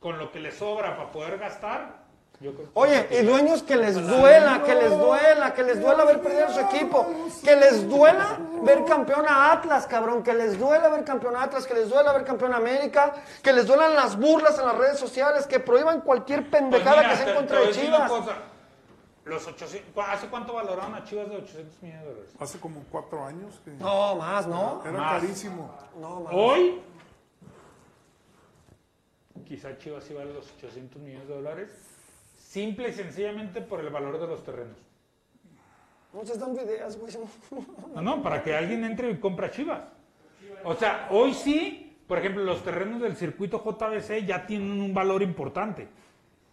con 0.00 0.18
lo 0.18 0.32
que 0.32 0.40
les 0.40 0.56
sobra 0.56 0.96
para 0.96 1.12
poder 1.12 1.38
gastar, 1.38 2.03
Oye, 2.74 3.06
y 3.10 3.22
dueños 3.24 3.62
que 3.62 3.74
les 3.76 3.94
duela, 3.94 4.62
que 4.64 4.74
les 4.74 4.90
duela, 4.98 5.54
que 5.54 5.62
les 5.62 5.80
duela 5.80 6.04
ver 6.04 6.20
perder 6.20 6.44
a 6.44 6.50
su 6.52 6.60
equipo, 6.60 7.06
que 7.42 7.56
les 7.56 7.88
duela 7.88 8.38
ver 8.62 8.84
campeón 8.84 9.24
a 9.26 9.52
Atlas, 9.52 9.86
cabrón, 9.86 10.22
que 10.22 10.34
les 10.34 10.58
duela 10.58 10.88
ver 10.90 11.04
campeón 11.04 11.36
a 11.36 11.44
Atlas, 11.44 11.66
que 11.66 11.72
les 11.74 11.88
duela 11.88 12.12
ver 12.12 12.24
campeón 12.24 12.52
a 12.52 12.56
América, 12.58 13.14
que 13.42 13.52
les 13.52 13.66
duelan 13.66 13.94
las 13.94 14.18
burlas 14.18 14.58
en 14.58 14.66
las 14.66 14.76
redes 14.76 14.98
sociales, 14.98 15.46
que 15.46 15.58
prohíban 15.60 16.00
cualquier 16.02 16.40
Pues 16.50 16.60
pendejada 16.62 16.96
mira, 16.98 17.10
que 17.10 17.16
sea 17.16 17.28
en 17.30 17.34
contra 17.36 17.58
a 17.58 17.60
de 17.62 17.70
Chivas. 17.70 18.12
Los 19.24 19.46
800, 19.46 19.94
¿cu- 19.94 20.00
¿Hace 20.02 20.26
cuánto 20.28 20.52
valoraron 20.52 20.94
a 20.96 21.02
Chivas 21.04 21.30
de 21.30 21.36
800 21.36 21.82
millones 21.82 22.04
de 22.04 22.10
dólares? 22.10 22.30
Hace 22.38 22.58
como 22.60 22.82
cuatro 22.90 23.24
años 23.24 23.58
que 23.64 23.70
No, 23.70 24.16
más, 24.16 24.46
¿no? 24.46 24.82
era 24.84 24.92
Más. 24.98 25.22
carísimo. 25.22 25.74
No, 25.98 26.20
más. 26.20 26.32
Hoy, 26.36 26.82
quizá 29.46 29.76
Chivas 29.78 30.04
sí 30.04 30.12
vale 30.14 30.34
los 30.34 30.50
800 30.58 31.00
millones 31.00 31.26
de 31.28 31.34
dólares, 31.34 31.70
simple 32.54 32.90
y 32.90 32.92
sencillamente 32.92 33.60
por 33.60 33.80
el 33.80 33.90
valor 33.90 34.20
de 34.20 34.28
los 34.28 34.44
terrenos. 34.44 34.76
No 36.12 36.24
se 36.24 36.34
están 36.34 36.54
ideas, 36.54 36.96
güey. 36.96 37.12
No, 37.96 38.00
no, 38.00 38.22
para 38.22 38.44
que 38.44 38.54
alguien 38.54 38.84
entre 38.84 39.10
y 39.10 39.16
compra 39.18 39.50
Chivas. 39.50 39.82
O 40.62 40.74
sea, 40.74 41.08
hoy 41.10 41.34
sí, 41.34 41.98
por 42.06 42.18
ejemplo, 42.18 42.44
los 42.44 42.62
terrenos 42.62 43.02
del 43.02 43.16
circuito 43.16 43.60
JBC 43.64 44.24
ya 44.24 44.46
tienen 44.46 44.80
un 44.80 44.94
valor 44.94 45.20
importante. 45.22 45.88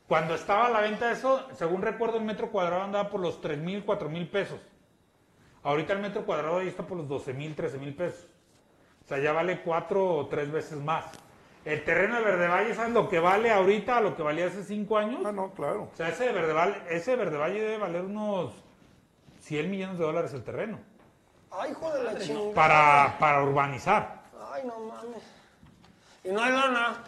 Cuando 0.07 0.34
estaba 0.34 0.65
a 0.65 0.69
la 0.72 0.82
venta 0.82 1.07
de 1.07 1.14
eso, 1.14 1.48
según 1.53 1.84
recuerdo, 1.84 2.18
el 2.18 2.26
metro 2.26 2.49
cuadrado 2.49 2.82
andaba 2.82 3.11
por 3.11 3.19
los 3.19 3.40
3 3.40 3.60
mil, 3.60 3.86
4 3.86 4.10
mil 4.10 4.28
pesos. 4.28 4.60
Ahorita 5.61 5.94
el 5.94 5.99
metro 5.99 6.26
cuadrado 6.26 6.57
ahí 6.57 6.68
está 6.68 6.88
por 6.88 6.98
los 6.98 7.07
12 7.07 7.34
mil, 7.36 7.53
13 7.53 7.78
mil 7.78 7.94
pesos. 7.94 8.28
O 9.06 9.07
sea, 9.07 9.19
ya 9.19 9.34
vale 9.34 9.61
cuatro 9.61 10.15
o 10.15 10.26
tres 10.26 10.52
veces 10.52 10.80
más. 10.80 11.06
El 11.64 11.84
terreno 11.84 12.16
de 12.16 12.24
Verde 12.24 12.48
Valle, 12.48 12.74
¿sabes 12.74 12.92
lo 12.94 13.08
que 13.08 13.20
vale 13.20 13.52
ahorita 13.52 13.98
a 13.98 14.02
lo 14.02 14.16
que 14.16 14.24
valía 14.24 14.48
hace 14.48 14.64
cinco 14.64 14.98
años? 14.98 15.22
Ah, 15.26 15.32
no, 15.32 15.52
claro. 15.52 15.90
O 15.94 15.96
sea, 15.96 16.10
ese 16.10 16.26
de 16.26 16.32
Verde 16.32 16.54
Valle, 16.54 16.76
ese 16.90 17.12
de 17.12 17.18
Verde 17.18 17.38
Valle 17.38 17.62
debe 17.62 17.78
valer 17.78 18.02
unos 18.02 18.52
100 19.42 19.70
millones 19.70 20.00
de 20.00 20.04
dólares 20.06 20.34
el 20.34 20.44
terreno. 20.44 20.80
Ay, 21.52 21.72
hijo 21.72 21.92
de 21.94 22.04
la 22.04 22.18
chingada. 22.18 22.54
Para, 22.54 23.16
para 23.20 23.44
urbanizar. 23.44 24.24
Ay, 24.52 24.64
no 24.66 24.80
mames. 24.80 25.22
Y 26.24 26.30
no 26.30 26.42
hay 26.42 26.52
lana. 26.52 27.04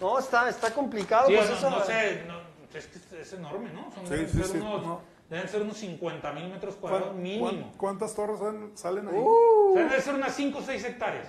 No, 0.00 0.18
está, 0.18 0.48
está 0.48 0.72
complicado. 0.72 1.28
Sí, 1.28 1.34
pues 1.36 1.48
no, 1.50 1.56
eso. 1.56 1.70
no 1.70 1.80
sé, 1.84 2.24
no, 2.26 2.40
es 2.76 2.86
que 2.88 3.20
es, 3.20 3.32
enorme, 3.34 3.70
¿no? 3.72 3.92
Son- 3.94 4.04
Sí, 4.06 4.14
deben, 4.14 4.28
sí, 4.28 4.36
ser 4.38 4.46
sí, 4.46 4.56
unos, 4.58 4.82
no. 4.84 5.00
deben 5.30 5.48
ser 5.48 5.62
unos 5.62 5.76
50 5.76 6.32
mil 6.32 6.48
metros 6.48 6.74
¿Cuán- 6.74 6.90
cuadrados 6.90 7.16
mínimo. 7.16 7.44
cuán- 7.50 7.72
¿Cuántas 7.76 8.14
torres 8.14 8.38
salen, 8.40 8.76
salen 8.76 9.08
ahí? 9.08 9.14
O 9.16 9.70
sea, 9.74 9.84
deben 9.84 10.02
ser 10.02 10.14
unas 10.16 10.34
5 10.34 10.58
o 10.58 10.62
6 10.62 10.84
hectáreas. 10.84 11.28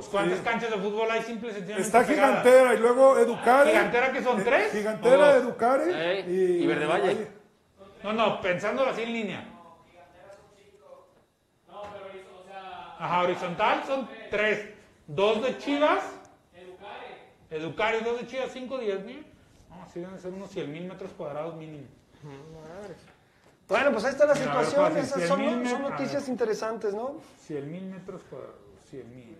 Pues 0.00 0.08
¿cuántas 0.08 0.40
canchas 0.40 0.70
de 0.70 0.76
fútbol 0.78 1.10
hay 1.10 1.22
simple 1.22 1.50
y 1.50 1.52
sencillamente 1.52 1.86
Está? 1.86 2.04
Gigantera 2.04 2.72
y 2.74 2.78
luego 2.78 3.18
Educare. 3.18 3.70
¿Gigantera 3.70 4.12
que 4.12 4.22
son 4.22 4.40
Eh, 4.40 4.44
tres? 4.46 4.72
Gigantera. 4.72 5.36
Educare 5.36 5.84
Eh, 6.20 6.24
y, 6.26 6.62
y 6.62 6.66
Verde 6.66 6.86
Valle. 6.86 7.28
No, 8.02 8.14
no, 8.14 8.40
pensándolo 8.40 8.90
así 8.92 9.02
en 9.02 9.12
línea. 9.12 9.44
Ajá, 12.98 13.22
horizontal 13.24 13.82
son 13.86 14.08
tres. 14.30 14.70
Dos 15.06 15.42
de 15.42 15.58
Chivas. 15.58 16.02
Educar 17.50 17.94
y 18.00 18.02
dos 18.02 18.20
de 18.20 18.26
Chivas, 18.26 18.48
cinco, 18.54 18.78
diez 18.78 19.04
mil. 19.04 19.26
No, 19.68 19.86
sí 19.92 20.00
deben 20.00 20.18
ser 20.18 20.32
unos 20.32 20.48
100 20.50 20.72
mil 20.72 20.84
metros 20.86 21.10
cuadrados 21.12 21.56
mínimo. 21.56 21.88
Bueno, 23.68 23.92
pues 23.92 24.04
ahí 24.04 24.12
está 24.12 24.24
la 24.24 24.34
situación. 24.34 24.96
Esas 24.96 25.16
100 25.18 25.28
son, 25.28 25.66
son 25.66 25.82
noticias 25.82 26.26
interesantes, 26.28 26.94
¿no? 26.94 27.16
100 27.46 27.70
mil 27.70 27.84
metros 27.84 28.22
cuadrados, 28.30 28.56
100 28.88 29.14
mil. 29.14 29.36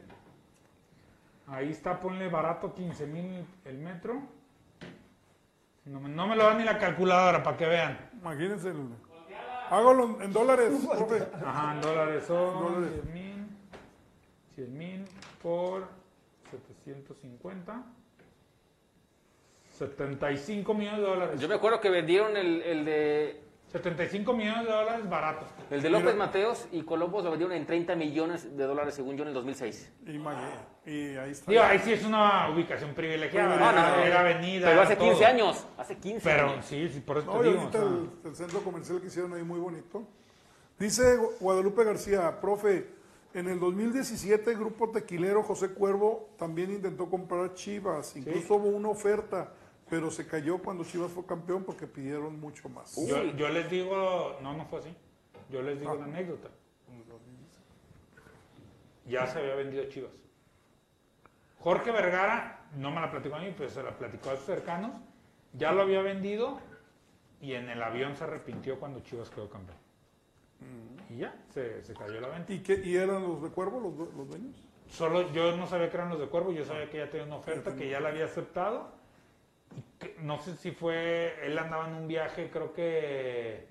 Ahí 1.51 1.71
está, 1.71 1.99
ponle 2.01 2.29
barato 2.29 2.73
15 2.75 3.07
mil 3.07 3.45
el 3.65 3.79
metro. 3.79 4.23
No, 5.85 6.01
me- 6.01 6.09
no 6.09 6.27
me 6.29 6.37
lo 6.37 6.45
da 6.45 6.55
ni 6.55 6.65
la 6.65 6.79
calculadora 6.79 7.43
para 7.43 7.57
que 7.57 7.67
vean. 7.67 8.11
Imagínense. 8.21 8.73
Hágalo 9.71 10.21
en 10.23 10.33
dólares, 10.33 10.73
profe. 10.97 11.27
Ajá, 11.45 11.75
en 11.75 11.81
dólares 11.81 12.25
son 12.27 12.75
Dólares. 12.75 13.01
100 13.03 13.13
mil. 13.13 13.47
100 14.55 14.79
mil 14.79 15.05
por 15.43 15.89
750. 16.51 17.83
75 19.79 20.75
millones 20.75 21.01
de 21.01 21.07
dólares. 21.07 21.41
Yo 21.41 21.49
me 21.49 21.55
acuerdo 21.55 21.81
que 21.81 21.89
vendieron 21.91 22.37
el, 22.37 22.61
el 22.63 22.85
de 22.85 23.41
75 23.73 24.33
millones 24.35 24.65
de 24.67 24.73
dólares 24.73 25.09
barato. 25.09 25.47
el 25.71 25.81
de 25.81 25.89
López 25.91 26.15
Mateos 26.17 26.69
y 26.73 26.83
Columbus 26.83 27.25
lo 27.25 27.31
vendieron 27.31 27.57
en 27.57 27.65
30 27.67 27.95
millones 27.97 28.57
de 28.57 28.65
dólares 28.65 28.95
según 28.95 29.17
yo 29.17 29.23
en 29.23 29.29
el 29.29 29.35
2006. 29.35 29.93
Imagínate. 30.07 30.57
Y 30.86 31.15
ahí 31.16 31.31
está. 31.32 31.51
Digo, 31.51 31.62
ahí 31.62 31.78
sí 31.81 31.93
es 31.93 32.05
una 32.05 32.48
ubicación 32.51 32.94
privilegiada. 32.94 33.57
No, 33.57 33.73
no, 33.73 33.97
no. 33.97 34.02
Era 34.02 34.20
avenida. 34.20 34.69
Pero 34.69 34.81
hace 34.82 34.97
todo. 34.97 35.09
15 35.11 35.27
años, 35.27 35.66
hace 35.77 35.97
15 35.97 36.20
Pero 36.28 36.51
años. 36.51 36.65
sí, 36.66 36.89
sí, 36.89 37.01
por 37.01 37.19
eso 37.19 37.27
No, 37.32 37.40
te 37.40 37.48
digo. 37.48 37.61
ahorita 37.61 37.78
o 37.78 37.81
sea, 37.82 37.89
el, 37.90 38.11
el 38.31 38.36
centro 38.36 38.61
comercial 38.62 39.01
que 39.01 39.07
hicieron 39.09 39.32
ahí 39.35 39.43
muy 39.43 39.61
bonito. 39.61 40.07
Dice 40.78 41.19
Gu- 41.19 41.32
Guadalupe 41.39 41.85
García, 41.85 42.40
profe, 42.40 42.89
en 43.35 43.48
el 43.48 43.61
2017 43.61 44.51
el 44.52 44.59
grupo 44.59 44.90
tequilero 44.90 45.43
José 45.43 45.69
Cuervo 45.74 46.31
también 46.39 46.70
intentó 46.70 47.09
comprar 47.11 47.52
Chivas. 47.55 48.16
Incluso 48.16 48.55
hubo 48.55 48.69
una 48.69 48.89
oferta, 48.89 49.52
pero 49.90 50.11
se 50.11 50.27
cayó 50.27 50.59
cuando 50.59 50.82
Chivas 50.85 51.12
fue 51.12 51.27
campeón 51.27 51.62
porque 51.65 51.86
pidieron 51.86 52.40
mucho 52.40 52.70
más. 52.70 52.97
Yo, 53.07 53.23
yo 53.36 53.48
les 53.51 53.70
digo, 53.70 54.39
no, 54.43 54.57
no 54.57 54.65
fue 54.65 54.78
así. 54.81 54.97
Yo 55.51 55.61
les 55.61 55.77
Ah. 55.77 55.81
digo 55.81 55.94
la 55.97 56.05
anécdota. 56.07 56.48
Ya 59.07 59.27
se 59.27 59.39
había 59.40 59.55
vendido 59.57 59.85
Chivas. 59.89 60.11
Jorge 61.61 61.91
Vergara, 61.91 62.66
no 62.77 62.91
me 62.91 63.01
la 63.01 63.11
platicó 63.11 63.37
a 63.37 63.41
mí, 63.41 63.55
pero 63.57 63.69
se 63.70 63.82
la 63.82 63.91
platicó 63.97 64.31
a 64.31 64.37
sus 64.37 64.47
cercanos. 64.47 64.93
Ya 65.53 65.73
lo 65.73 65.82
había 65.82 66.01
vendido 66.03 66.59
y 67.41 67.55
en 67.55 67.69
el 67.69 67.82
avión 67.82 68.16
se 68.16 68.24
arrepintió 68.24 68.78
cuando 68.78 69.01
Chivas 69.01 69.31
quedó 69.31 69.49
campeón. 69.49 69.78
Y 71.09 71.16
ya, 71.19 71.35
se, 71.53 71.82
se 71.82 71.95
cayó 71.95 72.20
la 72.20 72.28
venta. 72.28 72.53
¿Y, 72.53 72.61
qué, 72.61 72.74
¿Y 72.85 72.97
eran 72.97 73.23
los 73.23 73.43
de 73.43 73.49
Cuervo 73.51 73.81
los, 73.81 74.15
los 74.15 74.28
dueños? 74.28 74.55
Solo 74.89 75.32
yo 75.32 75.57
no 75.57 75.66
sabía 75.66 75.89
que 75.91 75.97
eran 75.97 76.11
los 76.11 76.19
de 76.20 76.27
Cuervo, 76.27 76.53
yo 76.53 76.65
sabía 76.65 76.89
que 76.91 76.99
ya 76.99 77.09
tenía 77.11 77.27
una 77.27 77.37
oferta, 77.37 77.74
que 77.74 77.89
ya 77.89 78.01
la 78.01 78.11
había 78.11 78.24
aceptado. 78.27 78.93
Y 79.77 79.82
que- 79.99 80.16
no 80.20 80.39
sé 80.39 80.57
si 80.57 80.70
fue, 80.73 81.35
él 81.47 81.59
andaba 81.59 81.89
en 81.89 81.95
un 81.95 82.09
viaje, 82.09 82.51
creo 82.51 82.73
que, 82.73 83.69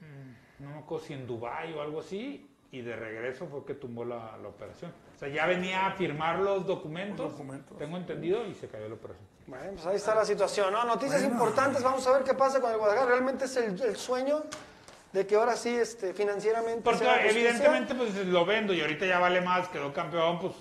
mm, 0.00 0.62
no 0.64 0.70
me 0.70 0.78
acuerdo 0.78 1.04
si 1.04 1.12
en 1.14 1.26
Dubái 1.26 1.72
o 1.74 1.82
algo 1.82 2.00
así, 2.00 2.50
y 2.70 2.80
de 2.80 2.96
regreso 2.96 3.46
fue 3.46 3.64
que 3.64 3.74
tumbó 3.74 4.04
la, 4.04 4.36
la 4.38 4.48
operación. 4.48 4.92
O 5.18 5.20
sea, 5.20 5.28
ya 5.30 5.46
venía 5.46 5.84
a 5.88 5.90
firmar 5.94 6.38
los 6.38 6.64
documentos, 6.64 7.18
Los 7.26 7.32
documentos. 7.32 7.76
tengo 7.76 7.96
entendido, 7.96 8.46
y 8.46 8.54
se 8.54 8.68
cayó 8.68 8.88
la 8.88 8.94
operación. 8.94 9.26
Bueno, 9.48 9.72
pues 9.72 9.84
ahí 9.86 9.96
está 9.96 10.14
la 10.14 10.24
situación, 10.24 10.72
¿no? 10.72 10.84
Noticias 10.84 11.24
importantes, 11.24 11.82
vamos 11.82 12.06
a 12.06 12.12
ver 12.12 12.22
qué 12.22 12.34
pasa 12.34 12.60
con 12.60 12.70
el 12.70 12.78
Guadalajara. 12.78 13.10
Realmente 13.10 13.46
es 13.46 13.56
el, 13.56 13.82
el 13.82 13.96
sueño 13.96 14.44
de 15.12 15.26
que 15.26 15.34
ahora 15.34 15.56
sí, 15.56 15.74
este, 15.74 16.14
financieramente 16.14 16.82
Porque 16.84 17.00
sea 17.00 17.26
evidentemente 17.26 17.96
pues 17.96 18.14
lo 18.26 18.46
vendo 18.46 18.72
y 18.72 18.80
ahorita 18.80 19.06
ya 19.06 19.18
vale 19.18 19.40
más, 19.40 19.66
quedó 19.70 19.92
campeón, 19.92 20.38
pues 20.38 20.52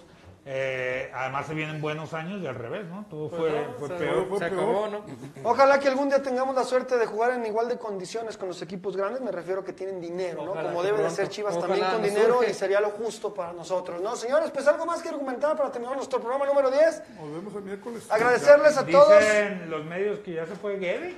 eh, 0.49 1.11
además 1.13 1.45
se 1.45 1.53
vienen 1.53 1.81
buenos 1.81 2.13
años 2.13 2.41
y 2.41 2.47
al 2.47 2.55
revés, 2.55 2.85
¿no? 2.85 3.05
Todo 3.09 3.29
fue, 3.29 3.67
fue 3.77 3.89
se, 3.89 3.95
peor. 3.95 4.39
se 4.39 4.45
acabó, 4.45 4.87
¿no? 4.87 5.03
Ojalá 5.43 5.77
que 5.77 5.89
algún 5.89 6.07
día 6.07 6.21
tengamos 6.21 6.55
la 6.55 6.63
suerte 6.63 6.95
de 6.95 7.05
jugar 7.05 7.33
en 7.33 7.45
igual 7.45 7.67
de 7.67 7.77
condiciones 7.77 8.37
con 8.37 8.47
los 8.47 8.61
equipos 8.61 8.95
grandes, 8.95 9.19
me 9.19 9.29
refiero 9.33 9.61
que 9.61 9.73
tienen 9.73 9.99
dinero, 9.99 10.45
¿no? 10.45 10.51
Ojalá 10.51 10.69
Como 10.69 10.83
debe 10.83 11.03
de 11.03 11.09
ser 11.09 11.27
Chivas 11.27 11.57
Ojalá, 11.57 11.67
también 11.67 11.91
con 11.91 12.01
dinero 12.01 12.49
y 12.49 12.53
sería 12.53 12.79
lo 12.79 12.91
justo 12.91 13.33
para 13.33 13.51
nosotros, 13.51 14.01
¿no? 14.01 14.15
Señores, 14.15 14.49
pues 14.51 14.65
algo 14.69 14.85
más 14.85 15.01
que 15.01 15.09
argumentar 15.09 15.57
para 15.57 15.69
terminar 15.69 15.97
nuestro 15.97 16.21
programa 16.21 16.45
número 16.45 16.71
10. 16.71 17.03
Nos 17.19 17.33
vemos 17.33 17.53
el 17.53 17.63
miércoles. 17.63 18.09
Agradecerles 18.09 18.77
a 18.77 18.85
todos. 18.85 19.19
Dicen 19.19 19.69
los 19.69 19.83
medios 19.83 20.19
que 20.19 20.31
ya 20.31 20.45
se 20.45 20.55
fue 20.55 20.77
Guede. 20.77 21.17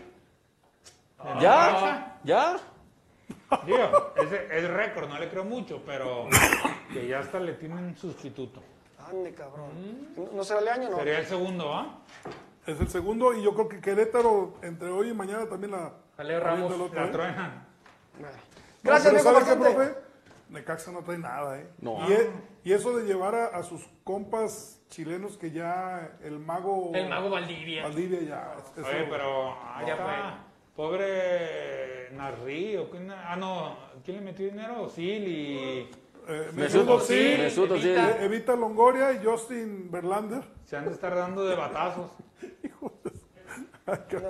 ¿Ya? 1.40 2.20
¿Ya? 2.24 2.58
Digo, 3.68 4.14
es, 4.16 4.32
es 4.32 4.70
récord, 4.72 5.08
no 5.08 5.20
le 5.20 5.30
creo 5.30 5.44
mucho, 5.44 5.84
pero 5.86 6.28
que 6.92 7.08
ya 7.08 7.20
hasta 7.20 7.40
le 7.40 7.54
tienen 7.54 7.96
sustituto. 7.96 8.64
Ande, 9.10 9.34
cabrón. 9.34 9.70
¿No 10.34 10.44
será 10.44 10.60
el 10.60 10.68
año, 10.68 10.90
no? 10.90 10.98
Sería 10.98 11.20
el 11.20 11.26
segundo, 11.26 11.74
¿ah? 11.74 12.00
Es 12.66 12.80
el 12.80 12.88
segundo 12.90 13.34
y 13.34 13.42
yo 13.44 13.54
creo 13.54 13.68
que 13.70 13.82
Querétaro 13.82 14.54
entre 14.62 14.90
hoy 14.90 15.10
y 15.10 15.14
mañana 15.14 15.48
también 15.48 15.72
la... 15.72 15.94
Ramos, 16.18 16.72
La 16.94 17.06
¿eh? 17.06 17.12
Gracias, 18.84 19.14
No, 19.14 19.20
pero 19.20 19.40
viejo 19.40 19.46
¿sabe 19.46 19.46
qué, 19.70 19.76
profe? 19.76 19.96
Necaxa 20.50 20.92
no 20.92 21.04
trae 21.04 21.18
nada, 21.18 21.60
¿eh? 21.60 21.70
No. 21.80 22.08
Y, 22.10 22.14
e- 22.14 22.30
y 22.64 22.74
eso 22.74 22.96
de 22.98 23.06
llevar 23.06 23.36
a, 23.36 23.46
a 23.48 23.64
sus 23.64 23.88
compas 24.04 24.82
chilenos 24.90 25.38
que 25.38 25.52
ya 25.52 26.18
el 26.24 26.40
mago... 26.40 26.92
El 26.94 27.08
mago 27.10 27.30
Valdivia. 27.30 27.84
Valdivia 27.84 28.22
ya... 28.22 28.56
eso- 28.78 28.88
Oye, 28.88 29.08
pero 29.10 29.54
ahí 29.74 29.86
Ya 29.88 29.94
está. 29.94 30.46
Pobre 30.76 32.10
Narri, 32.14 32.78
o 32.78 32.90
ah 33.26 33.36
no, 33.36 33.76
¿quién 34.04 34.18
le 34.18 34.24
metió 34.24 34.46
dinero? 34.46 34.90
Sil 34.90 35.28
y 35.28 35.90
eh, 36.28 36.52
Mesut 36.54 36.82
Mesut 36.86 36.90
Özil, 37.02 37.18
Özil, 37.18 37.38
Mesut 37.44 37.72
Özil. 37.72 37.98
eh, 37.98 38.26
Evita 38.26 38.56
Longoria 38.56 39.12
y 39.14 39.24
Justin 39.26 39.90
Verlander. 39.92 40.44
se 40.66 40.78
han 40.78 40.86
de 40.86 40.92
estar 40.92 41.16
dando 41.16 41.46
de 41.46 41.56
batazos. 41.56 42.12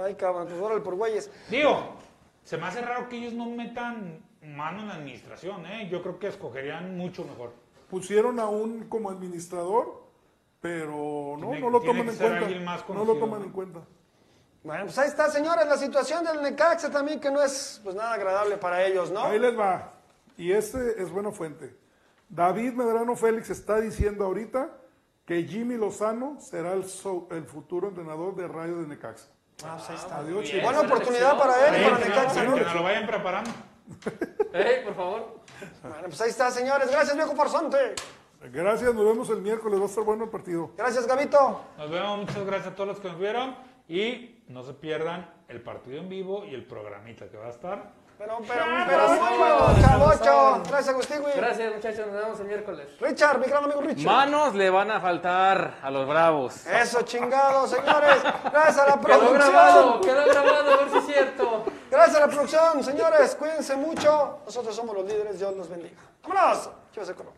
Ay, 0.06 0.16
cabrón, 0.16 0.48
pues 0.48 0.62
órale 0.62 0.82
por 0.82 0.96
güeyes. 0.96 1.30
Digo, 1.50 1.96
se 2.44 2.58
me 2.58 2.66
hace 2.68 2.82
raro 2.82 3.10
que 3.10 3.18
ellos 3.18 3.34
no 3.34 3.46
metan 3.48 4.24
mano 4.42 4.82
en 4.82 4.88
la 4.88 4.96
administración, 4.96 5.66
¿eh? 5.66 5.90
Yo 5.92 6.02
creo 6.02 6.18
que 6.18 6.28
escogerían 6.28 6.96
mucho 6.98 7.26
mejor. 7.26 7.52
Pusieron 7.90 8.40
a 8.40 8.48
un 8.48 8.88
como 8.88 9.10
administrador, 9.10 10.04
pero 10.62 11.36
no, 11.38 11.48
Tiene- 11.50 11.60
no 11.62 11.70
lo 11.70 11.82
toman 11.82 12.08
en 12.10 12.16
cuenta. 12.16 12.48
No 12.94 13.04
lo 13.06 13.16
toman 13.16 13.40
¿no? 13.42 13.46
en 13.48 13.52
cuenta. 13.52 13.80
Bueno, 14.64 14.86
pues 14.86 14.98
ahí 14.98 15.08
está, 15.08 15.30
señores, 15.30 15.66
la 15.68 15.78
situación 15.78 16.24
del 16.24 16.42
Necaxa 16.42 16.90
también, 16.92 17.20
que 17.20 17.32
no 17.32 17.42
es 17.42 17.80
pues 17.84 17.96
nada 17.96 18.14
agradable 18.14 18.58
para 18.58 18.86
ellos, 18.86 19.10
¿no? 19.12 19.24
Ahí 19.24 19.40
les 19.40 19.58
va. 19.58 19.94
Y 20.40 20.54
este 20.54 21.02
es 21.04 21.12
buena 21.12 21.32
fuente. 21.32 21.76
David 22.30 22.72
Medrano 22.74 23.16
Félix 23.18 23.50
está 23.50 23.82
diciendo 23.82 24.24
ahorita 24.24 24.70
que 25.26 25.44
Jimmy 25.44 25.76
Lozano 25.76 26.38
será 26.40 26.72
el, 26.74 26.86
so- 26.86 27.28
el 27.32 27.44
futuro 27.44 27.90
entrenador 27.90 28.36
de 28.36 28.48
Rayo 28.48 28.78
de 28.78 28.88
Necaxa. 28.88 29.28
Ah, 29.66 29.76
pues 29.78 29.90
ahí 29.90 29.96
está. 29.98 30.18
Adiós, 30.20 30.50
bien. 30.50 30.64
Buena 30.64 30.80
oportunidad 30.80 31.38
para 31.38 31.68
él 31.68 31.84
para 31.84 32.00
Necaxa, 32.00 32.42
que 32.42 32.48
nos 32.64 32.74
lo 32.76 32.84
vayan 32.84 33.06
preparando. 33.06 33.52
Ey, 34.54 34.86
por 34.86 34.96
favor. 34.96 35.40
Bueno, 35.82 36.04
pues 36.06 36.22
ahí 36.22 36.30
está, 36.30 36.50
señores. 36.52 36.90
Gracias, 36.90 37.16
viejo 37.18 37.36
farsante. 37.36 37.96
Gracias, 38.54 38.94
nos 38.96 39.06
vemos 39.06 39.30
el 39.32 39.42
miércoles. 39.42 39.78
Va 39.78 39.84
a 39.84 39.88
estar 39.88 40.04
bueno 40.06 40.24
el 40.24 40.30
partido. 40.30 40.72
Gracias, 40.78 41.06
Gabito. 41.06 41.66
Nos 41.78 41.92
vemos, 41.92 42.20
muchas 42.20 42.46
gracias 42.46 42.68
a 42.72 42.76
todos 42.76 42.88
los 42.88 43.00
que 43.02 43.10
nos 43.10 43.20
vieron 43.20 43.58
y 43.90 44.42
no 44.48 44.64
se 44.64 44.74
pierdan 44.74 45.30
el 45.50 45.62
partido 45.62 45.98
en 46.00 46.08
vivo 46.08 46.46
y 46.46 46.54
el 46.56 46.66
programita 46.66 47.28
que 47.28 47.36
va 47.36 47.48
a 47.48 47.50
estar. 47.50 47.99
Pero, 48.20 48.38
pero, 48.46 48.66
pero, 48.86 49.82
Chavocho. 49.82 50.62
Gracias, 50.68 50.90
Agustín, 50.90 51.22
güey. 51.22 51.38
Gracias, 51.38 51.74
muchachos. 51.74 52.08
Nos 52.08 52.16
vemos 52.22 52.40
el 52.42 52.48
miércoles. 52.48 52.88
Richard, 53.00 53.40
mi 53.40 53.46
gran 53.48 53.64
amigo 53.64 53.80
Richard. 53.80 54.04
Manos 54.04 54.56
le 54.56 54.70
van 54.70 54.92
a 54.92 55.00
faltar 55.00 55.78
a 55.82 55.90
los 55.90 56.06
bravos. 56.06 56.66
Eso, 56.68 57.02
chingado, 57.04 57.66
señores. 57.66 58.18
Gracias 58.52 58.78
a 58.78 58.88
la 58.88 59.00
Quedó 59.00 59.32
grabado, 59.32 60.02
producción. 60.02 60.02
quedó 60.02 60.34
grabado, 60.34 60.74
a 60.74 60.78
ver 60.80 60.90
si 60.92 60.98
es 60.98 61.06
cierto. 61.06 61.64
Gracias 61.90 62.18
a 62.18 62.20
la 62.20 62.28
producción, 62.28 62.84
señores. 62.84 63.36
Cuídense 63.36 63.78
mucho. 63.78 64.40
Nosotros 64.46 64.76
somos 64.76 64.98
los 64.98 65.06
líderes. 65.06 65.40
Dios 65.40 65.56
los 65.56 65.70
bendiga. 65.70 66.02
¡Vámonos! 66.28 66.70
Chivas 66.92 67.08
de 67.08 67.16
Colón. 67.16 67.34